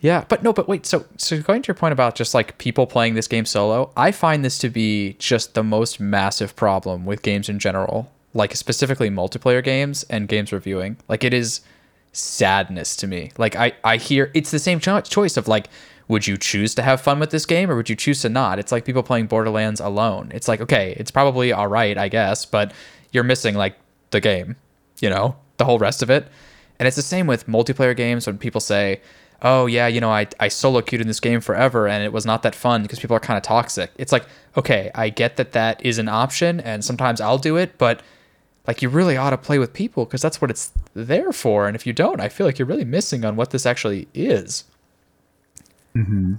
yeah, 0.00 0.24
but 0.28 0.42
no, 0.42 0.52
but 0.52 0.68
wait. 0.68 0.86
So, 0.86 1.04
so 1.16 1.40
going 1.42 1.62
to 1.62 1.68
your 1.68 1.74
point 1.74 1.92
about 1.92 2.14
just 2.14 2.34
like 2.34 2.58
people 2.58 2.86
playing 2.86 3.14
this 3.14 3.26
game 3.28 3.44
solo, 3.46 3.92
I 3.96 4.12
find 4.12 4.44
this 4.44 4.58
to 4.58 4.68
be 4.68 5.14
just 5.18 5.54
the 5.54 5.64
most 5.64 5.98
massive 6.00 6.54
problem 6.56 7.06
with 7.06 7.22
games 7.22 7.48
in 7.48 7.58
general, 7.58 8.10
like 8.34 8.54
specifically 8.54 9.10
multiplayer 9.10 9.62
games 9.62 10.04
and 10.04 10.28
games 10.28 10.52
reviewing. 10.52 10.96
Like 11.08 11.24
it 11.24 11.34
is 11.34 11.60
sadness 12.12 12.96
to 12.96 13.06
me. 13.06 13.32
Like 13.36 13.56
I, 13.56 13.72
I 13.84 13.96
hear 13.98 14.30
it's 14.34 14.50
the 14.50 14.58
same 14.58 14.80
cho- 14.80 15.00
choice 15.00 15.36
of 15.36 15.48
like, 15.48 15.68
would 16.08 16.26
you 16.26 16.36
choose 16.36 16.74
to 16.74 16.82
have 16.82 17.00
fun 17.00 17.18
with 17.18 17.30
this 17.30 17.46
game 17.46 17.70
or 17.70 17.76
would 17.76 17.90
you 17.90 17.96
choose 17.96 18.22
to 18.22 18.28
not? 18.28 18.58
It's 18.58 18.72
like 18.72 18.84
people 18.84 19.02
playing 19.02 19.26
Borderlands 19.26 19.80
alone. 19.80 20.30
It's 20.32 20.48
like, 20.48 20.60
okay, 20.60 20.94
it's 20.96 21.10
probably 21.10 21.52
all 21.52 21.66
right, 21.66 21.98
I 21.98 22.08
guess, 22.08 22.44
but 22.44 22.72
you're 23.12 23.24
missing 23.24 23.54
like 23.54 23.76
the 24.10 24.20
game, 24.20 24.56
you 25.00 25.10
know, 25.10 25.36
the 25.56 25.64
whole 25.64 25.78
rest 25.78 26.02
of 26.02 26.10
it. 26.10 26.28
And 26.78 26.86
it's 26.86 26.96
the 26.96 27.02
same 27.02 27.26
with 27.26 27.46
multiplayer 27.46 27.96
games 27.96 28.26
when 28.26 28.38
people 28.38 28.60
say, 28.60 29.00
oh 29.42 29.66
yeah, 29.66 29.86
you 29.86 30.00
know, 30.00 30.10
I, 30.10 30.28
I 30.38 30.48
solo 30.48 30.80
queued 30.80 31.00
in 31.00 31.08
this 31.08 31.20
game 31.20 31.40
forever 31.40 31.88
and 31.88 32.04
it 32.04 32.12
was 32.12 32.24
not 32.24 32.42
that 32.42 32.54
fun 32.54 32.82
because 32.82 33.00
people 33.00 33.16
are 33.16 33.20
kind 33.20 33.36
of 33.36 33.42
toxic. 33.42 33.90
It's 33.96 34.12
like, 34.12 34.26
okay, 34.56 34.90
I 34.94 35.08
get 35.08 35.36
that 35.36 35.52
that 35.52 35.84
is 35.84 35.98
an 35.98 36.08
option 36.08 36.60
and 36.60 36.84
sometimes 36.84 37.20
I'll 37.20 37.38
do 37.38 37.56
it, 37.56 37.78
but 37.78 38.02
like 38.66 38.82
you 38.82 38.88
really 38.88 39.16
ought 39.16 39.30
to 39.30 39.38
play 39.38 39.58
with 39.58 39.72
people 39.72 40.04
because 40.04 40.22
that's 40.22 40.40
what 40.40 40.50
it's 40.50 40.72
there 40.94 41.32
for. 41.32 41.66
And 41.66 41.76
if 41.76 41.86
you 41.86 41.92
don't, 41.92 42.20
I 42.20 42.28
feel 42.28 42.46
like 42.46 42.58
you're 42.58 42.66
really 42.66 42.84
missing 42.84 43.24
on 43.24 43.36
what 43.36 43.50
this 43.50 43.66
actually 43.66 44.08
is. 44.14 44.64
Mm-hmm. 45.96 46.34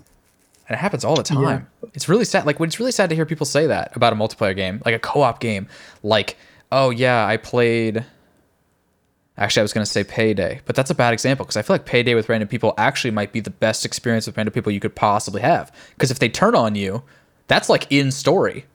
And 0.70 0.76
it 0.76 0.78
happens 0.78 1.06
all 1.06 1.16
the 1.16 1.24
time. 1.24 1.68
It's 1.94 2.10
really 2.10 2.26
sad. 2.26 2.46
Like 2.46 2.60
when 2.60 2.68
it's 2.68 2.80
really 2.80 2.92
sad 2.92 3.10
to 3.10 3.16
hear 3.16 3.26
people 3.26 3.46
say 3.46 3.68
that 3.68 3.96
about 3.96 4.14
a 4.14 4.16
multiplayer 4.16 4.56
game, 4.56 4.82
like 4.86 4.96
a 4.96 5.00
co-op 5.00 5.40
game. 5.40 5.68
Like, 6.04 6.38
oh 6.72 6.90
yeah, 6.90 7.26
I 7.26 7.38
played. 7.38 8.06
Actually, 9.38 9.62
I 9.62 9.64
was 9.64 9.74
going 9.74 9.86
to 9.86 9.92
say 9.92 10.04
Payday, 10.04 10.62
but 10.66 10.76
that's 10.76 10.90
a 10.90 10.96
bad 10.96 11.14
example 11.14 11.46
because 11.46 11.58
I 11.58 11.62
feel 11.62 11.76
like 11.76 11.86
Payday 11.86 12.16
with 12.16 12.28
random 12.28 12.50
people 12.50 12.74
actually 12.78 13.12
might 13.12 13.32
be 13.32 13.40
the 13.40 13.52
best 13.52 13.86
experience 13.86 14.26
with 14.26 14.36
random 14.36 14.52
people 14.52 14.72
you 14.72 14.80
could 14.80 14.96
possibly 14.96 15.42
have. 15.42 15.72
Because 15.94 16.10
if 16.10 16.18
they 16.18 16.28
turn 16.28 16.56
on 16.56 16.76
you, 16.76 17.04
that's 17.48 17.70
like 17.70 17.86
in 17.92 18.12
story. 18.12 18.66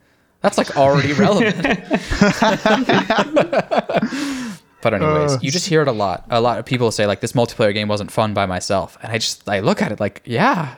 That's 0.41 0.59
like 0.59 0.77
already 0.77 1.13
relevant. 1.15 1.67
but 4.83 4.95
anyways, 4.95 5.33
Uh. 5.35 5.39
you 5.41 5.51
just 5.51 5.67
hear 5.69 5.83
it 5.83 5.89
a 5.89 5.93
lot. 5.93 6.25
A 6.31 6.41
lot 6.41 6.59
of 6.59 6.65
people 6.67 6.91
say 6.91 7.07
like 7.07 7.21
this 7.21 7.33
multiplayer 7.33 7.73
game 7.73 7.89
wasn't 7.89 8.11
fun 8.11 8.35
by 8.35 8.47
myself, 8.47 8.99
and 9.03 9.13
I 9.13 9.19
just 9.19 9.49
I 9.49 9.61
look 9.61 9.81
at 9.83 9.93
it 9.93 10.01
like 10.01 10.23
yeah, 10.25 10.75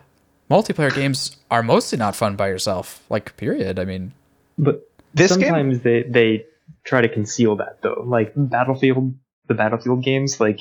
multiplayer 0.50 0.94
games 0.94 1.36
are 1.50 1.62
mostly 1.62 1.98
not 1.98 2.14
fun 2.14 2.36
by 2.36 2.48
yourself. 2.48 3.02
Like 3.10 3.36
period. 3.36 3.78
I 3.78 3.84
mean, 3.84 4.12
But 4.58 4.86
This 5.14 5.30
game- 5.36 5.48
sometimes 5.48 5.80
they 5.80 6.02
they 6.02 6.44
try 6.84 7.00
to 7.00 7.08
conceal 7.08 7.56
that 7.56 7.82
though. 7.82 8.04
Like 8.06 8.32
Battlefield, 8.36 9.14
the 9.48 9.54
Battlefield 9.54 10.04
games, 10.04 10.38
like 10.40 10.60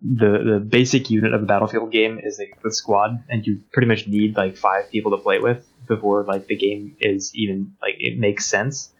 the 0.00 0.32
the 0.52 0.60
basic 0.60 1.10
unit 1.10 1.34
of 1.34 1.42
a 1.42 1.46
Battlefield 1.46 1.90
game 1.90 2.20
is 2.22 2.38
like 2.38 2.54
the 2.62 2.72
squad, 2.72 3.10
and 3.28 3.46
you 3.46 3.60
pretty 3.72 3.88
much 3.88 4.06
need 4.06 4.36
like 4.36 4.56
five 4.56 4.90
people 4.90 5.10
to 5.12 5.18
play 5.18 5.38
with 5.40 5.66
before 5.88 6.22
like 6.24 6.46
the 6.46 6.56
game 6.56 6.96
is 7.00 7.32
even 7.34 7.72
like 7.82 7.96
it 7.98 8.18
makes 8.18 8.46
sense. 8.46 8.90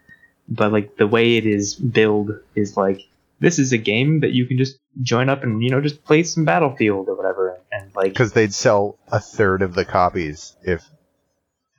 But 0.49 0.72
like 0.72 0.97
the 0.97 1.07
way 1.07 1.36
it 1.36 1.47
is 1.47 1.74
billed 1.74 2.30
is 2.55 2.76
like 2.76 3.01
this 3.41 3.59
is 3.59 3.72
a 3.72 3.78
game 3.78 4.20
that 4.20 4.32
you 4.32 4.47
can 4.47 4.59
just 4.59 4.78
join 5.01 5.28
up 5.28 5.43
and 5.43 5.62
you 5.62 5.70
know 5.70 5.80
just 5.80 6.05
play 6.05 6.22
some 6.22 6.45
Battlefield 6.45 7.09
or 7.09 7.14
whatever, 7.14 7.59
and 7.72 7.95
like 7.95 8.12
because 8.12 8.32
they'd 8.32 8.55
sell 8.55 8.99
a 9.11 9.20
third 9.20 9.62
of 9.62 9.74
the 9.74 9.84
copies 9.84 10.57
if 10.62 10.84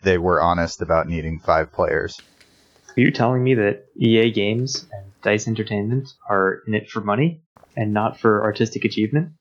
they 0.02 0.18
were 0.18 0.42
honest 0.42 0.82
about 0.82 1.08
needing 1.08 1.40
five 1.40 1.72
players. 1.72 2.20
Are 2.98 3.02
you 3.02 3.12
telling 3.12 3.44
me 3.44 3.56
that 3.56 3.86
EA 3.98 4.32
Games 4.32 4.88
and 4.92 5.12
Dice 5.22 5.48
Entertainment 5.48 6.10
are 6.28 6.64
in 6.68 6.74
it 6.74 6.90
for 6.90 7.02
money 7.02 7.42
and 7.76 7.94
not 7.94 8.20
for 8.20 8.44
artistic 8.44 8.86
achievement? 8.86 9.32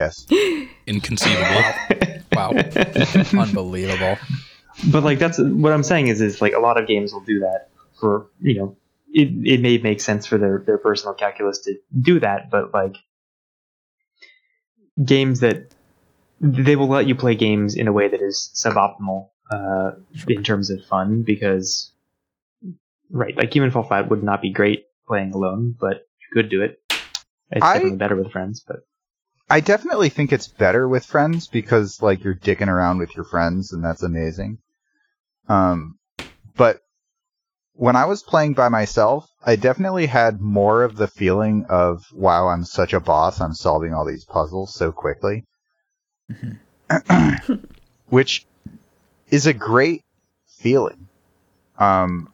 Yes. 0.00 0.26
Inconceivable. 0.86 1.62
wow, 2.32 2.50
unbelievable. 3.32 4.18
But 4.90 5.04
like 5.04 5.18
that's 5.18 5.38
what 5.38 5.72
I'm 5.72 5.84
saying 5.84 6.08
is 6.08 6.20
is 6.20 6.40
like 6.42 6.52
a 6.52 6.58
lot 6.58 6.80
of 6.80 6.86
games 6.86 7.12
will 7.12 7.20
do 7.20 7.40
that 7.40 7.68
for 8.00 8.26
you 8.40 8.54
know 8.54 8.76
it, 9.14 9.28
it 9.44 9.60
may 9.60 9.78
make 9.78 10.00
sense 10.00 10.26
for 10.26 10.36
their 10.38 10.62
their 10.66 10.78
personal 10.78 11.14
calculus 11.14 11.60
to 11.60 11.76
do 11.98 12.20
that, 12.20 12.50
but 12.50 12.74
like 12.74 12.96
games 15.02 15.40
that 15.40 15.72
they 16.40 16.76
will 16.76 16.88
let 16.88 17.06
you 17.06 17.14
play 17.14 17.36
games 17.36 17.76
in 17.76 17.86
a 17.86 17.92
way 17.92 18.08
that 18.08 18.20
is 18.20 18.50
suboptimal 18.54 19.28
uh, 19.50 19.92
in 20.28 20.42
terms 20.42 20.70
of 20.70 20.84
fun 20.84 21.22
because 21.22 21.92
right 23.10 23.36
like 23.36 23.54
Human 23.54 23.70
Fall 23.70 23.84
Flat 23.84 24.10
would 24.10 24.22
not 24.22 24.42
be 24.42 24.50
great 24.50 24.86
playing 25.06 25.32
alone, 25.32 25.76
but 25.78 26.08
you 26.20 26.26
could 26.32 26.50
do 26.50 26.62
it. 26.62 26.82
It's 27.50 27.64
I- 27.64 27.74
definitely 27.74 27.98
better 27.98 28.16
with 28.16 28.32
friends, 28.32 28.64
but 28.66 28.78
I 29.48 29.60
definitely 29.60 30.08
think 30.08 30.32
it's 30.32 30.48
better 30.48 30.88
with 30.88 31.04
friends 31.04 31.46
because 31.46 32.02
like 32.02 32.24
you're 32.24 32.34
dicking 32.34 32.68
around 32.68 32.98
with 32.98 33.14
your 33.14 33.26
friends 33.26 33.72
and 33.72 33.84
that's 33.84 34.02
amazing. 34.02 34.58
Um, 35.48 35.98
but 36.56 36.83
when 37.74 37.96
I 37.96 38.04
was 38.06 38.22
playing 38.22 38.54
by 38.54 38.68
myself, 38.68 39.28
I 39.44 39.56
definitely 39.56 40.06
had 40.06 40.40
more 40.40 40.82
of 40.82 40.96
the 40.96 41.08
feeling 41.08 41.66
of 41.68 42.04
wow, 42.12 42.48
I'm 42.48 42.64
such 42.64 42.92
a 42.92 43.00
boss. 43.00 43.40
I'm 43.40 43.54
solving 43.54 43.92
all 43.92 44.04
these 44.04 44.24
puzzles 44.24 44.74
so 44.74 44.92
quickly, 44.92 45.44
which 48.08 48.46
is 49.28 49.46
a 49.46 49.52
great 49.52 50.02
feeling. 50.46 51.08
Um, 51.78 52.32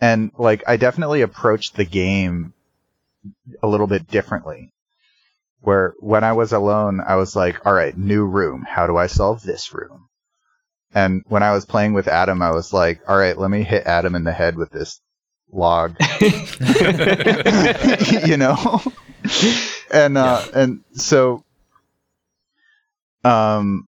and 0.00 0.30
like 0.38 0.62
I 0.68 0.76
definitely 0.76 1.22
approached 1.22 1.74
the 1.74 1.84
game 1.84 2.54
a 3.62 3.68
little 3.68 3.88
bit 3.88 4.06
differently 4.08 4.72
where 5.60 5.94
when 5.98 6.22
I 6.22 6.32
was 6.32 6.52
alone, 6.52 7.00
I 7.00 7.16
was 7.16 7.34
like, 7.34 7.66
all 7.66 7.72
right, 7.72 7.96
new 7.96 8.24
room. 8.24 8.64
How 8.66 8.86
do 8.86 8.96
I 8.96 9.08
solve 9.08 9.42
this 9.42 9.74
room? 9.74 10.07
And 10.94 11.22
when 11.28 11.42
I 11.42 11.52
was 11.52 11.66
playing 11.66 11.92
with 11.92 12.08
Adam, 12.08 12.42
I 12.42 12.50
was 12.50 12.72
like, 12.72 13.00
all 13.08 13.16
right, 13.16 13.36
let 13.36 13.50
me 13.50 13.62
hit 13.62 13.86
Adam 13.86 14.14
in 14.14 14.24
the 14.24 14.32
head 14.32 14.56
with 14.56 14.70
this 14.70 15.00
log, 15.52 15.96
you 18.26 18.36
know? 18.36 18.80
and, 19.90 20.16
uh, 20.16 20.44
and 20.54 20.80
so, 20.94 21.44
um, 23.24 23.86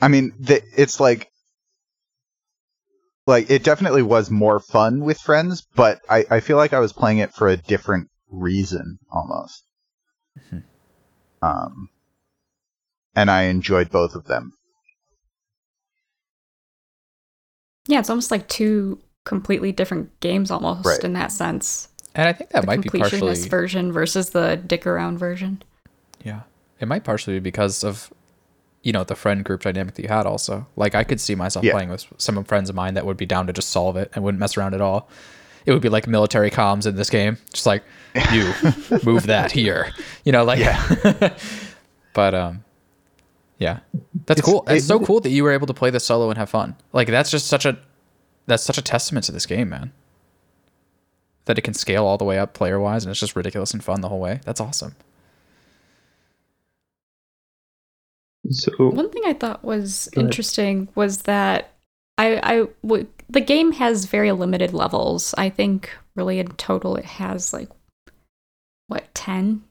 I 0.00 0.08
mean, 0.08 0.32
the, 0.38 0.62
it's 0.76 1.00
like, 1.00 1.30
like, 3.26 3.50
it 3.50 3.64
definitely 3.64 4.02
was 4.02 4.30
more 4.30 4.60
fun 4.60 5.00
with 5.00 5.18
friends, 5.18 5.66
but 5.74 6.00
I, 6.08 6.24
I 6.30 6.40
feel 6.40 6.56
like 6.56 6.72
I 6.72 6.80
was 6.80 6.92
playing 6.92 7.18
it 7.18 7.34
for 7.34 7.48
a 7.48 7.56
different 7.56 8.08
reason 8.30 8.98
almost. 9.10 9.64
Um, 11.42 11.88
and 13.14 13.30
I 13.30 13.44
enjoyed 13.44 13.90
both 13.90 14.14
of 14.14 14.24
them. 14.24 14.52
Yeah, 17.86 17.98
it's 18.00 18.10
almost 18.10 18.30
like 18.30 18.48
two 18.48 18.98
completely 19.24 19.72
different 19.72 20.18
games 20.20 20.50
almost 20.50 20.86
Right. 20.86 21.04
in 21.04 21.12
that 21.14 21.32
sense. 21.32 21.88
And 22.14 22.28
I 22.28 22.32
think 22.32 22.50
that 22.50 22.60
the 22.62 22.66
might 22.66 22.80
be 22.80 22.88
partially 22.88 23.20
completionist 23.20 23.48
version 23.48 23.92
versus 23.92 24.30
the 24.30 24.56
dick 24.66 24.86
around 24.86 25.18
version. 25.18 25.62
Yeah. 26.24 26.40
It 26.80 26.88
might 26.88 27.04
partially 27.04 27.34
be 27.34 27.40
because 27.40 27.82
of 27.84 28.12
you 28.82 28.92
know, 28.92 29.02
the 29.02 29.14
friend 29.16 29.42
group 29.46 29.62
dynamic 29.62 29.94
that 29.94 30.02
you 30.02 30.08
had 30.10 30.26
also. 30.26 30.66
Like 30.76 30.94
I 30.94 31.04
could 31.04 31.18
see 31.18 31.34
myself 31.34 31.64
Yeah. 31.64 31.72
playing 31.72 31.88
with 31.88 32.04
some 32.18 32.42
friends 32.44 32.68
of 32.68 32.76
mine 32.76 32.92
that 32.94 33.06
would 33.06 33.16
be 33.16 33.24
down 33.24 33.46
to 33.46 33.52
just 33.54 33.70
solve 33.70 33.96
it 33.96 34.10
and 34.14 34.22
wouldn't 34.22 34.38
mess 34.38 34.58
around 34.58 34.74
at 34.74 34.82
all. 34.82 35.08
It 35.64 35.72
would 35.72 35.80
be 35.80 35.88
like 35.88 36.06
military 36.06 36.50
comms 36.50 36.86
in 36.86 36.94
this 36.94 37.08
game. 37.08 37.38
Just 37.54 37.64
like 37.64 37.82
you 38.30 38.52
move 39.04 39.26
that 39.28 39.50
here. 39.52 39.90
You 40.24 40.32
know, 40.32 40.44
like 40.44 40.60
But 42.12 42.34
um 42.34 42.62
yeah. 43.64 43.80
That's 44.26 44.40
It's- 44.40 44.44
cool. 44.52 44.64
It's 44.68 44.84
it- 44.84 44.86
so 44.88 45.00
cool 45.00 45.20
that 45.20 45.30
you 45.30 45.42
were 45.44 45.52
able 45.52 45.66
to 45.66 45.74
play 45.74 45.90
this 45.90 46.04
solo 46.04 46.28
and 46.30 46.38
have 46.38 46.50
fun. 46.50 46.76
Like 46.92 47.08
that's 47.08 47.30
just 47.30 47.46
such 47.46 47.64
a 47.66 47.78
that's 48.46 48.62
such 48.62 48.78
a 48.78 48.82
testament 48.82 49.24
to 49.26 49.32
this 49.32 49.46
game, 49.46 49.68
man. 49.70 49.92
That 51.46 51.58
it 51.58 51.62
can 51.62 51.74
scale 51.74 52.04
all 52.06 52.18
the 52.18 52.24
way 52.24 52.38
up 52.38 52.52
player 52.54 52.78
wise 52.78 53.04
and 53.04 53.10
it's 53.10 53.20
just 53.20 53.34
ridiculous 53.36 53.72
and 53.72 53.82
fun 53.82 54.00
the 54.02 54.08
whole 54.08 54.20
way. 54.20 54.40
That's 54.44 54.60
awesome. 54.60 54.94
so 58.50 58.72
One 58.90 59.10
thing 59.10 59.22
I 59.26 59.32
thought 59.32 59.64
was 59.64 60.08
Go 60.12 60.20
ahead. 60.20 60.28
interesting 60.30 60.88
was 60.94 61.22
that 61.22 61.70
I, 62.18 62.38
I 62.42 62.66
w- 62.82 63.06
the 63.28 63.40
game 63.40 63.72
has 63.72 64.04
very 64.04 64.32
limited 64.32 64.72
levels. 64.72 65.34
I 65.38 65.48
think 65.50 65.90
really 66.14 66.38
in 66.38 66.48
total 66.52 66.96
it 66.96 67.04
has 67.06 67.52
like 67.52 67.68
what 68.88 69.12
ten 69.14 69.64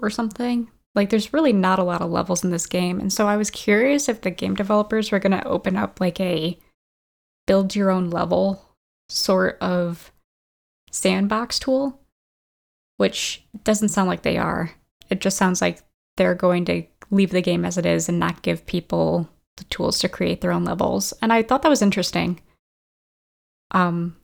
or 0.00 0.10
something. 0.10 0.68
Like 0.98 1.10
there's 1.10 1.32
really 1.32 1.52
not 1.52 1.78
a 1.78 1.84
lot 1.84 2.02
of 2.02 2.10
levels 2.10 2.42
in 2.42 2.50
this 2.50 2.66
game. 2.66 2.98
And 2.98 3.12
so 3.12 3.28
I 3.28 3.36
was 3.36 3.52
curious 3.52 4.08
if 4.08 4.20
the 4.20 4.32
game 4.32 4.56
developers 4.56 5.12
were 5.12 5.20
going 5.20 5.32
to 5.32 5.46
open 5.46 5.76
up 5.76 6.00
like 6.00 6.18
a 6.18 6.58
build 7.46 7.76
your 7.76 7.90
own 7.90 8.10
level 8.10 8.64
sort 9.08 9.56
of 9.60 10.10
sandbox 10.90 11.60
tool, 11.60 12.00
which 12.96 13.46
doesn't 13.62 13.90
sound 13.90 14.08
like 14.08 14.22
they 14.22 14.36
are. 14.38 14.72
It 15.08 15.20
just 15.20 15.36
sounds 15.36 15.62
like 15.62 15.78
they're 16.16 16.34
going 16.34 16.64
to 16.64 16.82
leave 17.12 17.30
the 17.30 17.42
game 17.42 17.64
as 17.64 17.78
it 17.78 17.86
is 17.86 18.08
and 18.08 18.18
not 18.18 18.42
give 18.42 18.66
people 18.66 19.28
the 19.56 19.64
tools 19.64 20.00
to 20.00 20.08
create 20.08 20.40
their 20.40 20.52
own 20.52 20.64
levels. 20.64 21.14
And 21.22 21.32
I 21.32 21.44
thought 21.44 21.62
that 21.62 21.68
was 21.68 21.80
interesting. 21.80 22.40
Um 23.70 24.16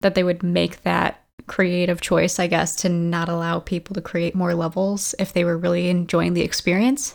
that 0.00 0.14
they 0.14 0.24
would 0.24 0.42
make 0.42 0.82
that 0.82 1.25
creative 1.46 2.00
choice, 2.00 2.38
I 2.38 2.46
guess, 2.46 2.76
to 2.76 2.88
not 2.88 3.28
allow 3.28 3.60
people 3.60 3.94
to 3.94 4.00
create 4.00 4.34
more 4.34 4.54
levels 4.54 5.14
if 5.18 5.32
they 5.32 5.44
were 5.44 5.58
really 5.58 5.88
enjoying 5.88 6.34
the 6.34 6.42
experience. 6.42 7.14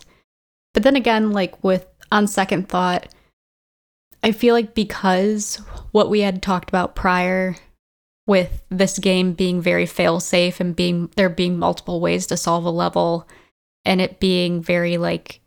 But 0.73 0.83
then 0.83 0.95
again, 0.95 1.31
like 1.31 1.63
with 1.63 1.87
on 2.11 2.27
second 2.27 2.69
thought, 2.69 3.07
I 4.23 4.31
feel 4.31 4.53
like 4.53 4.73
because 4.73 5.55
what 5.91 6.09
we 6.09 6.21
had 6.21 6.41
talked 6.41 6.69
about 6.69 6.95
prior 6.95 7.55
with 8.27 8.63
this 8.69 8.99
game 8.99 9.33
being 9.33 9.61
very 9.61 9.85
fail 9.85 10.19
safe 10.19 10.59
and 10.59 10.75
being 10.75 11.09
there 11.15 11.29
being 11.29 11.57
multiple 11.57 11.99
ways 11.99 12.27
to 12.27 12.37
solve 12.37 12.65
a 12.65 12.69
level 12.69 13.27
and 13.83 13.99
it 13.99 14.19
being 14.19 14.61
very 14.61 14.97
like 14.97 15.41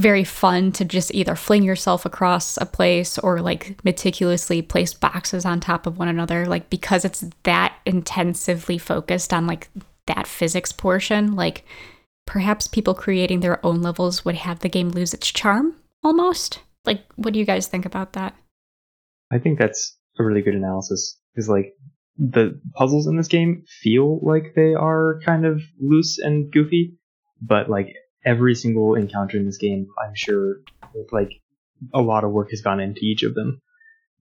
very 0.00 0.24
fun 0.24 0.72
to 0.72 0.84
just 0.84 1.14
either 1.14 1.36
fling 1.36 1.62
yourself 1.62 2.04
across 2.04 2.56
a 2.56 2.66
place 2.66 3.18
or 3.18 3.40
like 3.40 3.82
meticulously 3.84 4.62
place 4.62 4.94
boxes 4.94 5.44
on 5.44 5.60
top 5.60 5.86
of 5.86 5.98
one 5.98 6.08
another 6.08 6.46
like 6.46 6.70
because 6.70 7.04
it's 7.04 7.24
that 7.42 7.76
intensively 7.84 8.78
focused 8.78 9.32
on 9.32 9.46
like 9.46 9.68
that 10.06 10.26
physics 10.26 10.72
portion 10.72 11.36
like 11.36 11.64
perhaps 12.30 12.68
people 12.68 12.94
creating 12.94 13.40
their 13.40 13.64
own 13.66 13.82
levels 13.82 14.24
would 14.24 14.36
have 14.36 14.60
the 14.60 14.68
game 14.68 14.90
lose 14.90 15.12
its 15.12 15.32
charm 15.32 15.74
almost. 16.04 16.60
Like 16.84 17.02
what 17.16 17.32
do 17.32 17.40
you 17.40 17.44
guys 17.44 17.66
think 17.66 17.84
about 17.84 18.12
that? 18.12 18.36
I 19.32 19.38
think 19.38 19.58
that's 19.58 19.98
a 20.16 20.24
really 20.24 20.40
good 20.40 20.54
analysis 20.54 21.18
because 21.34 21.48
like 21.48 21.72
the 22.16 22.60
puzzles 22.74 23.08
in 23.08 23.16
this 23.16 23.26
game 23.26 23.64
feel 23.82 24.20
like 24.22 24.54
they 24.54 24.74
are 24.74 25.20
kind 25.24 25.44
of 25.44 25.60
loose 25.80 26.18
and 26.18 26.52
goofy, 26.52 26.94
but 27.42 27.68
like 27.68 27.96
every 28.24 28.54
single 28.54 28.94
encounter 28.94 29.36
in 29.36 29.46
this 29.46 29.58
game, 29.58 29.88
I'm 30.02 30.14
sure 30.14 30.56
like 31.12 31.30
a 31.94 32.00
lot 32.00 32.24
of 32.24 32.30
work 32.30 32.50
has 32.50 32.60
gone 32.60 32.80
into 32.80 33.00
each 33.02 33.22
of 33.22 33.34
them 33.34 33.60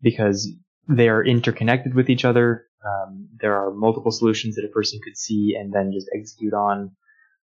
because 0.02 0.52
they 0.88 1.10
are 1.10 1.26
interconnected 1.26 1.94
with 1.94 2.10
each 2.10 2.26
other. 2.26 2.66
Um, 2.86 3.28
there 3.40 3.56
are 3.56 3.72
multiple 3.72 4.12
solutions 4.12 4.56
that 4.56 4.66
a 4.66 4.70
person 4.70 5.00
could 5.04 5.18
see 5.18 5.56
and 5.60 5.74
then 5.74 5.92
just 5.94 6.10
execute 6.16 6.54
on. 6.54 6.92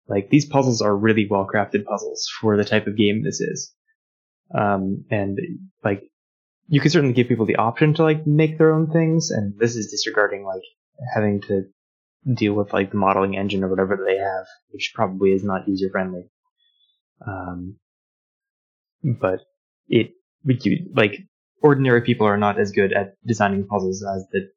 Like 0.09 0.31
these 0.31 0.47
puzzles 0.47 0.83
are 0.83 0.97
really 0.97 1.27
well 1.29 1.47
crafted 1.53 1.85
puzzles 1.85 2.29
for 2.41 2.57
the 2.57 2.65
type 2.65 2.87
of 2.87 2.97
game 2.97 3.23
this 3.23 3.41
is. 3.41 3.75
Um, 4.55 5.05
and 5.11 5.39
like 5.85 6.05
you 6.69 6.81
can 6.81 6.91
certainly 6.91 7.15
give 7.15 7.29
people 7.29 7.47
the 7.47 7.57
option 7.57 7.95
to 7.95 8.03
like 8.03 8.27
make 8.27 8.59
their 8.59 8.73
own 8.73 8.91
things, 8.91 9.31
and 9.31 9.59
this 9.59 9.77
is 9.77 9.91
disregarding 9.91 10.45
like 10.45 10.63
having 11.15 11.41
to 11.43 11.65
deal 12.35 12.55
with 12.55 12.73
like 12.73 12.91
the 12.91 12.97
modeling 12.97 13.37
engine 13.37 13.63
or 13.63 13.69
whatever 13.69 13.99
they 14.05 14.17
have, 14.17 14.47
which 14.71 14.93
probably 14.95 15.33
is 15.33 15.45
not 15.45 15.69
user 15.69 15.89
friendly. 15.91 16.31
Um, 17.25 17.77
but 19.21 19.41
it 19.89 20.11
like 20.95 21.19
ordinary 21.63 22.03
people 22.03 22.27
are 22.27 22.37
not 22.37 22.59
as 22.59 22.73
good 22.73 22.93
at 22.93 23.15
designing 23.27 23.67
puzzles 23.67 24.05
as 24.05 24.27
the 24.33 24.49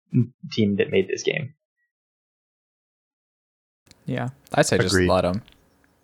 team 0.51 0.75
that 0.77 0.89
made 0.91 1.07
this 1.07 1.23
game. 1.23 1.53
Yeah, 4.05 4.29
I 4.53 4.63
say 4.63 4.77
just 4.77 4.95
Agreed. 4.95 5.09
let 5.09 5.21
them. 5.21 5.43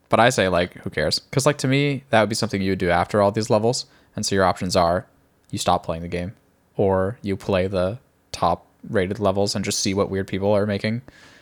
But 0.09 0.19
I 0.19 0.29
say 0.29 0.47
like, 0.47 0.75
who 0.75 0.89
cares? 0.89 1.19
Because 1.19 1.45
like 1.45 1.57
to 1.59 1.67
me, 1.67 2.03
that 2.09 2.19
would 2.21 2.29
be 2.29 2.35
something 2.35 2.61
you 2.61 2.71
would 2.71 2.79
do 2.79 2.89
after 2.89 3.21
all 3.21 3.31
these 3.31 3.49
levels. 3.49 3.87
And 4.15 4.25
so 4.25 4.35
your 4.35 4.45
options 4.45 4.75
are, 4.75 5.07
you 5.49 5.57
stop 5.57 5.83
playing 5.83 6.03
the 6.03 6.07
game, 6.07 6.33
or 6.77 7.17
you 7.21 7.35
play 7.35 7.67
the 7.67 7.99
top 8.31 8.67
rated 8.89 9.19
levels 9.19 9.55
and 9.55 9.65
just 9.65 9.79
see 9.79 9.93
what 9.93 10.09
weird 10.09 10.27
people 10.27 10.51
are 10.53 10.65
making. 10.65 11.01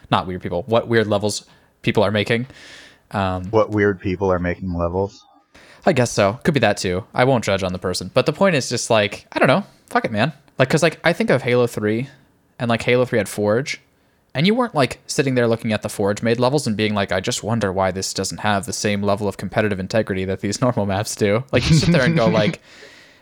Not 0.09 0.27
weird 0.27 0.41
people. 0.41 0.63
What 0.63 0.87
weird 0.87 1.07
levels 1.07 1.45
people 1.81 2.03
are 2.03 2.11
making. 2.11 2.47
Um, 3.13 3.45
What 3.45 3.69
weird 3.69 3.99
people 3.99 4.31
are 4.31 4.39
making 4.39 4.73
levels? 4.73 5.25
I 5.85 5.93
guess 5.93 6.11
so. 6.11 6.39
Could 6.43 6.53
be 6.53 6.59
that 6.61 6.77
too. 6.77 7.05
I 7.13 7.25
won't 7.25 7.43
judge 7.43 7.63
on 7.63 7.73
the 7.73 7.79
person. 7.79 8.09
But 8.13 8.25
the 8.25 8.33
point 8.33 8.55
is 8.55 8.69
just 8.69 8.89
like, 8.89 9.25
I 9.31 9.39
don't 9.39 9.47
know. 9.47 9.65
Fuck 9.89 10.05
it, 10.05 10.11
man. 10.11 10.31
Like, 10.57 10.69
cause 10.69 10.81
like 10.83 10.99
I 11.03 11.13
think 11.13 11.29
of 11.29 11.41
Halo 11.41 11.67
3 11.67 12.07
and 12.59 12.69
like 12.69 12.81
Halo 12.83 13.05
3 13.05 13.17
had 13.17 13.27
Forge. 13.29 13.81
And 14.35 14.47
you 14.47 14.55
weren't 14.55 14.73
like 14.73 14.99
sitting 15.05 15.35
there 15.35 15.47
looking 15.47 15.73
at 15.73 15.81
the 15.81 15.89
Forge 15.89 16.23
made 16.23 16.39
levels 16.39 16.65
and 16.65 16.75
being 16.75 16.93
like, 16.95 17.11
I 17.11 17.19
just 17.19 17.43
wonder 17.43 17.71
why 17.71 17.91
this 17.91 18.13
doesn't 18.13 18.39
have 18.39 18.65
the 18.65 18.73
same 18.73 19.03
level 19.03 19.27
of 19.27 19.37
competitive 19.37 19.79
integrity 19.79 20.25
that 20.25 20.39
these 20.39 20.61
normal 20.61 20.85
maps 20.85 21.15
do. 21.15 21.43
Like 21.51 21.69
you 21.69 21.75
sit 21.75 21.91
there 21.91 22.05
and 22.05 22.15
go 22.15 22.27
like, 22.29 22.61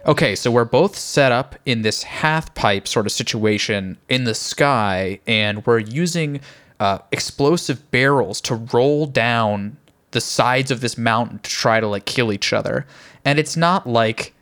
okay, 0.06 0.36
so 0.36 0.52
we're 0.52 0.64
both 0.66 0.98
set 0.98 1.32
up 1.32 1.56
in 1.66 1.82
this 1.82 2.04
half 2.04 2.54
pipe 2.54 2.88
sort 2.88 3.06
of 3.08 3.12
situation 3.12 3.98
in 4.08 4.24
the 4.24 4.34
sky, 4.36 5.20
and 5.28 5.66
we're 5.66 5.80
using 5.80 6.40
uh, 6.80 7.00
explosive 7.12 7.90
barrels 7.92 8.40
to 8.42 8.56
roll 8.56 9.06
down 9.06 9.78
the 10.12 10.22
sides 10.22 10.72
of 10.72 10.82
this 10.82 10.98
mountain 10.98 11.40
to 11.40 11.50
try 11.50 11.80
to 11.80 11.88
like 11.88 12.06
kill 12.06 12.32
each 12.32 12.54
other. 12.54 12.86
And 13.26 13.40
it's 13.40 13.56
not 13.58 13.88
like 13.88 14.34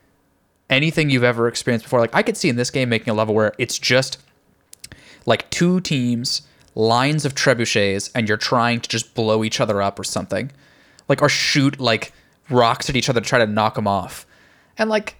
anything 0.70 1.10
you've 1.10 1.24
ever 1.24 1.48
experienced 1.48 1.86
before. 1.86 2.00
Like 2.00 2.14
I 2.16 2.24
could 2.24 2.38
see 2.38 2.50
in 2.50 2.56
this 2.56 2.70
game 2.72 2.90
making 2.90 3.10
a 3.10 3.14
level 3.14 3.34
where 3.36 3.54
it's 3.58 3.78
just 3.80 4.18
like 5.26 5.50
two 5.50 5.80
teams, 5.82 6.42
lines 6.76 7.26
of 7.26 7.36
trebuchets, 7.36 8.10
and 8.16 8.28
you're 8.28 8.38
trying 8.38 8.80
to 8.82 8.90
just 8.90 9.14
blow 9.14 9.44
each 9.44 9.60
other 9.60 9.82
up 9.82 10.00
or 10.00 10.04
something, 10.04 10.52
like 11.08 11.22
or 11.22 11.30
shoot 11.30 11.80
like 11.80 12.14
rocks 12.50 12.90
at 12.90 12.96
each 12.96 13.10
other 13.10 13.22
to 13.22 13.28
try 13.28 13.40
to 13.40 13.46
knock 13.48 13.76
them 13.76 13.88
off. 13.88 14.26
And 14.78 14.90
like, 14.90 15.16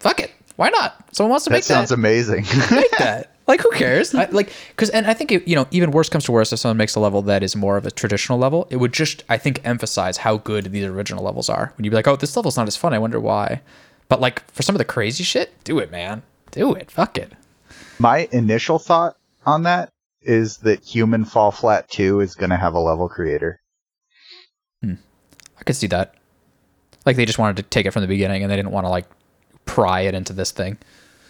fuck 0.00 0.18
it, 0.20 0.32
why 0.56 0.70
not? 0.70 0.96
Someone 1.14 1.30
wants 1.32 1.44
to 1.44 1.50
That 1.50 1.56
make 1.56 1.62
sounds 1.64 1.90
that. 1.90 1.96
Sounds 1.96 1.98
amazing. 1.98 2.44
make 2.74 2.90
that. 2.98 3.30
Like, 3.46 3.60
who 3.60 3.70
cares? 3.72 4.14
I, 4.14 4.24
like, 4.30 4.50
because, 4.70 4.88
and 4.90 5.06
I 5.06 5.12
think 5.12 5.30
it, 5.30 5.46
you 5.46 5.54
know, 5.54 5.66
even 5.70 5.90
worse 5.90 6.08
comes 6.08 6.24
to 6.24 6.32
worse 6.32 6.52
if 6.52 6.58
someone 6.58 6.78
makes 6.78 6.94
a 6.94 7.00
level 7.00 7.20
that 7.22 7.42
is 7.42 7.54
more 7.54 7.76
of 7.76 7.84
a 7.84 7.90
traditional 7.90 8.38
level. 8.38 8.66
It 8.70 8.76
would 8.76 8.92
just, 8.94 9.22
I 9.28 9.36
think, 9.36 9.60
emphasize 9.64 10.16
how 10.18 10.38
good 10.38 10.72
these 10.72 10.84
original 10.84 11.22
levels 11.22 11.50
are. 11.50 11.72
When 11.76 11.84
you'd 11.84 11.90
be 11.90 11.96
like, 11.96 12.08
oh, 12.08 12.16
this 12.16 12.36
level's 12.36 12.56
not 12.56 12.68
as 12.68 12.76
fun. 12.76 12.94
I 12.94 12.98
wonder 12.98 13.20
why. 13.20 13.60
But 14.08 14.20
like, 14.20 14.50
for 14.50 14.62
some 14.62 14.74
of 14.74 14.78
the 14.78 14.84
crazy 14.84 15.24
shit, 15.24 15.52
do 15.62 15.78
it, 15.78 15.90
man. 15.90 16.22
Do 16.52 16.72
it. 16.72 16.90
Fuck 16.90 17.18
it. 17.18 17.32
My 17.98 18.28
initial 18.32 18.78
thought 18.78 19.16
on 19.44 19.64
that 19.64 19.90
is 20.22 20.58
that 20.58 20.82
Human 20.82 21.26
Fall 21.26 21.50
Flat 21.50 21.90
2 21.90 22.20
is 22.20 22.34
going 22.34 22.50
to 22.50 22.56
have 22.56 22.72
a 22.72 22.80
level 22.80 23.10
creator. 23.10 23.60
Hmm. 24.82 24.94
I 25.58 25.64
could 25.64 25.76
see 25.76 25.86
that. 25.88 26.14
Like, 27.04 27.16
they 27.16 27.26
just 27.26 27.38
wanted 27.38 27.56
to 27.58 27.62
take 27.64 27.84
it 27.84 27.90
from 27.90 28.00
the 28.00 28.08
beginning 28.08 28.42
and 28.42 28.50
they 28.50 28.56
didn't 28.56 28.72
want 28.72 28.86
to 28.86 28.90
like 28.90 29.04
pry 29.66 30.00
it 30.02 30.14
into 30.14 30.32
this 30.32 30.50
thing. 30.50 30.78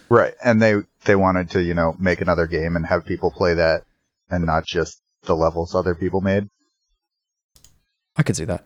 Right. 0.09 0.33
And 0.43 0.61
they 0.61 0.75
they 1.05 1.15
wanted 1.15 1.51
to, 1.51 1.63
you 1.63 1.73
know, 1.73 1.95
make 1.99 2.21
another 2.21 2.47
game 2.47 2.75
and 2.75 2.85
have 2.85 3.05
people 3.05 3.31
play 3.31 3.55
that 3.55 3.83
and 4.29 4.45
not 4.45 4.65
just 4.65 5.01
the 5.23 5.35
levels 5.35 5.75
other 5.75 5.95
people 5.95 6.21
made. 6.21 6.49
I 8.17 8.23
could 8.23 8.35
see 8.35 8.45
that. 8.45 8.63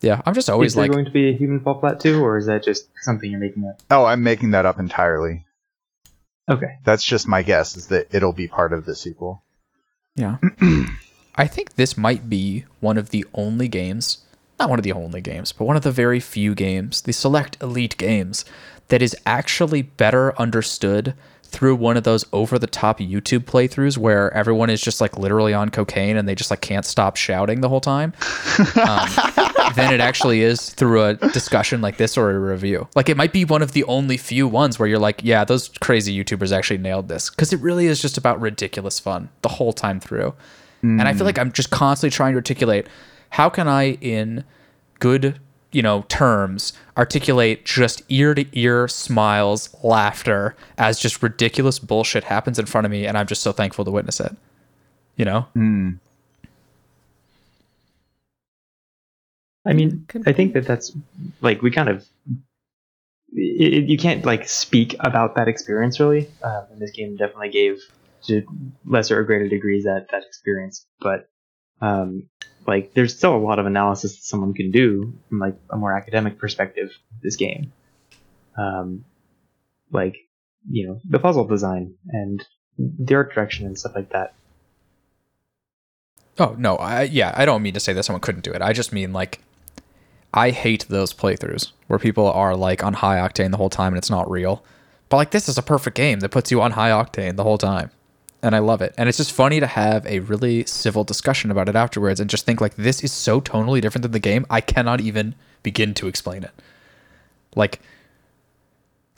Yeah, 0.00 0.20
I'm 0.26 0.34
just 0.34 0.46
Is 0.46 0.50
always 0.50 0.74
there 0.74 0.82
like, 0.82 0.92
going 0.92 1.04
to 1.06 1.10
be 1.10 1.30
a 1.30 1.32
human 1.32 1.60
fall 1.60 1.80
flat 1.80 2.00
too, 2.00 2.22
or 2.22 2.36
is 2.36 2.46
that 2.46 2.62
just 2.62 2.88
something 3.00 3.30
you're 3.30 3.40
making 3.40 3.64
up? 3.64 3.80
Oh, 3.90 4.04
I'm 4.04 4.22
making 4.22 4.50
that 4.50 4.66
up 4.66 4.78
entirely. 4.78 5.46
Okay. 6.48 6.78
That's 6.84 7.04
just 7.04 7.26
my 7.26 7.42
guess 7.42 7.76
is 7.76 7.86
that 7.86 8.14
it'll 8.14 8.34
be 8.34 8.48
part 8.48 8.72
of 8.72 8.84
the 8.84 8.94
sequel. 8.94 9.42
Yeah. 10.14 10.36
I 11.36 11.46
think 11.46 11.74
this 11.74 11.96
might 11.96 12.28
be 12.28 12.64
one 12.80 12.98
of 12.98 13.10
the 13.10 13.24
only 13.34 13.66
games, 13.66 14.18
not 14.60 14.68
one 14.68 14.78
of 14.78 14.84
the 14.84 14.92
only 14.92 15.20
games, 15.20 15.52
but 15.52 15.64
one 15.64 15.76
of 15.76 15.82
the 15.82 15.90
very 15.90 16.20
few 16.20 16.54
games, 16.54 17.02
the 17.02 17.12
select 17.12 17.56
elite 17.62 17.96
games, 17.96 18.44
that 18.88 19.02
is 19.02 19.16
actually 19.26 19.82
better 19.82 20.38
understood 20.38 21.14
through 21.42 21.76
one 21.76 21.96
of 21.96 22.02
those 22.02 22.24
over 22.32 22.58
the 22.58 22.66
top 22.66 22.98
YouTube 22.98 23.44
playthroughs 23.44 23.96
where 23.96 24.32
everyone 24.34 24.70
is 24.70 24.82
just 24.82 25.00
like 25.00 25.16
literally 25.16 25.54
on 25.54 25.68
cocaine 25.68 26.16
and 26.16 26.28
they 26.28 26.34
just 26.34 26.50
like 26.50 26.60
can't 26.60 26.84
stop 26.84 27.16
shouting 27.16 27.60
the 27.60 27.68
whole 27.68 27.80
time 27.80 28.12
um, 28.82 29.08
than 29.76 29.94
it 29.94 30.00
actually 30.00 30.42
is 30.42 30.70
through 30.70 31.04
a 31.04 31.14
discussion 31.14 31.80
like 31.80 31.96
this 31.96 32.18
or 32.18 32.30
a 32.32 32.38
review. 32.38 32.88
Like 32.96 33.08
it 33.08 33.16
might 33.16 33.32
be 33.32 33.44
one 33.44 33.62
of 33.62 33.72
the 33.72 33.84
only 33.84 34.16
few 34.16 34.48
ones 34.48 34.80
where 34.80 34.88
you're 34.88 34.98
like, 34.98 35.22
yeah, 35.22 35.44
those 35.44 35.68
crazy 35.80 36.16
YouTubers 36.24 36.50
actually 36.50 36.78
nailed 36.78 37.08
this 37.08 37.30
because 37.30 37.52
it 37.52 37.60
really 37.60 37.86
is 37.86 38.02
just 38.02 38.18
about 38.18 38.40
ridiculous 38.40 38.98
fun 38.98 39.30
the 39.42 39.48
whole 39.48 39.72
time 39.72 40.00
through. 40.00 40.34
And 40.82 41.02
I 41.08 41.14
feel 41.14 41.24
like 41.24 41.38
I'm 41.38 41.50
just 41.50 41.70
constantly 41.70 42.14
trying 42.14 42.32
to 42.32 42.36
articulate 42.36 42.88
how 43.30 43.48
can 43.48 43.68
I, 43.68 43.92
in 44.02 44.44
good, 44.98 45.40
you 45.74 45.82
know, 45.82 46.04
terms, 46.08 46.72
articulate 46.96 47.64
just 47.64 48.02
ear 48.08 48.34
to 48.34 48.46
ear 48.58 48.88
smiles, 48.88 49.74
laughter 49.82 50.54
as 50.78 50.98
just 50.98 51.22
ridiculous 51.22 51.78
bullshit 51.78 52.24
happens 52.24 52.58
in 52.58 52.66
front 52.66 52.84
of 52.84 52.90
me, 52.90 53.06
and 53.06 53.18
I'm 53.18 53.26
just 53.26 53.42
so 53.42 53.52
thankful 53.52 53.84
to 53.84 53.90
witness 53.90 54.20
it. 54.20 54.36
You 55.16 55.24
know? 55.24 55.46
Mm. 55.56 55.98
I 59.66 59.72
mean, 59.72 60.06
I 60.26 60.32
think 60.32 60.52
that 60.54 60.66
that's 60.66 60.92
like 61.40 61.62
we 61.62 61.70
kind 61.70 61.88
of 61.88 62.06
it, 63.32 63.88
you 63.88 63.96
can't 63.96 64.24
like 64.24 64.46
speak 64.48 64.94
about 65.00 65.34
that 65.36 65.48
experience 65.48 65.98
really. 65.98 66.28
Um, 66.42 66.66
and 66.72 66.80
this 66.80 66.90
game 66.90 67.16
definitely 67.16 67.50
gave 67.50 67.80
to 68.24 68.42
lesser 68.86 69.18
or 69.18 69.24
greater 69.24 69.48
degrees 69.48 69.84
that 69.84 70.08
that 70.10 70.22
experience. 70.24 70.86
But 71.00 71.28
Um, 71.80 72.28
like 72.66 72.94
there's 72.94 73.16
still 73.16 73.36
a 73.36 73.38
lot 73.38 73.58
of 73.58 73.66
analysis 73.66 74.16
that 74.16 74.22
someone 74.22 74.54
can 74.54 74.70
do 74.70 75.12
from 75.28 75.38
like 75.38 75.56
a 75.70 75.76
more 75.76 75.96
academic 75.96 76.38
perspective 76.38 76.90
this 77.22 77.36
game. 77.36 77.72
Um, 78.56 79.04
like 79.90 80.16
you 80.68 80.86
know 80.86 81.00
the 81.08 81.18
puzzle 81.18 81.46
design 81.46 81.94
and 82.08 82.44
the 82.78 83.14
art 83.14 83.34
direction 83.34 83.66
and 83.66 83.78
stuff 83.78 83.92
like 83.94 84.10
that. 84.10 84.34
Oh 86.38 86.56
no, 86.58 86.76
I 86.76 87.02
yeah, 87.02 87.32
I 87.36 87.44
don't 87.44 87.62
mean 87.62 87.74
to 87.74 87.80
say 87.80 87.92
that 87.92 88.04
someone 88.04 88.20
couldn't 88.20 88.44
do 88.44 88.52
it. 88.52 88.62
I 88.62 88.72
just 88.72 88.92
mean 88.92 89.12
like 89.12 89.40
I 90.32 90.50
hate 90.50 90.86
those 90.88 91.12
playthroughs 91.12 91.72
where 91.86 91.98
people 91.98 92.30
are 92.30 92.56
like 92.56 92.82
on 92.82 92.94
high 92.94 93.18
octane 93.18 93.50
the 93.50 93.56
whole 93.56 93.70
time 93.70 93.92
and 93.92 93.98
it's 93.98 94.10
not 94.10 94.30
real. 94.30 94.64
But 95.08 95.18
like 95.18 95.30
this 95.30 95.48
is 95.48 95.58
a 95.58 95.62
perfect 95.62 95.96
game 95.96 96.20
that 96.20 96.30
puts 96.30 96.50
you 96.50 96.60
on 96.60 96.72
high 96.72 96.90
octane 96.90 97.36
the 97.36 97.44
whole 97.44 97.58
time. 97.58 97.90
And 98.44 98.54
I 98.54 98.58
love 98.58 98.82
it. 98.82 98.92
And 98.98 99.08
it's 99.08 99.16
just 99.16 99.32
funny 99.32 99.58
to 99.58 99.66
have 99.66 100.04
a 100.06 100.18
really 100.18 100.66
civil 100.66 101.02
discussion 101.02 101.50
about 101.50 101.66
it 101.66 101.74
afterwards 101.74 102.20
and 102.20 102.28
just 102.28 102.44
think 102.44 102.60
like 102.60 102.76
this 102.76 103.02
is 103.02 103.10
so 103.10 103.40
tonally 103.40 103.80
different 103.80 104.02
than 104.02 104.12
the 104.12 104.18
game. 104.18 104.44
I 104.50 104.60
cannot 104.60 105.00
even 105.00 105.34
begin 105.62 105.94
to 105.94 106.08
explain 106.08 106.44
it. 106.44 106.50
Like 107.56 107.80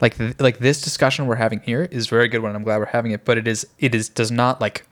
like 0.00 0.16
th- 0.16 0.38
like 0.38 0.58
this 0.58 0.80
discussion 0.80 1.26
we're 1.26 1.34
having 1.34 1.58
here 1.58 1.88
is 1.90 2.06
very 2.06 2.28
good 2.28 2.40
one. 2.40 2.54
I'm 2.54 2.62
glad 2.62 2.78
we're 2.78 2.86
having 2.86 3.10
it, 3.10 3.24
but 3.24 3.36
it 3.36 3.48
is 3.48 3.66
it 3.80 3.96
is 3.96 4.08
does 4.08 4.30
not 4.30 4.60
like 4.60 4.86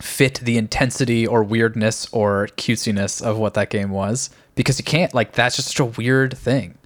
fit 0.00 0.38
the 0.38 0.56
intensity 0.56 1.26
or 1.26 1.42
weirdness 1.42 2.06
or 2.12 2.50
cutesiness 2.56 3.20
of 3.20 3.38
what 3.38 3.54
that 3.54 3.70
game 3.70 3.90
was 3.90 4.30
because 4.54 4.78
you 4.78 4.84
can't 4.84 5.12
like 5.14 5.32
that's 5.32 5.56
just 5.56 5.70
such 5.70 5.80
a 5.80 5.84
weird 5.84 6.38
thing. 6.38 6.78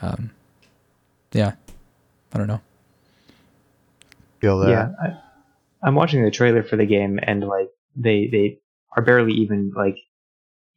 Um, 0.00 0.30
yeah, 1.32 1.52
I 2.32 2.38
don't 2.38 2.46
know. 2.46 2.62
Feel 4.40 4.58
that? 4.60 4.70
Yeah, 4.70 4.92
I, 5.02 5.27
I'm 5.82 5.94
watching 5.94 6.24
the 6.24 6.30
trailer 6.30 6.62
for 6.62 6.76
the 6.76 6.86
game, 6.86 7.18
and 7.22 7.46
like 7.46 7.68
they 7.96 8.28
they 8.30 8.60
are 8.96 9.02
barely 9.02 9.32
even 9.34 9.72
like 9.76 9.96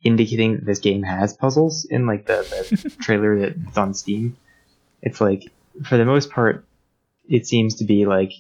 indicating 0.04 0.56
that 0.56 0.66
this 0.66 0.80
game 0.80 1.04
has 1.04 1.36
puzzles 1.36 1.86
in 1.90 2.06
like 2.08 2.26
the, 2.26 2.46
the 2.82 2.90
trailer 3.02 3.50
that's 3.50 3.78
on 3.78 3.94
Steam. 3.94 4.38
It's 5.02 5.22
like 5.22 5.44
for 5.86 5.98
the 5.98 6.06
most 6.06 6.30
part, 6.32 6.66
it 7.28 7.48
seems 7.48 7.76
to 7.76 7.86
be 7.86 8.06
like 8.06 8.32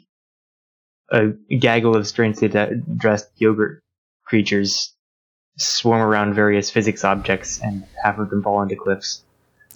a 1.11 1.29
gaggle 1.59 1.95
of 1.95 2.07
strangely 2.07 2.49
dressed 2.97 3.29
yogurt 3.35 3.83
creatures 4.25 4.93
swarm 5.57 6.01
around 6.01 6.33
various 6.33 6.69
physics 6.69 7.03
objects 7.03 7.59
and 7.61 7.85
half 8.01 8.17
of 8.17 8.29
them 8.29 8.41
fall 8.41 8.61
into 8.61 8.75
cliffs. 8.75 9.23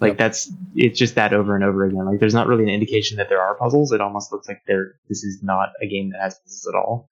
Like 0.00 0.12
yep. 0.12 0.18
that's 0.18 0.50
it's 0.74 0.98
just 0.98 1.14
that 1.14 1.32
over 1.32 1.54
and 1.54 1.64
over 1.64 1.84
again. 1.86 2.04
Like 2.04 2.20
there's 2.20 2.34
not 2.34 2.46
really 2.46 2.64
an 2.64 2.70
indication 2.70 3.18
that 3.18 3.28
there 3.28 3.40
are 3.40 3.56
puzzles. 3.56 3.92
It 3.92 4.00
almost 4.00 4.32
looks 4.32 4.48
like 4.48 4.62
there 4.66 4.94
this 5.08 5.24
is 5.24 5.40
not 5.42 5.70
a 5.82 5.86
game 5.86 6.10
that 6.10 6.20
has 6.22 6.38
puzzles 6.38 6.66
at 6.68 6.76
all. 6.76 7.08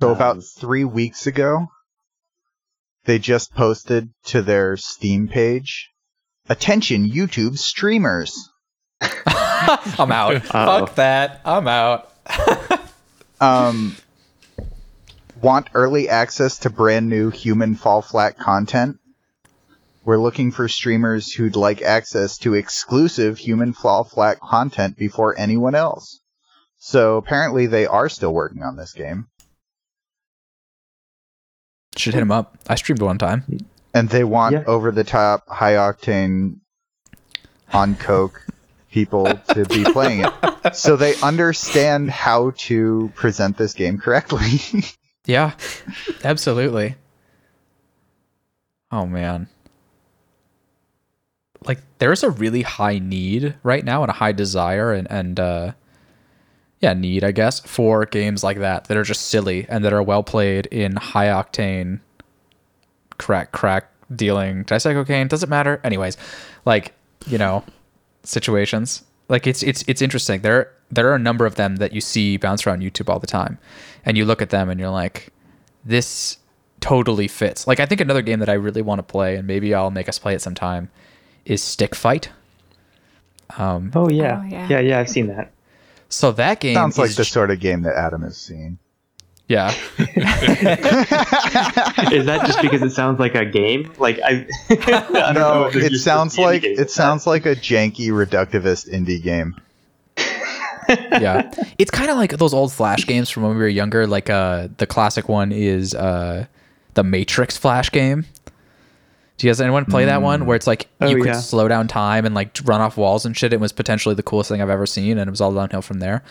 So 0.00 0.08
um, 0.08 0.16
about 0.16 0.42
three 0.58 0.84
weeks 0.84 1.26
ago, 1.26 1.68
they 3.04 3.18
just 3.18 3.54
posted 3.54 4.10
to 4.26 4.42
their 4.42 4.76
Steam 4.76 5.28
page, 5.28 5.90
"Attention, 6.48 7.08
YouTube 7.08 7.58
streamers." 7.58 8.48
I'm 9.00 10.12
out. 10.12 10.34
Uh-oh. 10.54 10.86
Fuck 10.86 10.94
that. 10.96 11.40
I'm 11.44 11.68
out. 11.68 12.10
um, 13.40 13.96
Want 15.44 15.68
early 15.74 16.08
access 16.08 16.60
to 16.60 16.70
brand 16.70 17.10
new 17.10 17.28
human 17.28 17.74
fall 17.74 18.00
flat 18.00 18.38
content? 18.38 18.98
We're 20.04 20.18
looking 20.18 20.50
for 20.50 20.68
streamers 20.68 21.32
who'd 21.32 21.56
like 21.56 21.82
access 21.82 22.38
to 22.38 22.54
exclusive 22.54 23.38
human 23.38 23.72
fall 23.72 24.04
flat 24.04 24.38
content 24.40 24.96
before 24.96 25.38
anyone 25.38 25.74
else. 25.74 26.20
So 26.76 27.16
apparently 27.16 27.66
they 27.66 27.86
are 27.86 28.08
still 28.08 28.34
working 28.34 28.62
on 28.62 28.76
this 28.76 28.92
game. 28.92 29.28
Should 31.96 32.14
hit 32.14 32.20
them 32.20 32.32
up. 32.32 32.58
I 32.68 32.74
streamed 32.74 33.00
one 33.00 33.18
time. 33.18 33.44
And 33.94 34.08
they 34.08 34.24
want 34.24 34.52
yeah. 34.52 34.64
over 34.66 34.90
the 34.90 35.04
top, 35.04 35.48
high 35.48 35.74
octane, 35.74 36.56
on 37.72 37.94
coke 37.94 38.44
people 38.90 39.26
to 39.48 39.64
be 39.64 39.84
playing 39.92 40.24
it. 40.24 40.76
So 40.76 40.96
they 40.96 41.14
understand 41.16 42.10
how 42.10 42.52
to 42.58 43.10
present 43.14 43.56
this 43.56 43.72
game 43.74 43.98
correctly. 43.98 44.60
Yeah, 45.26 45.52
absolutely. 46.22 46.96
Oh 48.90 49.06
man. 49.06 49.48
Like 51.66 51.80
there's 51.98 52.22
a 52.22 52.30
really 52.30 52.62
high 52.62 52.98
need 52.98 53.54
right 53.62 53.84
now 53.84 54.02
and 54.02 54.10
a 54.10 54.14
high 54.14 54.32
desire 54.32 54.92
and 54.92 55.10
and 55.10 55.40
uh 55.40 55.72
yeah, 56.80 56.92
need 56.92 57.24
I 57.24 57.32
guess 57.32 57.60
for 57.60 58.04
games 58.06 58.44
like 58.44 58.58
that 58.58 58.84
that 58.86 58.96
are 58.96 59.04
just 59.04 59.28
silly 59.28 59.66
and 59.68 59.84
that 59.84 59.92
are 59.92 60.02
well 60.02 60.22
played 60.22 60.66
in 60.66 60.96
high 60.96 61.28
octane 61.28 62.00
crack 63.18 63.52
crack 63.52 63.88
dealing. 64.14 64.64
Did 64.64 64.72
I 64.72 64.78
say 64.78 64.92
cocaine? 64.92 65.28
Does 65.28 65.42
it 65.42 65.48
matter? 65.48 65.80
Anyways, 65.84 66.16
like, 66.64 66.92
you 67.26 67.38
know, 67.38 67.64
situations. 68.22 69.02
Like 69.28 69.46
it's 69.46 69.62
it's 69.62 69.84
it's 69.86 70.02
interesting. 70.02 70.42
There 70.42 70.70
there 70.90 71.10
are 71.10 71.14
a 71.14 71.18
number 71.18 71.46
of 71.46 71.54
them 71.54 71.76
that 71.76 71.92
you 71.92 72.00
see 72.00 72.36
bounce 72.36 72.66
around 72.66 72.82
YouTube 72.82 73.08
all 73.08 73.18
the 73.18 73.26
time, 73.26 73.58
and 74.04 74.16
you 74.18 74.24
look 74.24 74.42
at 74.42 74.50
them 74.50 74.68
and 74.68 74.78
you're 74.78 74.90
like, 74.90 75.30
this 75.84 76.38
totally 76.80 77.28
fits. 77.28 77.66
Like 77.66 77.80
I 77.80 77.86
think 77.86 78.00
another 78.00 78.22
game 78.22 78.40
that 78.40 78.50
I 78.50 78.54
really 78.54 78.82
want 78.82 78.98
to 78.98 79.02
play, 79.02 79.36
and 79.36 79.46
maybe 79.46 79.74
I'll 79.74 79.90
make 79.90 80.08
us 80.08 80.18
play 80.18 80.34
it 80.34 80.42
sometime, 80.42 80.90
is 81.44 81.62
Stick 81.62 81.94
Fight. 81.94 82.30
Um, 83.56 83.92
oh 83.94 84.08
yeah, 84.08 84.42
oh, 84.42 84.46
yeah, 84.46 84.68
yeah, 84.68 84.80
yeah. 84.80 85.00
I've 85.00 85.08
seen 85.08 85.28
that. 85.28 85.52
So 86.08 86.32
that 86.32 86.60
game 86.60 86.74
sounds 86.74 86.98
like 86.98 87.14
the 87.14 87.24
sort 87.24 87.50
of 87.50 87.60
game 87.60 87.82
that 87.82 87.96
Adam 87.96 88.22
has 88.22 88.36
seen. 88.36 88.78
Yeah. 89.48 89.68
is 89.98 90.16
that 92.26 92.44
just 92.46 92.62
because 92.62 92.82
it 92.82 92.90
sounds 92.90 93.20
like 93.20 93.34
a 93.34 93.44
game? 93.44 93.92
Like 93.98 94.18
I, 94.24 94.46
I 94.70 95.32
no, 95.32 95.70
it 95.72 95.98
sounds 95.98 96.38
like 96.38 96.64
it 96.64 96.90
sounds 96.90 97.26
like 97.26 97.44
a 97.44 97.54
janky 97.54 98.08
reductivist 98.08 98.90
indie 98.90 99.22
game. 99.22 99.56
yeah, 100.88 101.50
it's 101.78 101.90
kind 101.90 102.10
of 102.10 102.16
like 102.16 102.30
those 102.32 102.54
old 102.54 102.72
Flash 102.72 103.06
games 103.06 103.28
from 103.28 103.42
when 103.42 103.52
we 103.52 103.58
were 103.58 103.68
younger. 103.68 104.06
Like 104.06 104.30
uh, 104.30 104.68
the 104.78 104.86
classic 104.86 105.28
one 105.28 105.52
is 105.52 105.94
uh, 105.94 106.46
the 106.94 107.04
Matrix 107.04 107.56
Flash 107.58 107.90
game. 107.90 108.24
Do 109.36 109.46
you 109.46 109.50
guys 109.50 109.60
anyone 109.60 109.84
play 109.84 110.04
mm. 110.04 110.06
that 110.06 110.22
one 110.22 110.46
where 110.46 110.56
it's 110.56 110.66
like 110.66 110.88
oh, 111.00 111.08
you 111.08 111.16
could 111.16 111.26
yeah. 111.26 111.40
slow 111.40 111.66
down 111.66 111.88
time 111.88 112.24
and 112.24 112.34
like 112.34 112.56
run 112.64 112.80
off 112.80 112.96
walls 112.96 113.26
and 113.26 113.36
shit? 113.36 113.52
It 113.52 113.60
was 113.60 113.72
potentially 113.72 114.14
the 114.14 114.22
coolest 114.22 114.48
thing 114.48 114.62
I've 114.62 114.70
ever 114.70 114.86
seen, 114.86 115.18
and 115.18 115.28
it 115.28 115.30
was 115.30 115.40
all 115.40 115.52
downhill 115.52 115.82
from 115.82 115.98
there. 115.98 116.22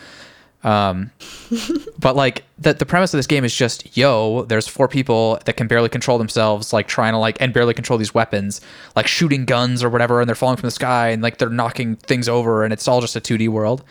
Um, 0.62 1.10
but 1.98 2.16
like 2.16 2.44
the 2.58 2.72
the 2.72 2.86
premise 2.86 3.12
of 3.12 3.18
this 3.18 3.26
game 3.26 3.44
is 3.44 3.54
just 3.54 3.96
yo, 3.96 4.44
there's 4.46 4.66
four 4.66 4.88
people 4.88 5.38
that 5.44 5.58
can 5.58 5.66
barely 5.66 5.90
control 5.90 6.16
themselves, 6.16 6.72
like 6.72 6.88
trying 6.88 7.12
to 7.12 7.18
like 7.18 7.40
and 7.40 7.52
barely 7.52 7.74
control 7.74 7.98
these 7.98 8.14
weapons, 8.14 8.62
like 8.96 9.06
shooting 9.06 9.44
guns 9.44 9.84
or 9.84 9.90
whatever, 9.90 10.20
and 10.20 10.28
they're 10.28 10.34
falling 10.34 10.56
from 10.56 10.66
the 10.66 10.72
sky 10.72 11.10
and 11.10 11.22
like 11.22 11.36
they're 11.36 11.50
knocking 11.50 11.96
things 11.96 12.28
over, 12.28 12.64
and 12.64 12.72
it's 12.72 12.88
all 12.88 13.02
just 13.02 13.16
a 13.16 13.20
2D 13.20 13.50
world. 13.50 13.84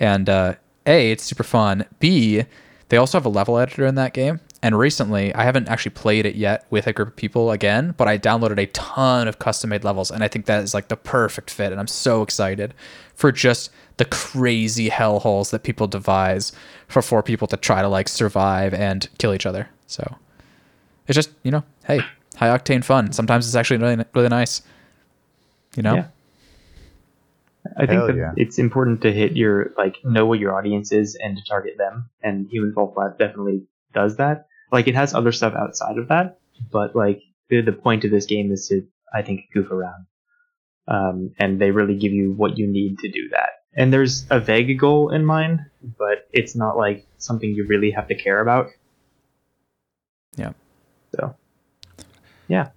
And 0.00 0.28
uh, 0.28 0.54
a, 0.86 1.12
it's 1.12 1.22
super 1.22 1.44
fun. 1.44 1.86
B, 2.00 2.44
they 2.88 2.96
also 2.96 3.18
have 3.18 3.26
a 3.26 3.30
level 3.30 3.58
editor 3.58 3.86
in 3.86 3.94
that 3.96 4.14
game. 4.14 4.40
And 4.60 4.76
recently, 4.76 5.32
I 5.34 5.44
haven't 5.44 5.68
actually 5.68 5.92
played 5.92 6.26
it 6.26 6.34
yet 6.34 6.66
with 6.68 6.88
a 6.88 6.92
group 6.92 7.08
of 7.08 7.16
people 7.16 7.52
again, 7.52 7.94
but 7.96 8.08
I 8.08 8.18
downloaded 8.18 8.58
a 8.58 8.66
ton 8.66 9.28
of 9.28 9.38
custom 9.38 9.70
made 9.70 9.84
levels, 9.84 10.10
and 10.10 10.24
I 10.24 10.28
think 10.28 10.46
that 10.46 10.64
is 10.64 10.74
like 10.74 10.88
the 10.88 10.96
perfect 10.96 11.50
fit. 11.50 11.70
And 11.70 11.80
I'm 11.80 11.86
so 11.86 12.22
excited 12.22 12.74
for 13.14 13.30
just 13.30 13.70
the 13.98 14.04
crazy 14.04 14.90
hellholes 14.90 15.50
that 15.50 15.62
people 15.62 15.86
devise 15.86 16.52
for 16.88 17.02
four 17.02 17.22
people 17.22 17.46
to 17.48 17.56
try 17.56 17.82
to 17.82 17.88
like 17.88 18.08
survive 18.08 18.74
and 18.74 19.08
kill 19.18 19.32
each 19.32 19.46
other. 19.46 19.68
So 19.86 20.16
it's 21.06 21.14
just, 21.14 21.30
you 21.44 21.52
know, 21.52 21.62
hey, 21.86 22.00
high 22.36 22.48
octane 22.48 22.82
fun. 22.82 23.12
Sometimes 23.12 23.46
it's 23.46 23.54
actually 23.54 23.78
really, 23.78 24.04
really 24.14 24.28
nice. 24.28 24.62
You 25.76 25.82
know? 25.84 25.94
Yeah. 25.94 26.06
I 27.76 27.86
think 27.86 28.06
that 28.06 28.16
yeah. 28.16 28.32
it's 28.36 28.58
important 28.58 29.02
to 29.02 29.12
hit 29.12 29.36
your 29.36 29.72
like 29.76 29.96
know 30.04 30.26
what 30.26 30.38
your 30.38 30.56
audience 30.56 30.90
is 30.90 31.16
and 31.22 31.36
to 31.36 31.44
target 31.44 31.76
them. 31.76 32.08
And 32.22 32.48
Human 32.48 32.72
Fall 32.72 32.92
Flat 32.92 33.18
definitely 33.18 33.62
does 33.92 34.16
that. 34.16 34.47
Like 34.70 34.88
it 34.88 34.94
has 34.94 35.14
other 35.14 35.32
stuff 35.32 35.54
outside 35.54 35.98
of 35.98 36.08
that, 36.08 36.38
but 36.70 36.94
like 36.94 37.22
the, 37.48 37.62
the 37.62 37.72
point 37.72 38.04
of 38.04 38.10
this 38.10 38.26
game 38.26 38.52
is 38.52 38.68
to 38.68 38.86
I 39.12 39.22
think 39.22 39.42
goof 39.52 39.70
around. 39.70 40.06
Um, 40.86 41.34
and 41.38 41.60
they 41.60 41.70
really 41.70 41.96
give 41.96 42.12
you 42.12 42.32
what 42.32 42.56
you 42.56 42.66
need 42.66 42.98
to 43.00 43.10
do 43.10 43.28
that. 43.30 43.50
And 43.74 43.92
there's 43.92 44.26
a 44.30 44.40
vague 44.40 44.78
goal 44.78 45.10
in 45.10 45.24
mind, 45.24 45.60
but 45.98 46.26
it's 46.32 46.56
not 46.56 46.78
like 46.78 47.06
something 47.18 47.50
you 47.50 47.66
really 47.66 47.90
have 47.90 48.08
to 48.08 48.14
care 48.14 48.40
about. 48.40 48.68
Yeah. 50.36 50.52
So, 51.14 51.34
yeah. 52.48 52.70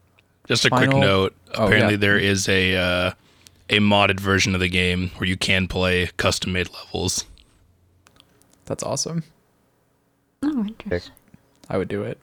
Just 0.47 0.65
a 0.65 0.69
Final... 0.69 0.91
quick 0.91 1.01
note. 1.01 1.35
Apparently, 1.53 1.81
oh, 1.81 1.89
yeah. 1.91 1.95
there 1.97 2.17
is 2.17 2.49
a 2.49 2.75
uh, 2.75 3.11
a 3.69 3.79
modded 3.79 4.19
version 4.19 4.53
of 4.53 4.59
the 4.59 4.69
game 4.69 5.11
where 5.17 5.27
you 5.27 5.37
can 5.37 5.67
play 5.67 6.09
custom 6.17 6.51
made 6.51 6.69
levels. 6.73 7.25
That's 8.65 8.83
awesome. 8.83 9.23
Oh, 10.43 10.65
interesting. 10.65 11.13
I 11.71 11.77
would 11.77 11.87
do 11.87 12.03
it. 12.03 12.19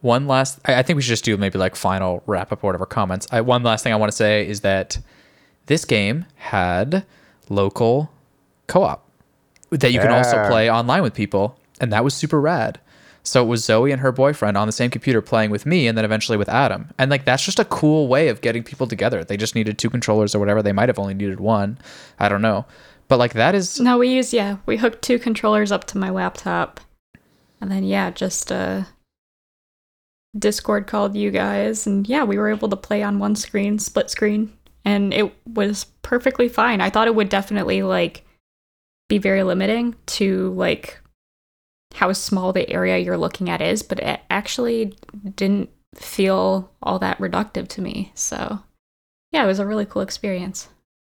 One 0.00 0.28
last, 0.28 0.60
I, 0.64 0.76
I 0.76 0.82
think 0.82 0.96
we 0.96 1.02
should 1.02 1.10
just 1.10 1.24
do 1.24 1.36
maybe 1.36 1.58
like 1.58 1.74
final 1.74 2.22
wrap 2.26 2.52
up 2.52 2.62
or 2.62 2.68
whatever 2.68 2.86
comments. 2.86 3.26
I, 3.32 3.40
one 3.40 3.64
last 3.64 3.82
thing 3.82 3.92
I 3.92 3.96
want 3.96 4.12
to 4.12 4.16
say 4.16 4.46
is 4.46 4.60
that 4.60 4.98
this 5.66 5.84
game 5.84 6.24
had 6.36 7.04
local 7.48 8.10
co 8.68 8.84
op 8.84 9.04
that 9.70 9.90
you 9.90 9.98
yeah. 9.98 10.06
can 10.06 10.12
also 10.12 10.48
play 10.48 10.70
online 10.70 11.02
with 11.02 11.14
people, 11.14 11.58
and 11.80 11.92
that 11.92 12.04
was 12.04 12.14
super 12.14 12.40
rad. 12.40 12.80
So 13.24 13.42
it 13.42 13.46
was 13.46 13.64
Zoe 13.64 13.90
and 13.90 14.00
her 14.00 14.12
boyfriend 14.12 14.56
on 14.56 14.66
the 14.68 14.72
same 14.72 14.90
computer 14.90 15.20
playing 15.20 15.50
with 15.50 15.66
me 15.66 15.86
and 15.86 15.98
then 15.98 16.04
eventually 16.04 16.38
with 16.38 16.48
Adam. 16.48 16.88
And 16.98 17.10
like 17.10 17.26
that's 17.26 17.44
just 17.44 17.58
a 17.58 17.64
cool 17.64 18.08
way 18.08 18.28
of 18.28 18.40
getting 18.40 18.62
people 18.62 18.86
together. 18.86 19.22
They 19.22 19.36
just 19.36 19.54
needed 19.54 19.76
two 19.76 19.90
controllers 19.90 20.34
or 20.34 20.38
whatever. 20.38 20.62
They 20.62 20.72
might 20.72 20.88
have 20.88 20.98
only 20.98 21.12
needed 21.12 21.38
one. 21.38 21.78
I 22.18 22.30
don't 22.30 22.40
know. 22.40 22.64
But 23.06 23.18
like 23.18 23.34
that 23.34 23.54
is 23.54 23.80
No, 23.80 23.98
we 23.98 24.08
use 24.08 24.32
yeah, 24.32 24.58
we 24.64 24.78
hooked 24.78 25.02
two 25.02 25.18
controllers 25.18 25.70
up 25.70 25.84
to 25.88 25.98
my 25.98 26.08
laptop. 26.08 26.80
And 27.60 27.70
then 27.70 27.84
yeah, 27.84 28.10
just 28.10 28.52
Discord 30.38 30.86
called 30.86 31.16
you 31.16 31.30
guys 31.30 31.86
and 31.86 32.08
yeah, 32.08 32.24
we 32.24 32.38
were 32.38 32.50
able 32.50 32.68
to 32.68 32.76
play 32.76 33.02
on 33.02 33.18
one 33.18 33.34
screen, 33.34 33.78
split 33.78 34.10
screen, 34.10 34.52
and 34.84 35.12
it 35.12 35.34
was 35.46 35.84
perfectly 36.02 36.48
fine. 36.48 36.80
I 36.80 36.90
thought 36.90 37.08
it 37.08 37.14
would 37.14 37.28
definitely 37.28 37.82
like 37.82 38.24
be 39.08 39.18
very 39.18 39.42
limiting 39.42 39.96
to 40.06 40.52
like 40.52 41.00
how 41.94 42.12
small 42.12 42.52
the 42.52 42.68
area 42.70 42.98
you're 42.98 43.16
looking 43.16 43.48
at 43.48 43.62
is, 43.62 43.82
but 43.82 43.98
it 44.00 44.20
actually 44.30 44.94
didn't 45.34 45.70
feel 45.94 46.70
all 46.82 46.98
that 46.98 47.18
reductive 47.18 47.66
to 47.68 47.80
me. 47.80 48.12
So, 48.14 48.60
yeah, 49.32 49.42
it 49.42 49.46
was 49.46 49.58
a 49.58 49.66
really 49.66 49.86
cool 49.86 50.02
experience. 50.02 50.68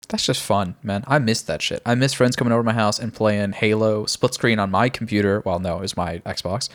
That's 0.08 0.26
just 0.26 0.42
fun, 0.42 0.74
man. 0.82 1.04
I 1.06 1.18
miss 1.18 1.42
that 1.42 1.62
shit. 1.62 1.80
I 1.86 1.94
miss 1.94 2.12
friends 2.12 2.36
coming 2.36 2.52
over 2.52 2.62
to 2.62 2.66
my 2.66 2.74
house 2.74 2.98
and 2.98 3.14
playing 3.14 3.52
Halo 3.52 4.04
split 4.06 4.34
screen 4.34 4.58
on 4.58 4.70
my 4.70 4.88
computer. 4.88 5.40
Well, 5.44 5.58
no, 5.58 5.78
it 5.78 5.80
was 5.80 5.96
my 5.96 6.18
Xbox, 6.18 6.68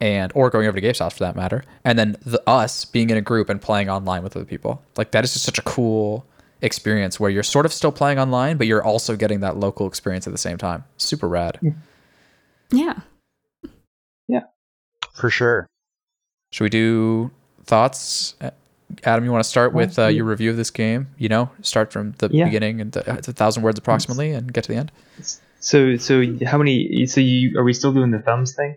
and 0.00 0.30
or 0.34 0.50
going 0.50 0.66
over 0.66 0.76
to 0.76 0.80
Gabe's 0.80 1.00
house 1.00 1.14
for 1.14 1.24
that 1.24 1.34
matter. 1.34 1.64
And 1.84 1.98
then 1.98 2.16
the 2.24 2.40
us 2.48 2.84
being 2.84 3.10
in 3.10 3.16
a 3.16 3.22
group 3.22 3.48
and 3.48 3.60
playing 3.60 3.88
online 3.88 4.22
with 4.22 4.36
other 4.36 4.44
people. 4.44 4.82
Like 4.96 5.10
that 5.10 5.24
is 5.24 5.32
just 5.32 5.44
such 5.44 5.58
a 5.58 5.62
cool 5.62 6.24
experience 6.62 7.18
where 7.18 7.30
you're 7.30 7.42
sort 7.42 7.66
of 7.66 7.72
still 7.72 7.92
playing 7.92 8.18
online, 8.18 8.56
but 8.56 8.66
you're 8.66 8.84
also 8.84 9.16
getting 9.16 9.40
that 9.40 9.56
local 9.56 9.86
experience 9.86 10.26
at 10.26 10.32
the 10.32 10.38
same 10.38 10.58
time. 10.58 10.84
Super 10.96 11.28
rad. 11.28 11.58
Yeah. 12.70 13.00
Yeah. 14.28 14.42
For 15.14 15.30
sure. 15.30 15.66
Should 16.52 16.64
we 16.64 16.70
do 16.70 17.30
thoughts? 17.64 18.36
Adam, 19.04 19.24
you 19.24 19.32
want 19.32 19.44
to 19.44 19.48
start 19.48 19.72
with 19.72 19.98
uh, 19.98 20.06
your 20.06 20.24
review 20.24 20.50
of 20.50 20.56
this 20.56 20.70
game? 20.70 21.08
You 21.18 21.28
know, 21.28 21.50
start 21.62 21.92
from 21.92 22.12
the 22.18 22.28
Yeah. 22.32 22.44
beginning 22.44 22.80
and 22.80 22.92
the, 22.92 23.14
it's 23.14 23.28
a 23.28 23.32
thousand 23.32 23.62
words 23.62 23.78
approximately, 23.78 24.32
and 24.32 24.52
get 24.52 24.64
to 24.64 24.72
the 24.72 24.78
end. 24.78 24.92
So 25.60 25.96
so 25.96 26.22
how 26.46 26.58
many? 26.58 27.06
So 27.06 27.20
you 27.20 27.58
are 27.58 27.64
we 27.64 27.72
still 27.72 27.92
doing 27.92 28.10
the 28.10 28.18
thumbs 28.20 28.54
thing? 28.54 28.76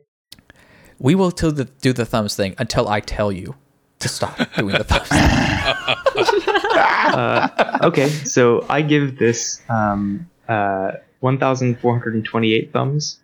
We 1.00 1.16
will 1.16 1.32
till 1.32 1.52
the, 1.52 1.66
do 1.66 1.94
the 1.94 2.06
thumbs 2.06 2.36
thing 2.36 2.56
until 2.58 2.88
I 2.90 3.00
tell 3.00 3.32
you 3.32 3.56
to 4.00 4.08
stop 4.10 4.38
doing 4.56 4.76
the 4.76 4.84
thumbs. 4.84 5.08
thing. 5.08 6.42
uh, 6.76 7.80
okay, 7.84 8.10
so 8.10 8.66
I 8.70 8.82
give 8.82 9.18
this 9.18 9.62
um, 9.70 10.30
uh, 10.50 10.92
1,428 11.22 12.72
thumbs 12.74 13.20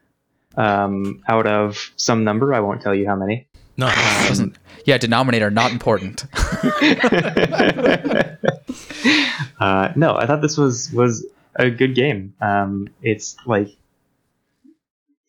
um, 0.58 1.22
out 1.28 1.48
of 1.48 1.92
some 1.98 2.24
number. 2.24 2.54
I 2.54 2.60
won't 2.62 2.82
tell 2.82 2.96
you 2.96 3.08
how 3.08 3.16
many. 3.16 3.48
No. 3.78 3.88
Doesn't- 4.28 4.58
yeah, 4.86 4.98
denominator 5.00 5.50
not 5.50 5.72
important. 5.72 6.26
uh, 9.60 9.94
no, 9.96 10.16
I 10.16 10.26
thought 10.26 10.42
this 10.42 10.58
was 10.58 10.92
was 10.92 11.26
a 11.56 11.70
good 11.70 11.96
game. 11.96 12.34
Um, 12.42 12.90
it's 13.02 13.36
like 13.46 13.76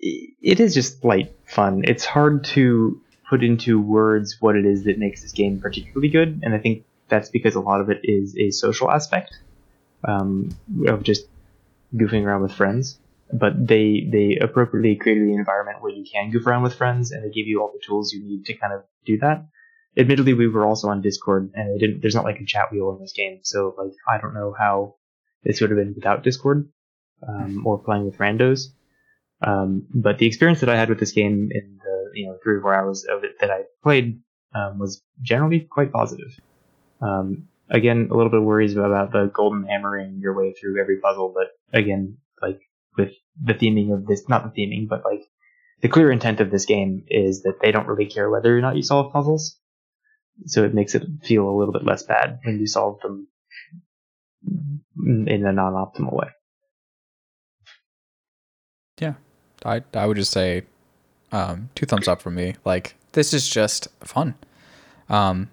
it 0.00 0.60
is 0.60 0.74
just 0.74 1.04
light 1.04 1.34
fun. 1.46 1.84
It's 1.86 2.04
hard 2.04 2.44
to 2.44 3.00
put 3.28 3.42
into 3.42 3.80
words 3.80 4.36
what 4.40 4.56
it 4.56 4.64
is 4.64 4.84
that 4.84 4.98
makes 4.98 5.22
this 5.22 5.32
game 5.32 5.60
particularly 5.60 6.08
good, 6.08 6.40
and 6.42 6.54
I 6.54 6.58
think 6.58 6.84
that's 7.08 7.28
because 7.28 7.54
a 7.54 7.60
lot 7.60 7.80
of 7.80 7.90
it 7.90 8.00
is 8.04 8.36
a 8.36 8.50
social 8.50 8.90
aspect 8.90 9.38
um, 10.04 10.50
of 10.86 11.02
just 11.02 11.26
goofing 11.94 12.24
around 12.24 12.42
with 12.42 12.52
friends. 12.52 12.98
But 13.32 13.66
they 13.66 14.06
they 14.08 14.38
appropriately 14.40 14.94
created 14.94 15.26
the 15.26 15.34
environment 15.34 15.82
where 15.82 15.92
you 15.92 16.04
can 16.04 16.30
goof 16.30 16.46
around 16.46 16.62
with 16.62 16.74
friends, 16.74 17.10
and 17.10 17.24
they 17.24 17.30
give 17.30 17.48
you 17.48 17.60
all 17.60 17.72
the 17.72 17.84
tools 17.84 18.12
you 18.12 18.22
need 18.22 18.46
to 18.46 18.54
kind 18.54 18.72
of 18.72 18.84
do 19.04 19.18
that 19.18 19.46
admittedly 19.96 20.34
we 20.34 20.48
were 20.48 20.66
also 20.66 20.88
on 20.88 21.00
discord 21.00 21.50
and 21.54 22.02
there's 22.02 22.14
not 22.14 22.24
like 22.24 22.40
a 22.40 22.44
chat 22.44 22.72
wheel 22.72 22.94
in 22.94 23.00
this 23.00 23.12
game 23.12 23.40
so 23.42 23.74
like 23.78 23.92
i 24.08 24.20
don't 24.20 24.34
know 24.34 24.54
how 24.58 24.94
this 25.44 25.60
would 25.60 25.70
have 25.70 25.78
been 25.78 25.94
without 25.94 26.22
discord 26.22 26.68
um, 27.26 27.66
or 27.66 27.78
playing 27.78 28.04
with 28.04 28.18
randos. 28.18 28.66
Um, 29.42 29.86
but 29.94 30.18
the 30.18 30.26
experience 30.26 30.60
that 30.60 30.68
i 30.68 30.76
had 30.76 30.88
with 30.88 30.98
this 30.98 31.12
game 31.12 31.48
in 31.50 31.78
the 31.82 32.10
you 32.14 32.26
know 32.26 32.38
three 32.42 32.56
or 32.56 32.60
four 32.60 32.74
hours 32.74 33.04
of 33.04 33.22
it 33.24 33.32
that 33.40 33.50
i 33.50 33.62
played 33.82 34.20
um, 34.54 34.78
was 34.78 35.02
generally 35.20 35.60
quite 35.60 35.92
positive. 35.92 36.38
Um, 37.02 37.48
again 37.68 38.08
a 38.10 38.16
little 38.16 38.30
bit 38.30 38.42
worries 38.42 38.76
about 38.76 39.12
the 39.12 39.30
golden 39.34 39.64
hammering 39.64 40.20
your 40.20 40.34
way 40.34 40.54
through 40.54 40.80
every 40.80 40.98
puzzle 41.00 41.34
but 41.34 41.48
again 41.76 42.16
like 42.40 42.60
with 42.96 43.12
the 43.42 43.54
theming 43.54 43.92
of 43.92 44.06
this 44.06 44.28
not 44.28 44.44
the 44.44 44.60
theming 44.60 44.88
but 44.88 45.04
like 45.04 45.22
the 45.82 45.88
clear 45.88 46.10
intent 46.10 46.40
of 46.40 46.50
this 46.50 46.64
game 46.64 47.04
is 47.08 47.42
that 47.42 47.58
they 47.60 47.72
don't 47.72 47.88
really 47.88 48.06
care 48.06 48.30
whether 48.30 48.56
or 48.56 48.60
not 48.60 48.76
you 48.76 48.82
solve 48.82 49.12
puzzles 49.12 49.58
so 50.44 50.64
it 50.64 50.74
makes 50.74 50.94
it 50.94 51.06
feel 51.22 51.48
a 51.48 51.56
little 51.56 51.72
bit 51.72 51.84
less 51.84 52.02
bad 52.02 52.38
when 52.44 52.60
you 52.60 52.66
solve 52.66 53.00
them 53.00 53.28
in 55.16 55.46
a 55.46 55.52
non-optimal 55.52 56.12
way. 56.12 56.28
Yeah, 59.00 59.14
I 59.64 59.82
I 59.94 60.06
would 60.06 60.16
just 60.16 60.32
say 60.32 60.62
um, 61.32 61.70
two 61.74 61.86
thumbs 61.86 62.08
up 62.08 62.22
from 62.22 62.34
me. 62.34 62.54
Like 62.64 62.96
this 63.12 63.32
is 63.34 63.48
just 63.48 63.88
fun. 64.00 64.34
Um, 65.08 65.50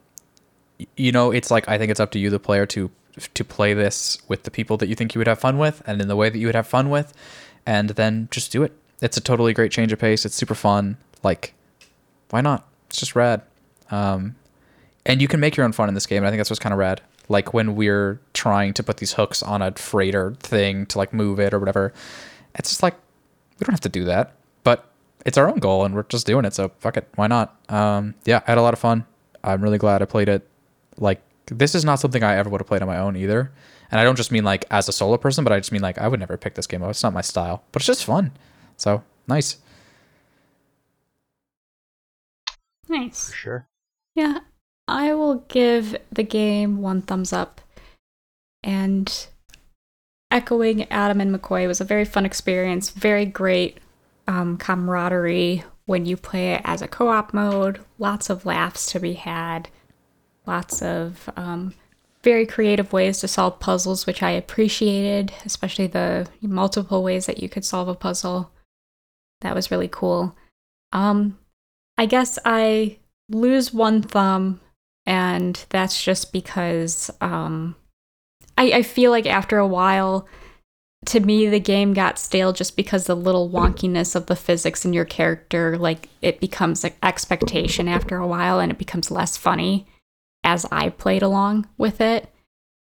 you 0.98 1.12
know, 1.12 1.32
it's 1.32 1.52
like 1.52 1.68
I 1.68 1.78
think 1.78 1.92
it's 1.92 2.00
up 2.00 2.12
to 2.12 2.20
you, 2.20 2.30
the 2.30 2.40
player, 2.40 2.66
to 2.68 2.90
to 3.34 3.44
play 3.44 3.74
this 3.74 4.18
with 4.28 4.44
the 4.44 4.52
people 4.52 4.78
that 4.78 4.88
you 4.88 4.96
think 4.96 5.14
you 5.14 5.20
would 5.20 5.28
have 5.28 5.40
fun 5.40 5.58
with, 5.58 5.82
and 5.86 6.02
in 6.02 6.08
the 6.08 6.16
way 6.16 6.30
that 6.30 6.38
you 6.38 6.48
would 6.48 6.56
have 6.56 6.68
fun 6.68 6.90
with, 6.90 7.14
and 7.66 7.90
then 7.92 8.28
just 8.32 8.52
do 8.52 8.64
it. 8.64 8.74
It's 9.02 9.18
a 9.18 9.22
totally 9.22 9.54
great 9.54 9.72
change 9.72 9.92
of 9.92 10.00
pace. 10.00 10.26
It's 10.26 10.36
super 10.36 10.56
fun. 10.56 10.98
Like, 11.24 11.54
why 12.30 12.42
not? 12.42 12.68
It's 12.88 13.00
just 13.00 13.16
rad. 13.16 13.42
Um, 13.92 14.36
and 15.06 15.22
you 15.22 15.28
can 15.28 15.40
make 15.40 15.58
your 15.58 15.66
own 15.66 15.72
fun 15.72 15.88
in 15.90 15.96
this 15.96 16.06
game. 16.06 16.18
And 16.20 16.28
I 16.28 16.30
think 16.30 16.40
that's 16.40 16.50
what's 16.50 16.60
kind 16.60 16.74
of 16.74 16.80
rad. 16.80 17.02
Like 17.30 17.54
when 17.54 17.76
we're 17.76 18.20
trying 18.34 18.74
to 18.74 18.84
put 18.84 18.98
these 18.98 19.14
hooks 19.14 19.42
on 19.42 19.62
a 19.62 19.72
freighter 19.74 20.36
thing 20.40 20.86
to 20.88 20.98
like 20.98 21.14
move 21.14 21.40
it 21.40 21.54
or 21.54 21.60
whatever, 21.60 21.94
it's 22.56 22.70
just 22.70 22.84
like 22.84 22.96
we 23.60 23.66
don't 23.66 23.74
have 23.74 23.82
to 23.82 23.90
do 23.90 24.06
that, 24.06 24.34
but 24.64 24.90
it's 25.26 25.38
our 25.38 25.50
own 25.50 25.60
goal 25.60 25.86
and 25.86 25.96
we're 25.96 26.04
just 26.04 26.26
doing 26.26 26.46
it. 26.46 26.54
So 26.54 26.72
fuck 26.80 26.98
it, 26.98 27.08
why 27.16 27.28
not? 27.28 27.56
Um, 27.70 28.16
yeah, 28.26 28.42
I 28.46 28.52
had 28.52 28.58
a 28.58 28.62
lot 28.62 28.74
of 28.74 28.80
fun. 28.80 29.06
I'm 29.44 29.62
really 29.62 29.78
glad 29.78 30.02
I 30.02 30.06
played 30.06 30.30
it. 30.30 30.48
Like 30.98 31.22
this 31.48 31.76
is 31.76 31.86
not 31.86 32.00
something 32.00 32.24
I 32.24 32.36
ever 32.36 32.50
would 32.50 32.62
have 32.62 32.68
played 32.68 32.82
on 32.82 32.88
my 32.88 32.98
own 32.98 33.16
either. 33.16 33.52
And 33.92 34.00
I 34.00 34.04
don't 34.04 34.16
just 34.16 34.32
mean 34.32 34.44
like 34.44 34.66
as 34.72 34.90
a 34.90 34.92
solo 34.92 35.18
person, 35.18 35.44
but 35.44 35.54
I 35.54 35.60
just 35.60 35.72
mean 35.72 35.82
like 35.82 35.98
I 35.98 36.08
would 36.08 36.20
never 36.20 36.36
pick 36.38 36.56
this 36.56 36.68
game 36.68 36.84
up. 36.84 36.90
It's 36.90 37.04
not 37.04 37.14
my 37.14 37.22
style, 37.22 37.64
but 37.72 37.82
it's 37.82 37.88
just 37.88 38.06
fun. 38.06 38.32
So 38.78 39.04
nice. 39.28 39.58
Nice. 42.90 43.30
For 43.30 43.36
sure. 43.36 43.68
Yeah, 44.16 44.40
I 44.88 45.14
will 45.14 45.36
give 45.48 45.96
the 46.12 46.24
game 46.24 46.82
one 46.82 47.02
thumbs 47.02 47.34
up. 47.34 47.62
And 48.64 49.28
echoing 50.32 50.90
Adam 50.92 51.22
and 51.22 51.36
McCoy 51.36 51.68
was 51.68 51.82
a 51.82 51.86
very 51.86 52.06
fun 52.06 52.26
experience, 52.26 52.90
very 52.90 53.26
great 53.26 53.80
um, 54.28 54.58
camaraderie 54.58 55.64
when 55.86 56.06
you 56.06 56.16
play 56.16 56.54
it 56.54 56.62
as 56.64 56.82
a 56.82 56.88
co 56.88 57.10
op 57.10 57.34
mode, 57.34 57.80
lots 58.00 58.30
of 58.30 58.46
laughs 58.46 58.92
to 58.92 59.00
be 59.00 59.14
had, 59.14 59.70
lots 60.46 60.82
of 60.82 61.30
um, 61.36 61.74
very 62.24 62.46
creative 62.46 62.94
ways 62.94 63.20
to 63.20 63.28
solve 63.28 63.60
puzzles, 63.60 64.06
which 64.06 64.24
I 64.24 64.32
appreciated, 64.32 65.34
especially 65.46 65.88
the 65.88 66.28
multiple 66.42 67.04
ways 67.04 67.26
that 67.26 67.42
you 67.42 67.50
could 67.50 67.66
solve 67.66 67.90
a 67.90 67.96
puzzle. 67.96 68.52
That 69.42 69.56
was 69.56 69.72
really 69.72 69.90
cool. 69.90 70.36
Um, 70.94 71.38
I 71.98 72.06
guess 72.06 72.40
I 72.46 72.98
lose 73.30 73.74
one 73.74 74.02
thumb, 74.02 74.62
and 75.06 75.66
that's 75.70 76.04
just 76.04 76.32
because 76.32 77.12
um, 77.22 77.76
I, 78.58 78.72
I 78.72 78.84
feel 78.84 79.12
like 79.12 79.26
after 79.26 79.58
a 79.58 79.68
while, 79.68 80.28
to 81.06 81.20
me, 81.20 81.48
the 81.48 81.60
game 81.60 81.94
got 81.94 82.18
stale 82.18 82.54
just 82.54 82.76
because 82.78 83.06
the 83.06 83.16
little 83.16 83.50
wonkiness 83.50 84.16
of 84.16 84.28
the 84.28 84.36
physics 84.36 84.86
in 84.86 84.94
your 84.94 85.06
character, 85.06 85.78
like 85.78 86.08
it 86.22 86.40
becomes 86.40 86.84
an 86.84 86.94
expectation 87.04 87.88
after 87.88 88.18
a 88.18 88.28
while, 88.28 88.60
and 88.60 88.72
it 88.72 88.78
becomes 88.78 89.12
less 89.12 89.36
funny 89.36 89.86
as 90.44 90.66
I 90.72 90.90
played 90.90 91.24
along 91.24 91.68
with 91.78 92.00
it. 92.00 92.30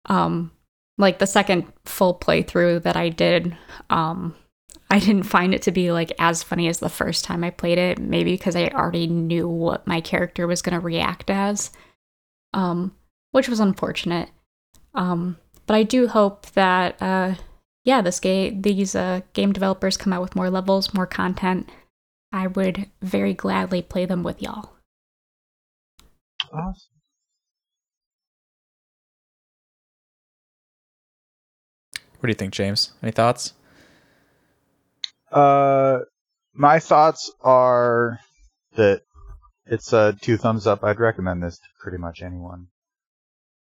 Um, 0.06 0.50
like 0.98 1.18
the 1.18 1.26
second 1.26 1.64
full 1.84 2.14
playthrough 2.14 2.82
that 2.82 2.96
I 2.96 3.08
did, 3.08 3.56
um, 3.90 4.34
I 4.90 4.98
didn't 4.98 5.24
find 5.24 5.54
it 5.54 5.62
to 5.62 5.72
be 5.72 5.90
like 5.90 6.12
as 6.18 6.42
funny 6.42 6.68
as 6.68 6.78
the 6.78 6.88
first 6.88 7.24
time 7.24 7.42
I 7.42 7.50
played 7.50 7.78
it, 7.78 7.98
maybe 7.98 8.32
because 8.32 8.54
I 8.54 8.68
already 8.68 9.06
knew 9.06 9.48
what 9.48 9.86
my 9.86 10.00
character 10.00 10.46
was 10.46 10.62
going 10.62 10.78
to 10.78 10.84
react 10.84 11.30
as. 11.30 11.70
Um, 12.54 12.94
which 13.32 13.48
was 13.48 13.60
unfortunate. 13.60 14.30
Um, 14.94 15.36
but 15.66 15.74
I 15.74 15.82
do 15.82 16.08
hope 16.08 16.46
that 16.52 17.00
uh 17.02 17.34
yeah, 17.84 18.00
this 18.00 18.20
game 18.20 18.62
these 18.62 18.94
uh 18.94 19.20
game 19.32 19.52
developers 19.52 19.96
come 19.96 20.12
out 20.12 20.22
with 20.22 20.36
more 20.36 20.50
levels, 20.50 20.94
more 20.94 21.06
content. 21.06 21.68
I 22.32 22.46
would 22.46 22.90
very 23.02 23.34
gladly 23.34 23.82
play 23.82 24.06
them 24.06 24.22
with 24.22 24.40
y'all. 24.42 24.70
Awesome. 26.52 26.90
What 32.18 32.28
do 32.28 32.30
you 32.30 32.34
think, 32.34 32.54
James? 32.54 32.92
Any 33.02 33.12
thoughts? 33.12 33.52
Uh, 35.30 36.00
my 36.54 36.78
thoughts 36.78 37.30
are 37.40 38.18
that 38.76 39.02
it's 39.66 39.92
a 39.92 39.98
uh, 39.98 40.12
two 40.20 40.36
thumbs 40.36 40.66
up. 40.66 40.84
I'd 40.84 41.00
recommend 41.00 41.42
this 41.42 41.58
to 41.58 41.66
pretty 41.80 41.98
much 41.98 42.22
anyone. 42.22 42.68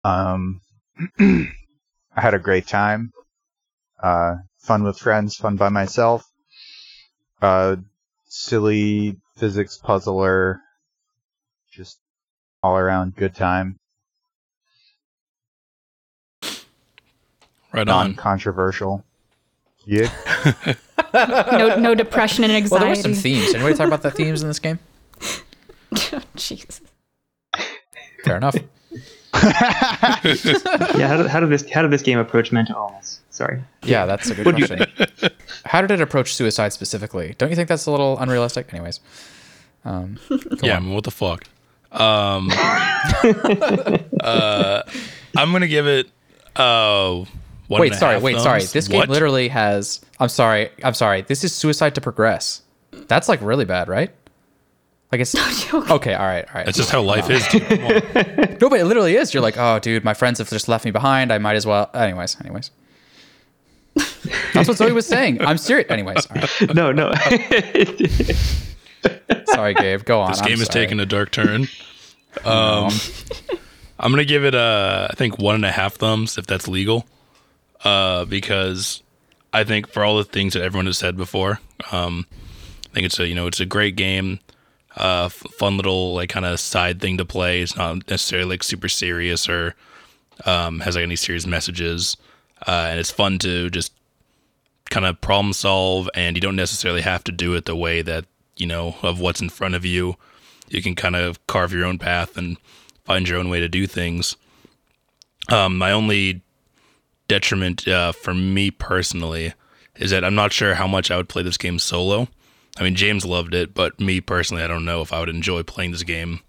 Um, 0.03 0.61
I 1.19 1.51
had 2.15 2.33
a 2.33 2.39
great 2.39 2.67
time. 2.67 3.11
Uh, 4.01 4.35
fun 4.59 4.83
with 4.83 4.97
friends, 4.97 5.35
fun 5.35 5.57
by 5.57 5.69
myself. 5.69 6.25
Uh, 7.41 7.77
silly 8.27 9.17
physics 9.37 9.77
puzzler. 9.77 10.61
Just 11.71 11.99
all 12.63 12.77
around 12.77 13.15
good 13.15 13.35
time. 13.35 13.77
Right 17.71 17.87
on. 17.87 18.07
Non-controversial. 18.07 19.03
Yeah. 19.85 20.11
No, 21.11 21.75
no 21.75 21.95
depression 21.95 22.43
and 22.43 22.69
Well, 22.69 22.79
there 22.79 22.89
were 22.89 22.95
some 22.95 23.15
themes. 23.15 23.55
Anybody 23.55 23.75
talk 23.75 23.87
about 23.87 24.03
the 24.03 24.11
themes 24.11 24.43
in 24.43 24.47
this 24.47 24.59
game? 24.59 24.77
Jesus. 26.35 26.81
Fair 28.23 28.37
enough. 28.37 28.55
yeah, 29.43 31.07
how 31.07 31.17
did, 31.17 31.27
how 31.27 31.39
did 31.39 31.49
this 31.49 31.69
how 31.69 31.81
did 31.81 31.91
this 31.91 32.01
game 32.01 32.17
approach 32.17 32.51
mental 32.51 32.75
illness? 32.75 33.21
Sorry. 33.29 33.61
Yeah, 33.83 34.05
that's 34.05 34.29
a 34.29 34.35
good 34.35 34.45
What 34.45 34.55
question. 34.55 34.85
How 35.65 35.81
did 35.81 35.91
it 35.91 36.01
approach 36.01 36.33
suicide 36.33 36.73
specifically? 36.73 37.35
Don't 37.37 37.49
you 37.49 37.55
think 37.55 37.69
that's 37.69 37.85
a 37.85 37.91
little 37.91 38.17
unrealistic? 38.17 38.73
Anyways. 38.73 38.99
Um, 39.85 40.19
yeah, 40.61 40.77
I 40.77 40.79
mean, 40.79 40.93
what 40.93 41.05
the 41.05 41.11
fuck? 41.11 41.45
Um, 41.91 42.49
uh, 44.21 44.83
I'm 45.37 45.51
gonna 45.51 45.67
give 45.67 45.87
it. 45.87 46.09
Uh, 46.55 47.23
one 47.67 47.81
wait, 47.81 47.87
and 47.87 47.95
a 47.95 47.99
sorry, 47.99 48.13
half 48.15 48.23
wait, 48.23 48.37
sorry. 48.39 48.59
thumbs. 48.61 48.73
This 48.73 48.87
game 48.87 48.97
What? 48.99 49.09
literally 49.09 49.47
has. 49.47 50.01
I'm 50.19 50.29
sorry, 50.29 50.69
I'm 50.83 50.93
sorry. 50.95 51.21
This 51.21 51.43
is 51.43 51.53
suicide 51.55 51.95
to 51.95 52.01
progress. 52.01 52.63
That's 52.91 53.29
like 53.29 53.41
really 53.41 53.65
bad, 53.65 53.87
right? 53.87 54.11
Like 55.11 55.21
it's 55.21 55.35
okay. 55.73 56.13
All 56.13 56.25
right, 56.25 56.45
all 56.47 56.53
right. 56.53 56.65
That's 56.65 56.77
just 56.77 56.91
how 56.91 57.01
life 57.01 57.29
is. 57.29 57.47
Dude. 57.47 57.63
No, 58.61 58.67
but 58.69 58.81
it 58.81 58.85
literally 58.85 59.15
is. 59.15 59.33
You're 59.33 59.41
like, 59.41 59.57
oh, 59.57 59.79
dude, 59.79 60.03
my 60.03 60.13
friends 60.13 60.39
have 60.39 60.49
just 60.49 60.67
left 60.67 60.83
me 60.83 60.91
behind. 60.91 61.31
I 61.31 61.37
might 61.37 61.55
as 61.55 61.65
well. 61.65 61.89
Anyways, 61.93 62.35
anyways. 62.41 62.71
That's 64.53 64.67
what 64.67 64.75
Zoe 64.75 64.91
was 64.91 65.07
saying. 65.07 65.39
I'm 65.41 65.57
serious. 65.57 65.89
Anyways, 65.89 66.27
all 66.27 66.35
right. 66.35 66.75
No, 66.75 66.91
no. 66.91 67.13
sorry, 69.45 69.73
Gabe. 69.75 70.03
Go 70.03 70.19
on. 70.19 70.31
This 70.31 70.41
I'm 70.41 70.47
game 70.47 70.59
is 70.59 70.65
sorry. 70.67 70.85
taking 70.85 70.99
a 70.99 71.05
dark 71.05 71.31
turn. 71.31 71.67
Um, 72.43 72.91
I'm 73.97 74.11
gonna 74.11 74.25
give 74.25 74.43
it 74.43 74.55
a, 74.55 75.07
I 75.09 75.15
think 75.15 75.39
one 75.39 75.55
and 75.55 75.65
a 75.65 75.71
half 75.71 75.95
thumbs 75.95 76.37
if 76.37 76.45
that's 76.45 76.67
legal, 76.67 77.05
uh, 77.83 78.25
because 78.25 79.01
I 79.53 79.63
think 79.63 79.87
for 79.87 80.03
all 80.03 80.17
the 80.17 80.23
things 80.25 80.53
that 80.53 80.63
everyone 80.63 80.85
has 80.85 80.97
said 80.97 81.17
before, 81.17 81.59
um, 81.91 82.25
I 82.91 82.93
think 82.93 83.05
it's 83.05 83.19
a 83.19 83.27
you 83.27 83.35
know 83.35 83.47
it's 83.47 83.59
a 83.59 83.65
great 83.65 83.95
game, 83.95 84.39
uh, 84.99 85.29
fun 85.29 85.77
little 85.77 86.13
like 86.13 86.29
kind 86.29 86.45
of 86.45 86.59
side 86.59 87.01
thing 87.01 87.17
to 87.17 87.25
play. 87.25 87.61
It's 87.61 87.75
not 87.75 88.09
necessarily 88.09 88.49
like 88.49 88.63
super 88.63 88.89
serious 88.89 89.49
or 89.49 89.75
um, 90.45 90.81
has 90.81 90.95
like 90.95 91.03
any 91.03 91.15
serious 91.15 91.47
messages, 91.47 92.17
uh, 92.67 92.87
and 92.89 92.99
it's 92.99 93.11
fun 93.11 93.39
to 93.39 93.69
just 93.69 93.93
kind 94.89 95.05
of 95.05 95.21
problem 95.21 95.53
solve, 95.53 96.09
and 96.13 96.35
you 96.35 96.41
don't 96.41 96.55
necessarily 96.55 97.01
have 97.01 97.23
to 97.25 97.31
do 97.31 97.55
it 97.55 97.65
the 97.65 97.75
way 97.75 98.01
that 98.01 98.25
you 98.57 98.67
know 98.67 98.95
of 99.01 99.19
what's 99.19 99.41
in 99.41 99.49
front 99.49 99.75
of 99.75 99.85
you. 99.85 100.15
You 100.67 100.81
can 100.81 100.95
kind 100.95 101.15
of 101.15 101.45
carve 101.47 101.73
your 101.73 101.85
own 101.85 101.97
path 101.97 102.37
and 102.37 102.57
find 103.05 103.27
your 103.27 103.39
own 103.39 103.49
way 103.49 103.59
to 103.59 103.69
do 103.69 103.87
things. 103.87 104.35
Um, 105.51 105.77
my 105.77 105.91
only 105.91 106.41
detriment 107.27 107.87
uh, 107.87 108.11
for 108.11 108.33
me 108.33 108.69
personally 108.69 109.53
is 109.95 110.11
that 110.11 110.23
I'm 110.23 110.35
not 110.35 110.53
sure 110.53 110.75
how 110.75 110.87
much 110.87 111.09
I 111.09 111.17
would 111.17 111.29
play 111.29 111.43
this 111.43 111.57
game 111.57 111.79
solo. 111.79 112.27
I 112.79 112.83
mean, 112.83 112.95
James 112.95 113.25
loved 113.25 113.53
it, 113.53 113.73
but 113.73 113.99
me 113.99 114.21
personally, 114.21 114.63
I 114.63 114.67
don't 114.67 114.85
know 114.85 115.01
if 115.01 115.11
I 115.11 115.19
would 115.19 115.27
enjoy 115.29 115.63
playing 115.63 115.91
this 115.91 116.03
game 116.03 116.39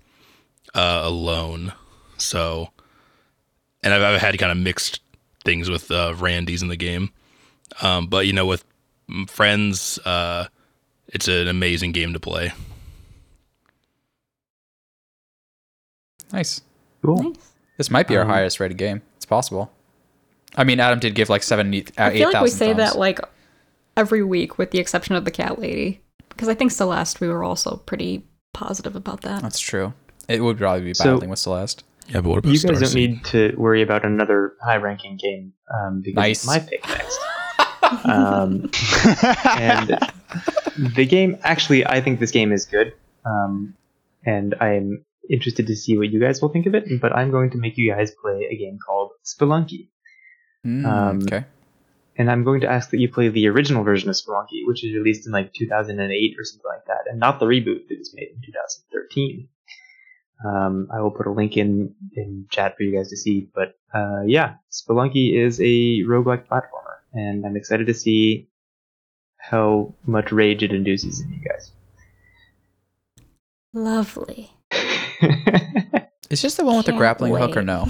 uh, 0.75 1.01
alone. 1.03 1.73
So, 2.19 2.71
and 3.83 3.93
I've, 3.93 4.03
I've 4.03 4.21
had 4.21 4.39
kind 4.39 4.53
of 4.53 4.59
mixed 4.59 5.01
things 5.45 5.69
with 5.69 5.91
uh, 5.91 6.15
Randy's 6.17 6.63
in 6.63 6.69
the 6.69 6.77
game. 6.77 7.11
Um, 7.83 8.07
but 8.07 8.27
you 8.27 8.33
know, 8.33 8.47
with 8.47 8.65
friends, 9.27 9.99
uh, 10.05 10.47
it's 11.09 11.27
an 11.27 11.49
amazing 11.49 11.93
game 11.93 12.13
to 12.13 12.21
play. 12.21 12.53
Nice. 16.33 16.61
cool. 17.03 17.23
Nice. 17.23 17.35
This 17.77 17.91
might 17.91 18.07
be 18.07 18.17
our 18.17 18.23
Um, 18.23 18.29
highest 18.29 18.61
rated 18.61 18.77
game. 18.77 19.03
It's 19.17 19.27
possible. 19.27 19.73
I 20.55 20.65
mean, 20.65 20.81
Adam 20.81 20.99
did 20.99 21.15
give 21.15 21.29
like 21.29 21.43
seven, 21.43 21.73
uh, 21.75 21.79
I 21.99 22.11
eight 22.11 22.19
feel 22.19 22.33
like 22.33 22.43
we 22.43 22.51
say 22.51 22.69
thumbs. 22.75 22.93
that 22.93 22.99
like 22.99 23.19
every 23.97 24.23
week, 24.23 24.59
with 24.59 24.71
the 24.71 24.79
exception 24.79 25.15
of 25.15 25.25
the 25.25 25.31
cat 25.31 25.59
lady, 25.59 26.01
because 26.41 26.49
I 26.49 26.55
think 26.55 26.73
Celeste, 26.73 27.21
we 27.21 27.29
were 27.29 27.45
also 27.45 27.77
pretty 27.85 28.25
positive 28.55 28.97
about 28.97 29.21
that. 29.21 29.43
That's 29.43 29.61
true. 29.61 29.93
It 30.27 30.43
would 30.43 30.57
probably 30.57 30.81
be 30.87 30.95
So- 30.95 31.05
battling 31.05 31.29
with 31.29 31.39
Celeste. 31.39 31.85
Yeah, 32.09 32.23
but 32.23 32.31
what 32.31 32.39
about 32.39 32.51
You 32.55 32.59
guys 32.59 32.81
don't 32.81 32.95
need 32.95 33.23
to 33.27 33.55
worry 33.59 33.83
about 33.83 34.07
another 34.07 34.55
high-ranking 34.65 35.19
game 35.19 35.53
um, 35.73 36.01
because 36.01 36.17
Nice. 36.17 36.39
it's 36.39 36.47
my 36.47 36.59
pick 36.61 36.83
next. 36.89 37.19
um, 38.07 38.71
and 39.61 39.99
the 40.97 41.05
game, 41.07 41.37
actually, 41.43 41.87
I 41.87 42.01
think 42.01 42.21
this 42.21 42.31
game 42.31 42.53
is 42.53 42.65
good, 42.65 42.95
um, 43.27 43.75
and 44.25 44.55
I'm 44.63 45.05
interested 45.31 45.67
to 45.67 45.77
see 45.77 45.99
what 45.99 46.11
you 46.11 46.21
guys 46.21 46.41
will 46.41 46.49
think 46.49 46.65
of 46.67 46.75
it. 46.75 46.85
But 47.03 47.15
I'm 47.15 47.31
going 47.31 47.51
to 47.51 47.59
make 47.59 47.77
you 47.77 47.93
guys 47.93 48.13
play 48.23 48.49
a 48.51 48.57
game 48.57 48.79
called 48.85 49.11
Spelunky, 49.25 49.91
Mm, 50.67 50.87
Um, 50.87 51.23
okay. 51.23 51.45
And 52.21 52.31
I'm 52.31 52.45
going 52.45 52.61
to 52.61 52.69
ask 52.69 52.91
that 52.91 53.01
you 53.01 53.11
play 53.11 53.31
the 53.31 53.49
original 53.49 53.83
version 53.83 54.11
of 54.11 54.15
Spelunky, 54.15 54.67
which 54.67 54.83
was 54.83 54.93
released 54.93 55.25
in 55.27 55.33
like 55.33 55.55
2008 55.55 56.37
or 56.39 56.45
something 56.45 56.67
like 56.69 56.85
that, 56.85 57.11
and 57.11 57.19
not 57.19 57.41
the 57.41 57.47
reboot 57.47 57.89
that 57.89 57.99
was 57.99 58.13
made 58.15 58.29
in 58.29 58.43
2013. 58.45 59.49
Um, 60.45 60.89
I 60.93 61.01
will 61.01 61.13
put 61.13 61.27
a 61.27 61.33
link 61.33 61.57
in 61.57 61.95
in 62.15 62.47
chat 62.51 62.77
for 62.77 62.83
you 62.83 62.95
guys 62.95 63.09
to 63.09 63.17
see. 63.17 63.49
But 63.55 63.75
uh, 63.95 64.25
yeah, 64.27 64.57
Spelunky 64.71 65.35
is 65.35 65.61
a 65.61 66.05
roguelike 66.05 66.47
platformer, 66.47 66.99
and 67.15 67.47
I'm 67.47 67.57
excited 67.57 67.87
to 67.87 67.95
see 67.95 68.51
how 69.39 69.95
much 70.05 70.31
rage 70.31 70.63
it 70.63 70.73
induces 70.73 71.21
in 71.23 71.33
you 71.33 71.41
guys. 71.41 71.73
Lovely. 73.73 74.53
Is 76.29 76.43
this 76.43 76.57
the 76.57 76.67
one 76.67 76.77
with 76.77 76.85
the 76.85 76.93
Can't 76.93 76.99
grappling 76.99 77.35
hook 77.35 77.57
or 77.57 77.63
no? 77.63 77.89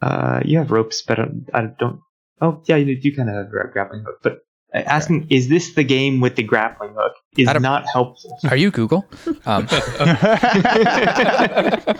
uh, 0.00 0.40
you 0.42 0.56
have 0.56 0.70
ropes, 0.70 1.02
but 1.02 1.18
I 1.52 1.66
don't. 1.78 2.00
I 2.40 2.46
don't 2.46 2.56
oh 2.56 2.62
yeah, 2.66 2.76
you 2.76 3.00
do 3.00 3.14
kind 3.14 3.28
of 3.30 3.36
have 3.36 3.46
a 3.46 3.68
grappling 3.72 4.04
hook. 4.04 4.18
But 4.22 4.38
uh, 4.74 4.78
asking, 4.86 5.28
is 5.30 5.48
this 5.48 5.74
the 5.74 5.84
game 5.84 6.20
with 6.20 6.36
the 6.36 6.42
grappling 6.42 6.94
hook? 6.96 7.12
Is 7.36 7.48
Adam- 7.48 7.62
not 7.62 7.84
helpful. 7.92 8.38
Are 8.50 8.56
you 8.56 8.70
Google? 8.70 9.06
Um, 9.46 9.66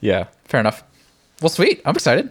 yeah, 0.00 0.26
fair 0.44 0.60
enough. 0.60 0.84
Well, 1.42 1.48
sweet. 1.48 1.80
I'm 1.84 1.94
excited. 1.94 2.30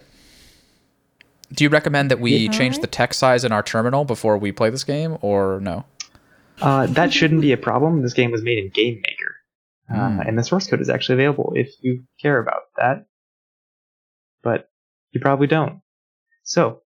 Do 1.52 1.64
you 1.64 1.70
recommend 1.70 2.10
that 2.10 2.20
we 2.20 2.36
Yeah. 2.36 2.50
change 2.50 2.78
the 2.78 2.86
text 2.86 3.18
size 3.18 3.44
in 3.44 3.52
our 3.52 3.62
terminal 3.62 4.04
before 4.04 4.38
we 4.38 4.52
play 4.52 4.70
this 4.70 4.84
game, 4.84 5.18
or 5.20 5.58
no? 5.60 5.84
Uh, 6.60 6.86
that 6.86 7.12
shouldn't 7.12 7.40
be 7.40 7.52
a 7.52 7.56
problem. 7.56 8.02
This 8.02 8.12
game 8.12 8.30
was 8.30 8.42
made 8.42 8.58
in 8.58 8.68
Game 8.70 9.00
Maker, 9.02 10.00
uh, 10.00 10.10
Hmm. 10.10 10.20
and 10.20 10.38
the 10.38 10.44
source 10.44 10.66
code 10.68 10.80
is 10.80 10.88
actually 10.88 11.14
available 11.14 11.52
if 11.56 11.70
you 11.80 12.04
care 12.20 12.38
about 12.38 12.62
that. 12.76 13.06
But 14.42 14.70
you 15.12 15.20
probably 15.20 15.46
don't. 15.48 15.80
So, 16.44 16.82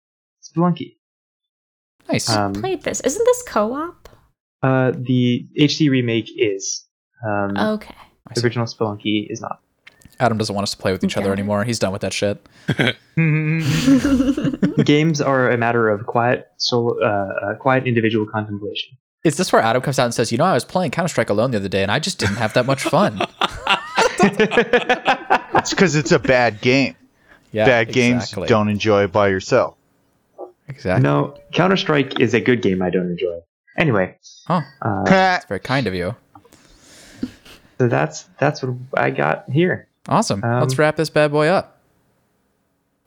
Spelunky. 0.55 0.97
Nice. 2.09 2.29
Um, 2.29 2.53
Played 2.53 2.83
this. 2.83 3.01
Isn't 3.01 3.25
this 3.25 3.43
co-op? 3.47 4.09
uh, 4.63 4.93
the 4.97 5.47
HD 5.59 5.91
remake 5.91 6.31
is. 6.37 6.87
Um, 7.27 7.57
Okay. 7.57 7.95
The 8.35 8.43
original 8.45 8.67
Spelunky 8.67 9.27
is 9.29 9.41
not. 9.41 9.59
Adam 10.21 10.39
doesn't 10.39 10.55
want 10.55 10.63
us 10.63 10.71
to 10.71 10.77
play 10.77 10.93
with 10.93 11.03
each 11.05 11.17
other 11.17 11.33
anymore. 11.33 11.65
He's 11.65 11.79
done 11.81 11.93
with 11.93 12.03
that 12.03 12.13
shit. 12.13 12.47
Games 14.87 15.21
are 15.21 15.51
a 15.51 15.59
matter 15.59 15.89
of 15.91 16.07
quiet, 16.07 16.47
solo, 16.57 16.99
uh, 17.01 17.07
uh, 17.07 17.55
quiet 17.57 17.87
individual 17.87 18.27
contemplation. 18.27 18.97
Is 19.25 19.37
this 19.37 19.53
where 19.53 19.61
Adam 19.63 19.83
comes 19.83 19.99
out 19.99 20.05
and 20.05 20.15
says, 20.15 20.31
"You 20.33 20.39
know, 20.39 20.45
I 20.45 20.55
was 20.55 20.65
playing 20.65 20.93
Counter 20.93 21.09
Strike 21.09 21.31
alone 21.31 21.51
the 21.51 21.59
other 21.59 21.69
day, 21.69 21.83
and 21.83 21.91
I 21.91 21.99
just 21.99 22.19
didn't 22.19 22.37
have 22.37 22.55
that 22.55 22.67
much 22.67 22.83
fun." 22.85 23.21
it's 24.23 25.71
because 25.71 25.95
it's 25.95 26.13
a 26.13 26.19
bad 26.19 26.61
game. 26.61 26.95
Yeah, 27.53 27.67
bad 27.67 27.93
games 27.93 28.31
don't 28.31 28.69
enjoy 28.69 29.09
by 29.09 29.29
yourself. 29.29 29.77
Exactly. 30.69 31.03
No, 31.03 31.39
Counter 31.53 31.77
Strike 31.77 32.21
is 32.21 32.35
a 32.35 32.41
good 32.41 32.63
game 32.63 32.83
I 32.83 32.91
don't 32.91 33.11
enjoy. 33.11 33.39
Anyway, 33.79 34.17
Oh, 34.49 34.63
uh, 34.83 35.05
that's 35.05 35.47
very 35.47 35.61
kind 35.61 35.87
of 35.87 35.95
you. 35.95 36.15
so 37.79 37.89
that's 37.89 38.25
that's 38.39 38.63
what 38.63 38.75
I 38.97 39.11
got 39.11 39.49
here. 39.51 39.89
Awesome. 40.09 40.43
Um, 40.45 40.61
Let's 40.61 40.79
wrap 40.79 40.97
this 40.97 41.11
bad 41.11 41.31
boy 41.31 41.47
up. 41.47 41.79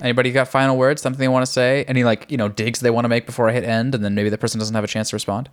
Anybody 0.02 0.32
got 0.32 0.48
final 0.48 0.76
words? 0.78 1.02
Something 1.02 1.20
they 1.20 1.28
want 1.28 1.46
to 1.46 1.52
say? 1.52 1.84
Any 1.88 2.04
like 2.04 2.30
you 2.32 2.38
know 2.38 2.50
digs 2.50 2.80
they 2.80 2.90
want 2.90 3.06
to 3.06 3.10
make 3.10 3.26
before 3.26 3.48
I 3.50 3.54
hit 3.54 3.64
end, 3.64 3.94
and 3.96 4.04
then 4.04 4.16
maybe 4.16 4.30
the 4.30 4.38
person 4.38 4.60
doesn't 4.60 4.76
have 4.76 4.84
a 4.84 4.88
chance 4.88 5.12
to 5.12 5.16
respond. 5.16 5.50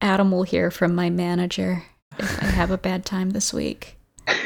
Adam 0.00 0.30
will 0.32 0.44
hear 0.44 0.70
from 0.70 0.94
my 0.94 1.10
manager 1.10 1.82
if 2.18 2.42
I 2.42 2.46
have 2.46 2.70
a 2.70 2.78
bad 2.78 3.04
time 3.04 3.30
this 3.30 3.52
week. 3.52 3.96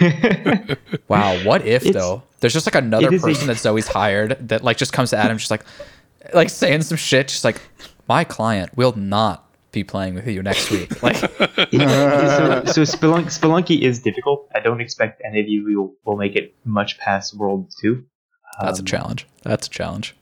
Wow, 1.08 1.36
what 1.44 1.66
if 1.66 1.84
It's- 1.84 1.94
though? 1.94 2.22
There's 2.40 2.52
just 2.52 2.66
like 2.66 2.74
another 2.74 3.06
it 3.08 3.14
is 3.14 3.22
a- 3.24 3.26
person 3.26 3.46
that 3.48 3.56
Zoe's 3.58 3.86
hired 3.88 4.36
that 4.48 4.62
like 4.64 4.76
just 4.76 4.92
comes 4.92 5.10
to 5.10 5.16
Adam, 5.16 5.38
just 5.38 5.50
like 5.50 5.64
like 6.34 6.50
saying 6.50 6.82
some 6.82 6.96
shit, 6.98 7.28
just 7.28 7.44
like 7.44 7.60
my 8.08 8.24
client 8.24 8.76
will 8.76 8.92
not 8.96 9.48
be 9.72 9.82
playing 9.84 10.14
with 10.14 10.26
you 10.26 10.42
next 10.42 10.70
week. 10.70 10.90
Like, 11.02 11.16
so, 11.16 11.26
so 12.66 12.82
Spelunk, 12.82 13.26
Spelunky 13.26 13.80
is 13.80 13.98
difficult. 14.00 14.48
I 14.54 14.60
don't 14.60 14.80
expect 14.80 15.20
any 15.24 15.40
of 15.40 15.48
you 15.48 15.64
will, 15.64 15.94
will 16.04 16.16
make 16.16 16.36
it 16.36 16.54
much 16.64 16.98
past 16.98 17.34
World 17.36 17.72
Two. 17.80 18.04
that's 18.60 18.78
a 18.78 18.82
Um, 18.82 18.86
challenge. 18.86 19.26
That's 19.42 19.66
a 19.66 19.70
challenge. 19.70 20.14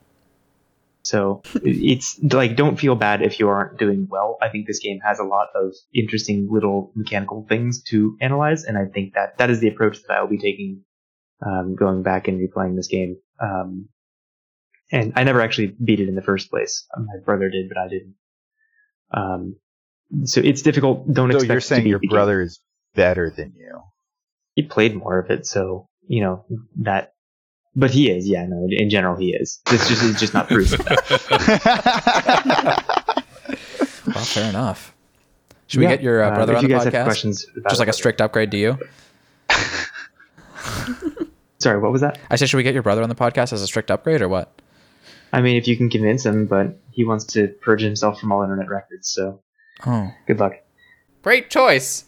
So 1.05 1.43
it's 1.63 2.19
like 2.23 2.57
don't 2.57 2.79
feel 2.79 2.95
bad 2.95 3.23
if 3.23 3.41
you 3.41 3.49
aren't 3.49 3.79
doing 3.79 4.07
well. 4.09 4.39
I 4.41 4.49
think 4.49 4.67
this 4.67 4.79
game 4.79 5.01
has 5.05 5.19
a 5.19 5.25
lot 5.25 5.49
of 5.55 5.75
interesting 5.95 6.49
little 6.51 6.93
mechanical 6.95 7.45
things 7.49 7.83
to 7.91 8.17
analyze, 8.21 8.65
and 8.65 8.79
I 8.79 8.87
think 8.87 9.15
that 9.15 9.39
that 9.39 9.51
is 9.51 9.61
the 9.61 9.69
approach 9.69 9.99
that 10.03 10.17
I 10.17 10.21
will 10.21 10.29
be 10.29 10.39
taking 10.39 10.85
um, 11.45 11.75
going 11.75 12.03
back 12.03 12.29
and 12.29 12.41
replaying 12.41 12.77
this 12.77 12.87
game. 12.89 13.17
Um, 13.41 13.89
and 14.93 15.13
I 15.17 15.25
never 15.25 15.41
actually 15.41 15.75
beat 15.83 16.01
it 16.01 16.09
in 16.09 16.15
the 16.15 16.23
first 16.23 16.51
place. 16.51 16.87
My 16.97 17.19
brother 17.25 17.49
did, 17.49 17.69
but 17.69 17.79
I 17.79 17.89
didn't. 17.89 18.15
Um, 19.13 19.57
so 20.25 20.41
it's 20.41 20.63
difficult. 20.63 21.13
Don't 21.13 21.31
So 21.33 21.39
expect 21.39 21.51
you're 21.53 21.61
saying 21.61 21.87
your 21.87 21.99
the 21.99 22.07
game. 22.07 22.15
brother 22.15 22.43
is 22.43 22.61
better 22.95 23.31
than 23.31 23.55
you? 23.57 23.81
He 24.55 24.63
played 24.63 24.95
more 24.95 25.19
of 25.19 25.31
it, 25.31 25.47
so 25.47 25.89
you 26.07 26.23
know 26.23 26.45
that. 26.83 27.15
But 27.75 27.91
he 27.91 28.11
is, 28.11 28.29
yeah. 28.29 28.45
No, 28.47 28.67
in 28.69 28.91
general, 28.91 29.17
he 29.17 29.33
is. 29.35 29.61
This 29.71 29.89
just 29.89 30.03
is 30.03 30.21
just 30.21 30.35
not 30.35 30.49
proof. 30.49 30.73
Well, 34.05 34.25
fair 34.25 34.49
enough. 34.51 34.95
Should 35.69 35.81
we 35.81 35.87
get 35.87 36.03
your 36.03 36.23
uh, 36.25 36.31
Uh, 36.31 36.35
brother 36.35 36.53
if 36.55 36.59
on 36.59 36.65
the 36.65 36.71
guys 36.71 36.87
podcast? 36.87 36.93
have 36.93 37.05
questions, 37.07 37.47
Just 37.69 37.79
like 37.79 37.89
a 37.89 37.93
strict 37.93 38.21
upgrade 38.21 38.51
to 38.51 38.57
you. 38.59 38.79
Sorry, 41.61 41.79
what 41.79 41.93
was 41.93 42.01
that? 42.01 42.19
I 42.29 42.37
said, 42.37 42.49
should 42.49 42.57
we 42.57 42.65
get 42.65 42.75
your 42.75 42.83
brother 42.83 43.03
on 43.03 43.09
the 43.09 43.15
podcast 43.15 43.53
as 43.53 43.63
a 43.63 43.67
strict 43.67 43.91
upgrade 43.91 44.21
or 44.21 44.29
what? 44.29 44.61
I 45.33 45.41
mean, 45.41 45.57
if 45.57 45.69
you 45.69 45.77
can 45.77 45.89
convince 45.89 46.27
him, 46.27 46.47
but 46.47 46.79
he 46.91 47.05
wants 47.05 47.25
to 47.27 47.49
purge 47.63 47.81
himself 47.81 48.19
from 48.21 48.33
all 48.33 48.43
internet 48.43 48.69
records, 48.69 49.09
so 49.09 49.41
Oh, 49.87 50.11
good 50.27 50.41
luck. 50.41 50.55
great 51.23 51.49
choice. 51.49 52.05